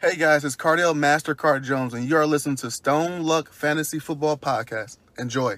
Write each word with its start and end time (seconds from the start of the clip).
Hey 0.00 0.14
guys, 0.14 0.44
it's 0.44 0.54
Cardale 0.54 0.94
Mastercard 0.94 1.64
Jones, 1.64 1.92
and 1.92 2.08
you 2.08 2.16
are 2.16 2.24
listening 2.24 2.54
to 2.58 2.70
Stone 2.70 3.24
Luck 3.24 3.52
Fantasy 3.52 3.98
Football 3.98 4.36
Podcast. 4.36 4.96
Enjoy. 5.18 5.56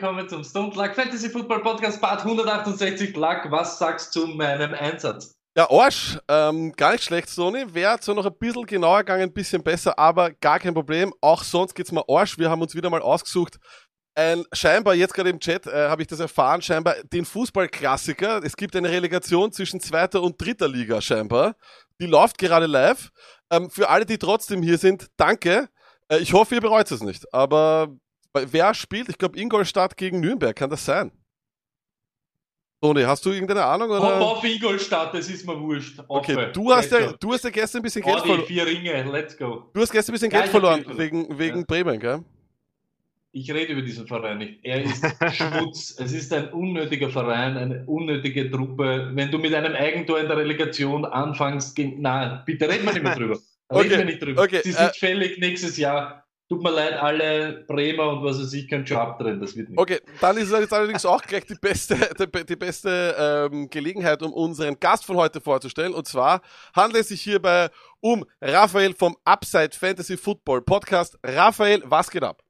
Willkommen 0.00 0.28
zum 0.28 0.44
Stone 0.44 0.76
Luck 0.76 0.94
Fantasy 0.94 1.28
Football 1.28 1.60
Podcast 1.60 2.00
Part 2.00 2.20
168. 2.20 3.16
Luck, 3.16 3.50
was 3.50 3.80
sagst 3.80 4.14
du 4.14 4.20
zu 4.20 4.26
meinem 4.28 4.72
Einsatz? 4.72 5.34
Ja, 5.56 5.68
Arsch, 5.68 6.20
ähm, 6.28 6.72
gar 6.74 6.92
nicht 6.92 7.02
schlecht, 7.02 7.28
Sony. 7.28 7.64
Wäre 7.74 7.98
zwar 7.98 8.14
noch 8.14 8.24
ein 8.24 8.38
bisschen 8.38 8.64
genauer 8.64 8.98
gegangen, 8.98 9.24
ein 9.24 9.32
bisschen 9.32 9.60
besser, 9.60 9.98
aber 9.98 10.30
gar 10.30 10.60
kein 10.60 10.72
Problem. 10.72 11.12
Auch 11.20 11.42
sonst 11.42 11.74
geht's 11.74 11.90
mal 11.90 12.04
Arsch. 12.06 12.38
Wir 12.38 12.48
haben 12.48 12.62
uns 12.62 12.76
wieder 12.76 12.88
mal 12.90 13.02
ausgesucht. 13.02 13.58
Ein, 14.14 14.44
scheinbar, 14.52 14.94
jetzt 14.94 15.14
gerade 15.14 15.30
im 15.30 15.40
Chat 15.40 15.66
äh, 15.66 15.88
habe 15.88 16.02
ich 16.02 16.06
das 16.06 16.20
erfahren, 16.20 16.62
scheinbar 16.62 16.94
den 17.12 17.24
Fußballklassiker. 17.24 18.40
Es 18.44 18.56
gibt 18.56 18.76
eine 18.76 18.88
Relegation 18.88 19.50
zwischen 19.50 19.80
zweiter 19.80 20.22
und 20.22 20.40
dritter 20.40 20.68
Liga 20.68 21.00
scheinbar. 21.00 21.56
Die 22.00 22.06
läuft 22.06 22.38
gerade 22.38 22.66
live. 22.66 23.10
Ähm, 23.50 23.68
für 23.68 23.88
alle, 23.88 24.06
die 24.06 24.18
trotzdem 24.18 24.62
hier 24.62 24.78
sind, 24.78 25.08
danke. 25.16 25.68
Äh, 26.06 26.18
ich 26.18 26.34
hoffe, 26.34 26.54
ihr 26.54 26.60
bereut 26.60 26.88
es 26.88 27.02
nicht. 27.02 27.34
Aber 27.34 27.96
wer 28.34 28.74
spielt? 28.74 29.08
Ich 29.08 29.18
glaube, 29.18 29.38
Ingolstadt 29.38 29.96
gegen 29.96 30.20
Nürnberg. 30.20 30.54
Kann 30.56 30.70
das 30.70 30.84
sein? 30.84 31.10
Toni, 32.80 33.02
hast 33.02 33.26
du 33.26 33.30
irgendeine 33.30 33.64
Ahnung? 33.64 33.90
Oder? 33.90 34.20
Hopp 34.20 34.38
auf 34.38 34.44
Ingolstadt, 34.44 35.12
das 35.12 35.28
ist 35.28 35.44
mir 35.44 35.58
wurscht. 35.60 35.98
Okay, 36.06 36.36
Offen. 36.36 36.52
du 36.52 36.72
hast, 36.72 36.92
ja, 36.92 37.06
go. 37.10 37.16
du 37.18 37.32
hast 37.32 37.42
ja 37.42 37.50
gestern 37.50 37.80
ein 37.80 37.82
bisschen 37.82 38.02
Geld 38.02 38.20
verloren. 38.20 38.44
vier 38.46 38.66
Ringe, 38.66 39.02
let's 39.10 39.36
go. 39.36 39.68
Du 39.74 39.80
hast 39.80 39.90
gestern 39.90 40.12
ein 40.12 40.14
bisschen 40.14 40.30
Geld 40.30 40.46
verloren, 40.48 40.84
wegen, 40.96 41.36
wegen 41.38 41.58
Ja. 41.58 41.64
Bremen, 41.66 41.98
gell? 41.98 42.24
Ich 43.32 43.50
rede 43.50 43.72
über 43.72 43.82
diesen 43.82 44.06
Verein 44.06 44.38
nicht. 44.38 44.60
Er 44.64 44.82
ist 44.82 45.04
Schmutz. 45.34 45.96
Es 45.98 46.12
ist 46.12 46.32
ein 46.32 46.52
unnötiger 46.52 47.10
Verein, 47.10 47.56
eine 47.56 47.84
unnötige 47.86 48.48
Truppe. 48.50 49.10
Wenn 49.12 49.30
du 49.30 49.38
mit 49.38 49.52
einem 49.54 49.74
Eigentor 49.74 50.20
in 50.20 50.28
der 50.28 50.36
Relegation 50.36 51.04
anfängst, 51.04 51.74
gegen, 51.74 52.00
nein, 52.00 52.42
bitte 52.46 52.68
reden 52.68 52.86
wir 52.86 52.92
nicht 52.92 53.02
mehr 53.02 53.16
drüber. 53.16 53.34
Reden 53.34 53.42
Okay, 53.70 53.98
wir 53.98 54.04
nicht 54.04 54.22
drüber. 54.22 54.42
okay, 54.42 54.60
Sie 54.62 54.70
äh, 54.70 54.72
sind 54.74 54.96
fällig 54.96 55.38
nächstes 55.38 55.76
Jahr. 55.76 56.27
Tut 56.48 56.62
mir 56.62 56.70
leid, 56.70 56.94
alle 56.94 57.64
Bremer 57.68 58.08
und 58.08 58.24
was 58.24 58.40
weiß 58.40 58.54
ich, 58.54 58.68
können 58.68 58.86
schon 58.86 58.96
abdrehen. 58.96 59.38
Das 59.38 59.54
wird 59.54 59.68
nicht. 59.68 59.78
Okay, 59.78 60.00
dann 60.18 60.38
ist 60.38 60.50
es 60.50 60.58
jetzt 60.58 60.72
allerdings 60.72 61.04
auch 61.04 61.20
gleich 61.20 61.44
die 61.44 61.56
beste, 61.60 61.94
die, 62.18 62.46
die 62.46 62.56
beste 62.56 63.48
ähm, 63.52 63.68
Gelegenheit, 63.68 64.22
um 64.22 64.32
unseren 64.32 64.80
Gast 64.80 65.04
von 65.04 65.16
heute 65.16 65.42
vorzustellen. 65.42 65.92
Und 65.92 66.08
zwar 66.08 66.40
handelt 66.74 67.02
es 67.02 67.08
sich 67.08 67.20
hierbei 67.20 67.68
um 68.00 68.24
Raphael 68.40 68.94
vom 68.94 69.14
Upside 69.24 69.72
Fantasy 69.72 70.16
Football 70.16 70.62
Podcast. 70.62 71.18
Raphael, 71.22 71.82
was 71.84 72.10
geht 72.10 72.24
ab? 72.24 72.42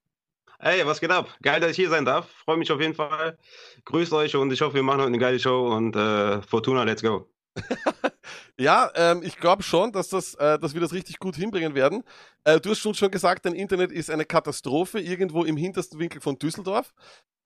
Hey, 0.61 0.87
was 0.87 1.01
geht 1.01 1.11
ab? 1.11 1.29
Geil, 1.43 1.61
dass 1.61 1.73
ich 1.73 1.77
hier 1.77 1.89
sein 1.89 2.05
darf. 2.05 2.29
Freue 2.45 2.57
mich 2.57 2.71
auf 2.71 2.81
jeden 2.81 2.95
Fall. 2.95 3.37
Grüßt 3.85 4.13
euch 4.13 4.37
und 4.37 4.53
ich 4.53 4.61
hoffe, 4.61 4.75
wir 4.75 4.83
machen 4.85 4.99
heute 4.99 5.09
eine 5.09 5.19
geile 5.19 5.41
Show 5.41 5.75
und 5.75 5.97
äh, 5.97 6.41
Fortuna, 6.43 6.85
let's 6.85 7.03
go. 7.03 7.29
Ja, 8.61 8.91
ähm, 8.97 9.23
ich 9.23 9.37
glaube 9.39 9.63
schon, 9.63 9.93
dass, 9.93 10.09
das, 10.09 10.35
äh, 10.35 10.59
dass 10.59 10.75
wir 10.75 10.81
das 10.81 10.93
richtig 10.93 11.21
gut 11.21 11.37
hinbringen 11.37 11.77
werden. 11.77 12.03
Äh, 12.43 12.59
du 12.59 12.71
hast 12.71 12.81
schon, 12.81 12.93
schon 12.93 13.11
gesagt, 13.11 13.47
dein 13.47 13.55
Internet 13.55 13.93
ist 13.93 14.11
eine 14.11 14.25
Katastrophe 14.25 14.99
irgendwo 14.99 15.45
im 15.45 15.57
hintersten 15.57 16.01
Winkel 16.01 16.21
von 16.21 16.37
Düsseldorf. 16.39 16.93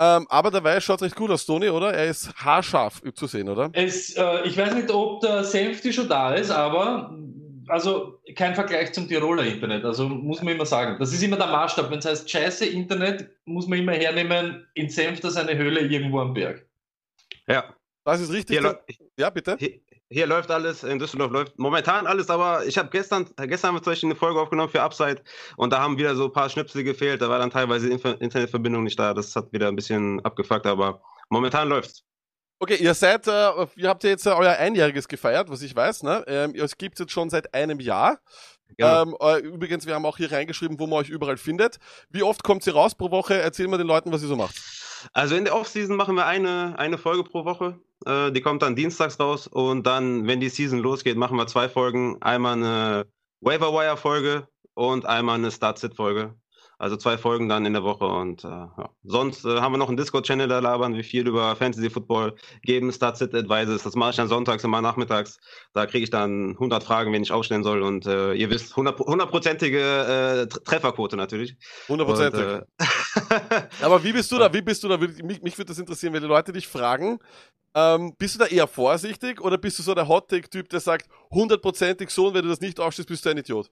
Ähm, 0.00 0.26
aber 0.30 0.50
dabei 0.50 0.80
schaut 0.80 1.02
recht 1.02 1.14
gut 1.14 1.30
aus, 1.30 1.44
Toni, 1.44 1.68
oder? 1.68 1.92
Er 1.92 2.06
ist 2.06 2.34
haarscharf 2.34 3.02
zu 3.14 3.26
sehen, 3.26 3.50
oder? 3.50 3.68
Es, 3.74 4.16
äh, 4.16 4.46
ich 4.46 4.56
weiß 4.56 4.74
nicht, 4.74 4.90
ob 4.90 5.20
der 5.20 5.44
Senfti 5.44 5.92
schon 5.92 6.08
da 6.08 6.32
ist, 6.34 6.50
aber 6.50 7.14
also 7.68 8.20
kein 8.34 8.54
Vergleich 8.54 8.92
zum 8.92 9.06
Tiroler 9.06 9.44
Internet. 9.44 9.84
Also 9.84 10.08
muss 10.08 10.42
man 10.42 10.54
immer 10.54 10.66
sagen. 10.66 10.96
Das 10.98 11.12
ist 11.12 11.22
immer 11.22 11.36
der 11.36 11.46
Maßstab. 11.48 11.90
Wenn 11.90 11.98
es 11.98 12.06
heißt 12.06 12.28
scheiße 12.28 12.66
Internet, 12.66 13.28
muss 13.44 13.66
man 13.66 13.78
immer 13.78 13.92
hernehmen, 13.92 14.66
in 14.74 14.88
Senf 14.88 15.20
das 15.20 15.36
eine 15.36 15.56
Höhle 15.56 15.80
irgendwo 15.80 16.20
am 16.20 16.32
Berg. 16.32 16.66
Ja, 17.46 17.74
Das 18.04 18.20
ist 18.20 18.32
richtig. 18.32 18.58
hier, 18.58 18.80
ja, 19.18 19.30
bitte. 19.30 19.56
hier, 19.58 19.80
hier 20.12 20.26
läuft 20.26 20.50
alles, 20.50 20.84
in 20.84 20.98
Düsseldorf 20.98 21.32
läuft 21.32 21.58
momentan 21.58 22.06
alles, 22.06 22.30
aber 22.30 22.64
ich 22.66 22.78
habe 22.78 22.90
gestern, 22.90 23.26
gestern 23.36 23.68
haben 23.68 23.76
wir 23.76 23.82
zum 23.82 23.92
Beispiel 23.92 24.10
eine 24.10 24.18
Folge 24.18 24.40
aufgenommen 24.40 24.70
für 24.70 24.82
Upside 24.82 25.22
und 25.56 25.72
da 25.72 25.80
haben 25.80 25.98
wieder 25.98 26.14
so 26.14 26.26
ein 26.26 26.32
paar 26.32 26.48
Schnipsel 26.48 26.84
gefehlt, 26.84 27.22
da 27.22 27.28
war 27.28 27.38
dann 27.38 27.50
teilweise 27.50 27.88
die 27.88 27.94
Internetverbindung 27.94 28.84
nicht 28.84 28.98
da, 28.98 29.14
das 29.14 29.34
hat 29.34 29.52
wieder 29.52 29.68
ein 29.68 29.76
bisschen 29.76 30.24
abgefuckt, 30.24 30.66
aber 30.66 31.02
momentan 31.30 31.68
läuft's. 31.68 32.04
Okay, 32.62 32.76
ihr 32.76 32.94
seid, 32.94 33.26
äh, 33.26 33.50
ihr 33.74 33.88
habt 33.88 34.04
ja 34.04 34.10
jetzt 34.10 34.24
äh, 34.24 34.30
euer 34.30 34.52
Einjähriges 34.52 35.08
gefeiert, 35.08 35.50
was 35.50 35.62
ich 35.62 35.74
weiß, 35.74 36.04
ne? 36.04 36.22
Ähm, 36.28 36.54
es 36.54 36.78
gibt 36.78 37.00
jetzt 37.00 37.10
schon 37.10 37.28
seit 37.28 37.52
einem 37.54 37.80
Jahr. 37.80 38.20
Genau. 38.76 39.02
Ähm, 39.02 39.16
äh, 39.20 39.38
übrigens, 39.40 39.84
wir 39.84 39.94
haben 39.94 40.06
auch 40.06 40.16
hier 40.16 40.30
reingeschrieben, 40.30 40.78
wo 40.78 40.86
man 40.86 41.00
euch 41.00 41.08
überall 41.08 41.38
findet. 41.38 41.78
Wie 42.08 42.22
oft 42.22 42.44
kommt 42.44 42.62
sie 42.62 42.70
raus 42.70 42.94
pro 42.94 43.10
Woche? 43.10 43.34
Erzähl 43.34 43.66
mal 43.66 43.78
den 43.78 43.88
Leuten, 43.88 44.12
was 44.12 44.22
ihr 44.22 44.28
so 44.28 44.36
macht. 44.36 44.54
Also 45.12 45.34
in 45.34 45.44
der 45.44 45.54
Offseason 45.54 45.96
machen 45.96 46.14
wir 46.14 46.26
eine, 46.26 46.78
eine 46.78 46.98
Folge 46.98 47.24
pro 47.24 47.44
Woche. 47.44 47.78
Äh, 48.06 48.32
die 48.32 48.40
kommt 48.40 48.62
dann 48.62 48.76
dienstags 48.76 49.18
raus 49.20 49.46
und 49.46 49.86
dann, 49.86 50.26
wenn 50.26 50.40
die 50.40 50.48
Season 50.48 50.78
losgeht, 50.78 51.16
machen 51.16 51.36
wir 51.36 51.46
zwei 51.46 51.68
Folgen. 51.68 52.20
Einmal 52.22 52.54
eine 52.54 53.06
Waiver 53.40 53.72
Wire 53.72 53.96
Folge 53.96 54.48
und 54.74 55.06
einmal 55.06 55.36
eine 55.36 55.50
Start 55.50 55.78
Sit 55.78 55.94
Folge. 55.94 56.34
Also 56.82 56.96
zwei 56.96 57.16
Folgen 57.16 57.48
dann 57.48 57.64
in 57.64 57.74
der 57.74 57.84
Woche 57.84 58.06
und 58.06 58.42
äh, 58.42 58.48
ja. 58.48 58.90
sonst 59.04 59.44
äh, 59.44 59.60
haben 59.60 59.72
wir 59.72 59.78
noch 59.78 59.86
einen 59.86 59.96
Discord-Channel, 59.96 60.48
da 60.48 60.58
labern 60.58 60.96
wir 60.96 61.04
viel 61.04 61.28
über 61.28 61.54
Fantasy 61.54 61.88
Football, 61.90 62.34
geben 62.62 62.90
Start-Sit 62.90 63.32
Advices. 63.36 63.84
Das 63.84 63.94
mache 63.94 64.10
ich 64.10 64.16
dann 64.16 64.26
sonntags 64.26 64.64
immer 64.64 64.82
nachmittags. 64.82 65.38
Da 65.74 65.86
kriege 65.86 66.02
ich 66.02 66.10
dann 66.10 66.54
100 66.54 66.82
Fragen, 66.82 67.12
wen 67.12 67.22
ich 67.22 67.30
aufstellen 67.30 67.62
soll 67.62 67.82
und 67.82 68.06
äh, 68.06 68.32
ihr 68.32 68.50
wisst, 68.50 68.72
100 68.72 68.98
hundertprozentige 68.98 69.78
äh, 69.78 70.46
Tre- 70.48 70.64
Trefferquote 70.64 71.16
natürlich. 71.16 71.54
Hundertprozentig. 71.88 72.40
Und, 72.40 72.64
äh, 72.80 73.62
Aber 73.82 74.02
wie 74.02 74.12
bist 74.12 74.32
du 74.32 74.38
da? 74.38 74.52
Wie 74.52 74.62
bist 74.62 74.82
du 74.82 74.88
da? 74.88 74.96
Mich, 74.96 75.40
mich 75.40 75.56
würde 75.56 75.68
das 75.68 75.78
interessieren, 75.78 76.14
wenn 76.14 76.22
die 76.22 76.28
Leute 76.28 76.52
dich 76.52 76.66
fragen. 76.66 77.20
Ähm, 77.76 78.16
bist 78.18 78.34
du 78.34 78.40
da 78.40 78.46
eher 78.46 78.66
vorsichtig 78.66 79.40
oder 79.40 79.56
bist 79.56 79.78
du 79.78 79.84
so 79.84 79.94
der 79.94 80.08
Hot-Take-Typ, 80.08 80.68
der 80.68 80.80
sagt, 80.80 81.08
hundertprozentig 81.30 82.10
so 82.10 82.26
und 82.26 82.34
wenn 82.34 82.42
du 82.42 82.48
das 82.48 82.60
nicht 82.60 82.80
aufstehst, 82.80 83.08
bist 83.08 83.24
du 83.24 83.30
ein 83.30 83.38
Idiot? 83.38 83.70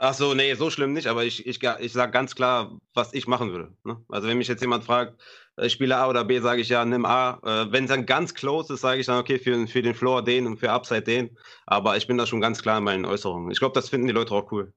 Ach 0.00 0.14
so, 0.14 0.32
nee, 0.32 0.54
so 0.54 0.70
schlimm 0.70 0.92
nicht, 0.92 1.08
aber 1.08 1.24
ich, 1.24 1.44
ich, 1.44 1.60
ich 1.60 1.92
sage 1.92 2.12
ganz 2.12 2.36
klar, 2.36 2.78
was 2.94 3.12
ich 3.14 3.26
machen 3.26 3.50
würde. 3.50 3.74
Ne? 3.82 4.00
Also 4.08 4.28
wenn 4.28 4.38
mich 4.38 4.46
jetzt 4.46 4.60
jemand 4.60 4.84
fragt, 4.84 5.20
äh, 5.56 5.66
ich 5.66 5.72
spiele 5.72 5.96
A 5.96 6.08
oder 6.08 6.24
B, 6.24 6.38
sage 6.38 6.60
ich 6.60 6.68
ja, 6.68 6.84
nimm 6.84 7.04
A. 7.04 7.40
Äh, 7.44 7.72
wenn 7.72 7.84
es 7.84 7.90
dann 7.90 8.06
ganz 8.06 8.32
close 8.32 8.74
ist, 8.74 8.82
sage 8.82 9.00
ich 9.00 9.06
dann, 9.06 9.18
okay, 9.18 9.40
für, 9.40 9.66
für 9.66 9.82
den 9.82 9.94
Floor 9.94 10.22
den 10.22 10.46
und 10.46 10.58
für 10.58 10.70
Upside 10.70 11.02
den. 11.02 11.36
Aber 11.66 11.96
ich 11.96 12.06
bin 12.06 12.16
da 12.16 12.26
schon 12.26 12.40
ganz 12.40 12.62
klar 12.62 12.78
in 12.78 12.84
meinen 12.84 13.04
Äußerungen. 13.06 13.50
Ich 13.50 13.58
glaube, 13.58 13.74
das 13.74 13.88
finden 13.88 14.06
die 14.06 14.12
Leute 14.12 14.34
auch 14.34 14.52
cool. 14.52 14.72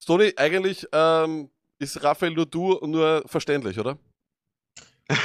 Stoney, 0.00 0.32
eigentlich 0.36 0.86
ähm, 0.92 1.50
ist 1.80 2.02
Raphael 2.04 2.32
nur 2.32 2.46
du 2.46 2.78
nur 2.86 3.24
verständlich, 3.26 3.78
oder? 3.78 3.98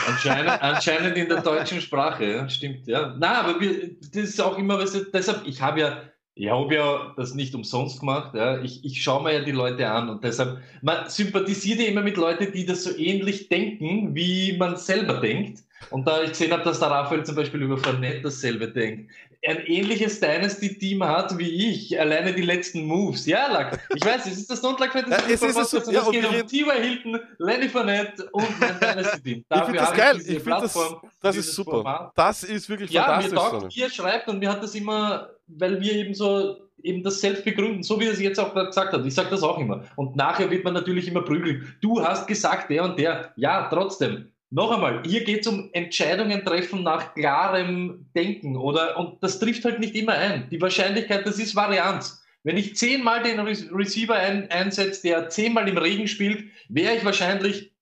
Anscheinend, 0.08 0.50
anscheinend 0.62 1.18
in 1.18 1.30
der 1.30 1.42
deutschen 1.42 1.80
Sprache, 1.80 2.26
ja, 2.26 2.50
stimmt, 2.50 2.88
ja. 2.88 3.16
Na, 3.18 3.42
aber 3.42 3.60
wir, 3.60 3.96
das 4.00 4.24
ist 4.24 4.42
auch 4.42 4.58
immer, 4.58 4.80
was 4.80 5.00
deshalb, 5.14 5.46
ich 5.46 5.62
habe 5.62 5.80
ja, 5.80 6.02
ich 6.38 6.50
habe 6.50 6.76
ja 6.76 7.14
das 7.16 7.34
nicht 7.34 7.56
umsonst 7.56 8.02
gemacht, 8.02 8.36
ja. 8.36 8.62
Ich, 8.62 8.84
ich 8.84 9.02
schaue 9.02 9.24
mir 9.24 9.34
ja 9.34 9.42
die 9.42 9.52
Leute 9.52 9.90
an 9.90 10.10
und 10.10 10.24
deshalb, 10.24 10.60
man 10.82 11.10
sympathisiert 11.10 11.80
ja 11.80 11.88
immer 11.88 12.02
mit 12.02 12.18
Leuten, 12.18 12.52
die 12.52 12.66
das 12.66 12.84
so 12.84 12.96
ähnlich 12.98 13.48
denken, 13.48 14.14
wie 14.14 14.58
man 14.58 14.76
selber 14.76 15.22
denkt. 15.22 15.64
Und 15.92 16.08
da 16.08 16.24
ich 16.24 16.30
gesehen 16.30 16.52
habe, 16.52 16.64
dass 16.64 16.80
der 16.80 16.90
Raphael 16.90 17.24
zum 17.24 17.36
Beispiel 17.36 17.62
über 17.62 17.78
Fournette 17.78 18.22
dasselbe 18.24 18.68
denkt. 18.68 19.12
Ein 19.48 19.60
ähnliches 19.68 20.20
Dynasty-Team 20.20 21.04
hat 21.04 21.38
wie 21.38 21.70
ich, 21.70 22.00
alleine 22.00 22.34
die 22.34 22.42
letzten 22.42 22.86
Moves. 22.86 23.26
Ja, 23.26 23.52
Lack, 23.52 23.80
ich 23.96 24.04
weiß, 24.04 24.26
es 24.26 24.38
ist 24.38 24.50
das 24.50 24.64
Don't 24.64 24.80
Like 24.80 24.92
Fantasy 24.94 25.22
Ja, 25.30 25.34
es 25.36 25.42
ist 25.42 25.58
es 25.58 25.86
so- 25.86 25.92
ja, 25.92 26.02
es 26.02 26.12
geht 26.12 26.26
um 26.26 26.48
T.Y. 26.48 26.82
Hilton, 26.82 27.20
Lenny 27.38 27.70
Fournette 27.70 28.28
und 28.32 28.60
mein 28.60 28.80
Dynasty-Team. 28.80 29.46
Ich 29.54 29.62
finde 29.64 29.80
das 29.80 29.94
geil. 29.94 30.16
diese 30.18 30.32
Ich 30.34 30.44
finde 30.44 30.62
das, 30.62 30.74
Plattform, 30.74 31.10
das 31.22 31.36
ist 31.36 31.54
super. 31.54 31.72
Format. 31.72 32.12
Das 32.16 32.44
ist 32.44 32.70
wirklich 32.70 32.90
Ja, 32.92 33.18
mir 33.18 33.24
fantastisch. 33.30 33.48
Stoney. 33.48 33.76
wie 33.76 33.82
er 33.82 33.90
schreibt 33.90 34.28
und 34.30 34.40
mir 34.40 34.50
hat 34.50 34.64
das 34.64 34.74
immer, 34.76 35.30
weil 35.48 35.80
wir 35.80 35.94
eben 35.94 36.14
so 36.14 36.58
eben 36.84 37.02
das 37.04 37.20
selbst 37.20 37.44
begründen, 37.44 37.82
so 37.82 38.00
wie 38.00 38.06
er 38.06 38.14
es 38.14 38.20
jetzt 38.20 38.40
auch 38.40 38.54
gesagt 38.54 38.94
hat. 38.94 39.06
Ich 39.06 39.16
sage 39.16 39.30
das 39.32 39.42
auch 39.42 39.58
immer. 39.58 39.84
Und 39.96 40.16
nachher 40.16 40.50
wird 40.52 40.64
man 40.64 40.74
natürlich 40.76 41.08
immer 41.08 41.22
prügeln. 41.24 41.76
Du 41.82 42.04
hast 42.04 42.28
gesagt, 42.28 42.70
der 42.70 42.84
und 42.84 43.00
der. 43.00 43.32
Ja, 43.38 43.68
trotzdem. 43.72 44.32
Noch 44.52 44.72
einmal, 44.72 45.04
hier 45.06 45.24
geht 45.24 45.42
es 45.42 45.48
um 45.48 45.70
Entscheidungen 45.74 46.46
treffen 46.46 46.84
nach 46.84 47.14
klarem 47.14 48.06
Denken, 48.16 48.56
oder? 48.56 48.98
Und 48.98 49.22
das 49.22 49.40
trifft 49.40 49.66
halt 49.66 49.80
nicht 49.80 49.96
immer 49.96 50.14
ein. 50.14 50.50
Die 50.50 50.62
Wahrscheinlichkeit, 50.62 51.26
das 51.26 51.40
ist 51.40 51.56
Varianz. 51.56 52.24
Wenn 52.44 52.58
ich 52.58 52.76
zehnmal 52.76 53.24
den 53.24 53.40
Re 53.40 53.56
Receiver 53.72 54.16
ein, 54.16 54.52
einsetze, 54.52 55.02
der 55.02 55.30
zehnmal 55.30 55.68
im 55.68 55.80
Regen 55.80 56.08
spielt, 56.08 56.46
wäre 56.70 56.96
ich 56.96 57.04
wahrscheinlich 57.04 57.74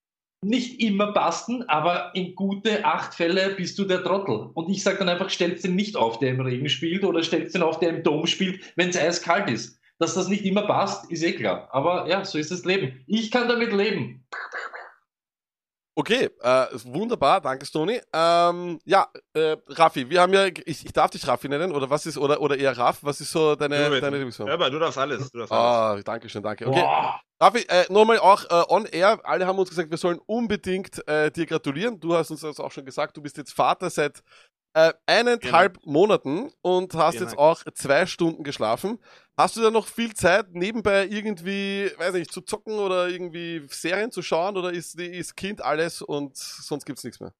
nicht 0.42 0.80
immer 0.81 1.12
basten, 1.12 1.63
aber 1.69 2.12
in 2.15 2.36
gute 2.36 2.86
acht 2.86 3.13
Fälle 3.13 3.50
bist 3.56 3.77
du 3.77 3.86
der 3.86 4.04
Trottel. 4.04 4.50
Und 4.54 4.69
ich 4.69 4.83
sage 4.83 5.00
dann 5.00 5.09
einfach, 5.09 5.30
stellst 5.30 5.63
den 5.63 5.75
nicht 5.75 5.95
auf, 5.95 6.19
der 6.19 6.31
im 6.31 6.42
Regen 6.42 6.69
spielt, 6.69 7.04
oder 7.04 7.24
stellst 7.24 7.56
den 7.56 7.62
auf, 7.62 7.80
der 7.80 7.89
im 7.89 8.04
Dom 8.04 8.25
spielt, 8.25 8.62
wenn 8.75 8.89
es 8.89 8.98
eiskalt 8.98 9.50
ist. 9.50 9.80
Dass 10.00 10.16
das 10.16 10.27
nicht 10.27 10.44
immer 10.44 10.63
passt, 10.63 11.12
ist 11.12 11.24
eh 11.24 11.33
klar. 11.33 11.69
Aber 11.71 12.09
ja, 12.09 12.25
so 12.25 12.38
ist 12.38 12.51
das 12.51 12.66
Leben. 12.66 13.04
Ich 13.07 13.31
kann 13.31 13.48
damit 13.48 13.71
leben. 13.74 14.25
Okay, 15.95 16.30
äh, 16.42 16.66
wunderbar, 16.86 17.40
danke 17.40 17.68
Stony. 17.68 18.01
Ähm, 18.12 18.80
ja, 18.84 19.07
äh, 19.34 19.57
Raffi, 19.68 20.10
wir 20.10 20.22
haben 20.22 20.34
ja, 20.34 20.48
ich, 20.48 20.86
ich 20.86 20.92
darf 20.92 21.12
dich 21.12 21.28
Raffi 21.28 21.48
nennen, 21.48 21.72
oder 21.72 21.88
was 21.88 22.07
ist, 22.07 22.18
oder, 22.18 22.42
oder 22.42 22.57
eher 22.57 22.75
Raff, 22.75 23.00
was 23.04 23.22
ist 23.22 23.31
so 23.31 23.56
deine, 23.56 23.90
Du, 23.90 24.01
deine? 24.01 24.18
Hör 24.19 24.57
mal, 24.57 24.72
du 24.72 24.80
darfst 24.80 24.98
alles. 24.98 25.30
Du 25.30 25.38
darfst 25.38 25.51
alles. 25.51 26.00
Ah, 26.00 26.01
danke 26.04 26.30
schön, 26.30 26.42
danke. 26.42 26.68
Okay, 26.68 26.81
Boah. 26.81 27.22
Raffi, 27.40 27.66
äh, 27.68 27.86
nochmal 27.90 28.18
auch 28.18 28.44
äh, 28.45 28.63
on 28.69 28.86
air, 28.86 29.19
alle 29.24 29.45
haben 29.45 29.60
uns 29.60 29.69
gesagt, 29.69 29.92
wir 29.92 29.98
sollen 29.98 30.19
unbedingt 30.25 31.07
äh, 31.07 31.30
dir 31.30 31.45
gratulieren. 31.45 32.00
Du 32.00 32.16
hast 32.16 32.31
uns 32.31 32.42
das 32.42 32.60
auch 32.60 32.72
schon 32.72 32.86
gesagt, 32.86 33.16
du 33.16 33.22
bist 33.22 33.38
jetzt 33.38 33.54
Vater 33.54 33.90
seit 33.92 34.24
äh, 34.73 34.93
eineinhalb 35.05 35.79
Monaten 35.85 36.51
und 36.61 36.93
hast 36.95 37.17
Vielen 37.17 37.29
jetzt 37.29 37.37
auch 37.37 37.63
zwei 37.73 38.05
Stunden 38.05 38.43
geschlafen. 38.43 38.99
Hast 39.37 39.55
du 39.55 39.61
da 39.61 39.71
noch 39.71 39.87
viel 39.87 40.13
Zeit, 40.13 40.53
nebenbei 40.53 41.07
irgendwie, 41.07 41.91
weiß 41.97 42.13
nicht, 42.13 42.31
zu 42.31 42.41
zocken 42.41 42.73
oder 42.79 43.07
irgendwie 43.07 43.65
Serien 43.69 44.11
zu 44.11 44.21
schauen 44.21 44.57
oder 44.57 44.71
ist, 44.71 44.99
ist 44.99 45.35
Kind 45.35 45.61
alles 45.63 46.01
und 46.01 46.37
sonst 46.37 46.85
gibt's 46.85 47.03
nichts 47.03 47.19
mehr? 47.19 47.33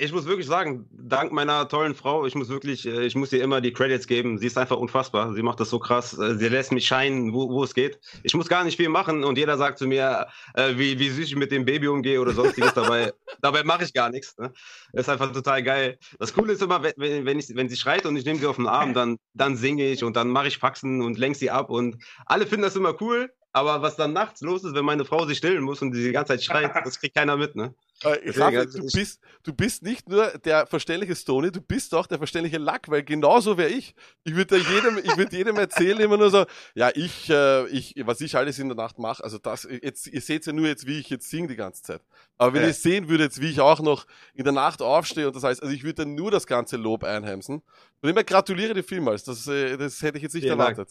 Ich 0.00 0.12
muss 0.12 0.26
wirklich 0.26 0.46
sagen, 0.46 0.88
dank 0.92 1.32
meiner 1.32 1.68
tollen 1.68 1.92
Frau, 1.92 2.24
ich 2.24 2.36
muss 2.36 2.48
wirklich, 2.48 2.86
äh, 2.86 3.04
ich 3.04 3.16
muss 3.16 3.32
ihr 3.32 3.42
immer 3.42 3.60
die 3.60 3.72
Credits 3.72 4.06
geben. 4.06 4.38
Sie 4.38 4.46
ist 4.46 4.56
einfach 4.56 4.76
unfassbar. 4.76 5.34
Sie 5.34 5.42
macht 5.42 5.58
das 5.58 5.70
so 5.70 5.80
krass. 5.80 6.16
Äh, 6.16 6.36
Sie 6.36 6.46
lässt 6.46 6.70
mich 6.70 6.86
scheinen, 6.86 7.32
wo, 7.32 7.50
wo 7.50 7.64
es 7.64 7.74
geht. 7.74 7.98
Ich 8.22 8.32
muss 8.32 8.46
gar 8.46 8.62
nicht 8.62 8.76
viel 8.76 8.90
machen 8.90 9.24
und 9.24 9.36
jeder 9.36 9.58
sagt 9.58 9.76
zu 9.78 9.88
mir, 9.88 10.28
äh, 10.54 10.76
wie, 10.76 11.00
wie 11.00 11.10
süß 11.10 11.26
ich 11.26 11.34
mit 11.34 11.50
dem 11.50 11.64
Baby 11.64 11.88
umgehe 11.88 12.20
oder 12.20 12.30
sonstiges. 12.30 12.74
dabei 12.74 13.12
dabei 13.40 13.64
mache 13.64 13.82
ich 13.82 13.92
gar 13.92 14.08
nichts. 14.08 14.38
Ne? 14.38 14.52
Ist 14.92 15.08
einfach 15.08 15.32
total 15.32 15.64
geil. 15.64 15.98
Das 16.20 16.32
Coole 16.32 16.52
ist 16.52 16.62
immer, 16.62 16.80
wenn, 16.84 17.24
wenn, 17.26 17.38
ich, 17.40 17.48
wenn 17.56 17.68
sie 17.68 17.76
schreit 17.76 18.06
und 18.06 18.16
ich 18.16 18.24
nehme 18.24 18.38
sie 18.38 18.46
auf 18.46 18.54
den 18.54 18.68
Arm, 18.68 18.94
dann, 18.94 19.18
dann 19.34 19.56
singe 19.56 19.90
ich 19.90 20.04
und 20.04 20.14
dann 20.14 20.28
mache 20.28 20.46
ich 20.46 20.58
Faxen 20.58 21.02
und 21.02 21.18
lenk 21.18 21.34
sie 21.34 21.50
ab 21.50 21.70
und 21.70 21.96
alle 22.24 22.46
finden 22.46 22.62
das 22.62 22.76
immer 22.76 22.94
cool. 23.02 23.32
Aber 23.50 23.82
was 23.82 23.96
dann 23.96 24.12
nachts 24.12 24.42
los 24.42 24.62
ist, 24.62 24.74
wenn 24.74 24.84
meine 24.84 25.04
Frau 25.04 25.26
sich 25.26 25.38
stillen 25.38 25.64
muss 25.64 25.82
und 25.82 25.92
sie 25.92 26.04
die 26.04 26.12
ganze 26.12 26.34
Zeit 26.34 26.44
schreit, 26.44 26.86
das 26.86 27.00
kriegt 27.00 27.16
keiner 27.16 27.36
mit, 27.36 27.56
ne? 27.56 27.74
Äh, 28.04 28.30
also 28.42 28.78
du, 28.78 28.84
bist, 28.92 29.20
du 29.42 29.52
bist 29.52 29.82
nicht 29.82 30.08
nur 30.08 30.26
der 30.38 30.66
verständliche 30.66 31.16
Stony, 31.16 31.50
du 31.50 31.60
bist 31.60 31.94
auch 31.94 32.06
der 32.06 32.18
verständliche 32.18 32.58
Lack, 32.58 32.88
weil 32.88 33.02
genauso 33.02 33.58
wäre 33.58 33.70
ich. 33.70 33.94
Ich 34.24 34.36
würde 34.36 34.56
jedem, 34.58 34.98
ich 34.98 35.16
würde 35.16 35.36
jedem 35.36 35.56
erzählen 35.56 35.98
immer 35.98 36.16
nur 36.16 36.30
so, 36.30 36.46
ja, 36.74 36.90
ich, 36.94 37.28
äh, 37.28 37.66
ich, 37.68 37.94
was 38.04 38.20
ich 38.20 38.36
alles 38.36 38.58
in 38.58 38.68
der 38.68 38.76
Nacht 38.76 38.98
mache, 38.98 39.24
also 39.24 39.38
das, 39.38 39.66
jetzt, 39.82 40.06
ihr 40.06 40.20
seht 40.20 40.46
ja 40.46 40.52
nur 40.52 40.66
jetzt, 40.68 40.86
wie 40.86 40.98
ich 41.00 41.10
jetzt 41.10 41.28
singe 41.28 41.48
die 41.48 41.56
ganze 41.56 41.82
Zeit. 41.82 42.02
Aber 42.36 42.54
wenn 42.54 42.62
Ja. 42.62 42.68
ihr 42.68 42.74
sehen 42.74 43.08
würdet, 43.08 43.40
wie 43.40 43.50
ich 43.50 43.60
auch 43.60 43.80
noch 43.80 44.06
in 44.34 44.44
der 44.44 44.52
Nacht 44.52 44.80
aufstehe 44.80 45.26
und 45.26 45.34
das 45.34 45.42
heißt, 45.42 45.62
also 45.62 45.74
ich 45.74 45.82
würde 45.82 46.04
dann 46.04 46.14
nur 46.14 46.30
das 46.30 46.46
ganze 46.46 46.76
Lob 46.76 47.02
einheimsen. 47.02 47.62
Von 48.00 48.06
dem 48.08 48.14
her 48.14 48.24
gratuliere 48.24 48.74
dir 48.74 48.84
vielmals, 48.84 49.24
das, 49.24 49.46
äh, 49.48 49.76
das 49.76 50.02
hätte 50.02 50.18
ich 50.18 50.22
jetzt 50.22 50.34
nicht 50.34 50.44
Vielen 50.44 50.58
Dank. 50.58 50.88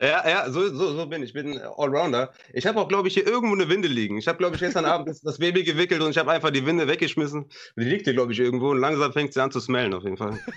Ja, 0.00 0.28
ja, 0.28 0.50
so, 0.50 0.68
so, 0.68 0.96
so 0.96 1.06
bin 1.06 1.22
ich. 1.22 1.30
Ich 1.30 1.34
bin 1.34 1.58
Allrounder. 1.58 2.32
Ich 2.52 2.66
habe 2.66 2.80
auch, 2.80 2.88
glaube 2.88 3.08
ich, 3.08 3.14
hier 3.14 3.26
irgendwo 3.26 3.54
eine 3.54 3.68
Winde 3.68 3.88
liegen. 3.88 4.16
Ich 4.16 4.28
habe, 4.28 4.38
glaube 4.38 4.54
ich, 4.54 4.60
gestern 4.60 4.84
Abend 4.84 5.08
das, 5.08 5.20
das 5.20 5.38
Baby 5.38 5.64
gewickelt 5.64 6.00
und 6.00 6.10
ich 6.10 6.18
habe 6.18 6.30
einfach 6.30 6.50
die 6.50 6.64
Winde 6.64 6.86
weggeschmissen. 6.86 7.46
Die 7.76 7.84
liegt 7.84 8.04
hier, 8.04 8.14
glaube 8.14 8.32
ich, 8.32 8.38
irgendwo 8.38 8.70
und 8.70 8.78
langsam 8.78 9.12
fängt 9.12 9.34
sie 9.34 9.42
an 9.42 9.50
zu 9.50 9.60
smellen, 9.60 9.94
auf 9.94 10.04
jeden 10.04 10.16
Fall. 10.16 10.38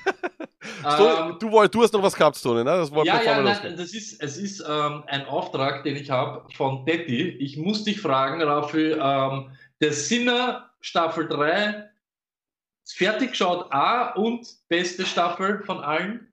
Stony, 0.82 1.32
Ähm, 1.32 1.38
du, 1.40 1.68
du 1.68 1.84
hast 1.84 1.94
noch 1.94 2.04
was 2.04 2.16
gehabt, 2.16 2.38
Stony, 2.38 2.64
ne? 2.64 2.72
Das 2.72 2.92
wollte 2.92 3.08
ja, 3.08 3.22
ja, 3.22 3.42
nein, 3.42 3.76
das 3.78 3.94
ist, 3.94 4.22
es 4.22 4.38
ist 4.38 4.64
ähm, 4.68 5.04
ein 5.08 5.26
Auftrag, 5.26 5.84
den 5.84 5.96
ich 5.96 6.10
habe 6.10 6.48
von 6.56 6.86
Detti. 6.86 7.30
Ich 7.40 7.58
muss 7.58 7.84
dich 7.84 8.00
fragen, 8.00 8.42
Raffi, 8.42 8.92
ähm, 8.92 9.52
der 9.80 9.94
Sinner 9.94 10.72
Staffel 10.80 11.28
3 11.28 11.90
ist 12.84 12.98
fertig 12.98 13.32
geschaut, 13.32 13.72
A 13.72 14.14
und 14.14 14.48
beste 14.70 15.06
Staffel 15.06 15.64
von 15.64 15.80
allen. 15.80 16.31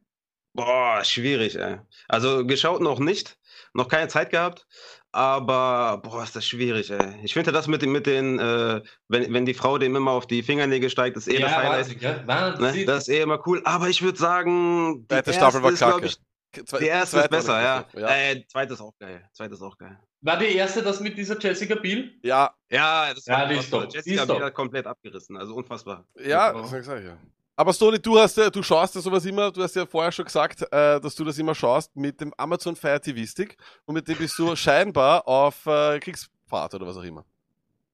Boah, 0.59 1.05
schwierig, 1.05 1.55
ey. 1.57 1.79
Also 2.09 2.45
geschaut 2.45 2.81
noch 2.83 2.99
nicht. 2.99 3.39
Noch 3.75 3.87
keine 3.89 4.09
Zeit 4.09 4.31
gehabt. 4.31 4.67
Aber, 5.13 5.99
boah, 6.03 6.23
ist 6.25 6.35
das 6.37 6.45
schwierig, 6.47 6.91
ey. 6.91 7.15
Ich 7.23 7.33
finde 7.33 7.53
das 7.53 7.67
mit, 7.69 7.81
den- 7.83 7.93
mit 7.93 8.07
den, 8.07 8.39
äh, 8.39 8.83
wenn, 9.09 9.33
wenn 9.33 9.47
die 9.47 9.55
Frau 9.55 9.79
dem 9.79 9.95
immer 9.97 10.11
auf 10.11 10.27
die 10.27 10.43
Fingernägel 10.43 10.91
steigt, 10.91 11.17
ist 11.17 11.29
eh 11.29 11.39
das 11.39 11.55
Highlight. 11.57 11.79
Wahnsinn, 11.79 11.99
gell? 12.01 12.23
Wahnsinn. 12.27 12.81
Ne? 12.81 12.85
Das 12.87 13.03
ist 13.07 13.09
eh 13.15 13.21
immer 13.23 13.41
cool. 13.47 13.63
Aber 13.65 13.89
ich 13.89 14.03
würde 14.03 14.19
sagen, 14.19 15.03
die 15.03 15.07
Zweite 15.09 15.33
Staffel 15.33 15.63
war 15.63 15.71
erste 15.71 15.85
ist, 15.87 15.91
kacke. 15.93 16.07
ich, 16.07 16.19
Zwei- 16.67 16.79
Die 16.79 16.87
erste 16.87 17.19
ist 17.21 17.31
besser, 17.31 17.53
war 17.53 17.63
ja. 17.63 17.81
besser, 17.83 18.01
ja. 18.01 18.09
Äh, 18.33 18.47
zweite 18.49 18.73
ist 18.75 18.81
auch 18.81 18.95
geil. 18.99 19.23
Zweite 19.33 19.55
ist 19.55 19.63
auch 19.63 19.77
geil. 19.79 19.99
War 20.23 20.39
die 20.39 20.47
erste 20.57 20.83
das 20.83 20.99
mit 21.01 21.17
dieser 21.17 21.39
Jessica 21.39 21.75
Biel? 21.77 22.19
Ja, 22.23 22.51
Ja, 22.71 23.13
das 23.15 23.27
Ja, 23.27 23.41
war 23.41 23.47
die 23.49 23.57
ist 23.57 23.71
top. 23.71 23.89
Die 23.91 23.97
Jessica 23.97 24.23
ist 24.23 24.27
top. 24.29 24.37
Biel 24.39 24.47
hat 24.47 24.55
komplett 24.55 24.87
abgerissen, 24.87 25.37
also 25.37 25.55
unfassbar. 25.55 26.05
Ja, 26.17 26.25
Ja. 26.25 26.53
das 26.55 26.71
sag 26.71 26.81
ich 27.01 27.05
ja. 27.07 27.17
Aber 27.59 27.73
Stony, 27.73 27.99
du 27.99 28.17
hast 28.17 28.37
ja, 28.37 28.51
du 28.51 28.63
schaust 28.63 28.95
ja 28.95 29.01
sowas 29.01 29.25
immer, 29.25 29.51
du 29.51 29.61
hast 29.61 29.75
ja 29.75 29.85
vorher 29.85 30.13
schon 30.13 30.25
gesagt, 30.25 30.63
äh, 30.71 31.01
dass 31.01 31.17
du 31.17 31.25
das 31.25 31.37
immer 31.39 31.57
schaust 31.57 31.97
mit 31.97 32.21
dem 32.21 32.33
Amazon 32.37 32.77
Fire 32.77 33.01
TV 33.01 33.27
Stick 33.27 33.57
und 33.85 33.97
mit 33.97 34.07
dem 34.07 34.17
bist 34.17 34.39
du 34.39 34.55
scheinbar 34.57 35.27
auf 35.27 35.67
äh, 35.67 35.99
Kriegsfahrt 35.99 36.75
oder 36.75 36.87
was 36.87 36.97
auch 36.97 37.03
immer. 37.03 37.25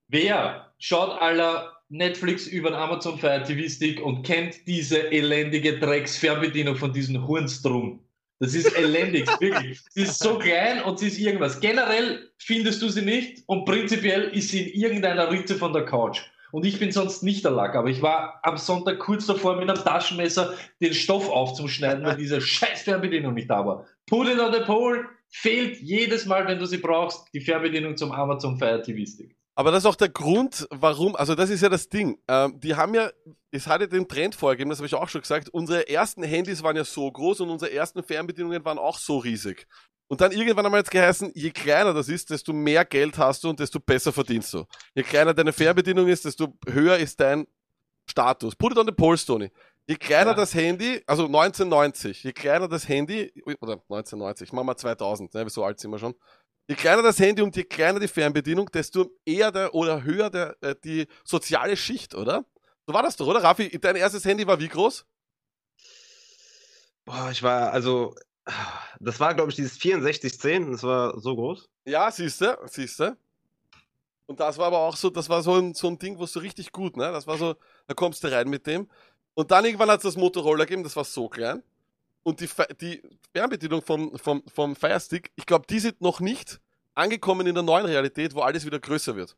Wer 0.09 0.71
schaut 0.79 1.19
aller 1.19 1.73
Netflix 1.89 2.47
über 2.47 2.73
den 2.73 2.79
Amazon 2.79 3.19
Fire 3.19 3.43
TV 3.43 3.67
Stick 3.71 4.05
und 4.05 4.23
kennt 4.23 4.67
diese 4.67 5.11
elendige 5.11 5.79
Drecksfernbedienung 5.79 6.77
von 6.77 6.93
diesem 6.93 7.27
Hurnstrom? 7.27 8.01
Das 8.41 8.55
ist 8.55 8.77
elendig, 8.77 9.27
wirklich. 9.41 9.81
Sie 9.89 10.03
ist 10.03 10.19
so 10.19 10.39
klein 10.39 10.83
und 10.83 10.99
sie 10.99 11.07
ist 11.07 11.19
irgendwas. 11.19 11.59
Generell 11.59 12.31
findest 12.37 12.83
du 12.83 12.91
sie 12.91 13.01
nicht 13.01 13.43
und 13.47 13.65
prinzipiell 13.65 14.25
ist 14.25 14.51
sie 14.51 14.69
in 14.69 14.83
irgendeiner 14.83 15.31
Ritze 15.31 15.55
von 15.55 15.73
der 15.73 15.87
Couch. 15.87 16.21
Und 16.55 16.65
ich 16.65 16.79
bin 16.79 16.93
sonst 16.93 17.25
nicht 17.25 17.45
der 17.45 17.51
Lack, 17.51 17.75
aber 17.75 17.89
ich 17.89 18.01
war 18.01 18.39
am 18.45 18.57
Sonntag 18.59 19.01
kurz 19.01 19.27
davor 19.27 19.57
mit 19.57 19.69
einem 19.69 19.83
Taschenmesser 19.83 20.55
den 20.81 20.95
Stoff 20.95 21.29
aufzuschneiden, 21.29 22.05
weil 22.05 22.17
diese 22.17 22.41
scheiß 22.41 22.83
Fernbedienung 22.83 23.35
nicht 23.35 23.51
da 23.51 23.67
war. 23.67 23.87
Put 24.07 24.29
it 24.29 24.39
on 24.39 24.53
the 24.53 24.61
pole, 24.61 25.05
fehlt 25.29 25.81
jedes 25.81 26.27
Mal, 26.27 26.47
wenn 26.47 26.61
du 26.61 26.67
sie 26.67 26.79
brauchst, 26.79 27.27
die 27.35 27.41
Fernbedienung 27.41 27.97
zum 27.97 28.13
Amazon 28.13 28.57
Fire 28.57 28.81
TV 28.81 29.05
Stick. 29.05 29.37
Aber 29.57 29.73
das 29.73 29.83
ist 29.83 29.87
auch 29.87 29.97
der 29.97 30.11
Grund, 30.11 30.69
warum, 30.71 31.17
also 31.17 31.35
das 31.35 31.51
ist 31.51 31.61
ja 31.61 31.69
das 31.69 31.89
Ding. 31.89 32.21
Ähm, 32.29 32.61
die 32.61 32.77
haben 32.77 32.95
ja, 32.95 33.11
es 33.51 33.67
hat 33.67 33.81
ja 33.81 33.89
den 33.89 34.07
Trend 34.07 34.37
vorgegeben, 34.37 34.71
das 34.71 34.79
habe 34.79 34.87
ich 34.87 34.95
auch 34.95 35.09
schon 35.09 35.23
gesagt, 35.23 35.49
unsere 35.49 35.89
ersten 35.89 36.23
Handys 36.23 36.63
waren 36.63 36.77
ja 36.77 36.85
so 36.85 37.11
groß 37.11 37.41
und 37.41 37.51
unsere 37.51 37.73
ersten 37.73 38.05
Fernbedienungen 38.05 38.65
waren 38.65 38.79
auch 38.79 38.99
so 38.99 39.19
riesig. 39.19 39.67
Und 40.09 40.21
dann 40.21 40.33
irgendwann 40.33 40.67
einmal 40.67 40.81
jetzt 40.81 40.91
geheißen, 40.91 41.33
je 41.35 41.51
kleiner 41.51 41.95
das 41.95 42.09
ist, 42.09 42.31
desto 42.31 42.53
mehr 42.53 42.85
Geld 42.85 43.17
hast 43.19 43.43
du 43.43 43.51
und 43.51 43.59
desto 43.59 43.81
besser 43.81 44.13
verdienst 44.13 44.53
du. 44.53 44.65
Je 44.95 45.03
kleiner 45.03 45.33
deine 45.33 45.53
Fernbedienung 45.53 46.09
ist, 46.09 46.25
desto 46.25 46.57
höher 46.69 46.99
ist 46.99 47.19
dein 47.21 47.47
Status. 48.09 48.55
Put 48.55 48.73
it 48.73 48.79
on 48.79 48.87
the 48.87 48.93
polls, 48.93 49.25
Tony. 49.25 49.51
Je 49.87 49.97
kleiner 49.97 50.31
Ja. 50.31 50.37
das 50.37 50.55
Handy, 50.55 51.03
also 51.07 51.25
1990, 51.27 52.23
je 52.23 52.33
kleiner 52.33 52.69
das 52.69 52.89
Handy, 52.89 53.33
oder 53.61 53.75
1990, 53.75 54.53
machen 54.53 54.67
wir 54.67 54.77
2000, 54.77 55.35
ne, 55.35 55.49
so 55.51 55.65
alt 55.65 55.81
sind 55.81 55.91
wir 55.91 55.99
schon. 55.99 56.15
Je 56.69 56.75
kleiner 56.75 57.03
das 57.03 57.19
Handy 57.19 57.43
und 57.43 57.55
je 57.57 57.65
kleiner 57.65 58.01
die 58.01 58.09
Fernbedienung, 58.09 58.71
desto 58.73 59.11
eher 59.27 59.53
der 59.53 59.75
oder 59.75 60.03
höher 60.03 60.31
der, 60.31 60.57
äh, 60.63 60.75
die 60.85 61.07
soziale 61.25 61.77
Schicht, 61.77 62.15
oder? 62.15 62.45
So 62.87 62.95
war 62.95 63.03
das 63.03 63.17
doch, 63.17 63.27
oder? 63.27 63.43
Raffi, 63.43 63.79
dein 63.79 63.97
erstes 63.97 64.25
Handy 64.25 64.47
war 64.47 64.59
wie 64.61 64.69
groß? 64.69 65.05
Boah, 67.05 67.29
ich 67.31 67.43
war, 67.43 67.71
also, 67.73 68.15
das 69.01 69.21
war, 69.21 69.35
glaube 69.35 69.51
ich, 69.51 69.57
dieses 69.57 69.75
6410, 69.75 70.73
das 70.73 70.83
war 70.83 71.19
so 71.19 71.35
groß. 71.35 71.69
Ja, 71.87 72.11
siehste, 72.11 72.59
siehste. 72.67 73.17
Und 74.27 74.41
das 74.41 74.57
war 74.59 74.67
aber 74.67 74.79
auch 74.79 74.97
so, 74.97 75.11
das 75.11 75.29
war 75.29 75.43
so 75.43 75.55
ein, 75.57 75.75
so 75.75 75.89
ein 75.89 75.99
Ding, 75.99 76.19
wo 76.19 76.27
so 76.27 76.41
richtig 76.41 76.73
gut, 76.73 76.97
ne? 76.97 77.13
Das 77.13 77.27
war 77.27 77.37
so, 77.37 77.57
da 77.87 77.95
kommst 77.95 78.25
du 78.25 78.33
rein 78.33 78.49
mit 78.49 78.67
dem. 78.67 78.89
Und 79.35 79.51
dann 79.51 79.65
irgendwann 79.65 79.91
hat 79.91 79.99
es 79.99 80.05
das 80.05 80.17
Motorola 80.17 80.65
gegeben, 80.65 80.83
das 80.83 80.97
war 80.97 81.05
so 81.05 81.29
klein. 81.29 81.63
Und 82.23 82.41
die, 82.41 82.49
die 82.81 83.03
Fernbedienung 83.33 83.83
vom, 83.83 84.17
vom, 84.19 84.43
vom 84.47 84.75
Firestick, 84.75 85.31
ich 85.37 85.45
glaube, 85.45 85.67
die 85.69 85.79
sind 85.79 86.01
noch 86.01 86.21
nicht 86.21 86.61
angekommen 86.95 87.47
in 87.47 87.55
der 87.55 87.65
neuen 87.65 87.85
Realität, 87.85 88.35
wo 88.35 88.41
alles 88.41 88.65
wieder 88.65 88.79
größer 88.79 89.15
wird. 89.15 89.37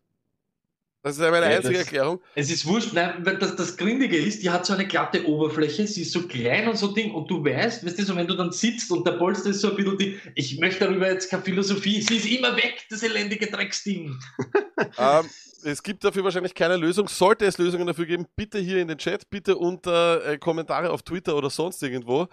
Das 1.06 1.16
ist 1.18 1.20
meine 1.20 1.36
Ja, 1.48 1.58
einzige 1.58 1.74
das- 1.74 1.84
Erklärung. 1.84 2.20
Es 2.34 2.50
ist 2.50 2.66
wurscht, 2.66 2.92
nein, 2.92 3.14
weil 3.24 3.38
das, 3.38 3.54
das 3.54 3.76
Grindige 3.76 4.16
ist, 4.16 4.42
die 4.42 4.50
hat 4.50 4.66
so 4.66 4.72
eine 4.72 4.88
glatte 4.88 5.24
Oberfläche, 5.24 5.86
sie 5.86 6.02
ist 6.02 6.10
so 6.10 6.26
klein 6.26 6.66
und 6.66 6.76
so 6.76 6.88
Ding 6.88 7.14
und 7.14 7.30
du 7.30 7.44
weißt, 7.44 7.86
weißt 7.86 7.96
du, 8.00 8.02
so 8.02 8.16
wenn 8.16 8.26
du 8.26 8.34
dann 8.34 8.50
sitzt 8.50 8.90
und 8.90 9.06
der 9.06 9.12
Polster 9.12 9.50
ist 9.50 9.60
so 9.60 9.70
ein 9.70 9.76
bisschen 9.76 9.98
die, 9.98 10.18
ich 10.34 10.58
möchte 10.58 10.84
darüber 10.84 11.08
jetzt 11.08 11.30
keine 11.30 11.44
Philosophie, 11.44 12.02
sie 12.02 12.16
ist 12.16 12.26
immer 12.26 12.56
weg, 12.56 12.84
das 12.90 13.04
elendige 13.04 13.46
Drecksding. 13.46 14.18
ähm, 14.98 15.26
es 15.62 15.80
gibt 15.80 16.02
dafür 16.02 16.24
wahrscheinlich 16.24 16.54
keine 16.54 16.76
Lösung. 16.76 17.06
Sollte 17.06 17.44
es 17.44 17.56
Lösungen 17.56 17.86
dafür 17.86 18.06
geben, 18.06 18.26
bitte 18.34 18.58
hier 18.58 18.78
in 18.78 18.88
den 18.88 18.98
Chat, 18.98 19.30
bitte 19.30 19.56
unter 19.56 20.26
äh, 20.26 20.38
Kommentare 20.38 20.90
auf 20.90 21.02
Twitter 21.02 21.36
oder 21.36 21.50
sonst 21.50 21.80
irgendwo. 21.84 22.26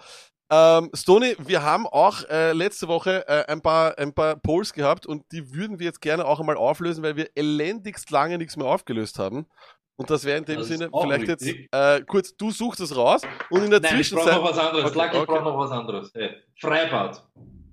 Ähm, 0.53 0.91
Stony, 0.93 1.35
wir 1.39 1.63
haben 1.63 1.87
auch 1.87 2.23
äh, 2.29 2.53
letzte 2.53 2.87
Woche 2.87 3.27
äh, 3.27 3.51
ein, 3.51 3.61
paar, 3.61 3.97
ein 3.97 4.13
paar 4.13 4.35
Polls 4.35 4.71
gehabt 4.71 5.07
und 5.07 5.23
die 5.31 5.55
würden 5.55 5.79
wir 5.79 5.87
jetzt 5.87 5.99
gerne 5.99 6.25
auch 6.25 6.39
einmal 6.39 6.57
auflösen, 6.57 7.03
weil 7.03 7.15
wir 7.15 7.29
elendigst 7.33 8.11
lange 8.11 8.37
nichts 8.37 8.55
mehr 8.55 8.67
aufgelöst 8.67 9.17
haben. 9.17 9.47
Und 9.95 10.11
das 10.11 10.25
wäre 10.25 10.37
in 10.37 10.45
dem 10.45 10.59
Das 10.59 10.67
Sinne 10.67 10.89
vielleicht 10.91 11.27
richtig. 11.27 11.69
jetzt 11.71 11.73
äh, 11.73 12.03
kurz, 12.05 12.35
du 12.35 12.51
suchst 12.51 12.81
es 12.81 12.95
raus 12.95 13.23
und 13.49 13.63
in 13.63 13.71
der 13.71 13.79
Nein, 13.79 13.99
ich 13.99 14.11
brauche 14.11 14.25
Zwischenzeit. 14.25 14.43
noch 14.43 14.49
was 14.49 14.57
anderes. 14.59 14.95
Okay, 14.95 15.07
ich 15.11 15.15
okay. 15.15 15.25
brauche 15.25 15.43
noch 15.43 15.57
was 15.57 15.71
anderes. 15.71 16.11
Hey, 16.13 16.35
Freibad. 16.59 17.23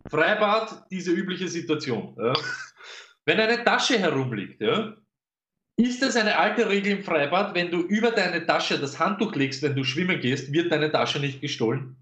Freibad, 0.09 0.85
diese 0.91 1.11
übliche 1.13 1.49
Situation. 1.49 2.17
Ja. 2.19 2.33
Wenn 3.27 3.41
eine 3.41 3.63
Tasche 3.63 3.99
herumliegt, 3.99 4.61
ja, 4.63 4.95
ist 5.77 6.03
es 6.03 6.17
eine 6.17 6.39
alte 6.39 6.69
Regel 6.69 6.99
im 6.99 7.05
Freibad, 7.05 7.55
wenn 7.55 7.71
du 7.71 7.81
über 7.81 8.11
deine 8.11 8.47
Tasche 8.47 8.79
das 8.79 8.99
Handtuch 8.99 9.35
legst, 9.35 9.63
wenn 9.63 9.77
du 9.77 9.85
schwimmen 9.85 10.21
gehst, 10.21 10.53
wird 10.53 10.73
deine 10.73 10.91
Tasche 10.91 11.21
nicht 11.21 11.41
gestohlen? 11.43 11.97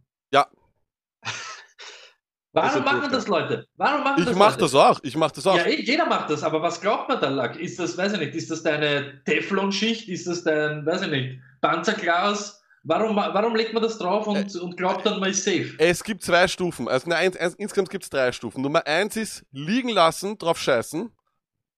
Warum 2.52 2.83
machen 2.85 3.12
das 3.12 3.28
Leute? 3.28 3.67
Warum 3.76 4.02
machen 4.02 4.21
Ich 4.21 4.25
das 4.25 4.37
mach 4.37 4.50
Leute? 4.52 4.61
das 4.61 4.75
auch. 4.75 5.00
Ich 5.02 5.17
mach 5.17 5.31
das 5.31 5.47
auch. 5.47 5.57
Ja, 5.57 5.64
eh, 5.67 5.83
jeder 5.83 6.07
macht 6.07 6.31
das, 6.31 6.43
aber 6.43 6.62
was 6.62 6.81
glaubt 6.81 7.09
man 7.09 7.21
da, 7.21 7.28
Lack? 7.28 7.57
Ist 7.57 7.78
das, 7.78 7.97
weiß 7.97 8.14
ich 8.14 8.19
nicht, 8.21 8.35
ist 8.35 8.50
das 8.50 8.62
deine 8.62 9.23
Teflonschicht? 9.25 10.09
Ist 10.09 10.26
das 10.26 10.45
dein, 10.45 10.85
weiß 10.87 11.02
ich 11.02 11.11
nicht, 11.11 11.38
Panzerglas? 11.61 12.62
Warum, 12.85 13.17
warum 13.17 13.55
legt 13.55 13.75
man 13.75 13.83
das 13.83 13.99
drauf 13.99 14.26
und, 14.26 14.55
und 14.57 14.76
glaubt 14.76 15.05
dann, 15.05 15.21
man 15.21 15.31
ist 15.31 15.45
safe? 15.45 15.75
Es 15.78 16.02
gibt 16.02 16.23
zwei 16.23 16.49
Stufen. 16.49 16.88
Also 16.88 17.09
nein, 17.11 17.37
eins, 17.37 17.55
insgesamt 17.57 17.90
gibt 17.90 18.05
es 18.05 18.11
drei 18.11 18.33
Stufen. 18.33 18.62
Nummer 18.62 18.87
eins 18.87 19.17
ist 19.17 19.45
liegen 19.52 19.90
lassen, 19.90 20.38
drauf 20.38 20.59
scheißen. 20.59 21.11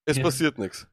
Es 0.04 0.18
Ja. 0.18 0.22
passiert 0.22 0.58
nichts. 0.58 0.86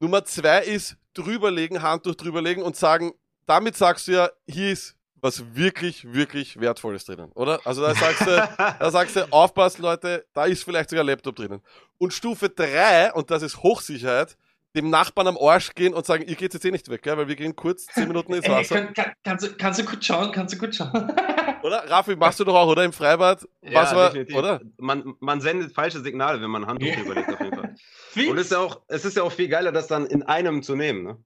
Nummer 0.00 0.24
zwei 0.24 0.64
ist 0.64 0.96
drüberlegen, 1.14 1.80
Handtuch 1.82 2.14
drüberlegen 2.16 2.62
und 2.62 2.76
sagen, 2.76 3.12
damit 3.46 3.76
sagst 3.76 4.08
du 4.08 4.12
ja, 4.12 4.28
hier 4.46 4.72
ist 4.72 4.96
was 5.24 5.56
wirklich, 5.56 6.12
wirklich 6.12 6.60
Wertvolles 6.60 7.06
drinnen, 7.06 7.32
oder? 7.32 7.58
Also 7.64 7.80
da 7.80 7.94
sagst 7.94 8.26
du, 8.26 8.48
da 8.78 8.90
sagst 8.90 9.16
du, 9.16 9.32
aufpassen 9.32 9.80
Leute, 9.80 10.26
da 10.34 10.44
ist 10.44 10.62
vielleicht 10.64 10.90
sogar 10.90 11.02
ein 11.02 11.06
Laptop 11.06 11.34
drinnen. 11.34 11.62
Und 11.96 12.12
Stufe 12.12 12.50
drei 12.50 13.10
und 13.14 13.30
das 13.30 13.42
ist 13.42 13.62
Hochsicherheit, 13.62 14.36
dem 14.76 14.90
Nachbarn 14.90 15.28
am 15.28 15.38
Arsch 15.38 15.74
gehen 15.74 15.94
und 15.94 16.04
sagen, 16.04 16.24
ihr 16.26 16.34
geht 16.34 16.52
jetzt 16.52 16.66
eh 16.66 16.70
nicht 16.70 16.90
weg, 16.90 17.00
gell? 17.00 17.16
weil 17.16 17.26
wir 17.26 17.36
gehen 17.36 17.56
kurz 17.56 17.86
zehn 17.86 18.06
Minuten 18.06 18.34
ins 18.34 18.44
Ey, 18.44 18.52
Wasser. 18.52 18.74
kann, 18.82 18.92
kann, 18.92 19.12
kannst, 19.24 19.46
du, 19.46 19.54
kannst 19.56 19.80
du 19.80 19.84
gut 19.86 20.04
schauen, 20.04 20.30
kannst 20.30 20.54
du 20.54 20.58
gut 20.58 20.74
schauen. 20.74 20.92
Oder? 21.62 21.90
Raffi, 21.90 22.16
machst 22.16 22.38
du 22.40 22.44
doch 22.44 22.54
auch, 22.56 22.68
oder? 22.68 22.84
Im 22.84 22.92
Freibad? 22.92 23.48
Was 23.72 23.94
war, 23.94 24.14
oder? 24.34 24.60
Man, 24.76 25.14
man 25.20 25.40
sendet 25.40 25.72
falsche 25.72 26.00
Signale, 26.00 26.42
wenn 26.42 26.50
man 26.50 26.64
ein 26.64 26.68
Handtuch 26.68 26.88
Ja. 26.88 27.00
überlegt, 27.02 27.32
auf 27.32 27.40
jeden 27.40 27.54
Fall. 27.56 27.74
Und 28.28 28.36
es 28.36 28.44
ist, 28.46 28.52
ja 28.52 28.58
auch, 28.58 28.82
es 28.88 29.06
ist 29.06 29.16
ja 29.16 29.22
auch 29.22 29.32
viel 29.32 29.48
geiler, 29.48 29.72
das 29.72 29.86
dann 29.86 30.04
in 30.04 30.22
einem 30.24 30.62
zu 30.62 30.76
nehmen. 30.76 31.02
Ne? 31.04 31.16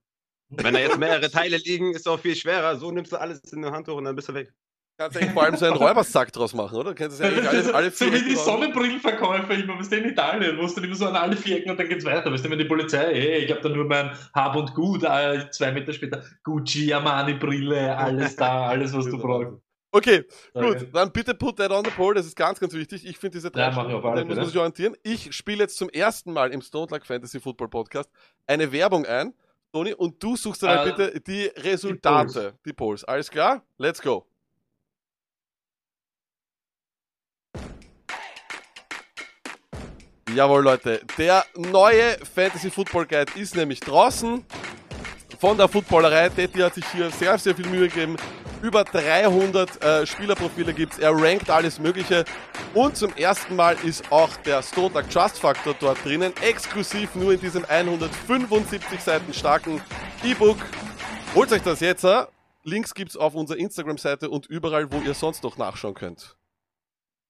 Wenn 0.49 0.73
da 0.73 0.79
jetzt 0.79 0.97
mehrere 0.97 1.29
Teile 1.29 1.57
liegen, 1.57 1.91
ist 1.91 2.01
es 2.01 2.07
auch 2.07 2.19
viel 2.19 2.35
schwerer. 2.35 2.75
So 2.77 2.91
nimmst 2.91 3.11
du 3.11 3.17
alles 3.17 3.39
in 3.53 3.63
ein 3.63 3.71
Handtuch 3.71 3.95
und 3.95 4.05
dann 4.05 4.15
bist 4.15 4.29
du 4.29 4.33
weg. 4.33 4.51
Kannst 4.97 5.15
du 5.15 5.21
eigentlich 5.21 5.33
vor 5.33 5.43
allem 5.43 5.55
so 5.55 5.65
einen 5.65 5.77
Räubersack 5.77 6.33
draus 6.33 6.53
machen, 6.53 6.77
oder? 6.77 6.93
Kennst 6.93 7.19
du 7.19 7.23
das 7.23 7.31
ja 7.31 7.37
eigentlich 7.37 7.73
alle, 7.73 7.73
alle 7.73 7.91
so 7.91 8.11
wie 8.11 8.21
die 8.21 8.35
Sonnenbrillenverkäufer 8.35 9.53
immer, 9.53 9.79
was 9.79 9.87
in 9.93 10.03
Italien, 10.03 10.57
wo 10.57 10.65
es 10.65 10.75
dann 10.75 10.83
immer 10.83 10.95
so 10.95 11.05
an 11.07 11.15
alle 11.15 11.37
vier 11.37 11.57
Ecken 11.57 11.71
und 11.71 11.79
dann 11.79 11.87
geht's 11.87 12.03
weiter. 12.03 12.29
Weißt 12.29 12.43
du, 12.43 12.49
wenn 12.49 12.59
die 12.59 12.65
Polizei, 12.65 13.13
hey, 13.13 13.45
ich 13.45 13.51
habe 13.51 13.61
da 13.61 13.69
nur 13.69 13.85
mein 13.85 14.11
Hab 14.33 14.57
und 14.57 14.73
Gut, 14.73 15.03
äh, 15.03 15.49
zwei 15.51 15.71
Meter 15.71 15.93
später, 15.93 16.21
Gucci, 16.43 16.91
Armani-Brille, 16.93 17.95
alles 17.95 18.35
da, 18.35 18.63
alles, 18.67 18.91
was 18.93 19.05
du 19.05 19.17
brauchst. 19.17 19.53
Okay, 19.91 20.25
Danke. 20.53 20.79
gut, 20.79 20.87
dann 20.93 21.11
bitte 21.13 21.33
put 21.33 21.55
that 21.57 21.71
on 21.71 21.85
the 21.85 21.91
poll, 21.91 22.13
das 22.13 22.25
ist 22.25 22.35
ganz, 22.35 22.59
ganz 22.59 22.73
wichtig. 22.73 23.07
Ich 23.07 23.17
finde 23.17 23.37
diese 23.37 23.51
drei 23.51 23.61
Ja, 23.61 23.71
mach 23.71 23.87
ich 23.87 23.93
auf 23.93 24.01
Stufen, 24.01 24.17
alle 24.17 24.25
muss 24.25 24.35
man 24.35 24.45
sich 24.45 24.57
orientieren. 24.57 24.97
Ich 25.01 25.33
spiele 25.33 25.59
jetzt 25.59 25.77
zum 25.77 25.87
ersten 25.89 26.33
Mal 26.33 26.51
im 26.51 26.61
Stone 26.61 26.87
Luck 26.91 27.05
Fantasy 27.05 27.39
Football 27.39 27.69
Podcast 27.69 28.09
eine 28.45 28.71
Werbung 28.73 29.05
ein, 29.05 29.33
Toni, 29.71 29.93
und 29.93 30.21
du 30.21 30.35
suchst 30.35 30.63
dann 30.63 30.87
Äh, 30.87 30.91
bitte 30.91 31.21
die 31.21 31.45
Resultate, 31.45 32.57
die 32.65 32.73
Polls. 32.73 33.03
Alles 33.03 33.29
klar? 33.29 33.63
Let's 33.77 34.01
go. 34.01 34.25
Jawohl, 40.33 40.63
Leute. 40.63 41.01
Der 41.17 41.43
neue 41.55 42.17
Fantasy 42.25 42.69
Football 42.69 43.05
Guide 43.07 43.31
ist 43.35 43.55
nämlich 43.55 43.79
draußen. 43.79 44.45
Von 45.39 45.57
der 45.57 45.67
Footballerei. 45.67 46.29
Detti 46.29 46.59
hat 46.59 46.75
sich 46.75 46.85
hier 46.91 47.09
sehr, 47.11 47.37
sehr 47.37 47.55
viel 47.55 47.67
Mühe 47.67 47.87
gegeben. 47.87 48.15
Über 48.61 48.83
300 48.83 49.83
äh, 49.83 50.05
Spielerprofile 50.05 50.73
gibt's. 50.73 50.99
Er 50.99 51.11
rankt 51.13 51.49
alles 51.49 51.79
Mögliche. 51.79 52.25
Und 52.73 52.97
zum 52.97 53.13
ersten 53.15 53.55
Mal 53.55 53.77
ist 53.85 54.11
auch 54.11 54.35
der 54.37 54.61
Stone 54.61 54.93
Luck 54.93 55.09
Trust 55.09 55.39
Factor 55.39 55.73
dort 55.79 56.03
drinnen. 56.03 56.33
Exklusiv 56.41 57.15
nur 57.15 57.33
in 57.33 57.39
diesem 57.39 57.63
175 57.63 58.99
Seiten 58.99 59.33
starken 59.33 59.81
E-Book. 60.25 60.57
Holt 61.35 61.51
euch 61.53 61.61
das 61.61 61.79
jetzt. 61.79 62.03
äh. 62.03 62.25
Links 62.63 62.93
gibt's 62.93 63.15
auf 63.15 63.33
unserer 63.33 63.57
Instagram-Seite 63.57 64.29
und 64.29 64.45
überall, 64.47 64.91
wo 64.91 64.99
ihr 64.99 65.13
sonst 65.13 65.41
noch 65.43 65.57
nachschauen 65.57 65.93
könnt. 65.93 66.35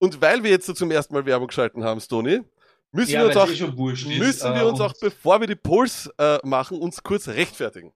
Und 0.00 0.20
weil 0.20 0.42
wir 0.42 0.50
jetzt 0.50 0.66
so 0.66 0.72
zum 0.72 0.90
ersten 0.90 1.14
Mal 1.14 1.24
Werbung 1.26 1.46
geschalten 1.46 1.84
haben, 1.84 2.00
Stony, 2.00 2.40
müssen 2.90 3.12
Ja, 3.12 3.20
wir 3.20 3.26
uns 3.28 3.36
auch 3.36 3.48
eh 3.48 3.76
wurscht 3.76 4.06
ist, 4.06 4.18
müssen 4.18 4.52
äh, 4.52 4.56
wir 4.56 4.66
uns 4.66 4.80
auch, 4.80 4.94
bevor 5.00 5.40
wir 5.40 5.46
die 5.46 5.54
Polls 5.54 6.10
äh, 6.18 6.38
machen, 6.42 6.78
uns 6.78 7.02
kurz 7.02 7.28
rechtfertigen. 7.28 7.92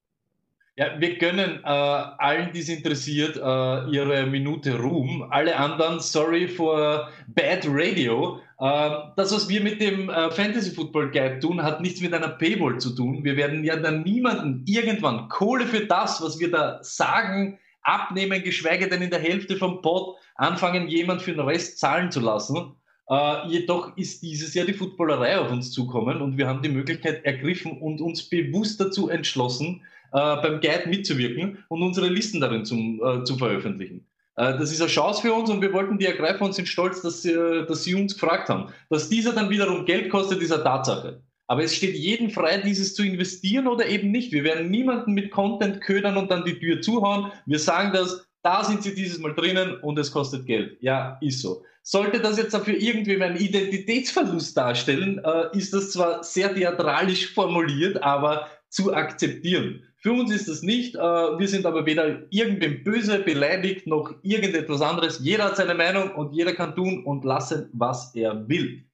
Ja, 0.76 1.00
wir 1.00 1.18
gönnen 1.18 1.60
äh, 1.62 1.68
allen, 1.68 2.52
die 2.52 2.58
es 2.58 2.68
interessiert, 2.68 3.36
äh, 3.36 3.40
ihre 3.40 4.26
Minute 4.26 4.76
Ruhm. 4.76 5.24
Alle 5.30 5.56
anderen, 5.56 6.00
sorry 6.00 6.48
for 6.48 7.08
bad 7.28 7.64
radio. 7.68 8.40
Äh, 8.58 8.90
das, 9.14 9.32
was 9.32 9.48
wir 9.48 9.60
mit 9.60 9.80
dem 9.80 10.10
äh, 10.10 10.32
Fantasy 10.32 10.72
Football 10.72 11.12
Guide 11.12 11.38
tun, 11.38 11.62
hat 11.62 11.80
nichts 11.80 12.00
mit 12.00 12.12
einer 12.12 12.26
Paywall 12.26 12.78
zu 12.78 12.92
tun. 12.92 13.22
Wir 13.22 13.36
werden 13.36 13.62
ja 13.62 13.76
dann 13.76 14.02
niemanden 14.02 14.64
irgendwann 14.66 15.28
Kohle 15.28 15.64
für 15.64 15.86
das, 15.86 16.20
was 16.20 16.40
wir 16.40 16.50
da 16.50 16.80
sagen, 16.82 17.60
abnehmen, 17.82 18.42
geschweige 18.42 18.88
denn 18.88 19.02
in 19.02 19.10
der 19.10 19.20
Hälfte 19.20 19.56
vom 19.56 19.80
Pod 19.80 20.16
anfangen, 20.34 20.88
jemand 20.88 21.22
für 21.22 21.34
den 21.34 21.46
Rest 21.46 21.78
zahlen 21.78 22.10
zu 22.10 22.18
lassen. 22.18 22.74
Äh, 23.08 23.46
jedoch 23.46 23.96
ist 23.96 24.22
dieses 24.22 24.54
Jahr 24.54 24.66
die 24.66 24.72
Footballerei 24.72 25.38
auf 25.38 25.52
uns 25.52 25.70
zukommen 25.70 26.20
und 26.20 26.36
wir 26.36 26.48
haben 26.48 26.62
die 26.62 26.68
Möglichkeit 26.68 27.24
ergriffen 27.24 27.80
und 27.80 28.00
uns 28.00 28.28
bewusst 28.28 28.80
dazu 28.80 29.08
entschlossen, 29.08 29.82
beim 30.18 30.60
Guide 30.60 30.88
mitzuwirken 30.88 31.64
und 31.68 31.82
unsere 31.82 32.08
Listen 32.08 32.40
darin 32.40 32.64
zum, 32.64 33.00
äh, 33.04 33.24
zu 33.24 33.36
veröffentlichen. 33.36 34.06
Äh, 34.36 34.58
das 34.58 34.72
ist 34.72 34.80
eine 34.80 34.90
Chance 34.90 35.22
für 35.22 35.32
uns 35.32 35.50
und 35.50 35.60
wir 35.60 35.72
wollten 35.72 35.98
die 35.98 36.06
ergreifen 36.06 36.44
und 36.44 36.54
sind 36.54 36.68
stolz, 36.68 37.02
dass 37.02 37.22
dass 37.22 37.84
sie 37.84 37.94
uns 37.94 38.14
gefragt 38.14 38.48
haben. 38.48 38.72
Dass 38.90 39.08
dieser 39.08 39.32
dann 39.32 39.50
wiederum 39.50 39.84
Geld 39.84 40.10
kostet, 40.10 40.40
ist 40.40 40.52
eine 40.52 40.62
Tatsache. 40.62 41.22
Aber 41.46 41.62
es 41.62 41.74
steht 41.74 41.94
jedem 41.94 42.30
frei, 42.30 42.58
dieses 42.58 42.94
zu 42.94 43.02
investieren 43.02 43.66
oder 43.66 43.86
eben 43.86 44.10
nicht. 44.10 44.32
Wir 44.32 44.44
werden 44.44 44.70
niemanden 44.70 45.12
mit 45.12 45.30
Content 45.30 45.82
ködern 45.82 46.16
und 46.16 46.30
dann 46.30 46.44
die 46.44 46.58
Tür 46.58 46.80
zuhauen. 46.80 47.32
Wir 47.44 47.58
sagen 47.58 47.92
das, 47.92 48.26
da 48.42 48.64
sind 48.64 48.82
sie 48.82 48.94
dieses 48.94 49.18
Mal 49.18 49.34
drinnen 49.34 49.78
und 49.80 49.98
es 49.98 50.10
kostet 50.10 50.46
Geld. 50.46 50.78
Ja, 50.80 51.18
ist 51.20 51.40
so. 51.40 51.62
Sollte 51.82 52.20
das 52.20 52.38
jetzt 52.38 52.54
dafür 52.54 52.76
irgendwie 52.76 53.22
einen 53.22 53.36
Identitätsverlust 53.36 54.56
darstellen, 54.56 55.20
äh, 55.22 55.56
ist 55.56 55.74
das 55.74 55.90
zwar 55.90 56.24
sehr 56.24 56.54
theatralisch 56.54 57.34
formuliert, 57.34 58.02
aber 58.02 58.48
zu 58.70 58.94
akzeptieren. 58.94 59.82
Für 60.04 60.12
uns 60.12 60.30
ist 60.30 60.48
das 60.48 60.60
nicht. 60.60 60.96
Äh, 60.96 60.98
wir 60.98 61.48
sind 61.48 61.64
aber 61.64 61.86
weder 61.86 62.30
irgendwem 62.30 62.84
böse, 62.84 63.20
beleidigt, 63.20 63.86
noch 63.86 64.14
irgendetwas 64.20 64.82
anderes. 64.82 65.20
Jeder 65.20 65.44
hat 65.44 65.56
seine 65.56 65.74
Meinung 65.74 66.14
und 66.14 66.34
jeder 66.34 66.52
kann 66.52 66.76
tun 66.76 67.06
und 67.06 67.24
lassen, 67.24 67.70
was 67.72 68.14
er 68.14 68.46
will. 68.46 68.84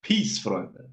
Peace, 0.00 0.38
Freunde. 0.38 0.88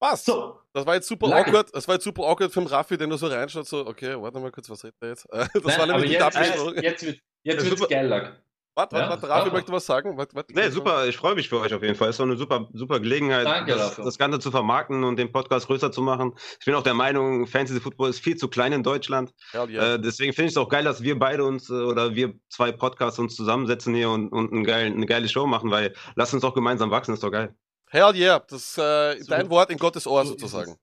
Passt. 0.00 0.24
So, 0.24 0.58
Das 0.72 0.86
war 0.86 0.94
jetzt 0.94 1.06
super 1.06 1.28
Lage. 1.28 1.50
awkward. 1.50 1.74
Das 1.74 1.86
war 1.86 1.96
jetzt 1.96 2.04
super 2.04 2.22
awkward 2.22 2.50
für 2.50 2.60
den 2.60 2.66
Raffi, 2.66 2.96
der 2.96 3.08
nur 3.08 3.18
so 3.18 3.26
reinschaut, 3.26 3.66
so, 3.66 3.86
okay, 3.86 4.18
warte 4.18 4.40
mal 4.40 4.50
kurz, 4.50 4.70
was 4.70 4.82
redet 4.82 4.96
er 5.02 5.08
jetzt? 5.10 5.28
Das 5.32 5.64
nein, 5.64 5.78
war 5.78 5.86
nämlich 5.88 6.10
nicht 6.10 6.20
jetzt, 6.20 6.34
jetzt, 6.34 6.82
jetzt 6.82 7.02
wird 7.04 7.20
jetzt 7.44 7.70
wird's 7.70 7.88
geil, 7.88 8.06
Lack. 8.06 8.42
Warte, 8.74 8.96
warte, 8.96 9.04
Ja, 9.04 9.10
warte, 9.10 9.28
Raffi 9.28 9.46
ja. 9.48 9.52
möchte 9.52 9.70
was 9.72 9.84
sagen. 9.84 10.16
Warte, 10.16 10.34
warte, 10.34 10.54
Nee, 10.54 10.70
super, 10.70 11.06
ich 11.06 11.16
freue 11.16 11.34
mich 11.34 11.48
für 11.48 11.60
euch 11.60 11.74
auf 11.74 11.82
jeden 11.82 11.94
Fall. 11.94 12.08
Ist 12.10 12.18
doch 12.18 12.24
eine 12.24 12.36
super, 12.36 12.68
super 12.72 13.00
Gelegenheit, 13.00 13.44
Danke 13.46 13.74
das, 13.74 13.96
das 13.96 14.16
Ganze 14.16 14.38
zu 14.38 14.50
vermarkten 14.50 15.04
und 15.04 15.16
den 15.16 15.30
Podcast 15.30 15.66
größer 15.66 15.92
zu 15.92 16.00
machen. 16.00 16.32
Ich 16.58 16.64
bin 16.64 16.74
auch 16.74 16.82
der 16.82 16.94
Meinung, 16.94 17.46
Fantasy 17.46 17.80
Football 17.80 18.10
ist 18.10 18.20
viel 18.20 18.36
zu 18.36 18.48
klein 18.48 18.72
in 18.72 18.82
Deutschland. 18.82 19.34
Yeah. 19.54 19.94
Äh, 19.94 20.00
deswegen 20.00 20.32
finde 20.32 20.46
ich 20.46 20.52
es 20.52 20.56
auch 20.56 20.68
geil, 20.70 20.84
dass 20.84 21.02
wir 21.02 21.18
beide 21.18 21.44
uns 21.44 21.68
äh, 21.68 21.74
oder 21.74 22.14
wir 22.14 22.32
zwei 22.48 22.72
Podcasts 22.72 23.18
uns 23.18 23.36
zusammensetzen 23.36 23.94
hier 23.94 24.08
und, 24.08 24.28
und 24.30 24.52
ein 24.52 24.64
geil, 24.64 24.86
eine 24.86 25.04
geile 25.06 25.28
Show 25.28 25.46
machen, 25.46 25.70
weil 25.70 25.94
lass 26.14 26.32
uns 26.32 26.40
doch 26.42 26.54
gemeinsam 26.54 26.90
wachsen, 26.90 27.12
ist 27.12 27.22
doch 27.22 27.30
geil. 27.30 27.54
Hell 27.90 28.14
yeah. 28.16 28.38
Das 28.48 28.78
äh, 28.78 29.18
So- 29.20 29.28
dein 29.28 29.50
Wort 29.50 29.70
in 29.70 29.76
Gottes 29.76 30.06
Ohr 30.06 30.24
so 30.24 30.32
ist 30.32 30.40
sozusagen. 30.40 30.76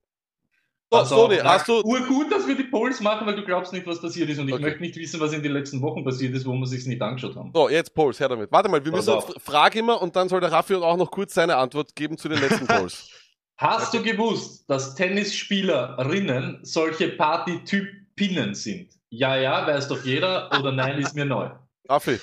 Es. 0.92 1.10
So, 1.10 1.26
Also, 1.26 1.28
Lack, 1.32 1.44
hast 1.46 1.68
du. 1.68 1.82
Urgut, 1.82 2.32
dass 2.32 2.48
wir 2.48 2.56
die 2.56 2.64
Polls 2.64 3.00
machen, 3.02 3.26
weil 3.28 3.36
du 3.36 3.44
glaubst 3.46 3.72
nicht, 3.74 3.86
was 3.86 4.02
passiert 4.02 4.30
ist 4.30 4.40
und 4.40 4.48
ich 4.48 4.54
Okay. 4.56 4.64
möchte 4.64 4.82
nicht 4.82 4.96
wissen, 4.96 5.20
was 5.20 5.34
in 5.34 5.44
den 5.44 5.52
letzten 5.54 5.82
Wochen 5.82 6.04
passiert 6.04 6.34
ist, 6.36 6.46
wo 6.46 6.54
wir 6.54 6.66
sich 6.66 6.86
nicht 6.86 7.02
angeschaut 7.02 7.36
haben. 7.36 7.52
So, 7.54 7.70
jetzt 7.70 7.94
Polls, 7.94 8.20
her 8.20 8.30
damit. 8.30 8.52
Warte 8.52 8.70
mal, 8.70 8.84
wir 8.84 8.92
Pass 8.92 9.06
müssen 9.06 9.18
auf. 9.18 9.30
jetzt 9.30 9.42
Frage 9.42 9.80
immer 9.80 10.02
und 10.02 10.16
dann 10.16 10.30
soll 10.30 10.42
der 10.42 10.52
Raffi 10.52 10.76
auch 10.76 10.98
noch 10.98 11.12
kurz 11.12 11.34
seine 11.34 11.58
Antwort 11.58 11.96
geben 11.96 12.18
zu 12.18 12.28
den 12.30 12.40
letzten 12.40 12.66
Polls. 12.68 13.10
Hast 13.58 13.94
du 13.94 14.02
gewusst, 14.02 14.70
dass 14.70 14.96
Tennisspielerinnen 14.96 16.60
solche 16.64 17.10
Partytypinnen 17.10 18.56
sind? 18.56 18.94
Ja, 19.10 19.36
ja, 19.38 19.68
weiß 19.68 19.88
doch 19.90 20.04
jeder 20.06 20.50
oder 20.60 20.72
nein, 20.72 20.98
ist 21.00 21.14
mir 21.16 21.26
neu. 21.26 21.50
Raffi, 21.90 22.20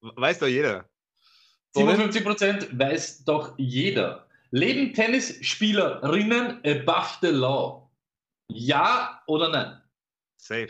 Weiß 0.00 0.38
doch 0.38 0.46
jeder. 0.46 0.84
Sony? 1.74 1.92
57% 1.94 2.78
weiß 2.78 3.24
doch 3.24 3.54
jeder. 3.58 4.26
Leben 4.50 4.92
Tennisspielerinnen 4.94 6.60
above 6.64 7.08
the 7.22 7.28
law? 7.28 7.85
Ja 8.48 9.20
oder 9.26 9.48
nein? 9.48 9.80
Safe. 10.36 10.68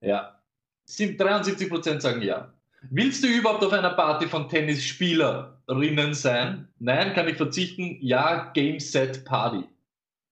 Ja. 0.00 0.40
Sieb- 0.84 1.20
73% 1.20 2.00
sagen 2.00 2.22
ja. 2.22 2.52
Willst 2.90 3.24
du 3.24 3.28
überhaupt 3.28 3.64
auf 3.64 3.72
einer 3.72 3.90
Party 3.90 4.26
von 4.26 4.48
Tennisspielerinnen 4.48 6.12
sein? 6.12 6.68
Nein, 6.78 7.14
kann 7.14 7.26
ich 7.28 7.36
verzichten. 7.36 7.96
Ja, 8.02 8.50
Game 8.52 8.78
Set 8.80 9.24
Party. 9.24 9.64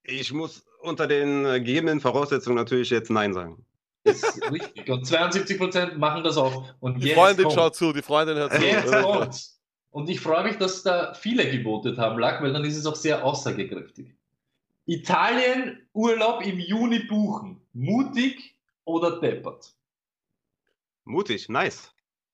Ich 0.03 0.33
muss 0.33 0.63
unter 0.83 1.07
den 1.07 1.45
gegebenen 1.45 2.01
Voraussetzungen 2.01 2.57
natürlich 2.57 2.91
jetzt 2.91 3.11
Nein 3.11 3.33
sagen. 3.33 3.65
Das 4.05 4.17
ist 4.23 4.53
richtig. 4.53 4.91
Und 4.91 5.07
72% 5.07 5.95
machen 5.95 6.25
das 6.25 6.37
auch. 6.37 6.75
Und 6.81 7.03
die 7.03 7.15
Freundin 7.15 7.45
kommt- 7.45 7.55
schaut 7.55 7.77
zu, 7.77 7.93
die 7.93 8.03
Freundin 8.03 8.37
hört 8.37 8.53
zu. 8.53 8.61
Jetzt 8.61 8.93
kommt's. 8.93 9.61
Und 9.91 10.11
ich 10.11 10.21
freue 10.21 10.45
mich, 10.45 10.57
dass 10.59 10.83
da 10.83 11.15
viele 11.15 11.49
gebotet 11.51 11.99
haben, 11.99 12.19
Lack, 12.19 12.43
weil 12.43 12.53
dann 12.53 12.65
ist 12.65 12.77
es 12.77 12.85
auch 12.87 12.97
sehr 12.97 13.25
aussagekräftig. 13.25 14.13
Italien 14.87 15.87
Urlaub 15.93 16.45
im 16.45 16.59
Juni 16.59 17.01
buchen. 17.01 17.61
Mutig 17.73 18.57
oder 18.85 19.21
deppert? 19.21 19.75
Mutig, 21.05 21.49
nice. 21.49 21.93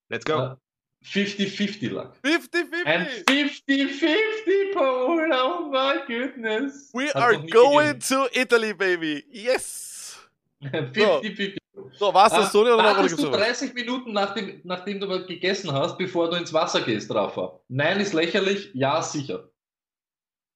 Let's 0.08 0.24
go. 0.24 0.32
Ja. 0.34 0.60
50-50 1.04 1.90
Luck. 1.90 2.14
50-50. 2.24 2.84
Ein 2.84 3.06
50-50 3.28 4.74
Pool, 4.74 5.30
oh 5.32 5.70
my 5.70 6.00
goodness. 6.06 6.90
We 6.92 7.06
Hat's 7.06 7.14
are 7.14 7.38
going 7.38 8.00
to 8.00 8.28
Italy, 8.32 8.72
baby. 8.72 9.24
Yes. 9.30 10.18
gegeben. 10.60 10.92
50-50. 10.92 11.58
So, 11.92 12.12
war's 12.12 12.32
das 12.32 12.52
so 12.52 12.62
oder 12.62 12.76
noch 12.76 12.84
Wartest 12.96 13.18
du 13.18 13.22
noch 13.26 13.32
was? 13.32 13.60
30 13.60 13.74
Minuten 13.74 14.12
nachdem, 14.12 14.60
nachdem 14.64 14.98
du 14.98 15.06
mal 15.06 15.24
gegessen 15.24 15.72
hast, 15.72 15.96
bevor 15.96 16.28
du 16.28 16.36
ins 16.36 16.52
Wasser 16.52 16.80
gehst, 16.80 17.12
Rafa? 17.14 17.60
Nein, 17.68 18.00
ist 18.00 18.12
lächerlich. 18.12 18.70
Ja, 18.74 19.00
sicher. 19.00 19.48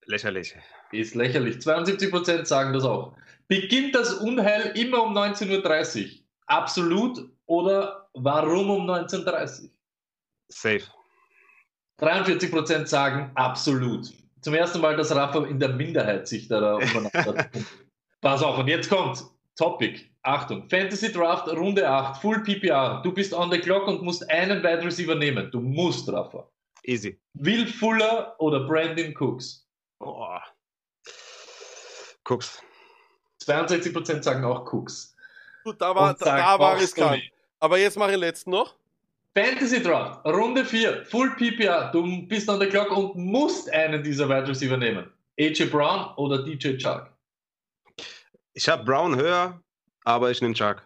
Lächerlich. 0.06 0.54
Ist 0.92 1.14
lächerlich. 1.14 1.56
72% 1.56 2.44
sagen 2.44 2.72
das 2.72 2.84
auch. 2.84 3.16
Beginnt 3.49 3.94
das 3.94 4.14
Unheil 4.14 4.72
immer 4.76 5.02
um 5.02 5.16
19.30 5.16 6.04
Uhr? 6.04 6.11
Absolut 6.46 7.30
oder 7.46 8.08
warum 8.14 8.70
um 8.70 8.90
19.30 8.90 9.64
Uhr? 9.64 9.70
Safe. 10.49 10.82
43% 12.00 12.87
sagen 12.87 13.30
absolut. 13.34 14.12
Zum 14.40 14.54
ersten 14.54 14.80
Mal, 14.80 14.96
dass 14.96 15.14
Rafa 15.14 15.44
in 15.46 15.61
der 15.61 15.70
Minderheit 15.70 16.26
sich 16.26 16.49
da 16.49 16.75
umeinander. 16.76 17.49
Pass 18.20 18.42
auf, 18.42 18.58
und 18.58 18.68
jetzt 18.68 18.88
kommt 18.90 19.25
Topic. 19.56 20.00
Achtung, 20.25 20.68
Fantasy 20.68 21.12
Draft 21.12 21.49
Runde 21.49 21.88
8, 21.88 22.20
Full 22.20 22.42
PPR. 22.42 23.02
Du 23.02 23.12
bist 23.12 23.34
on 23.34 23.50
the 23.50 23.58
clock 23.58 23.88
und 23.88 24.02
musst 24.02 24.28
einen 24.30 24.62
Wide 24.62 24.84
Receiver 24.84 25.14
nehmen. 25.14 25.50
Du 25.50 25.61
musst, 25.61 26.11
Rafa. 26.12 26.49
Easy. 26.84 27.20
Will 27.34 27.66
Fuller 27.66 28.34
oder 28.38 28.66
Brandon 28.66 29.14
Cooks? 29.18 29.66
Oh. 30.00 30.38
Guck's. 32.32 32.62
62% 33.44 34.22
sagen 34.22 34.44
auch 34.44 34.72
Cooks. 34.72 35.14
Gut, 35.64 35.80
da 35.80 35.94
war, 35.94 36.14
da, 36.14 36.36
da 36.36 36.58
war 36.58 36.76
riskant. 36.76 37.10
Stoney. 37.16 37.32
Aber 37.60 37.78
jetzt 37.78 37.96
mache 37.96 38.10
ich 38.10 38.14
den 38.14 38.20
letzten 38.20 38.50
noch. 38.50 38.74
Fantasy 39.36 39.82
Draft, 39.82 40.24
Runde 40.26 40.64
4, 40.64 41.06
Full 41.06 41.30
PPR. 41.36 41.90
Du 41.92 42.26
bist 42.26 42.48
on 42.48 42.60
the 42.60 42.66
clock 42.66 42.90
und 42.90 43.16
musst 43.16 43.70
einen 43.72 44.02
dieser 44.02 44.28
Wide 44.28 44.48
Receiver 44.48 44.76
nehmen. 44.76 45.10
AJ 45.40 45.66
Brown 45.66 46.14
oder 46.16 46.42
DJ 46.44 46.76
Chark? 46.76 47.10
Ich 48.52 48.68
habe 48.68 48.84
Brown 48.84 49.16
höher, 49.16 49.60
aber 50.04 50.30
ich 50.30 50.40
nehme 50.42 50.54
Chuck. 50.54 50.82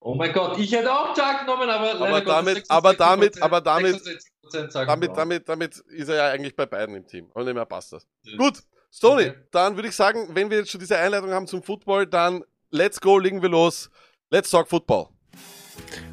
Oh 0.00 0.14
mein 0.14 0.32
Gott, 0.32 0.56
ich 0.58 0.70
hätte 0.72 0.92
auch 0.92 1.12
Chark 1.16 1.40
genommen, 1.40 1.68
aber, 1.68 1.94
Aber 1.94 2.20
damit- 2.20 2.64
aber 2.70 2.94
damit- 2.94 3.42
aber 3.42 3.60
damit- 3.60 3.96
66% 3.96 4.70
sagen 4.70 4.88
Damit, 4.88 5.08
Brown. 5.08 5.16
damit, 5.16 5.48
damit 5.48 5.76
ist 5.78 6.08
er 6.08 6.14
ja 6.16 6.26
eigentlich 6.30 6.54
bei 6.54 6.66
beiden 6.66 6.94
im 6.94 7.06
Team. 7.06 7.26
Und 7.34 7.52
mehr 7.52 7.64
passt 7.66 7.92
das. 7.92 8.06
Gut, 8.36 8.60
Stoney, 8.98 9.28
Okay. 9.28 9.34
dann 9.52 9.76
würde 9.76 9.88
ich 9.88 9.94
sagen, 9.94 10.26
wenn 10.32 10.50
wir 10.50 10.58
jetzt 10.58 10.70
schon 10.72 10.80
diese 10.80 10.98
Einleitung 10.98 11.30
haben 11.30 11.46
zum 11.46 11.62
Football, 11.62 12.04
dann 12.04 12.42
let's 12.72 13.00
go, 13.00 13.16
legen 13.16 13.42
wir 13.42 13.48
los. 13.48 13.90
Let's 14.28 14.50
talk 14.50 14.68
Football. 14.68 15.06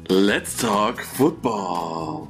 Let's 0.08 0.56
talk 0.56 1.02
football. 1.02 2.28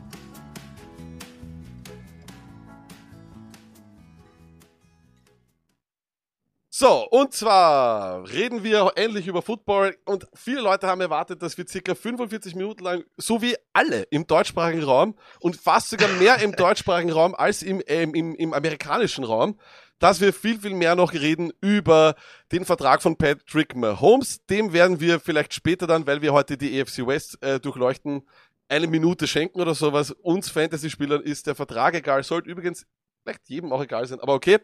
So, 6.78 7.08
und 7.08 7.32
zwar 7.32 8.28
reden 8.30 8.62
wir 8.62 8.92
endlich 8.96 9.26
über 9.26 9.40
Football 9.40 9.96
und 10.04 10.26
viele 10.34 10.60
Leute 10.60 10.86
haben 10.86 11.00
erwartet, 11.00 11.42
dass 11.42 11.56
wir 11.56 11.66
circa 11.66 11.94
45 11.94 12.54
Minuten 12.54 12.84
lang, 12.84 13.04
so 13.16 13.40
wie 13.40 13.56
alle 13.72 14.02
im 14.10 14.26
deutschsprachigen 14.26 14.82
Raum 14.82 15.16
und 15.40 15.56
fast 15.56 15.88
sogar 15.88 16.10
mehr 16.10 16.38
im 16.40 16.52
deutschsprachigen 16.56 17.12
Raum 17.12 17.34
als 17.34 17.62
im, 17.62 17.82
ähm, 17.86 18.14
im, 18.14 18.34
im 18.34 18.52
amerikanischen 18.52 19.24
Raum, 19.24 19.58
dass 19.98 20.20
wir 20.20 20.32
viel, 20.32 20.60
viel 20.60 20.74
mehr 20.74 20.94
noch 20.94 21.12
reden 21.12 21.52
über 21.60 22.14
den 22.52 22.64
Vertrag 22.64 23.02
von 23.02 23.16
Patrick 23.16 23.74
Mahomes. 23.74 24.44
Dem 24.46 24.72
werden 24.72 25.00
wir 25.00 25.20
vielleicht 25.20 25.54
später 25.54 25.86
dann, 25.86 26.06
weil 26.06 26.22
wir 26.22 26.32
heute 26.32 26.56
die 26.56 26.78
EFC 26.78 27.06
West 27.06 27.42
äh, 27.42 27.60
durchleuchten, 27.60 28.22
eine 28.68 28.86
Minute 28.86 29.26
schenken 29.26 29.60
oder 29.60 29.74
sowas. 29.74 30.10
Uns 30.10 30.50
Fantasy-Spielern 30.50 31.22
ist 31.22 31.46
der 31.46 31.54
Vertrag 31.54 31.94
egal. 31.94 32.22
Sollte 32.22 32.50
übrigens 32.50 32.86
vielleicht 33.22 33.48
jedem 33.48 33.72
auch 33.72 33.82
egal 33.82 34.06
sein, 34.06 34.20
aber 34.20 34.34
okay. 34.34 34.58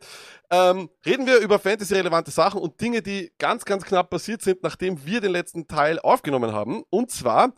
Ähm, 0.51 0.89
reden 1.05 1.27
wir 1.27 1.39
über 1.39 1.59
Fantasy-relevante 1.59 2.31
Sachen 2.31 2.61
und 2.61 2.81
Dinge, 2.81 3.03
die 3.03 3.33
ganz, 3.39 3.65
ganz 3.65 3.85
knapp 3.85 4.11
passiert 4.11 4.43
sind, 4.43 4.63
nachdem 4.63 5.05
wir 5.05 5.21
den 5.21 5.33
letzten 5.33 5.67
Teil 5.67 5.99
aufgenommen 5.99 6.53
haben. 6.53 6.85
Und 6.89 7.11
zwar, 7.11 7.55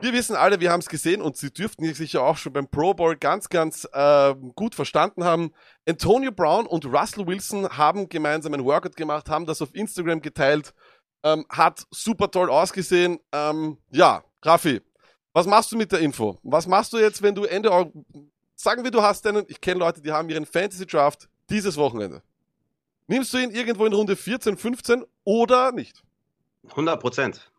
wir 0.00 0.12
wissen 0.12 0.36
alle, 0.36 0.60
wir 0.60 0.70
haben 0.70 0.80
es 0.80 0.88
gesehen 0.88 1.22
und 1.22 1.36
Sie 1.36 1.50
dürften 1.50 1.92
sich 1.94 2.12
ja 2.12 2.20
auch 2.20 2.36
schon 2.36 2.52
beim 2.52 2.68
Pro 2.68 2.94
Bowl 2.94 3.16
ganz, 3.16 3.48
ganz 3.48 3.88
äh, 3.92 4.34
gut 4.54 4.74
verstanden 4.74 5.24
haben. 5.24 5.52
Antonio 5.88 6.32
Brown 6.32 6.66
und 6.66 6.84
Russell 6.84 7.26
Wilson 7.26 7.68
haben 7.76 8.08
gemeinsam 8.08 8.54
ein 8.54 8.64
Workout 8.64 8.96
gemacht, 8.96 9.28
haben 9.28 9.46
das 9.46 9.62
auf 9.62 9.74
Instagram 9.74 10.20
geteilt, 10.20 10.74
ähm, 11.22 11.46
hat 11.48 11.86
super 11.90 12.30
toll 12.30 12.50
ausgesehen. 12.50 13.18
Ähm, 13.32 13.78
ja, 13.90 14.22
Raffi, 14.42 14.82
was 15.32 15.46
machst 15.46 15.72
du 15.72 15.76
mit 15.76 15.92
der 15.92 16.00
Info? 16.00 16.38
Was 16.42 16.66
machst 16.66 16.92
du 16.92 16.98
jetzt, 16.98 17.22
wenn 17.22 17.34
du 17.34 17.44
Ende 17.44 17.70
sagen 18.56 18.84
wir, 18.84 18.90
du 18.90 19.02
hast 19.02 19.26
einen, 19.26 19.44
ich 19.48 19.60
kenne 19.60 19.80
Leute, 19.80 20.00
die 20.00 20.10
haben 20.10 20.28
ihren 20.28 20.46
Fantasy 20.46 20.86
Draft 20.86 21.28
dieses 21.50 21.76
Wochenende. 21.76 22.22
Nimmst 23.06 23.32
du 23.32 23.38
ihn 23.38 23.50
irgendwo 23.50 23.86
in 23.86 23.92
Runde 23.92 24.16
14, 24.16 24.56
15 24.56 25.04
oder 25.24 25.70
nicht? 25.70 26.02
100 26.70 27.00
Prozent. 27.00 27.52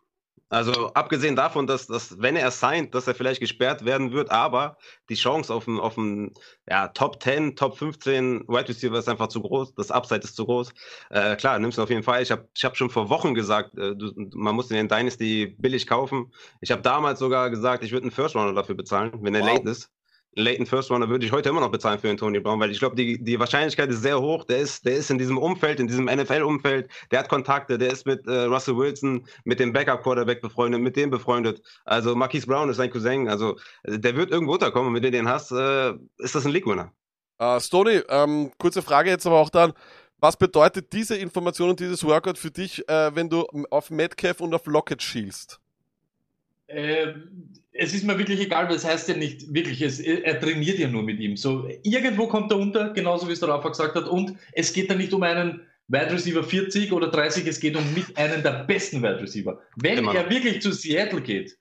Also 0.50 0.94
abgesehen 0.94 1.36
davon, 1.36 1.68
dass, 1.68 1.88
dass 1.88 2.22
wenn 2.22 2.38
er 2.38 2.52
signed, 2.52 2.96
dass 2.96 3.08
er 3.08 3.16
vielleicht 3.16 3.42
gesperrt 3.42 3.84
werden 3.84 4.14
wird, 4.14 4.32
aber 4.32 4.78
die 5.10 5.16
Chance 5.16 5.54
auf 5.54 5.68
einen, 5.68 5.80
auf 5.80 5.98
einen 5.98 6.34
ja, 6.70 6.88
Top 6.90 7.22
10, 7.22 7.58
Top 7.58 7.78
15 7.78 8.48
Wide 8.48 8.70
Receiver 8.70 8.98
ist 8.98 9.10
einfach 9.10 9.28
zu 9.28 9.42
groß, 9.42 9.76
das 9.76 9.92
Upside 9.92 10.22
ist 10.22 10.38
zu 10.38 10.46
groß. 10.46 10.72
Äh, 11.10 11.36
klar, 11.36 11.60
nimmst 11.60 11.78
du 11.78 11.84
auf 11.84 11.90
jeden 11.90 12.04
Fall. 12.04 12.22
Ich 12.22 12.32
habe 12.32 12.48
ich 12.56 12.64
hab 12.64 12.78
schon 12.78 12.90
vor 12.90 13.10
Wochen 13.10 13.34
gesagt, 13.34 13.78
äh, 13.78 13.94
du, 13.96 14.14
man 14.36 14.56
muss 14.56 14.70
den 14.70 14.88
Dynasty 14.88 15.56
billig 15.60 15.86
kaufen. 15.86 16.32
Ich 16.62 16.72
habe 16.72 16.82
damals 16.82 17.20
sogar 17.20 17.50
gesagt, 17.50 17.84
ich 17.84 17.92
würde 17.92 18.04
einen 18.04 18.12
First 18.12 18.36
Rounder 18.36 18.54
dafür 18.54 18.76
bezahlen, 18.76 19.12
wenn 19.22 19.36
er 19.36 19.42
Wow. 19.42 19.48
late 19.48 19.70
ist. 19.70 19.92
Laten 20.38 20.68
First 20.68 20.92
Rounder 20.92 21.10
würde 21.10 21.26
ich 21.26 21.32
heute 21.32 21.50
immer 21.50 21.62
noch 21.62 21.72
bezahlen 21.72 21.98
für 21.98 22.12
Antonio 22.12 22.40
Brown, 22.42 22.60
weil 22.60 22.70
ich 22.70 22.78
glaube, 22.78 22.96
die, 22.96 23.18
die 23.18 23.40
Wahrscheinlichkeit 23.40 23.90
ist 23.90 24.04
sehr 24.04 24.22
hoch. 24.22 24.44
Der 24.46 24.60
ist, 24.60 24.86
der 24.86 24.96
ist 24.96 25.10
in 25.10 25.18
diesem 25.18 25.40
Umfeld, 25.40 25.80
in 25.80 25.88
diesem 25.88 26.06
NFL-Umfeld, 26.06 26.92
der 27.10 27.20
hat 27.20 27.30
Kontakte, 27.30 27.80
der 27.80 27.92
ist 27.92 28.06
mit 28.06 28.28
äh, 28.28 28.44
Russell 28.44 28.78
Wilson, 28.78 29.26
mit 29.46 29.60
dem 29.60 29.74
Backup-Quarterback 29.74 30.42
befreundet, 30.42 30.80
mit 30.80 30.96
dem 30.96 31.10
befreundet. 31.10 31.64
Also 31.86 32.16
Marquise 32.16 32.46
Brown 32.46 32.70
ist 32.70 32.78
sein 32.78 32.92
Cousin. 32.92 33.28
Also 33.28 33.58
äh, 33.82 33.98
der 33.98 34.16
wird 34.16 34.30
irgendwo 34.30 34.54
unterkommen. 34.54 34.90
Und 34.90 34.94
wenn 34.94 35.02
du 35.02 35.10
den 35.10 35.28
hast, 35.28 35.52
äh, 35.52 35.94
ist 36.20 36.36
das 36.36 36.46
ein 36.46 36.52
League-Winner. 36.52 36.92
Äh, 37.40 37.60
Stoney, 37.60 38.04
ähm, 38.08 38.52
kurze 38.60 38.84
Frage 38.84 39.10
jetzt 39.10 39.26
aber 39.26 39.40
auch 39.40 39.50
dann. 39.50 39.74
Was 40.20 40.38
bedeutet 40.38 40.94
diese 40.94 41.16
Information 41.16 41.72
und 41.72 41.80
dieses 41.80 42.04
Workout 42.04 42.38
für 42.38 42.52
dich, 42.52 42.88
äh, 42.88 43.16
wenn 43.16 43.28
du 43.28 43.48
auf 43.72 43.90
Metcalf 43.90 44.40
und 44.42 44.54
auf 44.54 44.68
Lockett 44.68 45.02
schielst? 45.02 45.60
Ähm, 46.68 47.54
es 47.78 47.94
ist 47.94 48.04
mir 48.04 48.18
wirklich 48.18 48.40
egal, 48.40 48.68
weil 48.68 48.76
es 48.76 48.86
heißt 48.86 49.08
ja 49.10 49.16
nicht 49.16 49.54
wirklich, 49.54 49.82
es, 49.82 50.00
er 50.00 50.40
trainiert 50.40 50.80
ja 50.80 50.88
nur 50.88 51.04
mit 51.04 51.20
ihm. 51.20 51.38
So, 51.38 51.70
irgendwo 51.84 52.28
kommt 52.28 52.52
er 52.52 52.58
unter, 52.58 52.90
genauso 52.90 53.28
wie 53.28 53.34
es 53.34 53.40
der 53.40 53.50
Rafa 53.50 53.70
gesagt 53.70 53.96
hat. 53.96 54.08
Und 54.08 54.36
es 54.54 54.74
geht 54.74 54.90
da 54.90 54.96
nicht 54.96 55.14
um 55.14 55.24
einen 55.24 55.62
Wide 55.88 56.12
Receiver 56.12 56.44
40 56.44 56.92
oder 56.92 57.08
30, 57.08 57.48
es 57.48 57.60
geht 57.60 57.78
um 57.78 57.94
mit 57.94 58.18
einem 58.18 58.44
der 58.44 58.64
besten 58.66 59.02
Wide 59.02 59.22
Receiver. 59.22 59.62
Wenn 59.76 60.00
Immer. 60.00 60.16
er 60.16 60.30
wirklich 60.30 60.62
zu 60.62 60.72
Seattle 60.72 61.22
geht, 61.22 61.58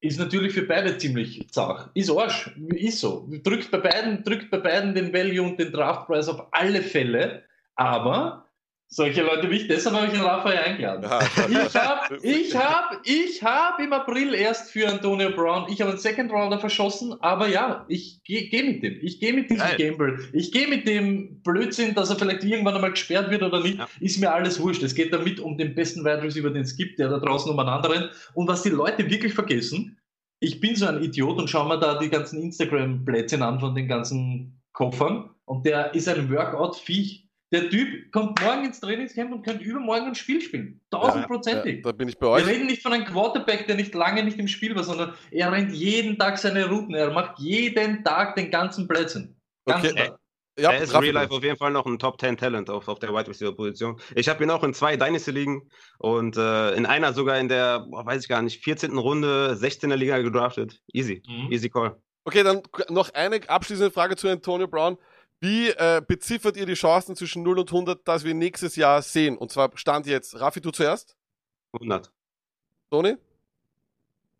ist 0.00 0.18
natürlich 0.18 0.52
für 0.52 0.62
beide 0.62 0.96
ziemlich 0.98 1.46
zach. 1.50 1.90
Ist 1.94 2.10
Arsch, 2.10 2.50
ist 2.74 3.00
so. 3.00 3.28
Drückt 3.42 3.70
bei 3.70 3.78
beiden, 3.78 4.24
drückt 4.24 4.50
bei 4.50 4.58
beiden 4.58 4.94
den 4.94 5.12
Value 5.12 5.42
und 5.42 5.58
den 5.58 5.72
Draftpreis 5.72 6.28
auf 6.28 6.46
alle 6.52 6.82
Fälle. 6.82 7.44
Aber 7.76 8.49
solche 8.92 9.22
Leute 9.22 9.48
wie 9.50 9.56
ich, 9.56 9.68
deshalb 9.68 9.94
habe 9.94 10.06
ich 10.06 10.12
den 10.12 10.22
Rafa 10.22 10.52
ja 10.52 10.62
eingeladen. 10.62 11.04
Ich 11.48 11.74
habe 11.76 12.18
ich 12.22 12.56
hab, 12.56 13.00
ich 13.04 13.42
hab 13.42 13.78
im 13.78 13.92
April 13.92 14.34
erst 14.34 14.72
für 14.72 14.88
Antonio 14.88 15.30
Brown, 15.30 15.66
ich 15.70 15.80
habe 15.80 15.92
einen 15.92 16.00
Second 16.00 16.32
Rounder 16.32 16.58
verschossen, 16.58 17.14
aber 17.20 17.48
ja, 17.48 17.86
ich 17.88 18.20
gehe 18.24 18.48
geh 18.48 18.64
mit 18.64 18.82
dem. 18.82 18.98
Ich 19.00 19.20
gehe 19.20 19.32
mit 19.32 19.48
diesem 19.48 19.64
Geil. 19.64 19.76
Gamble. 19.78 20.18
Ich 20.32 20.50
gehe 20.50 20.66
mit 20.66 20.88
dem 20.88 21.40
Blödsinn, 21.42 21.94
dass 21.94 22.10
er 22.10 22.16
vielleicht 22.16 22.42
irgendwann 22.42 22.74
einmal 22.74 22.90
gesperrt 22.90 23.30
wird 23.30 23.44
oder 23.44 23.62
nicht. 23.62 23.78
Ja. 23.78 23.88
Ist 24.00 24.18
mir 24.18 24.32
alles 24.32 24.60
wurscht. 24.60 24.82
Es 24.82 24.94
geht 24.94 25.12
damit 25.12 25.38
um 25.38 25.56
den 25.56 25.76
besten 25.76 26.04
Wide 26.04 26.22
Receiver, 26.22 26.50
den 26.50 26.62
es 26.62 26.76
gibt, 26.76 26.98
der 26.98 27.08
da 27.08 27.18
draußen 27.18 27.50
um 27.50 27.58
einen 27.60 27.68
anderen. 27.68 28.10
Und 28.34 28.48
was 28.48 28.62
die 28.62 28.70
Leute 28.70 29.08
wirklich 29.08 29.34
vergessen, 29.34 29.98
ich 30.40 30.58
bin 30.58 30.74
so 30.74 30.86
ein 30.86 31.02
Idiot 31.02 31.38
und 31.38 31.48
schau 31.48 31.64
mir 31.64 31.78
da 31.78 31.98
die 31.98 32.10
ganzen 32.10 32.42
Instagram-Plätzchen 32.42 33.42
an 33.42 33.60
von 33.60 33.74
den 33.74 33.86
ganzen 33.86 34.60
Koffern 34.72 35.30
und 35.44 35.64
der 35.66 35.94
ist 35.94 36.08
ein 36.08 36.28
Workout-Viech. 36.30 37.29
Der 37.52 37.68
Typ 37.68 38.12
kommt 38.12 38.40
morgen 38.40 38.64
ins 38.64 38.78
Trainingscamp 38.80 39.32
und 39.32 39.42
könnte 39.44 39.64
übermorgen 39.64 40.06
ein 40.06 40.14
Spiel 40.14 40.40
spielen. 40.40 40.80
Ja, 40.92 40.98
Tausendprozentig. 41.00 41.82
da 41.82 41.90
bin 41.92 42.08
ich 42.08 42.16
bei 42.18 42.26
Wir 42.26 42.32
euch. 42.32 42.46
reden 42.46 42.66
nicht 42.66 42.82
von 42.82 42.92
einem 42.92 43.04
Quarterback, 43.04 43.66
der 43.66 43.74
nicht 43.76 43.92
lange 43.94 44.22
nicht 44.22 44.38
im 44.38 44.46
Spiel 44.46 44.74
war, 44.76 44.84
sondern 44.84 45.14
er 45.32 45.50
rennt 45.50 45.72
jeden 45.72 46.16
Tag 46.18 46.38
seine 46.38 46.68
Routen. 46.68 46.94
Er 46.94 47.10
macht 47.10 47.38
jeden 47.40 48.04
Tag 48.04 48.36
den 48.36 48.50
ganzen 48.52 48.86
Plätzen. 48.86 49.36
Ganz 49.66 49.84
Okay. 49.84 49.94
klar. 49.94 50.18
Ja, 50.58 50.72
er 50.72 50.82
ist 50.82 50.92
Real 50.94 51.14
Life 51.14 51.32
auf 51.32 51.42
jeden 51.42 51.56
Fall 51.56 51.70
noch 51.70 51.86
ein 51.86 51.98
Top 51.98 52.20
10 52.20 52.36
Talent 52.36 52.68
auf, 52.68 52.86
auf 52.86 52.98
der 52.98 53.10
Wide 53.14 53.28
Receiver 53.28 53.54
Position. 53.54 53.98
Ich 54.14 54.28
habe 54.28 54.44
ihn 54.44 54.50
auch 54.50 54.62
in 54.62 54.74
zwei 54.74 54.96
Dynasty 54.96 55.30
Ligen 55.30 55.70
und 55.98 56.36
äh, 56.36 56.74
in 56.74 56.84
einer 56.86 57.14
sogar 57.14 57.38
in 57.38 57.48
der, 57.48 57.80
boah, 57.80 58.04
weiß 58.04 58.22
ich 58.22 58.28
gar 58.28 58.42
nicht, 58.42 58.62
14. 58.62 58.96
Runde, 58.98 59.54
16er 59.58 59.96
Liga 59.96 60.18
gedraftet. 60.18 60.80
Easy, 60.92 61.22
Mhm. 61.26 61.50
easy 61.50 61.70
call. 61.70 61.96
Okay, 62.24 62.42
dann 62.42 62.60
noch 62.90 63.08
eine 63.14 63.40
abschließende 63.48 63.90
Frage 63.90 64.16
zu 64.16 64.28
Antonio 64.28 64.68
Brown. 64.68 64.98
Wie 65.40 65.70
äh, 65.70 66.02
beziffert 66.06 66.56
ihr 66.56 66.66
die 66.66 66.74
Chancen 66.74 67.16
zwischen 67.16 67.42
0 67.42 67.60
und 67.60 67.70
100, 67.70 68.06
dass 68.06 68.24
wir 68.24 68.34
nächstes 68.34 68.76
Jahr 68.76 69.00
sehen? 69.02 69.38
Und 69.38 69.50
zwar 69.50 69.70
stand 69.76 70.06
jetzt, 70.06 70.38
Raffi, 70.38 70.60
du 70.60 70.70
zuerst, 70.70 71.16
100. 71.72 72.10
Toni? 72.90 73.16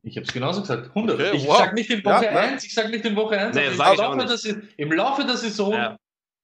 Ich 0.02 0.16
habe 0.16 0.26
es 0.26 0.32
genauso 0.32 0.60
gesagt. 0.62 0.88
100. 0.88 1.18
Okay, 1.20 1.36
ich 1.36 1.46
wow. 1.46 1.58
sag 1.58 1.74
nicht 1.74 1.90
in 1.90 2.04
Woche 2.04 2.24
Ja, 2.26 2.32
nein. 2.32 2.50
1, 2.54 2.64
ich 2.64 2.74
sag 2.74 2.90
nicht 2.90 3.04
in 3.04 3.16
Woche 3.16 3.38
1, 3.38 3.54
Nee, 3.54 3.70
sag 3.74 3.88
im 3.88 3.94
ich 3.94 4.00
auch 4.00 4.14
Laufe, 4.14 4.16
nicht. 4.16 4.30
der, 4.30 4.38
Sa- 4.38 4.60
im 4.76 4.92
Laufe 4.92 5.24
der 5.24 5.36
Saison 5.36 5.72
Ja. 5.72 5.96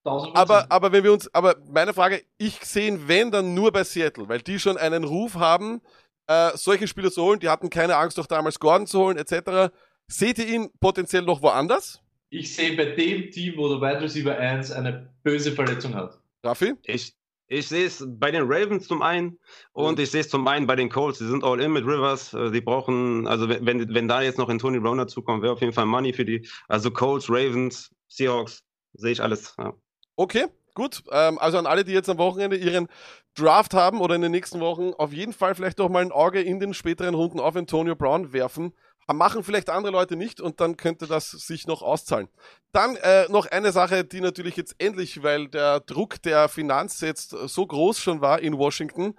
1000 0.04 0.36
Aber, 0.36 0.66
aber 0.70 0.92
wenn 0.92 1.02
wir 1.04 1.12
uns, 1.12 1.32
aber 1.34 1.56
meine 1.68 1.92
Frage, 1.92 2.22
ich 2.38 2.64
sehe 2.64 2.86
ihn, 2.88 3.08
wenn, 3.08 3.30
dann 3.30 3.54
nur 3.54 3.72
bei 3.72 3.82
Seattle, 3.82 4.28
weil 4.28 4.40
die 4.40 4.58
schon 4.60 4.76
einen 4.76 5.04
Ruf 5.04 5.34
haben, 5.34 5.80
äh, 6.28 6.50
solche 6.56 6.86
Spieler 6.86 7.10
zu 7.10 7.22
holen, 7.22 7.40
die 7.40 7.48
hatten 7.48 7.70
keine 7.70 7.96
Angst, 7.96 8.16
doch 8.18 8.26
damals 8.26 8.58
Gordon 8.60 8.86
zu 8.86 9.00
holen, 9.00 9.16
etc. 9.16 9.72
Seht 10.06 10.38
ihr 10.38 10.46
ihn 10.46 10.70
potenziell 10.78 11.22
noch 11.22 11.42
woanders? 11.42 12.00
Ich 12.30 12.54
sehe 12.54 12.76
bei 12.76 12.86
dem 12.86 13.30
Team, 13.30 13.54
wo 13.56 13.68
der 13.68 13.80
Wide 13.80 14.02
Receiver 14.02 14.36
1 14.36 14.72
eine 14.72 15.14
böse 15.22 15.52
Verletzung 15.52 15.94
hat. 15.94 16.20
Raffi? 16.42 16.74
Ich, 16.84 17.14
ich 17.48 17.68
sehe 17.68 17.86
es 17.86 18.04
bei 18.06 18.30
den 18.30 18.44
Ravens 18.44 18.88
zum 18.88 19.02
einen 19.02 19.38
und 19.72 19.98
ich 20.00 20.10
sehe 20.10 20.20
es 20.20 20.28
zum 20.28 20.46
einen 20.48 20.66
bei 20.66 20.76
den 20.76 20.88
Colts. 20.88 21.18
Die 21.18 21.26
sind 21.26 21.44
all 21.44 21.60
in 21.60 21.72
mit 21.72 21.84
Rivers. 21.84 22.34
Äh, 22.34 22.50
Die 22.50 22.60
brauchen, 22.60 23.26
also 23.26 23.48
wenn, 23.48 23.92
wenn, 23.94 24.08
da 24.08 24.22
jetzt 24.22 24.38
noch 24.38 24.48
ein 24.48 24.58
Tony 24.58 24.80
Brown 24.80 24.98
dazukommt, 24.98 25.42
wäre 25.42 25.52
auf 25.52 25.60
jeden 25.60 25.72
Fall 25.72 25.86
Money 25.86 26.12
für 26.12 26.24
die. 26.24 26.48
Also 26.68 26.90
Colts, 26.90 27.28
Ravens, 27.28 27.94
Seahawks, 28.08 28.64
sehe 28.94 29.12
ich 29.12 29.22
alles. 29.22 29.54
Ja. 29.58 29.74
Okay, 30.16 30.46
gut. 30.74 31.04
Ähm, 31.10 31.38
also 31.38 31.58
an 31.58 31.66
alle, 31.66 31.84
die 31.84 31.92
jetzt 31.92 32.08
am 32.08 32.18
Wochenende 32.18 32.56
ihren 32.56 32.88
Draft 33.34 33.74
haben 33.74 34.00
oder 34.00 34.14
in 34.14 34.22
den 34.22 34.32
nächsten 34.32 34.60
Wochen, 34.60 34.92
auf 34.94 35.12
jeden 35.12 35.32
Fall 35.32 35.54
vielleicht 35.54 35.78
doch 35.78 35.88
mal 35.88 36.02
ein 36.02 36.12
Auge 36.12 36.40
in 36.40 36.58
den 36.58 36.74
späteren 36.74 37.14
Runden 37.14 37.38
auf 37.38 37.54
Antonio 37.54 37.94
Brown 37.94 38.32
werfen. 38.32 38.72
Machen 39.12 39.44
vielleicht 39.44 39.70
andere 39.70 39.92
Leute 39.92 40.16
nicht 40.16 40.40
und 40.40 40.60
dann 40.60 40.76
könnte 40.76 41.06
das 41.06 41.30
sich 41.30 41.66
noch 41.66 41.82
auszahlen. 41.82 42.28
Dann 42.72 42.96
äh, 42.96 43.28
noch 43.28 43.46
eine 43.46 43.70
Sache, 43.70 44.04
die 44.04 44.20
natürlich 44.20 44.56
jetzt 44.56 44.74
endlich, 44.78 45.22
weil 45.22 45.48
der 45.48 45.80
Druck 45.80 46.20
der 46.22 46.48
Finanz 46.48 47.00
jetzt 47.00 47.30
so 47.30 47.66
groß 47.66 48.00
schon 48.00 48.20
war 48.20 48.40
in 48.40 48.58
Washington, 48.58 49.14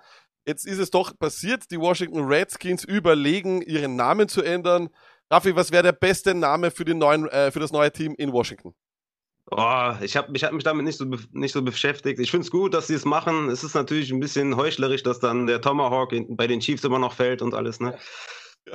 jetzt 0.46 0.68
ist 0.68 0.80
es 0.80 0.92
doch 0.92 1.18
passiert. 1.18 1.72
Die 1.72 1.80
Washington 1.80 2.26
Redskins 2.26 2.84
überlegen, 2.84 3.62
ihren 3.62 3.96
Namen 3.96 4.28
zu 4.28 4.42
ändern. 4.42 4.90
Raffi, 5.30 5.56
was 5.56 5.72
wäre 5.72 5.84
der 5.84 5.92
beste 5.94 6.34
Name 6.34 6.72
für, 6.72 6.86
den 6.86 6.98
neuen, 6.98 7.28
äh, 7.30 7.52
für 7.52 7.60
das 7.60 7.72
neue 7.72 7.92
Team 7.92 8.14
in 8.18 8.32
Washington? 8.32 8.74
Oh, 9.50 9.94
ich 10.02 10.18
habe 10.18 10.36
ich 10.36 10.44
hab 10.44 10.52
mich 10.52 10.66
damit 10.66 10.84
nicht 10.84 10.98
so, 10.98 11.06
nicht 11.32 11.54
so 11.54 11.62
beschäftigt. 11.62 12.20
Ich 12.20 12.32
finde 12.32 12.44
es 12.44 12.52
gut, 12.52 12.74
dass 12.74 12.88
sie 12.88 12.96
es 12.96 13.06
machen. 13.06 13.50
Es 13.50 13.64
ist 13.64 13.76
natürlich 13.76 14.12
ein 14.12 14.20
bisschen 14.20 14.58
heuchlerisch, 14.58 15.04
dass 15.04 15.20
dann 15.20 15.48
der 15.48 15.62
Tomahawk 15.62 16.14
bei 16.30 16.48
den 16.48 16.60
Chiefs 16.60 16.84
immer 16.84 17.00
noch 17.00 17.14
fällt 17.14 17.42
und 17.42 17.54
alles. 17.54 17.80
Ne? 17.80 17.98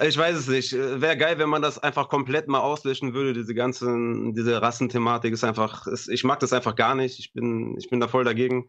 Ich 0.00 0.16
weiß 0.16 0.36
es 0.36 0.48
nicht. 0.48 0.72
Wäre 0.72 1.16
geil, 1.16 1.38
wenn 1.38 1.48
man 1.48 1.60
das 1.60 1.78
einfach 1.78 2.08
komplett 2.08 2.48
mal 2.48 2.60
auslöschen 2.60 3.12
würde. 3.14 3.34
Diese 3.34 3.54
ganze, 3.54 3.86
diese 4.32 4.62
Rassenthematik 4.62 5.32
ist 5.32 5.44
einfach, 5.44 5.86
ist, 5.86 6.08
ich 6.08 6.24
mag 6.24 6.40
das 6.40 6.52
einfach 6.52 6.76
gar 6.76 6.94
nicht. 6.94 7.18
Ich 7.18 7.32
bin, 7.32 7.76
ich 7.78 7.90
bin 7.90 8.00
da 8.00 8.08
voll 8.08 8.24
dagegen. 8.24 8.68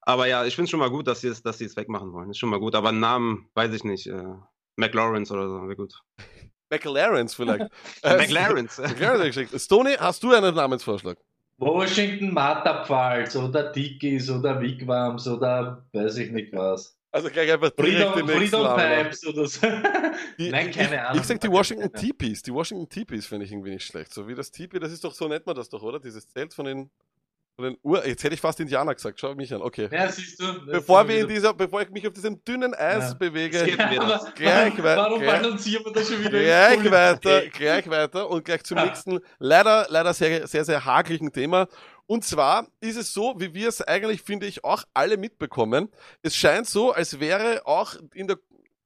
Aber 0.00 0.26
ja, 0.26 0.44
ich 0.44 0.54
finde 0.54 0.64
es 0.64 0.70
schon 0.70 0.80
mal 0.80 0.90
gut, 0.90 1.06
dass 1.06 1.20
sie 1.20 1.28
es, 1.28 1.42
dass 1.42 1.58
sie 1.58 1.66
es 1.66 1.76
wegmachen 1.76 2.12
wollen. 2.12 2.30
Ist 2.30 2.38
schon 2.38 2.48
mal 2.48 2.58
gut. 2.58 2.74
Aber 2.74 2.88
einen 2.88 3.00
Namen 3.00 3.48
weiß 3.54 3.72
ich 3.74 3.84
nicht. 3.84 4.06
Äh, 4.06 4.34
McLaurence 4.76 5.30
oder 5.30 5.48
so, 5.48 5.62
wäre 5.62 5.76
gut. 5.76 6.02
Vielleicht. 7.34 7.70
Äh, 8.02 8.16
McLaurence. 8.16 8.78
McLaren 8.82 9.20
hat 9.20 9.26
geschickt. 9.26 9.60
Stoney, 9.60 9.94
hast 9.98 10.22
du 10.22 10.32
einen 10.32 10.54
Namensvorschlag? 10.54 11.18
Washington 11.58 12.32
Matterpfalz 12.32 13.36
oder 13.36 13.70
Dickies 13.70 14.28
oder 14.30 14.60
Wigwams 14.60 15.28
oder 15.28 15.86
weiß 15.92 16.16
ich 16.16 16.32
nicht 16.32 16.52
was. 16.52 16.98
Also 17.14 17.28
gleich 17.28 17.52
einfach 17.52 17.70
direkt 17.70 18.14
Freedom, 18.14 18.28
Freedom. 18.28 18.76
Pipes 18.76 19.26
oder 19.26 19.46
so. 19.46 19.60
Die, 20.38 20.50
Nein, 20.50 20.70
keine 20.70 20.94
ich, 20.94 21.00
Ahnung. 21.00 21.20
Ich 21.20 21.26
sag 21.26 21.40
die 21.40 21.50
Washington 21.50 21.92
Teepees. 21.92 22.40
Die 22.42 22.52
Washington 22.54 22.88
Teepees 22.88 23.26
finde 23.26 23.44
ich 23.44 23.52
irgendwie 23.52 23.70
nicht 23.70 23.84
schlecht. 23.86 24.14
So 24.14 24.26
wie 24.26 24.34
das 24.34 24.50
Teepee, 24.50 24.78
das 24.78 24.90
ist 24.92 25.04
doch, 25.04 25.12
so 25.12 25.28
nennt 25.28 25.44
man 25.46 25.54
das 25.54 25.68
doch, 25.68 25.82
oder? 25.82 26.00
Dieses 26.00 26.26
Zelt 26.28 26.54
von 26.54 26.64
den, 26.64 26.90
von 27.54 27.66
den 27.66 27.76
Ur... 27.82 28.06
Jetzt 28.06 28.24
hätte 28.24 28.34
ich 28.34 28.40
fast 28.40 28.58
Indianer 28.60 28.94
gesagt. 28.94 29.20
Schau 29.20 29.34
mich 29.34 29.52
an. 29.52 29.60
Okay. 29.60 29.90
Ja, 29.92 30.10
siehst 30.10 30.40
du. 30.40 30.64
Bevor 30.64 31.06
wir 31.06 31.20
in 31.20 31.28
dieser, 31.28 31.52
bevor 31.52 31.82
ich 31.82 31.90
mich 31.90 32.06
auf 32.06 32.14
diesem 32.14 32.42
dünnen 32.44 32.72
Eis 32.74 33.10
Ja. 33.10 33.14
bewege, 33.14 33.58
das. 33.76 34.24
Aber 34.24 34.32
Gleich 34.34 34.72
warum, 34.78 34.84
wei- 34.84 34.96
warum 34.96 35.20
gleich- 35.20 35.42
balancieren 35.42 35.84
wir 35.84 35.92
das 35.92 36.08
schon 36.08 36.18
wieder? 36.20 36.30
Gleich 36.30 36.90
weiter, 36.90 37.42
gleich 37.52 37.90
weiter 37.90 38.30
und 38.30 38.42
gleich 38.46 38.64
zum 38.64 38.78
Ja. 38.78 38.86
nächsten, 38.86 39.20
leider, 39.38 39.86
leider 39.90 40.14
sehr, 40.14 40.46
sehr, 40.46 40.64
sehr 40.64 40.82
haklichen 40.82 41.30
Thema. 41.30 41.68
Und 42.12 42.24
zwar 42.24 42.68
ist 42.80 42.98
es 42.98 43.14
so, 43.14 43.36
wie 43.38 43.54
wir 43.54 43.68
es 43.68 43.80
eigentlich, 43.80 44.20
finde 44.20 44.44
ich, 44.44 44.64
auch 44.64 44.84
alle 44.92 45.16
mitbekommen. 45.16 45.88
Es 46.20 46.36
scheint 46.36 46.66
so, 46.66 46.92
als 46.92 47.20
wäre 47.20 47.62
auch 47.64 47.94
in 48.12 48.26
der 48.26 48.38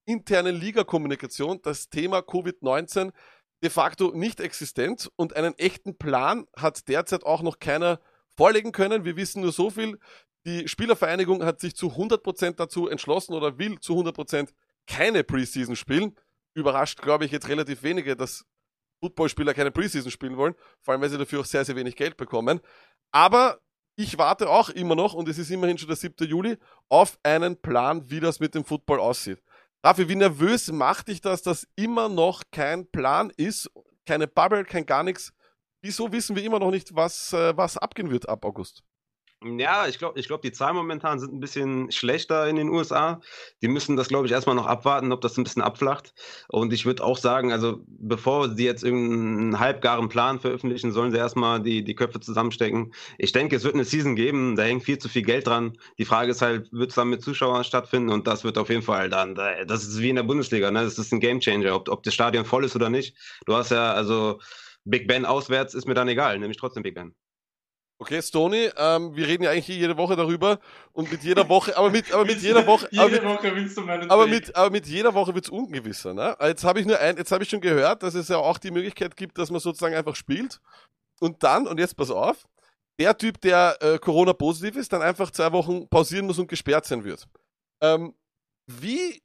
internen 0.05 0.55
Liga-Kommunikation 0.55 1.61
das 1.61 1.91
Thema 1.91 2.21
Covid-19 2.21 3.11
de 3.65 3.71
facto 3.71 4.13
nicht 4.15 4.39
existent 4.39 5.11
und 5.17 5.35
einen 5.35 5.59
echten 5.59 5.99
Plan 5.99 6.47
hat 6.57 6.87
derzeit 6.87 7.25
auch 7.25 7.43
noch 7.43 7.59
keiner 7.59 7.99
vorlegen 8.37 8.71
können. 8.71 9.05
Wir 9.05 9.17
wissen 9.17 9.43
nur 9.43 9.51
so 9.51 9.71
viel. 9.71 9.99
Die 10.47 10.69
Spielervereinigung 10.69 11.45
hat 11.45 11.59
sich 11.59 11.75
zu 11.75 11.89
100% 11.89 12.55
dazu 12.55 12.87
entschlossen 12.87 13.35
oder 13.35 13.59
will 13.59 13.81
zu 13.81 13.95
100% 13.95 14.51
keine 14.87 15.25
Preseason 15.25 15.75
spielen. 15.75 16.15
Überrascht, 16.55 17.03
glaube 17.03 17.25
ich, 17.25 17.33
jetzt 17.33 17.49
relativ 17.49 17.83
wenige, 17.83 18.15
dass 18.15 18.45
Footballspieler 19.01 19.55
keine 19.55 19.71
Preseason 19.71 20.11
spielen 20.11 20.37
wollen, 20.37 20.55
vor 20.81 20.93
allem 20.93 21.03
weil 21.03 21.11
sie 21.11 21.19
dafür 21.19 21.41
auch 21.41 21.45
sehr, 21.45 21.65
sehr 21.65 21.77
wenig 21.77 21.97
Geld 21.97 22.17
bekommen. 22.17 22.61
Aber 23.13 23.61
ich 23.97 24.19
warte 24.19 24.49
auch 24.51 24.69
immer 24.69 24.95
noch, 24.95 25.15
und 25.15 25.29
es 25.29 25.39
ist 25.39 25.51
immerhin 25.51 25.79
schon 25.79 25.89
der 25.89 25.97
7. 25.97 26.27
Juli, 26.29 26.59
auf 26.89 27.19
einen 27.23 27.61
Plan, 27.61 28.09
wie 28.11 28.21
das 28.21 28.41
mit 28.41 28.55
dem 28.55 28.65
Football 28.65 29.01
aussieht. 29.01 29.43
Raffi, 29.83 30.09
wie 30.09 30.17
nervös 30.17 30.71
macht 30.73 31.09
dich 31.09 31.21
das, 31.21 31.43
dass 31.43 31.67
immer 31.77 32.09
noch 32.09 32.43
kein 32.51 32.91
Plan 32.91 33.31
ist, 33.37 33.71
keine 34.05 34.27
Bubble, 34.27 34.65
kein 34.65 34.85
gar 34.85 35.03
nichts? 35.03 35.33
Wieso 35.81 36.11
wissen 36.13 36.37
wir 36.37 36.43
immer 36.43 36.59
noch 36.59 36.71
nicht, 36.71 36.95
was, 36.95 37.33
äh, 37.33 37.57
was 37.57 37.77
abgehen 37.79 38.11
wird 38.11 38.29
ab 38.29 38.45
August? 38.45 38.83
Ja, 39.45 39.87
ich 39.87 39.99
glaube, 39.99 40.19
ich 40.19 40.27
glaub, 40.29 40.41
die 40.41 40.51
Zahlen 40.51 40.77
momentan 40.77 41.21
sind 41.21 41.33
ein 41.35 41.41
bisschen 41.41 41.93
schlechter 41.93 42.49
in 42.49 42.57
den 42.57 42.71
USA. 42.71 43.21
Die 43.61 43.69
müssen 43.69 43.95
das, 43.95 44.09
glaube 44.09 44.27
ich, 44.27 44.33
erstmal 44.33 44.57
noch 44.57 44.67
abwarten, 44.67 45.13
ob 45.13 45.21
das 45.21 45.37
ein 45.37 45.45
bisschen 45.45 45.61
abflacht. 45.61 46.15
Und 46.49 46.73
ich 46.73 46.87
würde 46.87 47.05
auch 47.05 47.19
sagen, 47.19 47.53
also 47.53 47.83
bevor 47.87 48.49
sie 48.57 48.65
jetzt 48.65 48.83
irgendeinen 48.83 49.61
halbgaren 49.61 50.09
Plan 50.09 50.41
veröffentlichen, 50.41 50.91
sollen 50.91 51.13
sie 51.13 51.19
erstmal 51.19 51.63
die, 51.63 51.85
die 51.85 51.95
Köpfe 51.95 52.19
zusammenstecken. 52.19 52.95
Ich 53.19 53.33
denke, 53.33 53.57
es 53.57 53.63
wird 53.65 53.75
eine 53.75 53.85
Season 53.85 54.17
geben, 54.17 54.57
da 54.57 54.63
hängt 54.63 54.85
viel 54.85 54.99
zu 54.99 55.09
viel 55.09 55.23
Geld 55.23 55.47
dran. 55.47 55.77
Die 55.99 56.07
Frage 56.07 56.31
ist 56.31 56.41
halt, 56.41 56.73
wird 56.73 56.91
es 56.91 56.97
dann 56.97 57.11
mit 57.11 57.23
Zuschauern 57.23 57.63
stattfinden? 57.63 58.11
Und 58.11 58.27
das 58.27 58.43
wird 58.43 58.57
auf 58.57 58.71
jeden 58.71 58.83
Fall 58.83 59.11
dann, 59.11 59.35
das 59.35 59.85
ist 59.87 60.01
wie 60.01 60.09
in 60.11 60.17
der 60.17 60.23
Bundesliga, 60.23 60.71
ne? 60.71 60.83
Das 60.83 60.99
ist 60.99 61.13
ein 61.13 61.21
Gamechanger, 61.21 61.75
ob, 61.77 61.91
ob 61.91 62.03
das 62.03 62.15
Stadion 62.15 62.47
voll 62.47 62.65
ist 62.65 62.75
oder 62.75 62.89
nicht. 62.89 63.15
Du 63.45 63.55
hast 63.55 63.71
ja, 63.71 63.93
also 63.93 64.41
Big 64.85 65.07
Ben 65.07 65.27
auswärts 65.27 65.75
ist 65.75 65.87
mir 65.87 65.95
dann 65.95 66.09
egal, 66.09 66.39
nämlich 66.39 66.57
trotzdem 66.59 66.83
Big 66.83 66.95
Ben. 66.95 67.15
Okay, 67.99 68.21
Stoney, 68.21 68.71
ähm, 68.77 69.17
wir 69.17 69.27
reden 69.27 69.45
ja 69.45 69.51
eigentlich 69.51 69.69
jede 69.69 69.97
Woche 69.97 70.17
darüber 70.17 70.59
und 70.93 71.11
mit 71.11 71.23
jeder 71.23 71.49
Woche, 71.49 71.75
aber 71.79 71.91
mit, 71.91 72.13
aber 72.13 72.27
mit 72.27 72.43
jeder 72.43 72.67
Woche, 72.67 72.87
aber 72.93 73.09
Jede 73.09 73.23
mit, 73.23 73.25
Woche 73.25 73.57
willst 73.57 73.77
du 73.79 73.81
meinen 73.81 74.11
aber 74.11 74.27
mit, 74.27 74.55
aber 74.55 74.71
mit 74.71 74.87
jeder 74.87 75.15
Woche 75.15 75.35
wird's 75.35 75.49
ungewisser. 75.49 76.13
Ne? 76.13 76.37
Jetzt 76.43 76.65
habe 76.65 76.81
ich 76.81 76.87
nur 76.87 76.99
ein, 76.99 77.17
jetzt 77.17 77.33
habe 77.33 77.43
ich 77.43 77.49
schon 77.49 77.63
gehört, 77.63 78.03
dass 78.03 78.15
es 78.15 78.29
ja 78.29 78.37
auch 78.37 78.59
die 78.59 78.71
Möglichkeit 78.71 79.17
gibt, 79.17 79.39
dass 79.39 79.51
man 79.51 79.61
sozusagen 79.61 79.95
einfach 79.95 80.15
spielt 80.15 80.61
und 81.21 81.43
dann, 81.43 81.67
und 81.67 81.81
jetzt 81.81 81.97
pass 81.97 82.11
auf, 82.11 82.47
der 83.01 83.17
Typ, 83.17 83.41
der 83.41 83.79
äh, 83.81 83.99
Corona-positiv 83.99 84.77
ist, 84.77 84.93
dann 84.93 85.01
einfach 85.01 85.31
zwei 85.31 85.53
Wochen 85.53 85.89
pausieren 85.89 86.27
muss 86.27 86.39
und 86.39 86.49
gesperrt 86.49 86.85
sein 86.85 87.03
wird. 87.03 87.27
Ähm, 87.81 88.15
wie, 88.67 89.23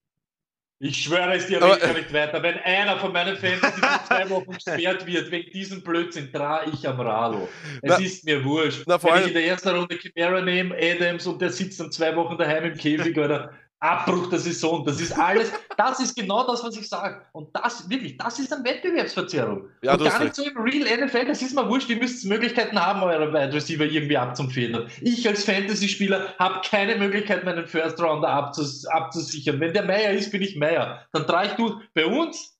Ich 0.84 1.04
schwöre 1.04 1.36
es 1.36 1.46
dir, 1.46 1.62
Aber- 1.62 1.78
ich 1.78 1.94
nicht 1.96 2.12
weiter. 2.12 2.42
Wenn 2.42 2.58
einer 2.58 2.98
von 2.98 3.14
meinen 3.14 3.38
Fans 3.38 3.62
in 3.62 3.84
zwei 4.08 4.28
Wochen 4.32 4.52
gesperrt 4.52 5.06
wird, 5.06 5.30
wegen 5.30 5.52
diesem 5.52 5.84
Blödsinn, 5.84 6.32
dra 6.32 6.62
ich 6.66 6.88
am 6.88 7.00
Radl. 7.00 7.48
Es 7.84 7.90
Na- 7.90 7.98
ist 7.98 8.26
mir 8.26 8.44
wurscht. 8.44 8.84
Na, 8.88 9.02
Wenn 9.04 9.22
ich 9.22 9.28
in 9.28 9.34
der 9.36 9.46
ersten 9.46 9.70
Runde 9.70 9.96
Chimera 10.00 10.42
nehme, 10.42 10.76
Adams 10.76 11.28
und 11.28 11.40
der 11.40 11.52
sitzt 11.52 11.80
dann 11.80 11.92
zwei 11.92 12.16
Wochen 12.16 12.36
daheim 12.36 12.66
im 12.66 12.76
Käfig 12.76 13.16
oder 13.16 13.52
Abbruch 13.82 14.30
der 14.30 14.40
Saison, 14.40 14.86
das 14.86 15.02
ist 15.02 15.12
alles, 15.18 15.52
das 15.76 16.00
ist 16.00 16.16
genau 16.16 16.46
das, 16.46 16.64
was 16.64 16.78
ich 16.78 16.88
sage. 16.88 17.22
Und 17.32 17.50
das, 17.56 17.90
wirklich, 17.90 18.16
das 18.16 18.38
ist 18.40 18.54
eine 18.54 18.64
Wettbewerbsverzerrung. 18.64 19.64
Ja, 19.82 19.94
und 19.94 20.04
gar 20.04 20.24
nicht 20.24 20.36
so 20.36 20.44
im 20.44 20.56
Real 20.58 21.06
NFL, 21.06 21.26
das 21.26 21.42
ist 21.42 21.56
mir 21.56 21.68
wurscht, 21.68 21.90
ihr 21.90 21.98
müsst 21.98 22.24
Möglichkeiten 22.26 22.80
haben, 22.80 23.02
eure 23.02 23.34
Wide 23.34 23.54
Receiver 23.54 23.86
irgendwie 23.86 24.18
abzufedern. 24.18 24.88
Ich 25.02 25.28
als 25.28 25.46
Fantasy-Spieler 25.46 26.36
habe 26.38 26.62
keine 26.64 26.96
Möglichkeit, 26.96 27.44
meinen 27.44 27.66
First 27.66 28.00
Rounder 28.00 28.30
abzus 28.30 28.86
abzusichern. 28.86 29.60
Wenn 29.60 29.74
der 29.74 29.84
Meier 29.84 30.12
ist, 30.12 30.32
bin 30.32 30.44
ich 30.44 30.56
Meier. 30.56 31.06
Dann 31.12 31.26
trage 31.26 31.50
ich 31.50 31.54
du 31.56 31.82
bei 31.96 32.06
uns 32.06 32.56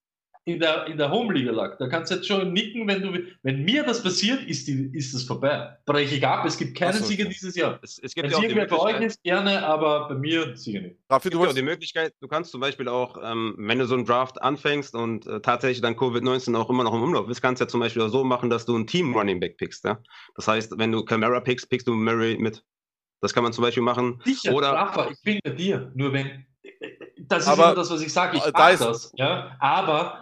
in 0.46 0.60
der, 0.60 0.88
in 0.88 0.98
der 0.98 1.12
Home-Liga 1.12 1.52
lag. 1.52 1.78
Da 1.78 1.88
kannst 1.88 2.10
du 2.12 2.16
jetzt 2.16 2.28
schon 2.28 2.52
nicken, 2.52 2.88
wenn 2.88 3.02
du, 3.02 3.14
wenn 3.44 3.64
mir 3.64 3.84
das 3.84 4.02
passiert, 4.02 4.44
ist, 4.44 4.68
die, 4.68 4.90
ist 4.94 5.14
das 5.14 5.24
vorbei. 5.24 5.78
Breche 5.86 6.16
ich 6.16 6.26
ab, 6.26 6.44
es 6.46 6.58
gibt 6.58 6.76
keinen 6.76 6.94
so, 6.94 7.06
Sieger 7.06 7.26
okay. 7.26 7.34
dieses 7.34 7.56
Jahr. 7.56 7.80
Es, 7.84 8.00
es 8.00 8.16
gibt 8.16 8.28
ja 8.30 8.36
auch 8.36 8.40
die 8.40 8.48
irgendwer 8.48 8.66
bei 8.66 8.78
euch 8.80 9.02
ist, 9.02 9.22
gerne, 9.22 9.64
aber 9.64 10.08
bei 10.08 10.16
mir 10.16 10.58
sicher 10.58 10.82
nicht. 10.82 10.96
Es 11.08 11.24
du 11.24 11.44
ja 11.44 11.50
auch 11.50 11.54
die 11.54 11.62
Möglichkeit, 11.62 12.14
du 12.22 12.28
kannst 12.28 12.52
zum 12.52 12.60
Beispiel 12.60 12.88
auch, 12.88 13.18
ähm, 13.24 13.54
wenn 13.60 13.78
du 13.78 13.86
so 13.86 13.94
einen 13.94 14.06
Draft 14.06 14.42
anfängst 14.42 14.96
und 14.96 15.28
äh, 15.28 15.42
tatsächlich 15.42 15.82
dann 15.82 15.96
Covid-19 15.96 16.56
auch 16.58 16.70
immer 16.72 16.84
noch 16.84 16.94
im 16.96 17.04
Umlauf 17.04 17.30
ist, 17.30 17.42
kannst 17.42 17.62
du 17.62 17.66
ja 17.66 17.70
zum 17.70 17.80
Beispiel 17.80 18.02
auch 18.02 18.10
so 18.10 18.24
machen, 18.24 18.50
dass 18.50 18.66
du 18.66 18.76
ein 18.76 18.88
Team 18.88 19.14
Running 19.14 19.40
Back 19.40 19.58
pickst. 19.58 19.86
Ja? 19.86 20.00
Das 20.36 20.48
heißt, 20.48 20.78
wenn 20.80 20.92
du 20.92 21.06
Camara 21.06 21.40
pickst, 21.42 21.70
pickst 21.70 21.88
du 21.88 21.94
Murray 21.94 22.38
mit. 22.40 22.64
Das 23.22 23.32
kann 23.36 23.44
man 23.44 23.54
zum 23.54 23.64
Beispiel 23.64 23.84
machen. 23.84 24.20
Sicher, 24.26 24.54
Oder- 24.54 24.72
Rafa, 24.72 25.12
ich 25.12 25.22
bin 25.22 25.40
bei 25.44 25.52
dir. 25.52 25.92
Nur 25.94 26.12
wenn, 26.14 26.48
das 27.20 27.44
ist 27.44 27.48
Aber- 27.48 27.66
immer 27.66 27.76
das, 27.76 27.92
was 27.92 28.02
ich 28.02 28.12
sage, 28.12 28.38
ich 28.38 28.44
da 28.44 28.52
mag 28.52 28.74
ist- 28.74 28.82
das. 28.82 29.14
Ja? 29.16 29.56
Aber 29.60 30.18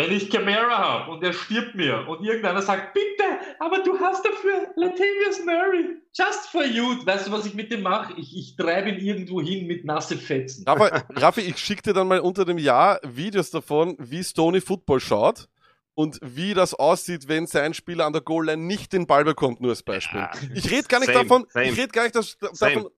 wenn 0.00 0.16
ich 0.16 0.30
Camara 0.30 0.78
habe 0.78 1.10
und 1.10 1.22
er 1.22 1.32
stirbt 1.32 1.74
mir 1.74 2.08
und 2.08 2.24
irgendeiner 2.24 2.62
sagt, 2.62 2.94
bitte, 2.94 3.24
aber 3.58 3.82
du 3.82 3.98
hast 4.00 4.24
dafür 4.24 4.68
Latavius 4.76 5.44
Murray, 5.44 5.96
just 6.14 6.48
for 6.50 6.64
you. 6.64 7.04
Weißt 7.04 7.26
du, 7.26 7.32
was 7.32 7.44
ich 7.44 7.54
mit 7.54 7.70
dem 7.70 7.82
mache? 7.82 8.14
Ich, 8.16 8.36
ich 8.36 8.56
treibe 8.56 8.90
ihn 8.90 8.98
irgendwo 8.98 9.42
hin 9.42 9.66
mit 9.66 9.84
nasse 9.84 10.16
Fetzen. 10.16 10.64
Raffi, 10.66 11.02
Raffi, 11.20 11.40
ich 11.42 11.58
schicke 11.58 11.82
dir 11.82 11.92
dann 11.92 12.08
mal 12.08 12.20
unter 12.20 12.44
dem 12.44 12.58
Jahr 12.58 12.98
Videos 13.02 13.50
davon, 13.50 13.96
wie 13.98 14.24
Stony 14.24 14.60
Football 14.60 15.00
schaut 15.00 15.48
und 15.94 16.18
wie 16.22 16.54
das 16.54 16.72
aussieht, 16.72 17.28
wenn 17.28 17.46
sein 17.46 17.74
Spieler 17.74 18.06
an 18.06 18.14
der 18.14 18.22
Goal-Line 18.22 18.62
nicht 18.62 18.94
den 18.94 19.06
Ball 19.06 19.24
bekommt, 19.24 19.60
nur 19.60 19.70
als 19.70 19.82
Beispiel. 19.82 20.20
Ja. 20.20 20.30
Ich 20.54 20.70
rede 20.70 20.88
gar 20.88 21.00
nicht 21.00 21.12
Same, 21.12 21.24
davon, 21.24 21.46
same. 21.50 21.66
ich 21.66 21.76
rede 21.76 21.88
gar 21.88 22.04
nicht 22.04 22.14
davon, 22.14 22.88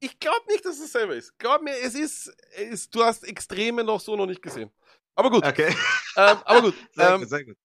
ich 0.00 0.18
glaube 0.18 0.44
nicht, 0.48 0.64
dass 0.64 0.78
es 0.78 0.92
selber 0.92 1.14
ist. 1.14 1.38
Glaub 1.38 1.62
mir, 1.62 1.74
es 1.82 1.94
ist, 1.94 2.32
es, 2.56 2.90
du 2.90 3.02
hast 3.02 3.24
Extreme 3.24 3.82
noch 3.82 4.00
so 4.00 4.16
noch 4.16 4.26
nicht 4.26 4.42
gesehen. 4.42 4.70
Aber 5.16 5.30
gut, 5.30 5.44
Okay. 5.46 5.74
ähm, 6.16 6.36
aber 6.44 6.60
gut. 6.62 6.74
Sehr 6.94 7.14
ähm, 7.14 7.20
gut, 7.20 7.28
sehr 7.28 7.44
gut. 7.44 7.56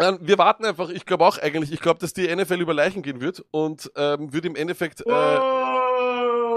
ähm, 0.00 0.18
wir 0.22 0.38
warten 0.38 0.64
einfach, 0.64 0.88
ich 0.88 1.04
glaube 1.04 1.24
auch 1.26 1.38
eigentlich, 1.38 1.70
ich 1.70 1.80
glaube, 1.80 2.00
dass 2.00 2.14
die 2.14 2.34
NFL 2.34 2.60
über 2.60 2.72
Leichen 2.74 3.02
gehen 3.02 3.20
wird 3.20 3.44
und 3.50 3.90
ähm, 3.94 4.32
wird 4.32 4.46
im 4.46 4.56
Endeffekt, 4.56 5.02
äh, 5.02 5.04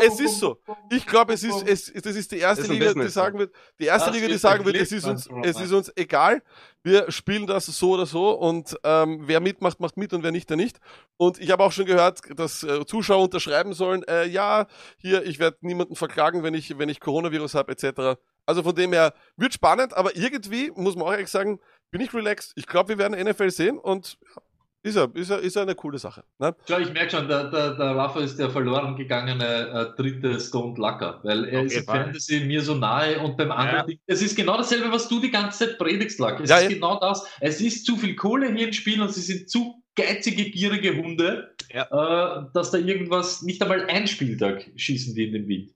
es 0.02 0.20
ist 0.20 0.40
so. 0.40 0.58
Ich 0.90 1.06
glaube, 1.06 1.34
es 1.34 1.44
ist, 1.44 1.68
es, 1.68 1.92
das 1.94 2.16
ist 2.16 2.32
die 2.32 2.40
erste 2.40 2.64
Ist 2.64 2.70
Liga, 2.70 2.86
die 2.86 2.94
Business, 2.94 3.14
sagen 3.14 3.40
wird, 3.40 3.54
die 3.80 3.86
erste 3.86 4.12
Liga, 4.12 4.28
die 4.28 4.38
sagen 4.38 4.66
wird, 4.66 4.76
es 4.76 4.92
ist 4.92 5.06
uns, 5.06 5.30
es 5.44 5.60
ist 5.60 5.72
uns 5.72 5.92
egal. 5.96 6.42
Wir 6.84 7.12
spielen 7.12 7.46
das 7.48 7.66
so 7.66 7.92
oder 7.92 8.06
so 8.06 8.32
und 8.32 8.76
ähm, 8.84 9.22
wer 9.26 9.40
mitmacht, 9.40 9.80
macht 9.80 9.98
mit 9.98 10.14
und 10.14 10.24
wer 10.24 10.32
nicht, 10.32 10.50
der 10.50 10.58
nicht. 10.58 10.80
Und 11.18 11.40
ich 11.40 11.52
habe 11.52 11.64
auch 11.64 11.72
schon 11.72 11.86
gehört, 11.86 12.22
dass 12.36 12.64
äh, 12.64 12.86
Zuschauer 12.86 13.24
unterschreiben 13.24 13.74
sollen, 13.74 14.04
äh, 14.04 14.26
ja, 14.26 14.68
hier, 14.98 15.24
ich 15.26 15.40
werde 15.40 15.58
niemanden 15.62 15.96
verklagen, 15.96 16.44
wenn 16.44 16.54
ich, 16.54 16.78
wenn 16.78 16.90
ich 16.90 17.00
Coronavirus 17.00 17.56
habe, 17.56 17.72
etc. 17.72 18.20
Also 18.46 18.64
von 18.64 18.76
dem 18.76 18.94
her 18.94 19.14
wird 19.38 19.54
spannend, 19.54 19.94
aber 19.94 20.16
irgendwie 20.16 20.72
muss 20.72 20.96
man 20.96 21.08
auch 21.08 21.12
ehrlich 21.12 21.30
sagen, 21.30 21.60
bin 21.92 22.02
ich 22.02 22.14
relaxed. 22.14 22.54
Ich 22.56 22.66
glaube, 22.66 22.90
wir 22.90 22.98
werden 22.98 23.20
NFL 23.22 23.52
sehen 23.52 23.78
und 23.78 24.18
ja, 24.24 24.42
ist 24.84 24.96
ja, 24.96 25.08
ist 25.14 25.30
ja, 25.30 25.38
ist 25.38 25.56
ja 25.56 25.62
eine 25.62 25.76
coole 25.76 25.98
Sache. 26.00 26.24
Ne? 26.40 26.56
Schau, 26.68 26.80
ich 26.80 26.92
merke 26.92 27.12
schon, 27.12 27.28
der, 27.28 27.52
der, 27.52 27.76
der 27.76 27.96
Rafa 27.96 28.20
ist 28.22 28.38
der 28.40 28.50
verloren 28.50 28.96
gegangene 28.96 29.94
äh, 29.96 30.02
dritte 30.02 30.40
Stoned 30.40 30.78
Lacker, 30.78 31.20
weil 31.24 31.46
er 31.46 31.62
Auf 31.62 31.66
ist. 31.68 31.86
Fantasy 31.86 32.42
mir 32.46 32.62
so 32.62 32.76
nahe 32.76 33.20
und 33.20 33.38
beim 33.38 33.52
anderen 33.52 33.80
Ja. 33.80 33.86
Ding. 33.86 34.00
Es 34.08 34.22
ist 34.22 34.36
genau 34.36 34.58
dasselbe, 34.58 34.92
was 34.92 35.08
du 35.08 35.20
die 35.20 35.32
ganze 35.32 35.68
Zeit 35.68 35.78
predigst, 35.78 36.20
Lack. 36.20 36.40
Es 36.40 36.50
Ja, 36.50 36.58
ist 36.58 36.64
ja. 36.64 36.70
genau 36.70 37.00
das. 37.00 37.26
Es 37.40 37.62
ist 37.62 37.86
zu 37.86 37.96
viel 37.98 38.16
Kohle 38.16 38.52
hier 38.54 38.68
im 38.68 38.74
Spiel 38.74 39.02
und 39.02 39.14
sie 39.14 39.22
sind 39.22 39.50
zu 39.50 39.84
geizige, 39.96 40.46
gierige 40.50 40.96
Hunde, 40.96 41.54
äh, 41.70 41.84
dass 42.54 42.72
da 42.72 42.78
irgendwas, 42.78 43.42
nicht 43.44 43.62
einmal 43.62 43.86
ein 43.88 44.08
Spieltag 44.08 44.70
schießen 44.76 45.14
die 45.16 45.26
in 45.28 45.34
den 45.34 45.48
Wind. 45.48 45.72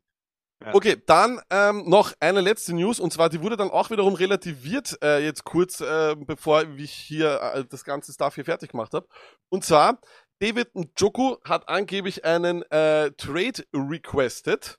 Okay, 0.74 0.98
dann 1.06 1.42
ähm, 1.50 1.84
noch 1.88 2.14
eine 2.20 2.42
letzte 2.42 2.74
News 2.74 3.00
und 3.00 3.12
zwar, 3.12 3.30
die 3.30 3.42
wurde 3.42 3.58
dann 3.58 3.70
auch 3.70 3.90
wiederum 3.90 4.14
relativiert 4.16 4.98
äh, 5.04 5.24
jetzt 5.24 5.44
kurz, 5.44 5.82
äh, 5.82 6.16
bevor 6.18 6.64
ich 6.78 6.92
hier 6.92 7.42
äh, 7.42 7.66
das 7.66 7.84
ganze 7.84 8.14
Stuff 8.14 8.36
hier 8.36 8.46
fertig 8.46 8.72
gemacht 8.72 8.94
habe. 8.94 9.08
Und 9.50 9.64
zwar, 9.64 10.00
David 10.40 10.76
Njoku 10.76 11.38
hat 11.46 11.70
angeblich 11.70 12.26
einen 12.26 12.62
äh, 12.72 13.12
Trade 13.12 13.64
requested, 13.74 14.78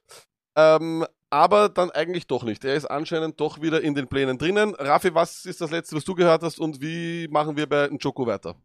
ähm, 0.56 1.06
aber 1.30 1.68
dann 1.68 1.90
eigentlich 1.90 2.26
doch 2.26 2.44
nicht. 2.44 2.64
Er 2.64 2.74
ist 2.74 2.86
anscheinend 2.86 3.40
doch 3.40 3.60
wieder 3.60 3.80
in 3.80 3.94
den 3.94 4.08
Plänen 4.08 4.38
drinnen. 4.38 4.74
Raffi, 4.74 5.14
was 5.14 5.44
ist 5.44 5.60
das 5.60 5.70
letzte, 5.70 5.96
was 5.96 6.04
du 6.04 6.14
gehört 6.14 6.42
hast 6.42 6.58
und 6.60 6.80
wie 6.80 7.28
machen 7.28 7.56
wir 7.56 7.68
bei 7.68 7.88
Njoku 7.88 8.26
weiter? 8.26 8.56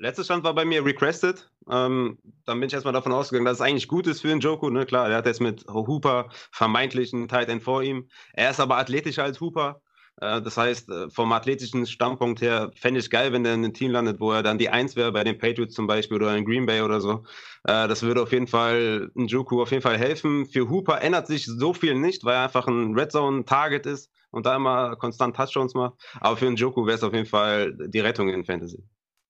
Letzter 0.00 0.24
Stand 0.24 0.44
war 0.44 0.54
bei 0.54 0.64
mir 0.64 0.82
requested. 0.82 1.50
Ähm, 1.70 2.18
dann 2.46 2.58
bin 2.58 2.68
ich 2.68 2.72
erstmal 2.72 2.94
davon 2.94 3.12
ausgegangen, 3.12 3.44
dass 3.44 3.58
es 3.58 3.60
eigentlich 3.60 3.86
gut 3.86 4.06
ist 4.06 4.22
für 4.22 4.28
den 4.28 4.40
Joko. 4.40 4.70
Ne? 4.70 4.86
Klar, 4.86 5.08
der 5.08 5.18
hat 5.18 5.26
jetzt 5.26 5.42
mit 5.42 5.66
Hooper 5.68 6.30
vermeintlich 6.50 7.12
einen 7.12 7.28
Tight 7.28 7.50
End 7.50 7.62
vor 7.62 7.82
ihm. 7.82 8.08
Er 8.32 8.50
ist 8.50 8.60
aber 8.60 8.78
athletischer 8.78 9.24
als 9.24 9.42
Hooper. 9.42 9.82
Äh, 10.16 10.40
das 10.40 10.56
heißt, 10.56 10.88
äh, 10.88 11.10
vom 11.10 11.30
athletischen 11.32 11.86
Standpunkt 11.86 12.40
her 12.40 12.70
fände 12.76 12.98
ich 12.98 13.10
geil, 13.10 13.34
wenn 13.34 13.44
der 13.44 13.52
in 13.52 13.62
einem 13.62 13.74
Team 13.74 13.90
landet, 13.90 14.20
wo 14.20 14.32
er 14.32 14.42
dann 14.42 14.56
die 14.56 14.70
Eins 14.70 14.96
wäre, 14.96 15.12
bei 15.12 15.22
den 15.22 15.36
Patriots 15.36 15.74
zum 15.74 15.86
Beispiel 15.86 16.16
oder 16.16 16.34
in 16.34 16.46
Green 16.46 16.64
Bay 16.64 16.80
oder 16.80 17.02
so. 17.02 17.24
Äh, 17.64 17.86
das 17.86 18.02
würde 18.02 18.22
auf 18.22 18.32
jeden 18.32 18.46
Fall 18.46 19.10
Njoku 19.14 19.60
auf 19.60 19.70
jeden 19.70 19.82
Fall 19.82 19.98
helfen. 19.98 20.46
Für 20.46 20.70
Hooper 20.70 21.02
ändert 21.02 21.26
sich 21.26 21.44
so 21.44 21.74
viel 21.74 21.94
nicht, 21.94 22.24
weil 22.24 22.36
er 22.36 22.44
einfach 22.44 22.66
ein 22.66 22.98
Red 22.98 23.12
Zone 23.12 23.44
Target 23.44 23.84
ist 23.84 24.10
und 24.30 24.46
da 24.46 24.56
immer 24.56 24.96
konstant 24.96 25.36
Touchdowns 25.36 25.74
macht. 25.74 25.94
Aber 26.20 26.38
für 26.38 26.50
Njoku 26.50 26.86
wäre 26.86 26.96
es 26.96 27.04
auf 27.04 27.12
jeden 27.12 27.26
Fall 27.26 27.76
die 27.76 28.00
Rettung 28.00 28.30
in 28.30 28.46
Fantasy. 28.46 28.82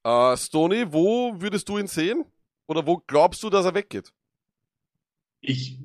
Äh, 0.05 0.37
Stony, 0.37 0.85
wo 0.91 1.41
würdest 1.41 1.69
du 1.69 1.79
ihn 1.79 1.87
sehen? 1.87 2.25
Oder 2.67 2.87
wo 2.87 3.03
glaubst 3.07 3.43
du, 3.43 3.51
dass 3.51 3.65
er 3.67 3.75
weggeht? 3.75 4.13
Ich 5.43 5.79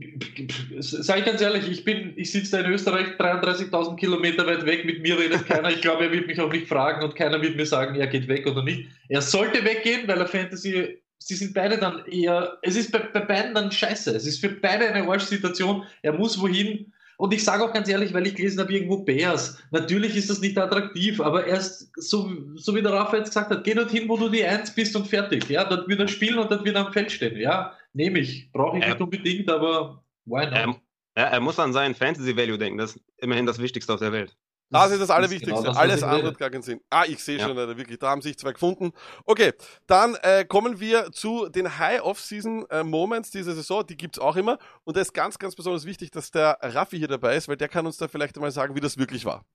sage 0.80 1.24
ganz 1.24 1.40
ehrlich, 1.40 1.70
ich 1.70 1.86
bin, 1.86 2.14
ich 2.18 2.32
sitze 2.32 2.52
da 2.52 2.60
in 2.60 2.74
Österreich 2.74 3.08
33.000 3.18 3.96
Kilometer 3.96 4.46
weit 4.46 4.66
weg, 4.66 4.84
mit 4.84 5.02
mir 5.02 5.18
redet 5.18 5.48
keiner. 5.48 5.70
Ich 5.70 5.82
glaube, 5.82 6.06
er 6.06 6.12
wird 6.12 6.28
mich 6.28 6.40
auch 6.42 6.52
nicht 6.52 6.68
fragen 6.68 7.04
und 7.04 7.16
keiner 7.16 7.42
wird 7.42 7.56
mir 7.56 7.66
sagen, 7.66 7.96
er 7.96 8.08
geht 8.08 8.28
weg 8.28 8.46
oder 8.48 8.64
nicht. 8.64 8.90
Er 9.08 9.22
sollte 9.22 9.64
weggehen, 9.64 10.10
weil 10.10 10.20
er 10.20 10.28
Fantasy, 10.28 11.02
sie 11.20 11.36
sind 11.36 11.54
beide 11.54 11.78
dann 11.78 12.06
eher, 12.06 12.58
es 12.64 12.76
ist 12.76 12.92
bei, 12.92 13.00
bei 13.00 13.22
beiden 13.22 13.56
dann 13.56 13.72
scheiße. 13.72 14.14
Es 14.14 14.28
ist 14.28 14.42
für 14.42 14.50
beide 14.50 14.92
eine 14.92 15.08
Arschsituation. 15.08 15.86
Er 16.02 16.14
muss 16.14 16.40
wohin. 16.40 16.92
Und 17.18 17.34
ich 17.34 17.44
sage 17.44 17.64
auch 17.64 17.74
ganz 17.74 17.88
ehrlich, 17.88 18.14
weil 18.14 18.28
ich 18.28 18.36
gelesen 18.36 18.60
habe, 18.60 18.74
irgendwo 18.74 18.98
Bears. 18.98 19.62
Natürlich 19.72 20.16
ist 20.16 20.30
das 20.30 20.42
nicht 20.42 20.58
attraktiv, 20.58 21.22
aber 21.22 21.46
erst, 21.48 21.92
so, 21.96 22.32
so 22.56 22.76
wie 22.76 22.82
der 22.82 22.94
Rafa 22.94 23.18
jetzt 23.18 23.30
gesagt 23.30 23.52
hat, 23.52 23.64
geh 23.64 23.74
dorthin, 23.74 24.10
wo 24.10 24.18
du 24.18 24.30
die 24.30 24.44
Eins 24.44 24.74
bist 24.74 24.96
und 24.96 25.08
fertig. 25.08 25.50
Ja, 25.50 25.64
dort 25.64 25.88
wird 25.88 26.00
er 26.00 26.08
spielen 26.08 26.38
und 26.40 26.52
dort 26.52 26.66
wird 26.66 26.76
er 26.76 26.88
am 26.88 26.94
Feld 26.94 27.12
stehen. 27.12 27.38
Ja, 27.40 27.74
nehme 27.94 28.20
ich. 28.20 28.52
Brauche 28.52 28.78
ich 28.78 28.84
Ja. 28.84 28.90
nicht 28.90 29.02
unbedingt, 29.02 29.50
aber 29.50 30.04
why 30.26 30.46
not? 30.46 30.54
Er, 30.54 30.76
ja, 31.18 31.24
er 31.30 31.40
muss 31.40 31.58
an 31.60 31.72
seinen 31.74 31.96
Fantasy 31.96 32.36
Value 32.36 32.58
denken. 32.58 32.78
Das 32.78 32.96
ist 32.96 33.04
immerhin 33.18 33.46
das 33.46 33.60
Wichtigste 33.60 33.94
auf 33.94 34.00
der 34.00 34.12
Welt. 34.12 34.36
Das 34.72 34.92
ist 34.92 35.00
das 35.00 35.08
genau 35.08 35.18
Allerwichtigste. 35.18 35.64
das, 35.64 35.66
was 35.66 35.78
Alles 35.78 36.04
andere 36.04 36.28
hat 36.30 36.38
gar 36.40 36.50
keinen 36.50 36.64
Sinn. 36.64 36.82
Ah, 36.90 37.04
ich 37.08 37.24
sehe 37.24 37.38
Ja. 37.38 37.48
schon, 37.48 37.58
Alter, 37.58 37.78
wirklich, 37.78 38.00
da 38.00 38.10
haben 38.10 38.22
sich 38.22 38.38
zwei 38.38 38.52
gefunden. 38.52 38.92
Okay, 39.26 39.54
dann 39.88 40.16
äh, 40.24 40.44
kommen 40.44 40.80
wir 40.80 41.12
zu 41.12 41.48
den 41.50 41.78
High-Off-Season-Moments 41.78 43.30
dieser 43.32 43.54
Saison. 43.54 43.86
Die 43.86 43.96
gibt's 43.96 44.18
auch 44.20 44.36
immer. 44.36 44.58
Und 44.84 44.98
da 44.98 45.02
ist 45.02 45.14
ganz, 45.14 45.38
ganz 45.40 45.56
besonders 45.56 45.86
wichtig, 45.86 46.12
dass 46.12 46.32
der 46.32 46.58
Raffi 46.62 46.98
hier 46.98 47.08
dabei 47.08 47.36
ist, 47.36 47.48
weil 47.48 47.58
der 47.58 47.70
kann 47.70 47.86
uns 47.86 47.98
da 47.98 48.08
vielleicht 48.08 48.36
einmal 48.38 48.52
sagen, 48.52 48.76
wie 48.76 48.80
das 48.82 48.98
wirklich 48.98 49.24
war. 49.26 49.46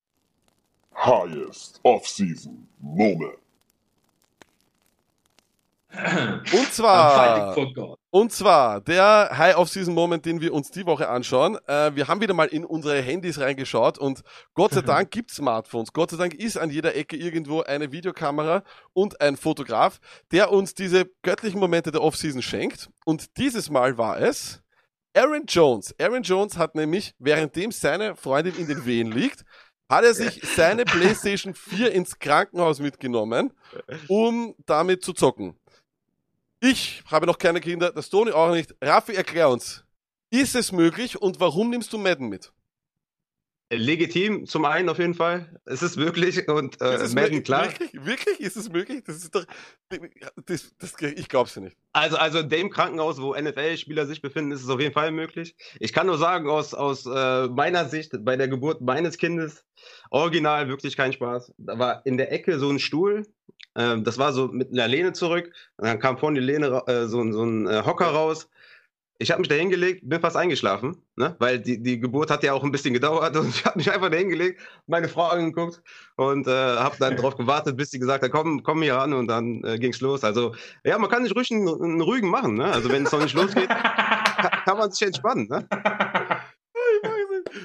highest 0.95 1.81
off-season 1.83 2.67
moment. 2.81 3.37
Und 5.93 6.73
zwar, 6.73 7.57
und 8.11 8.33
zwar 8.33 8.81
der 8.81 9.31
High-Off-Season-Moment, 9.37 10.25
den 10.25 10.41
wir 10.41 10.55
uns 10.55 10.71
die 10.71 10.87
Woche 10.87 11.09
anschauen. 11.09 11.59
Äh, 11.67 11.95
wir 11.97 12.07
haben 12.07 12.21
wieder 12.21 12.35
mal 12.35 12.47
in 12.47 12.65
unsere 12.65 13.01
Handys 13.03 13.41
reingeschaut 13.41 13.99
und 13.99 14.23
Gott 14.55 14.73
sei 14.73 14.81
Dank 14.83 15.11
gibt's 15.11 15.37
Smartphones. 15.37 15.93
Gott 15.93 16.11
sei 16.11 16.17
Dank 16.17 16.35
ist 16.35 16.57
an 16.57 16.71
jeder 16.71 16.95
Ecke 16.95 17.17
irgendwo 17.17 17.63
eine 17.63 17.91
Videokamera 17.91 18.63
und 18.93 19.21
ein 19.21 19.37
Fotograf, 19.37 19.99
der 20.31 20.53
uns 20.53 20.75
diese 20.75 21.11
göttlichen 21.23 21.59
Momente 21.59 21.91
der 21.91 22.03
Off-Season 22.03 22.43
schenkt. 22.43 22.89
Und 23.05 23.37
dieses 23.37 23.69
Mal 23.69 23.99
war 23.99 24.21
es 24.21 24.63
Aaron 25.15 25.45
Jones. 25.47 25.93
Aaron 26.01 26.23
Jones 26.23 26.57
hat 26.57 26.77
nämlich, 26.77 27.15
währenddem 27.19 27.73
seine 27.73 28.15
Freundin 28.15 28.57
in 28.57 28.69
den 28.69 28.87
Wehen 28.87 29.11
liegt, 29.11 29.45
hat 29.89 30.05
er 30.05 30.15
sich 30.15 30.41
seine 30.55 30.85
PlayStation 30.87 31.53
4 31.53 31.93
ins 31.93 32.19
Krankenhaus 32.19 32.79
mitgenommen, 32.79 33.53
um 34.07 34.55
damit 34.67 35.05
zu 35.05 35.13
zocken. 35.13 35.57
Ich 36.63 37.03
habe 37.07 37.27
noch 37.27 37.39
keine 37.39 37.59
Kinder, 37.59 37.91
das 37.91 38.11
Toni 38.11 38.33
auch 38.33 38.53
nicht. 38.53 38.75
Raffi, 38.83 39.15
erklär 39.15 39.49
uns. 39.49 39.83
Ist 40.31 40.55
es 40.55 40.73
möglich 40.73 41.21
und 41.21 41.41
warum 41.41 41.71
nimmst 41.71 41.91
du 41.93 41.99
Madden 41.99 42.29
mit? 42.29 42.53
Legitim 43.73 44.47
zum 44.47 44.65
einen 44.65 44.89
auf 44.89 44.99
jeden 44.99 45.15
Fall. 45.15 45.61
Es 45.65 45.83
ist 45.83 45.97
möglich 45.97 46.49
und 46.49 46.81
äh, 46.81 46.97
ist 46.97 47.03
es 47.03 47.15
Madden 47.15 47.43
klar. 47.45 47.67
Wirklich? 47.67 47.91
Wirklich? 48.05 48.41
Ist 48.41 48.57
es 48.57 48.69
möglich? 48.71 49.05
Das 49.07 49.17
ist 49.17 49.35
doch. 49.35 49.45
Das, 50.47 50.75
das, 50.79 50.95
ich 51.01 51.29
glaub's 51.29 51.55
dir 51.55 51.61
nicht. 51.61 51.77
Also, 51.93 52.17
also 52.17 52.41
in 52.41 52.49
dem 52.49 52.71
Krankenhaus, 52.71 53.21
wo 53.21 53.35
NFL-Spieler 53.35 54.07
sich 54.07 54.23
befinden, 54.23 54.53
ist 54.53 54.63
es 54.65 54.69
auf 54.69 54.81
jeden 54.81 54.93
Fall 54.95 55.13
möglich. 55.13 55.55
Ich 55.79 55.93
kann 55.93 56.07
nur 56.07 56.19
sagen, 56.19 56.49
aus, 56.49 56.75
aus 56.75 57.07
äh, 57.07 57.47
meiner 57.49 57.89
Sicht, 57.89 58.13
bei 58.25 58.37
der 58.37 58.49
Geburt 58.49 58.81
meines 58.81 59.19
Kindes, 59.19 59.65
original 60.11 60.69
wirklich 60.69 60.97
kein 60.97 61.13
Spaß. 61.13 61.53
Da 61.59 61.79
war 61.79 62.05
in 62.07 62.17
der 62.17 62.33
Ecke 62.33 62.59
so 62.59 62.69
ein 62.71 62.79
Stuhl, 62.81 63.25
ähm, 63.77 64.03
das 64.05 64.19
war 64.19 64.33
so 64.33 64.49
mit 64.49 64.73
einer 64.73 64.89
Lehne 64.89 65.13
zurück, 65.13 65.53
und 65.77 65.87
dann 65.87 65.99
kam 66.01 66.19
vorne 66.19 66.41
die 66.41 66.47
Lehne, 66.47 66.83
äh, 66.87 67.07
so, 67.07 67.21
ein- 67.21 67.33
so 67.33 67.45
ein 67.45 67.67
äh, 67.69 67.83
Hocker 67.85 68.07
raus. 68.09 68.49
Ich 69.23 69.31
habe 69.31 69.41
mich 69.41 69.49
da 69.49 69.55
hingelegt, 69.55 70.01
bin 70.03 70.19
fast 70.21 70.37
eingeschlafen, 70.37 70.97
ne? 71.17 71.37
weil 71.39 71.59
die, 71.59 71.83
die 71.83 72.01
Geburt 72.01 72.31
hat 72.31 72.43
ja 72.43 72.55
auch 72.55 72.65
ein 72.65 72.73
bisschen 72.73 72.95
gedauert 72.95 73.37
und 73.37 73.51
ich 73.51 73.65
habe 73.67 73.79
mich 73.79 73.93
einfach 73.93 74.11
da 74.11 74.17
hingelegt, 74.17 74.61
meine 74.87 75.09
Frau 75.09 75.29
angeguckt 75.29 75.83
und 76.17 76.47
äh, 76.47 76.51
habe 76.51 76.97
dann 76.99 77.17
darauf 77.17 77.37
gewartet, 77.37 77.77
bis 77.77 77.91
sie 77.91 77.99
gesagt 77.99 78.25
hat, 78.25 78.31
komm, 78.31 78.63
komm 78.63 78.81
hier 78.83 78.95
ran 78.95 79.13
und 79.13 79.29
dann 79.29 79.63
äh, 79.65 79.79
ging's 79.79 80.01
los. 80.01 80.25
Also 80.25 80.55
ja, 80.85 80.99
man 80.99 81.11
kann 81.11 81.25
sich 81.25 81.37
ruhig 81.37 81.51
einen, 81.51 81.69
einen 81.69 82.01
Rügen 82.01 82.31
machen, 82.31 82.55
ne? 82.55 82.65
also 82.65 82.91
wenn 82.91 83.05
es 83.05 83.13
noch 83.13 83.23
nicht 83.23 83.35
losgeht, 83.35 83.69
kann, 84.41 84.51
kann 84.65 84.79
man 84.79 84.91
sich 84.91 85.07
entspannen. 85.07 85.47
Ne? 85.49 85.69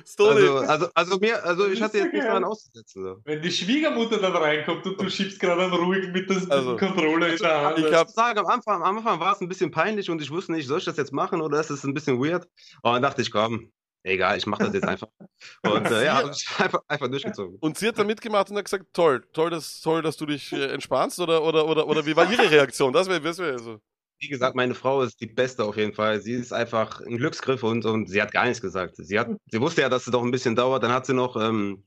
Story. 0.05 0.47
Also, 0.47 0.57
also, 0.67 0.87
also 0.93 1.17
mir, 1.19 1.43
also 1.43 1.63
Das 1.63 1.73
ich 1.73 1.81
hatte 1.81 1.97
jetzt 1.97 2.05
nichts 2.05 2.19
geil. 2.19 2.27
daran 2.27 2.43
auszusetzen. 2.43 3.03
So. 3.03 3.17
Wenn 3.23 3.41
die 3.41 3.51
Schwiegermutter 3.51 4.19
dann 4.19 4.35
reinkommt 4.35 4.85
und 4.85 5.01
du 5.01 5.09
schiebst 5.09 5.39
gerade 5.39 5.63
einen 5.63 5.73
ruhigen 5.73 6.11
mit 6.11 6.29
dem 6.29 6.51
Also, 6.51 6.75
Controller 6.77 7.29
in 7.29 7.37
der 7.37 7.61
Hand. 7.61 7.79
ich 7.79 7.91
muss 7.91 8.13
sagen, 8.13 8.39
am 8.39 8.47
Anfang, 8.47 8.81
am 8.83 8.97
Anfang 8.97 9.19
war 9.19 9.33
es 9.33 9.41
ein 9.41 9.47
bisschen 9.47 9.71
peinlich 9.71 10.09
und 10.09 10.21
ich 10.21 10.31
wusste 10.31 10.51
nicht, 10.51 10.67
soll 10.67 10.79
ich 10.79 10.85
das 10.85 10.97
jetzt 10.97 11.13
machen 11.13 11.41
oder 11.41 11.59
ist 11.59 11.69
es 11.69 11.83
ein 11.83 11.93
bisschen 11.93 12.19
weird? 12.23 12.47
Und 12.81 12.93
dann 12.93 13.01
dachte 13.01 13.21
ich, 13.21 13.31
komm, 13.31 13.71
egal, 14.03 14.37
ich 14.37 14.45
mache 14.45 14.63
das 14.65 14.73
jetzt 14.73 14.87
einfach. 14.87 15.07
Und 15.63 15.85
äh, 15.91 16.05
ja, 16.05 16.17
einfach, 16.59 16.81
einfach 16.87 17.07
durchgezogen. 17.09 17.57
Und 17.59 17.77
sie 17.77 17.87
hat 17.87 17.97
da 17.99 18.03
mitgemacht 18.03 18.49
und 18.49 18.57
hat 18.57 18.65
gesagt, 18.65 18.85
toll, 18.93 19.23
toll, 19.33 19.49
dass, 19.49 19.81
toll, 19.81 20.01
dass 20.01 20.15
du 20.17 20.25
dich 20.25 20.53
äh, 20.53 20.65
entspannst 20.67 21.19
oder, 21.19 21.43
oder, 21.43 21.67
oder, 21.67 21.87
oder 21.87 22.05
wie 22.05 22.15
war 22.15 22.31
ihre 22.31 22.49
Reaktion? 22.49 22.93
Das 22.93 23.07
wäre 23.07 23.19
das 23.21 23.37
wär 23.39 23.57
so. 23.59 23.79
Wie 24.25 24.29
gesagt, 24.29 24.55
meine 24.55 24.73
Frau 24.73 25.03
ist 25.03 25.21
die 25.21 25.27
Beste 25.27 25.63
auf 25.63 25.77
jeden 25.77 25.93
Fall. 25.93 26.19
Sie 26.19 26.33
ist 26.33 26.51
einfach 26.51 26.99
ein 26.99 27.17
Glücksgriff 27.17 27.61
und, 27.61 27.85
und 27.85 28.09
sie 28.09 28.19
hat 28.19 28.31
gar 28.31 28.45
nichts 28.45 28.59
gesagt. 28.59 28.95
Sie, 28.97 29.19
hat, 29.19 29.29
sie 29.51 29.61
wusste 29.61 29.81
ja, 29.81 29.89
dass 29.89 30.07
es 30.07 30.11
doch 30.11 30.23
ein 30.23 30.31
bisschen 30.31 30.55
dauert. 30.55 30.81
Dann 30.81 30.91
hat 30.91 31.05
sie 31.05 31.13
noch 31.13 31.35
ähm, 31.35 31.83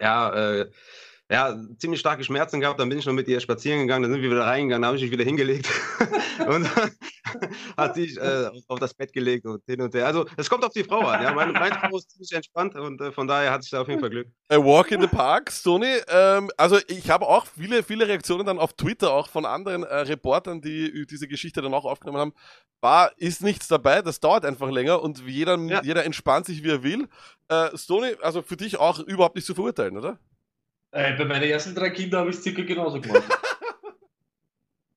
ja, 0.00 0.34
äh, 0.34 0.70
ja, 1.30 1.54
ziemlich 1.78 2.00
starke 2.00 2.24
Schmerzen 2.24 2.60
gehabt. 2.60 2.80
Dann 2.80 2.88
bin 2.88 2.98
ich 2.98 3.04
noch 3.06 3.12
mit 3.12 3.28
ihr 3.28 3.38
spazieren 3.40 3.80
gegangen. 3.80 4.04
Dann 4.04 4.12
sind 4.12 4.22
wir 4.22 4.30
wieder 4.30 4.46
reingegangen. 4.46 4.82
Dann 4.82 4.88
habe 4.88 4.96
ich 4.96 5.02
mich 5.02 5.12
wieder 5.12 5.24
hingelegt. 5.24 5.68
und 6.46 6.68
hat 7.76 7.94
sie 7.94 8.08
sich 8.08 8.16
äh, 8.16 8.50
auf 8.66 8.78
das 8.78 8.94
Bett 8.94 9.12
gelegt 9.12 9.44
und 9.44 9.62
hin 9.66 9.80
und 9.82 9.94
her. 9.94 10.06
Also, 10.06 10.24
es 10.38 10.48
kommt 10.48 10.64
auf 10.64 10.72
die 10.72 10.84
Frau 10.84 11.00
an. 11.00 11.22
Ja? 11.22 11.34
Meine, 11.34 11.52
meine 11.52 11.74
Frau 11.74 11.98
ist 11.98 12.10
ziemlich 12.10 12.32
entspannt 12.32 12.74
und 12.76 13.00
äh, 13.00 13.12
von 13.12 13.28
daher 13.28 13.52
hatte 13.52 13.64
ich 13.64 13.70
da 13.70 13.82
auf 13.82 13.88
jeden 13.88 14.00
Fall 14.00 14.10
Glück. 14.10 14.28
A 14.48 14.56
Walk 14.56 14.90
in 14.90 15.02
the 15.02 15.06
Park, 15.06 15.50
Sony. 15.50 15.96
Ähm, 16.08 16.50
also, 16.56 16.78
ich 16.88 17.10
habe 17.10 17.26
auch 17.26 17.46
viele, 17.46 17.82
viele 17.82 18.08
Reaktionen 18.08 18.46
dann 18.46 18.58
auf 18.58 18.72
Twitter, 18.72 19.12
auch 19.12 19.28
von 19.28 19.44
anderen 19.44 19.82
äh, 19.82 19.94
Reportern, 19.96 20.62
die 20.62 21.06
diese 21.06 21.28
Geschichte 21.28 21.60
dann 21.60 21.74
auch 21.74 21.84
aufgenommen 21.84 22.20
haben. 22.20 22.32
War, 22.80 23.12
ist 23.18 23.42
nichts 23.42 23.68
dabei. 23.68 24.00
Das 24.00 24.20
dauert 24.20 24.44
einfach 24.44 24.70
länger 24.70 25.02
und 25.02 25.20
jeder, 25.26 25.58
Ja. 25.58 25.82
jeder 25.82 26.04
entspannt 26.04 26.46
sich, 26.46 26.62
wie 26.62 26.70
er 26.70 26.82
will. 26.82 27.08
Äh, 27.48 27.76
Sony, 27.76 28.14
also 28.22 28.40
für 28.40 28.56
dich 28.56 28.78
auch 28.78 29.00
überhaupt 29.00 29.34
nicht 29.34 29.46
zu 29.46 29.54
verurteilen, 29.54 29.98
oder? 29.98 30.18
Äh, 30.90 31.16
bei 31.16 31.24
meinen 31.24 31.48
ersten 31.50 31.74
drei 31.74 31.90
Kindern 31.90 32.20
habe 32.20 32.30
ich 32.30 32.36
es 32.36 32.42
circa 32.42 32.62
genauso 32.62 33.00
gemacht. 33.00 33.22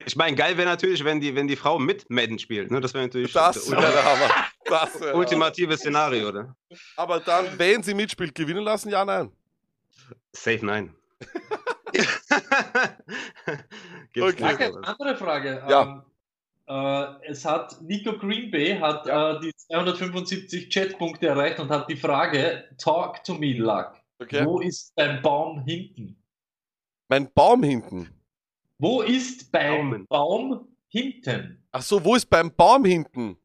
Ich 0.03 0.15
meine, 0.15 0.35
geil 0.35 0.57
wäre 0.57 0.67
natürlich, 0.67 1.03
wenn 1.05 1.21
die, 1.21 1.35
wenn 1.35 1.47
die 1.47 1.55
Frau 1.55 1.77
mit 1.77 2.09
Madden 2.09 2.39
spielt. 2.39 2.71
Ne? 2.71 2.81
Das 2.81 2.95
wäre 2.95 3.03
natürlich 3.05 3.31
Das 3.33 3.65
der 3.67 4.03
Hammer. 4.03 4.29
Das 4.65 4.99
wär 4.99 5.15
ultimative 5.21 5.77
Szenario, 5.77 6.29
oder? 6.29 6.55
Aber 6.97 7.19
dann, 7.19 7.45
wenn 7.59 7.83
sie 7.83 7.93
mitspielt, 7.93 8.33
gewinnen 8.33 8.63
lassen, 8.63 8.89
ja, 8.89 9.05
nein. 9.05 9.31
Safe 10.33 10.65
nein. 10.65 10.95
Okay. 14.19 14.65
aber- 14.73 14.87
andere 14.87 15.15
Frage. 15.15 15.63
Ja. 15.69 16.03
Ähm, 16.67 17.15
äh, 17.23 17.27
es 17.29 17.45
hat 17.45 17.81
Nico 17.81 18.17
Green 18.17 18.51
Bay 18.51 18.77
hat 18.79 19.05
Ja. 19.05 19.37
äh, 19.37 19.39
die 19.39 19.53
275 19.55 20.69
Chatpunkte 20.69 21.27
erreicht 21.27 21.59
und 21.59 21.69
hat 21.69 21.89
die 21.89 21.95
Frage: 21.95 22.65
Talk 22.77 23.23
to 23.23 23.35
me, 23.35 23.53
Luck. 23.53 23.93
Okay. 24.21 24.45
Wo 24.45 24.59
ist 24.59 24.93
beim 24.95 25.19
Baum 25.23 25.63
hinten? 25.65 26.15
Mein 27.07 27.31
Baum 27.33 27.63
hinten. 27.63 28.07
Wo 28.77 29.01
ist 29.01 29.51
beim 29.51 29.89
Daumen. 29.89 30.07
Baum 30.07 30.67
hinten? 30.89 31.63
Ach 31.71 31.81
so, 31.81 32.03
wo 32.03 32.15
ist 32.15 32.29
beim 32.29 32.53
Baum 32.55 32.85
hinten? 32.85 33.37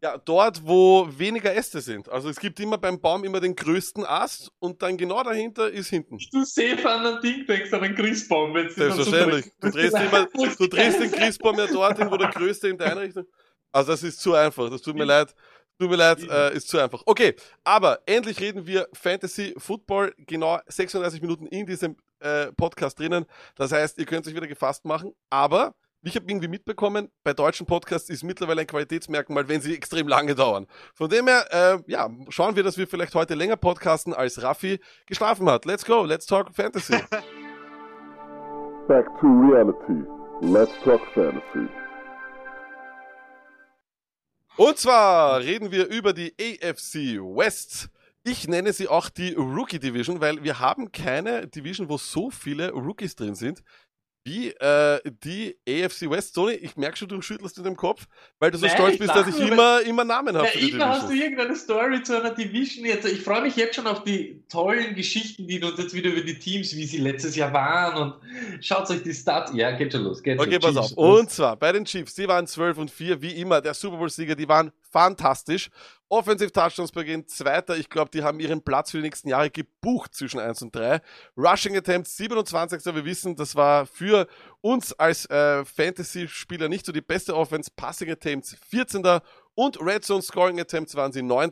Ja, 0.00 0.18
dort, 0.18 0.64
wo 0.64 1.08
weniger 1.10 1.54
Äste 1.54 1.80
sind. 1.80 2.08
Also 2.08 2.28
es 2.28 2.38
gibt 2.38 2.58
immer 2.60 2.78
beim 2.78 3.00
Baum 3.00 3.24
immer 3.24 3.40
den 3.40 3.56
größten 3.56 4.04
Ast 4.04 4.52
und 4.60 4.82
dann 4.82 4.96
genau 4.96 5.22
dahinter 5.22 5.70
ist 5.70 5.88
hinten. 5.90 6.18
Du 6.30 6.44
safe 6.44 6.88
an 6.88 7.06
einen 7.06 7.20
Ding 7.20 7.46
denkst, 7.46 7.72
an 7.72 7.82
einen 7.82 7.94
Christbaum, 7.94 8.54
wenn 8.54 8.70
Selbstverständlich. 8.70 9.46
Du 9.60 9.70
drehst 9.70 9.94
immer, 9.94 10.26
du 10.58 10.66
drehst 10.66 11.00
den 11.00 11.10
Christbaum 11.12 11.58
ja 11.58 11.66
dorthin, 11.66 12.10
wo 12.10 12.16
der 12.16 12.30
größte 12.30 12.68
in 12.68 12.78
deine 12.78 13.00
Richtung. 13.00 13.24
Also 13.72 13.92
das 13.92 14.02
ist 14.02 14.20
zu 14.20 14.34
einfach. 14.34 14.70
Das 14.70 14.82
tut 14.82 14.94
mir 14.94 15.04
leid. 15.04 15.34
Tut 15.82 15.90
mir 15.90 15.96
leid, 15.96 16.22
äh, 16.30 16.54
ist 16.54 16.68
zu 16.68 16.78
einfach. 16.78 17.02
Okay, 17.06 17.34
aber 17.64 17.98
endlich 18.06 18.38
reden 18.38 18.68
wir 18.68 18.86
Fantasy 18.92 19.52
Football 19.58 20.14
genau 20.16 20.60
36 20.68 21.20
Minuten 21.20 21.44
in 21.48 21.66
diesem 21.66 21.96
äh, 22.20 22.52
Podcast 22.52 23.00
drinnen. 23.00 23.24
Das 23.56 23.72
heißt, 23.72 23.98
ihr 23.98 24.06
könnt 24.06 24.24
euch 24.28 24.36
wieder 24.36 24.46
gefasst 24.46 24.84
machen. 24.84 25.12
Aber 25.28 25.74
ich 26.02 26.14
habe 26.14 26.26
irgendwie 26.28 26.46
mitbekommen, 26.46 27.08
bei 27.24 27.32
deutschen 27.32 27.66
Podcasts 27.66 28.10
ist 28.10 28.22
mittlerweile 28.22 28.60
ein 28.60 28.68
Qualitätsmerkmal, 28.68 29.48
wenn 29.48 29.60
sie 29.60 29.74
extrem 29.74 30.06
lange 30.06 30.36
dauern. 30.36 30.68
Von 30.94 31.10
dem 31.10 31.26
her, 31.26 31.46
äh, 31.50 31.78
ja, 31.90 32.08
schauen 32.28 32.54
wir, 32.54 32.62
dass 32.62 32.78
wir 32.78 32.86
vielleicht 32.86 33.16
heute 33.16 33.34
länger 33.34 33.56
podcasten, 33.56 34.14
als 34.14 34.40
Raffi 34.40 34.78
geschlafen 35.06 35.50
hat. 35.50 35.64
Let's 35.64 35.84
go, 35.84 36.04
let's 36.04 36.26
talk 36.26 36.54
Fantasy. 36.54 36.94
Back 38.86 39.06
to 39.20 39.26
reality. 39.26 40.06
Let's 40.42 40.72
talk 40.84 41.00
fantasy. 41.12 41.81
Und 44.56 44.76
zwar 44.76 45.40
reden 45.40 45.70
wir 45.70 45.86
über 45.86 46.12
die 46.12 46.34
AFC 46.38 47.18
West. 47.18 47.88
Ich 48.22 48.46
nenne 48.46 48.74
sie 48.74 48.86
auch 48.86 49.08
die 49.08 49.32
Rookie 49.32 49.78
Division, 49.78 50.20
weil 50.20 50.44
wir 50.44 50.58
haben 50.60 50.92
keine 50.92 51.48
Division, 51.48 51.88
wo 51.88 51.96
so 51.96 52.30
viele 52.30 52.70
Rookies 52.70 53.16
drin 53.16 53.34
sind, 53.34 53.64
wie 54.24 54.50
äh, 54.50 55.00
die 55.24 55.56
AFC 55.68 56.08
West. 56.08 56.34
Sony, 56.34 56.52
ich 56.54 56.76
merke 56.76 56.96
schon, 56.96 57.08
du 57.08 57.20
schüttelst 57.20 57.58
in 57.58 57.64
dem 57.64 57.76
Kopf, 57.76 58.06
weil 58.38 58.50
du 58.50 58.58
so 58.58 58.66
Nein, 58.66 58.74
stolz 58.76 58.98
bist, 58.98 59.14
dass 59.14 59.26
ich 59.26 59.38
nur, 59.38 59.52
immer, 59.52 59.80
immer 59.82 60.04
Namen 60.04 60.36
habe 60.36 60.48
immer 60.58 60.88
hast 60.88 61.08
du 61.08 61.14
irgendeine 61.14 61.56
Story 61.56 62.02
zu 62.02 62.20
einer 62.20 62.30
Division 62.30 62.84
jetzt. 62.84 63.06
Ich 63.06 63.22
freue 63.22 63.42
mich 63.42 63.56
jetzt 63.56 63.74
schon 63.74 63.86
auf 63.86 64.04
die 64.04 64.42
tollen 64.48 64.94
Geschichten, 64.94 65.46
die 65.46 65.58
du 65.58 65.68
uns 65.68 65.78
jetzt 65.78 65.94
wieder 65.94 66.10
über 66.10 66.20
die 66.20 66.38
Teams, 66.38 66.74
wie 66.76 66.84
sie 66.84 66.98
letztes 66.98 67.34
Jahr 67.36 67.52
waren 67.52 68.02
und 68.02 68.64
schaut 68.64 68.88
euch 68.90 69.02
die 69.02 69.14
Stats. 69.14 69.52
Ja, 69.54 69.72
geht 69.72 69.92
schon 69.92 70.04
los. 70.04 70.22
Geht 70.22 70.38
Okay, 70.38 70.58
schon. 70.60 70.74
pass 70.74 70.76
auf. 70.76 70.92
Und 70.92 71.30
zwar 71.30 71.56
bei 71.56 71.72
den 71.72 71.84
Chiefs, 71.84 72.14
die 72.14 72.28
waren 72.28 72.46
12 72.46 72.78
und 72.78 72.90
4, 72.90 73.20
wie 73.22 73.32
immer, 73.32 73.60
der 73.60 73.74
Super 73.74 73.96
Bowl-Sieger, 73.96 74.36
die 74.36 74.48
waren 74.48 74.70
fantastisch. 74.82 75.70
Offensive 76.12 76.52
Touchdowns 76.52 76.92
per 76.92 77.04
Game, 77.04 77.26
zweiter. 77.26 77.74
Ich 77.78 77.88
glaube, 77.88 78.10
die 78.10 78.22
haben 78.22 78.38
ihren 78.38 78.60
Platz 78.60 78.90
für 78.90 78.98
die 78.98 79.04
nächsten 79.04 79.30
Jahre 79.30 79.48
gebucht 79.48 80.14
zwischen 80.14 80.40
1 80.40 80.60
und 80.60 80.76
3. 80.76 81.00
Rushing 81.38 81.74
Attempts 81.74 82.18
27. 82.18 82.84
Wir 82.94 83.06
wissen, 83.06 83.34
das 83.34 83.56
war 83.56 83.86
für 83.86 84.26
uns 84.60 84.92
als 84.92 85.24
äh, 85.30 85.64
Fantasy-Spieler 85.64 86.68
nicht 86.68 86.84
so 86.84 86.92
die 86.92 87.00
beste 87.00 87.34
Offense. 87.34 87.70
Passing 87.74 88.10
Attempts 88.10 88.54
14. 88.68 89.02
Und 89.54 89.80
Red 89.80 90.04
Zone 90.04 90.20
Scoring 90.20 90.60
Attempts 90.60 90.94
waren 90.96 91.12
sie 91.12 91.22
9. 91.22 91.50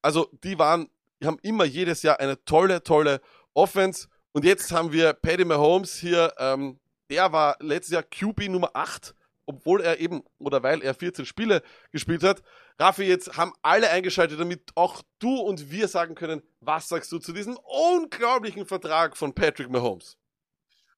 Also 0.00 0.30
die 0.42 0.58
waren, 0.58 0.88
die 1.20 1.26
haben 1.26 1.38
immer 1.42 1.66
jedes 1.66 2.02
Jahr 2.02 2.18
eine 2.18 2.42
tolle, 2.46 2.82
tolle 2.82 3.20
Offense. 3.52 4.08
Und 4.32 4.46
jetzt 4.46 4.72
haben 4.72 4.90
wir 4.90 5.12
Paddy 5.12 5.44
Mahomes 5.44 5.96
hier, 5.96 6.32
ähm, 6.38 6.80
der 7.10 7.30
war 7.30 7.56
letztes 7.60 7.92
Jahr 7.92 8.04
QB 8.04 8.48
Nummer 8.48 8.70
8, 8.72 9.14
obwohl 9.48 9.80
er 9.80 9.98
eben, 9.98 10.22
oder 10.38 10.62
weil 10.62 10.82
er 10.82 10.94
14 10.94 11.24
Spiele 11.24 11.62
gespielt 11.90 12.22
hat. 12.22 12.42
Raffi, 12.78 13.04
jetzt 13.04 13.36
haben 13.36 13.52
alle 13.62 13.90
eingeschaltet, 13.90 14.38
damit 14.38 14.60
auch 14.74 15.02
du 15.18 15.36
und 15.36 15.70
wir 15.70 15.88
sagen 15.88 16.14
können, 16.14 16.42
was 16.60 16.88
sagst 16.88 17.10
du 17.10 17.18
zu 17.18 17.32
diesem 17.32 17.58
unglaublichen 17.94 18.66
Vertrag 18.66 19.16
von 19.16 19.34
Patrick 19.34 19.70
Mahomes? 19.70 20.18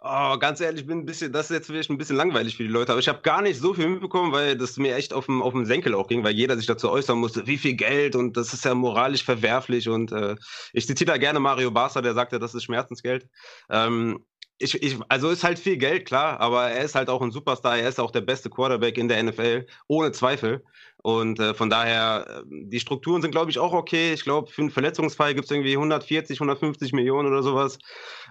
Oh, 0.02 0.38
ganz 0.38 0.62
ehrlich, 0.62 0.80
ich 0.80 0.86
bin 0.86 1.00
ein 1.00 1.04
bisschen, 1.04 1.30
das 1.30 1.50
ist 1.50 1.56
jetzt 1.56 1.66
vielleicht 1.66 1.90
ein 1.90 1.98
bisschen 1.98 2.16
langweilig 2.16 2.56
für 2.56 2.62
die 2.62 2.70
Leute, 2.70 2.90
aber 2.92 3.00
ich 3.00 3.08
habe 3.08 3.20
gar 3.20 3.42
nicht 3.42 3.60
so 3.60 3.74
viel 3.74 3.86
mitbekommen, 3.86 4.32
weil 4.32 4.56
das 4.56 4.78
mir 4.78 4.96
echt 4.96 5.12
auf 5.12 5.26
dem, 5.26 5.42
auf 5.42 5.52
dem 5.52 5.66
Senkel 5.66 5.94
auch 5.94 6.08
ging, 6.08 6.24
weil 6.24 6.34
jeder 6.34 6.56
sich 6.56 6.64
dazu 6.64 6.90
äußern 6.90 7.18
musste, 7.18 7.46
wie 7.46 7.58
viel 7.58 7.74
Geld 7.74 8.16
und 8.16 8.34
das 8.38 8.54
ist 8.54 8.64
ja 8.64 8.74
moralisch 8.74 9.22
verwerflich 9.24 9.90
und 9.90 10.10
äh, 10.10 10.36
ich 10.72 10.86
zitiere 10.86 11.12
da 11.12 11.18
gerne 11.18 11.38
Mario 11.38 11.70
Barca, 11.70 12.00
der 12.00 12.14
sagte, 12.14 12.38
das 12.38 12.54
ist 12.54 12.64
Schmerzensgeld. 12.64 13.28
Ähm, 13.68 14.24
ich, 14.60 14.82
ich, 14.82 14.98
also 15.08 15.30
ist 15.30 15.42
halt 15.42 15.58
viel 15.58 15.78
Geld, 15.78 16.06
klar, 16.06 16.38
aber 16.38 16.70
er 16.70 16.84
ist 16.84 16.94
halt 16.94 17.08
auch 17.08 17.22
ein 17.22 17.30
Superstar, 17.30 17.78
er 17.78 17.88
ist 17.88 17.98
auch 17.98 18.10
der 18.10 18.20
beste 18.20 18.50
Quarterback 18.50 18.98
in 18.98 19.08
der 19.08 19.22
NFL, 19.22 19.66
ohne 19.88 20.12
Zweifel. 20.12 20.62
Und 21.02 21.40
äh, 21.40 21.54
von 21.54 21.70
daher, 21.70 22.26
äh, 22.28 22.42
die 22.46 22.78
Strukturen 22.78 23.22
sind, 23.22 23.30
glaube 23.30 23.50
ich, 23.50 23.58
auch 23.58 23.72
okay. 23.72 24.12
Ich 24.12 24.22
glaube, 24.22 24.50
für 24.50 24.60
einen 24.60 24.70
Verletzungsfall 24.70 25.34
gibt 25.34 25.46
es 25.46 25.50
irgendwie 25.50 25.72
140, 25.72 26.38
150 26.38 26.92
Millionen 26.92 27.28
oder 27.28 27.42
sowas. 27.42 27.78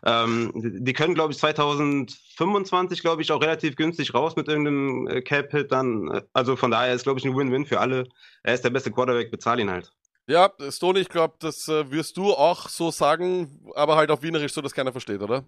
Ähm, 0.06 0.52
die 0.54 0.94
können, 0.94 1.16
glaube 1.16 1.34
ich, 1.34 1.40
2025, 1.40 3.02
glaube 3.02 3.24
ich, 3.24 3.32
auch 3.32 3.42
relativ 3.42 3.76
günstig 3.76 4.14
raus 4.14 4.36
mit 4.36 4.48
irgendeinem 4.48 5.08
äh, 5.08 5.22
Cap-Hit 5.22 5.72
dann. 5.72 6.22
Also 6.34 6.56
von 6.56 6.70
daher 6.70 6.94
ist, 6.94 7.04
glaube 7.04 7.20
ich, 7.20 7.26
ein 7.26 7.36
Win-Win 7.36 7.66
für 7.66 7.80
alle. 7.80 8.08
Er 8.44 8.54
ist 8.54 8.64
der 8.64 8.70
beste 8.70 8.92
Quarterback, 8.92 9.32
bezahl 9.32 9.60
ihn 9.60 9.72
halt. 9.72 9.92
Ja, 10.28 10.52
Stoney, 10.70 11.00
ich 11.00 11.10
glaube, 11.10 11.38
das 11.40 11.68
äh, 11.70 11.90
wirst 11.90 12.18
du 12.18 12.34
auch 12.36 12.70
so 12.70 12.92
sagen, 12.92 13.68
aber 13.74 13.96
halt 13.96 14.12
auf 14.12 14.22
Wienerisch, 14.22 14.54
so 14.54 14.62
dass 14.62 14.76
keiner 14.76 14.92
versteht, 14.92 15.24
oder? 15.24 15.44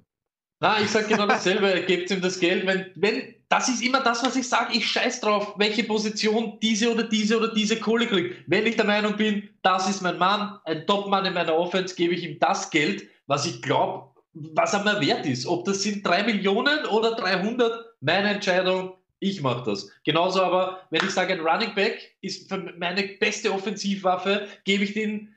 Na, 0.61 0.79
ich 0.79 0.91
sag 0.91 1.07
genau 1.07 1.25
dasselbe. 1.25 1.81
Gebt 1.87 2.11
ihm 2.11 2.21
das 2.21 2.39
Geld. 2.39 2.65
Wenn, 2.67 2.85
wenn, 2.95 3.33
das 3.49 3.67
ist 3.67 3.81
immer 3.83 3.99
das, 4.01 4.23
was 4.23 4.35
ich 4.35 4.47
sage. 4.47 4.77
Ich 4.77 4.87
scheiß 4.87 5.19
drauf, 5.19 5.55
welche 5.57 5.83
Position 5.83 6.59
diese 6.61 6.93
oder 6.93 7.03
diese 7.03 7.37
oder 7.37 7.51
diese 7.51 7.77
Kohle 7.77 8.05
kriegt. 8.05 8.43
Wenn 8.45 8.67
ich 8.67 8.75
der 8.75 8.85
Meinung 8.85 9.17
bin, 9.17 9.49
das 9.63 9.89
ist 9.89 10.01
mein 10.01 10.19
Mann, 10.19 10.59
ein 10.65 10.85
Top-Mann 10.85 11.25
in 11.25 11.33
meiner 11.33 11.55
Offense, 11.55 11.95
gebe 11.95 12.13
ich 12.13 12.23
ihm 12.23 12.37
das 12.39 12.69
Geld, 12.69 13.07
was 13.25 13.47
ich 13.47 13.63
glaube, 13.63 14.11
was 14.33 14.73
er 14.73 14.83
mir 14.83 15.01
wert 15.01 15.25
ist. 15.25 15.47
Ob 15.47 15.65
das 15.65 15.81
sind 15.81 16.05
drei 16.05 16.21
Millionen 16.21 16.85
oder 16.85 17.15
300, 17.15 17.83
meine 17.99 18.29
Entscheidung. 18.29 18.93
Ich 19.19 19.41
mache 19.41 19.63
das. 19.65 19.89
Genauso 20.03 20.41
aber, 20.41 20.81
wenn 20.91 21.03
ich 21.03 21.11
sage, 21.11 21.33
ein 21.33 21.41
Running 21.41 21.73
Back 21.75 22.15
ist 22.21 22.51
meine 22.77 23.03
beste 23.19 23.51
Offensivwaffe, 23.51 24.47
gebe 24.63 24.83
ich 24.83 24.93
den 24.93 25.35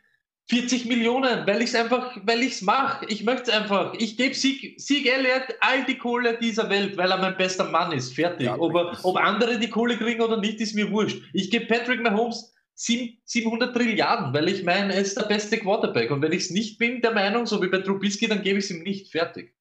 40 0.49 0.85
Millionen, 0.87 1.47
weil 1.47 1.63
ich 1.63 1.71
es 1.71 1.75
einfach, 1.75 2.17
weil 2.25 2.43
ich 2.43 2.53
es 2.53 2.63
mache. 2.63 3.07
Ich 3.09 3.25
möchte 3.25 3.51
es 3.51 3.57
einfach. 3.57 3.95
Ich 3.99 4.17
gebe 4.19 4.35
Sieg, 4.35 4.79
Sieg 4.79 5.07
Elliott 5.07 5.45
all 5.61 5.85
die 5.87 5.97
Kohle 5.97 6.37
dieser 6.39 6.69
Welt, 6.69 6.97
weil 6.99 7.11
er 7.11 7.17
mein 7.17 7.37
bester 7.37 7.65
Mann 7.71 7.93
ist. 7.93 8.15
Fertig. 8.15 8.47
Ja, 8.47 8.59
ob, 8.59 8.75
er, 8.75 8.99
ob 9.05 9.17
andere 9.17 9.59
die 9.59 9.71
Kohle 9.71 9.97
kriegen 9.97 10.21
oder 10.21 10.37
nicht, 10.37 10.61
ist 10.61 10.75
mir 10.75 10.91
wurscht. 10.91 11.23
Ich 11.33 11.51
gebe 11.51 11.65
Patrick 11.67 12.03
Mahomes 12.03 12.53
sieben- 12.75 13.19
700 13.25 13.75
Trilliarden, 13.75 14.35
weil 14.35 14.49
ich 14.51 14.65
meine, 14.65 14.93
er 14.95 15.01
ist 15.01 15.17
der 15.17 15.25
beste 15.25 15.57
Quarterback. 15.59 16.11
Und 16.11 16.21
wenn 16.21 16.33
ich 16.33 16.43
es 16.45 16.51
nicht 16.51 16.79
bin, 16.79 17.01
der 17.01 17.13
Meinung, 17.13 17.47
so 17.47 17.63
wie 17.63 17.69
bei 17.69 17.79
Trubisky, 17.79 18.29
dann 18.29 18.43
gebe 18.43 18.59
ich 18.59 18.67
es 18.67 18.71
ihm 18.71 18.83
nicht. 18.83 19.11
Fertig. 19.11 19.55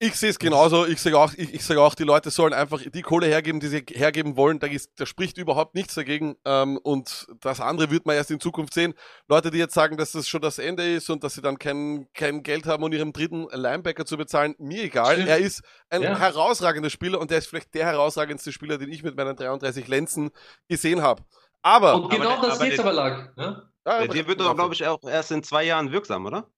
Ich 0.00 0.14
sehe 0.14 0.30
es 0.30 0.38
genauso. 0.38 0.86
Ich 0.86 1.02
sage 1.02 1.18
auch, 1.18 1.32
ich, 1.36 1.52
ich 1.54 1.64
sage 1.64 1.82
auch, 1.82 1.96
die 1.96 2.04
Leute 2.04 2.30
sollen 2.30 2.52
einfach 2.52 2.80
die 2.82 3.02
Kohle 3.02 3.26
hergeben, 3.26 3.58
die 3.58 3.66
sie 3.66 3.84
hergeben 3.90 4.36
wollen. 4.36 4.60
Da, 4.60 4.68
ist, 4.68 4.92
da 5.00 5.06
spricht 5.06 5.38
überhaupt 5.38 5.74
nichts 5.74 5.94
dagegen. 5.96 6.36
Ähm, 6.44 6.78
und 6.78 7.26
das 7.40 7.60
andere 7.60 7.90
wird 7.90 8.06
man 8.06 8.14
erst 8.14 8.30
in 8.30 8.38
Zukunft 8.38 8.74
sehen. 8.74 8.94
Leute, 9.26 9.50
die 9.50 9.58
jetzt 9.58 9.74
sagen, 9.74 9.96
dass 9.96 10.12
das 10.12 10.28
schon 10.28 10.40
das 10.40 10.60
Ende 10.60 10.88
ist 10.88 11.10
und 11.10 11.24
dass 11.24 11.34
sie 11.34 11.42
dann 11.42 11.58
kein, 11.58 12.06
kein 12.14 12.44
Geld 12.44 12.66
haben, 12.66 12.84
um 12.84 12.92
ihrem 12.92 13.12
dritten 13.12 13.48
Linebacker 13.50 14.06
zu 14.06 14.16
bezahlen, 14.16 14.54
mir 14.58 14.84
egal. 14.84 15.14
Stimmt. 15.14 15.28
Er 15.30 15.38
ist 15.38 15.62
ein 15.90 16.02
Ja. 16.02 16.16
herausragender 16.16 16.90
Spieler 16.90 17.18
und 17.20 17.32
der 17.32 17.38
ist 17.38 17.48
vielleicht 17.48 17.74
der 17.74 17.86
herausragendste 17.86 18.52
Spieler, 18.52 18.78
den 18.78 18.92
ich 18.92 19.02
mit 19.02 19.16
meinen 19.16 19.34
33 19.34 19.88
Lenzen 19.88 20.30
gesehen 20.68 21.02
habe. 21.02 21.24
Aber, 21.62 21.96
Und 21.96 22.10
genau 22.10 22.30
aber 22.36 22.46
das 22.46 22.56
aber 22.58 22.64
geht's 22.66 22.76
der- 22.76 22.84
aber 22.84 22.94
lag. 22.94 23.36
Ne? 23.36 23.68
ja, 23.84 24.06
Der 24.06 24.26
wird 24.28 24.38
doch, 24.40 24.54
glaube 24.54 24.74
ich, 24.74 24.86
auch 24.86 25.02
erst 25.02 25.32
in 25.32 25.42
zwei 25.42 25.64
Jahren 25.64 25.90
wirksam, 25.90 26.24
oder? 26.24 26.48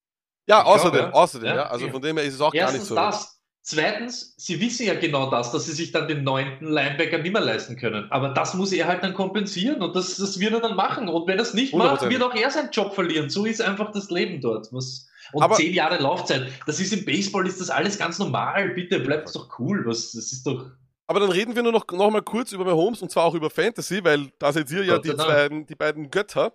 Ja, 0.47 0.59
Ich 0.59 0.63
glaube, 0.65 0.65
außerdem, 0.79 0.99
ja. 1.01 1.11
außerdem, 1.11 1.47
ja. 1.47 1.55
Ja. 1.55 1.63
Also 1.67 1.89
von 1.89 2.01
dem 2.01 2.17
her 2.17 2.25
ist 2.25 2.35
es 2.35 2.41
auch 2.41 2.51
gar 2.51 2.71
nicht 2.71 2.79
Erstens 2.81 2.87
so. 2.87 2.95
das. 2.95 3.37
Zweitens, 3.63 4.33
sie 4.37 4.59
wissen 4.59 4.87
ja 4.87 4.95
genau 4.95 5.29
das, 5.29 5.51
dass 5.51 5.65
sie 5.65 5.73
sich 5.73 5.91
dann 5.91 6.07
den 6.07 6.23
neunten 6.23 6.65
Linebacker 6.65 7.19
nicht 7.19 7.31
mehr 7.31 7.43
leisten 7.43 7.77
können. 7.77 8.11
Aber 8.11 8.29
das 8.29 8.55
muss 8.55 8.71
er 8.71 8.87
halt 8.87 9.03
dann 9.03 9.13
kompensieren 9.13 9.83
und 9.83 9.95
das, 9.95 10.17
das 10.17 10.39
wird 10.39 10.53
er 10.53 10.61
dann 10.61 10.75
machen. 10.75 11.07
Und 11.07 11.27
wenn 11.27 11.37
er 11.37 11.43
es 11.43 11.53
nicht 11.53 11.75
macht, 11.75 12.01
100%. 12.01 12.09
wird 12.09 12.23
auch 12.23 12.33
er 12.33 12.49
seinen 12.49 12.71
Job 12.71 12.95
verlieren. 12.95 13.29
So 13.29 13.45
ist 13.45 13.61
einfach 13.61 13.91
das 13.91 14.09
Leben 14.09 14.41
dort. 14.41 14.67
Was, 14.71 15.07
und 15.31 15.43
Aber- 15.43 15.55
zehn 15.55 15.73
Jahre 15.75 15.97
Laufzeit. 16.01 16.47
Das 16.65 16.79
ist 16.79 16.91
im 16.91 17.05
Baseball, 17.05 17.45
ist 17.45 17.61
das 17.61 17.69
alles 17.69 17.99
ganz 17.99 18.17
normal. 18.17 18.69
Bitte 18.69 18.99
bleibt 18.99 19.33
doch 19.35 19.59
cool. 19.59 19.83
Was, 19.85 20.13
das 20.13 20.31
ist 20.31 20.45
doch. 20.47 20.65
Aber 21.05 21.19
dann 21.19 21.29
reden 21.29 21.55
wir 21.55 21.61
nur 21.61 21.73
noch, 21.73 21.85
noch 21.91 22.09
mal 22.09 22.21
kurz 22.23 22.53
über 22.53 22.65
Mahomes 22.65 23.01
und 23.03 23.11
zwar 23.11 23.25
auch 23.25 23.35
über 23.35 23.49
Fantasy, 23.51 24.03
weil 24.03 24.31
da 24.39 24.51
seid 24.53 24.71
ihr 24.71 24.85
ja 24.85 24.97
die, 24.97 25.11
beiden, 25.13 25.67
die 25.67 25.75
beiden 25.75 26.09
Götter. 26.09 26.53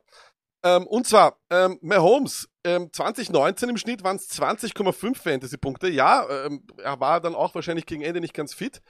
Ähm, 0.62 0.86
und 0.86 1.06
zwar, 1.06 1.38
ähm, 1.50 1.78
Mahomes, 1.82 2.48
ähm, 2.64 2.90
2019 2.92 3.68
im 3.68 3.76
Schnitt 3.76 4.02
waren 4.02 4.16
es 4.16 4.28
20,5 4.28 5.18
Fantasy-Punkte. 5.18 5.88
Ja, 5.88 6.26
ähm, 6.46 6.66
er 6.78 6.98
war 7.00 7.20
dann 7.20 7.34
auch 7.34 7.54
wahrscheinlich 7.54 7.86
gegen 7.86 8.02
Ende 8.02 8.20
nicht 8.20 8.34
ganz 8.34 8.54
fit. 8.54 8.80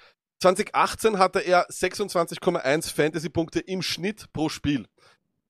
2018 0.40 1.18
hatte 1.18 1.40
er 1.40 1.66
26,1 1.68 2.92
Fantasy-Punkte 2.92 3.60
im 3.60 3.82
Schnitt 3.82 4.32
pro 4.32 4.48
Spiel. 4.48 4.86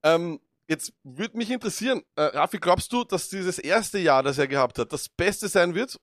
Ähm, 0.03 0.41
jetzt 0.69 0.93
würde 1.03 1.37
mich 1.37 1.51
interessieren, 1.51 2.03
äh, 2.17 2.23
Rafi, 2.23 2.59
glaubst 2.59 2.93
du, 2.93 3.05
dass 3.05 3.29
dieses 3.29 3.59
erste 3.59 3.99
Jahr, 3.99 4.23
das 4.23 4.39
er 4.39 4.49
gehabt 4.49 4.79
hat, 4.79 4.93
das 4.93 5.09
Beste 5.09 5.49
sein 5.49 5.75
wird? 5.75 5.97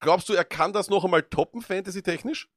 Glaubst 0.00 0.28
du, 0.28 0.32
er 0.32 0.44
kann 0.44 0.72
das 0.72 0.88
noch 0.88 1.04
einmal 1.04 1.22
toppen, 1.22 1.60
Fantasy-technisch? 1.60 2.48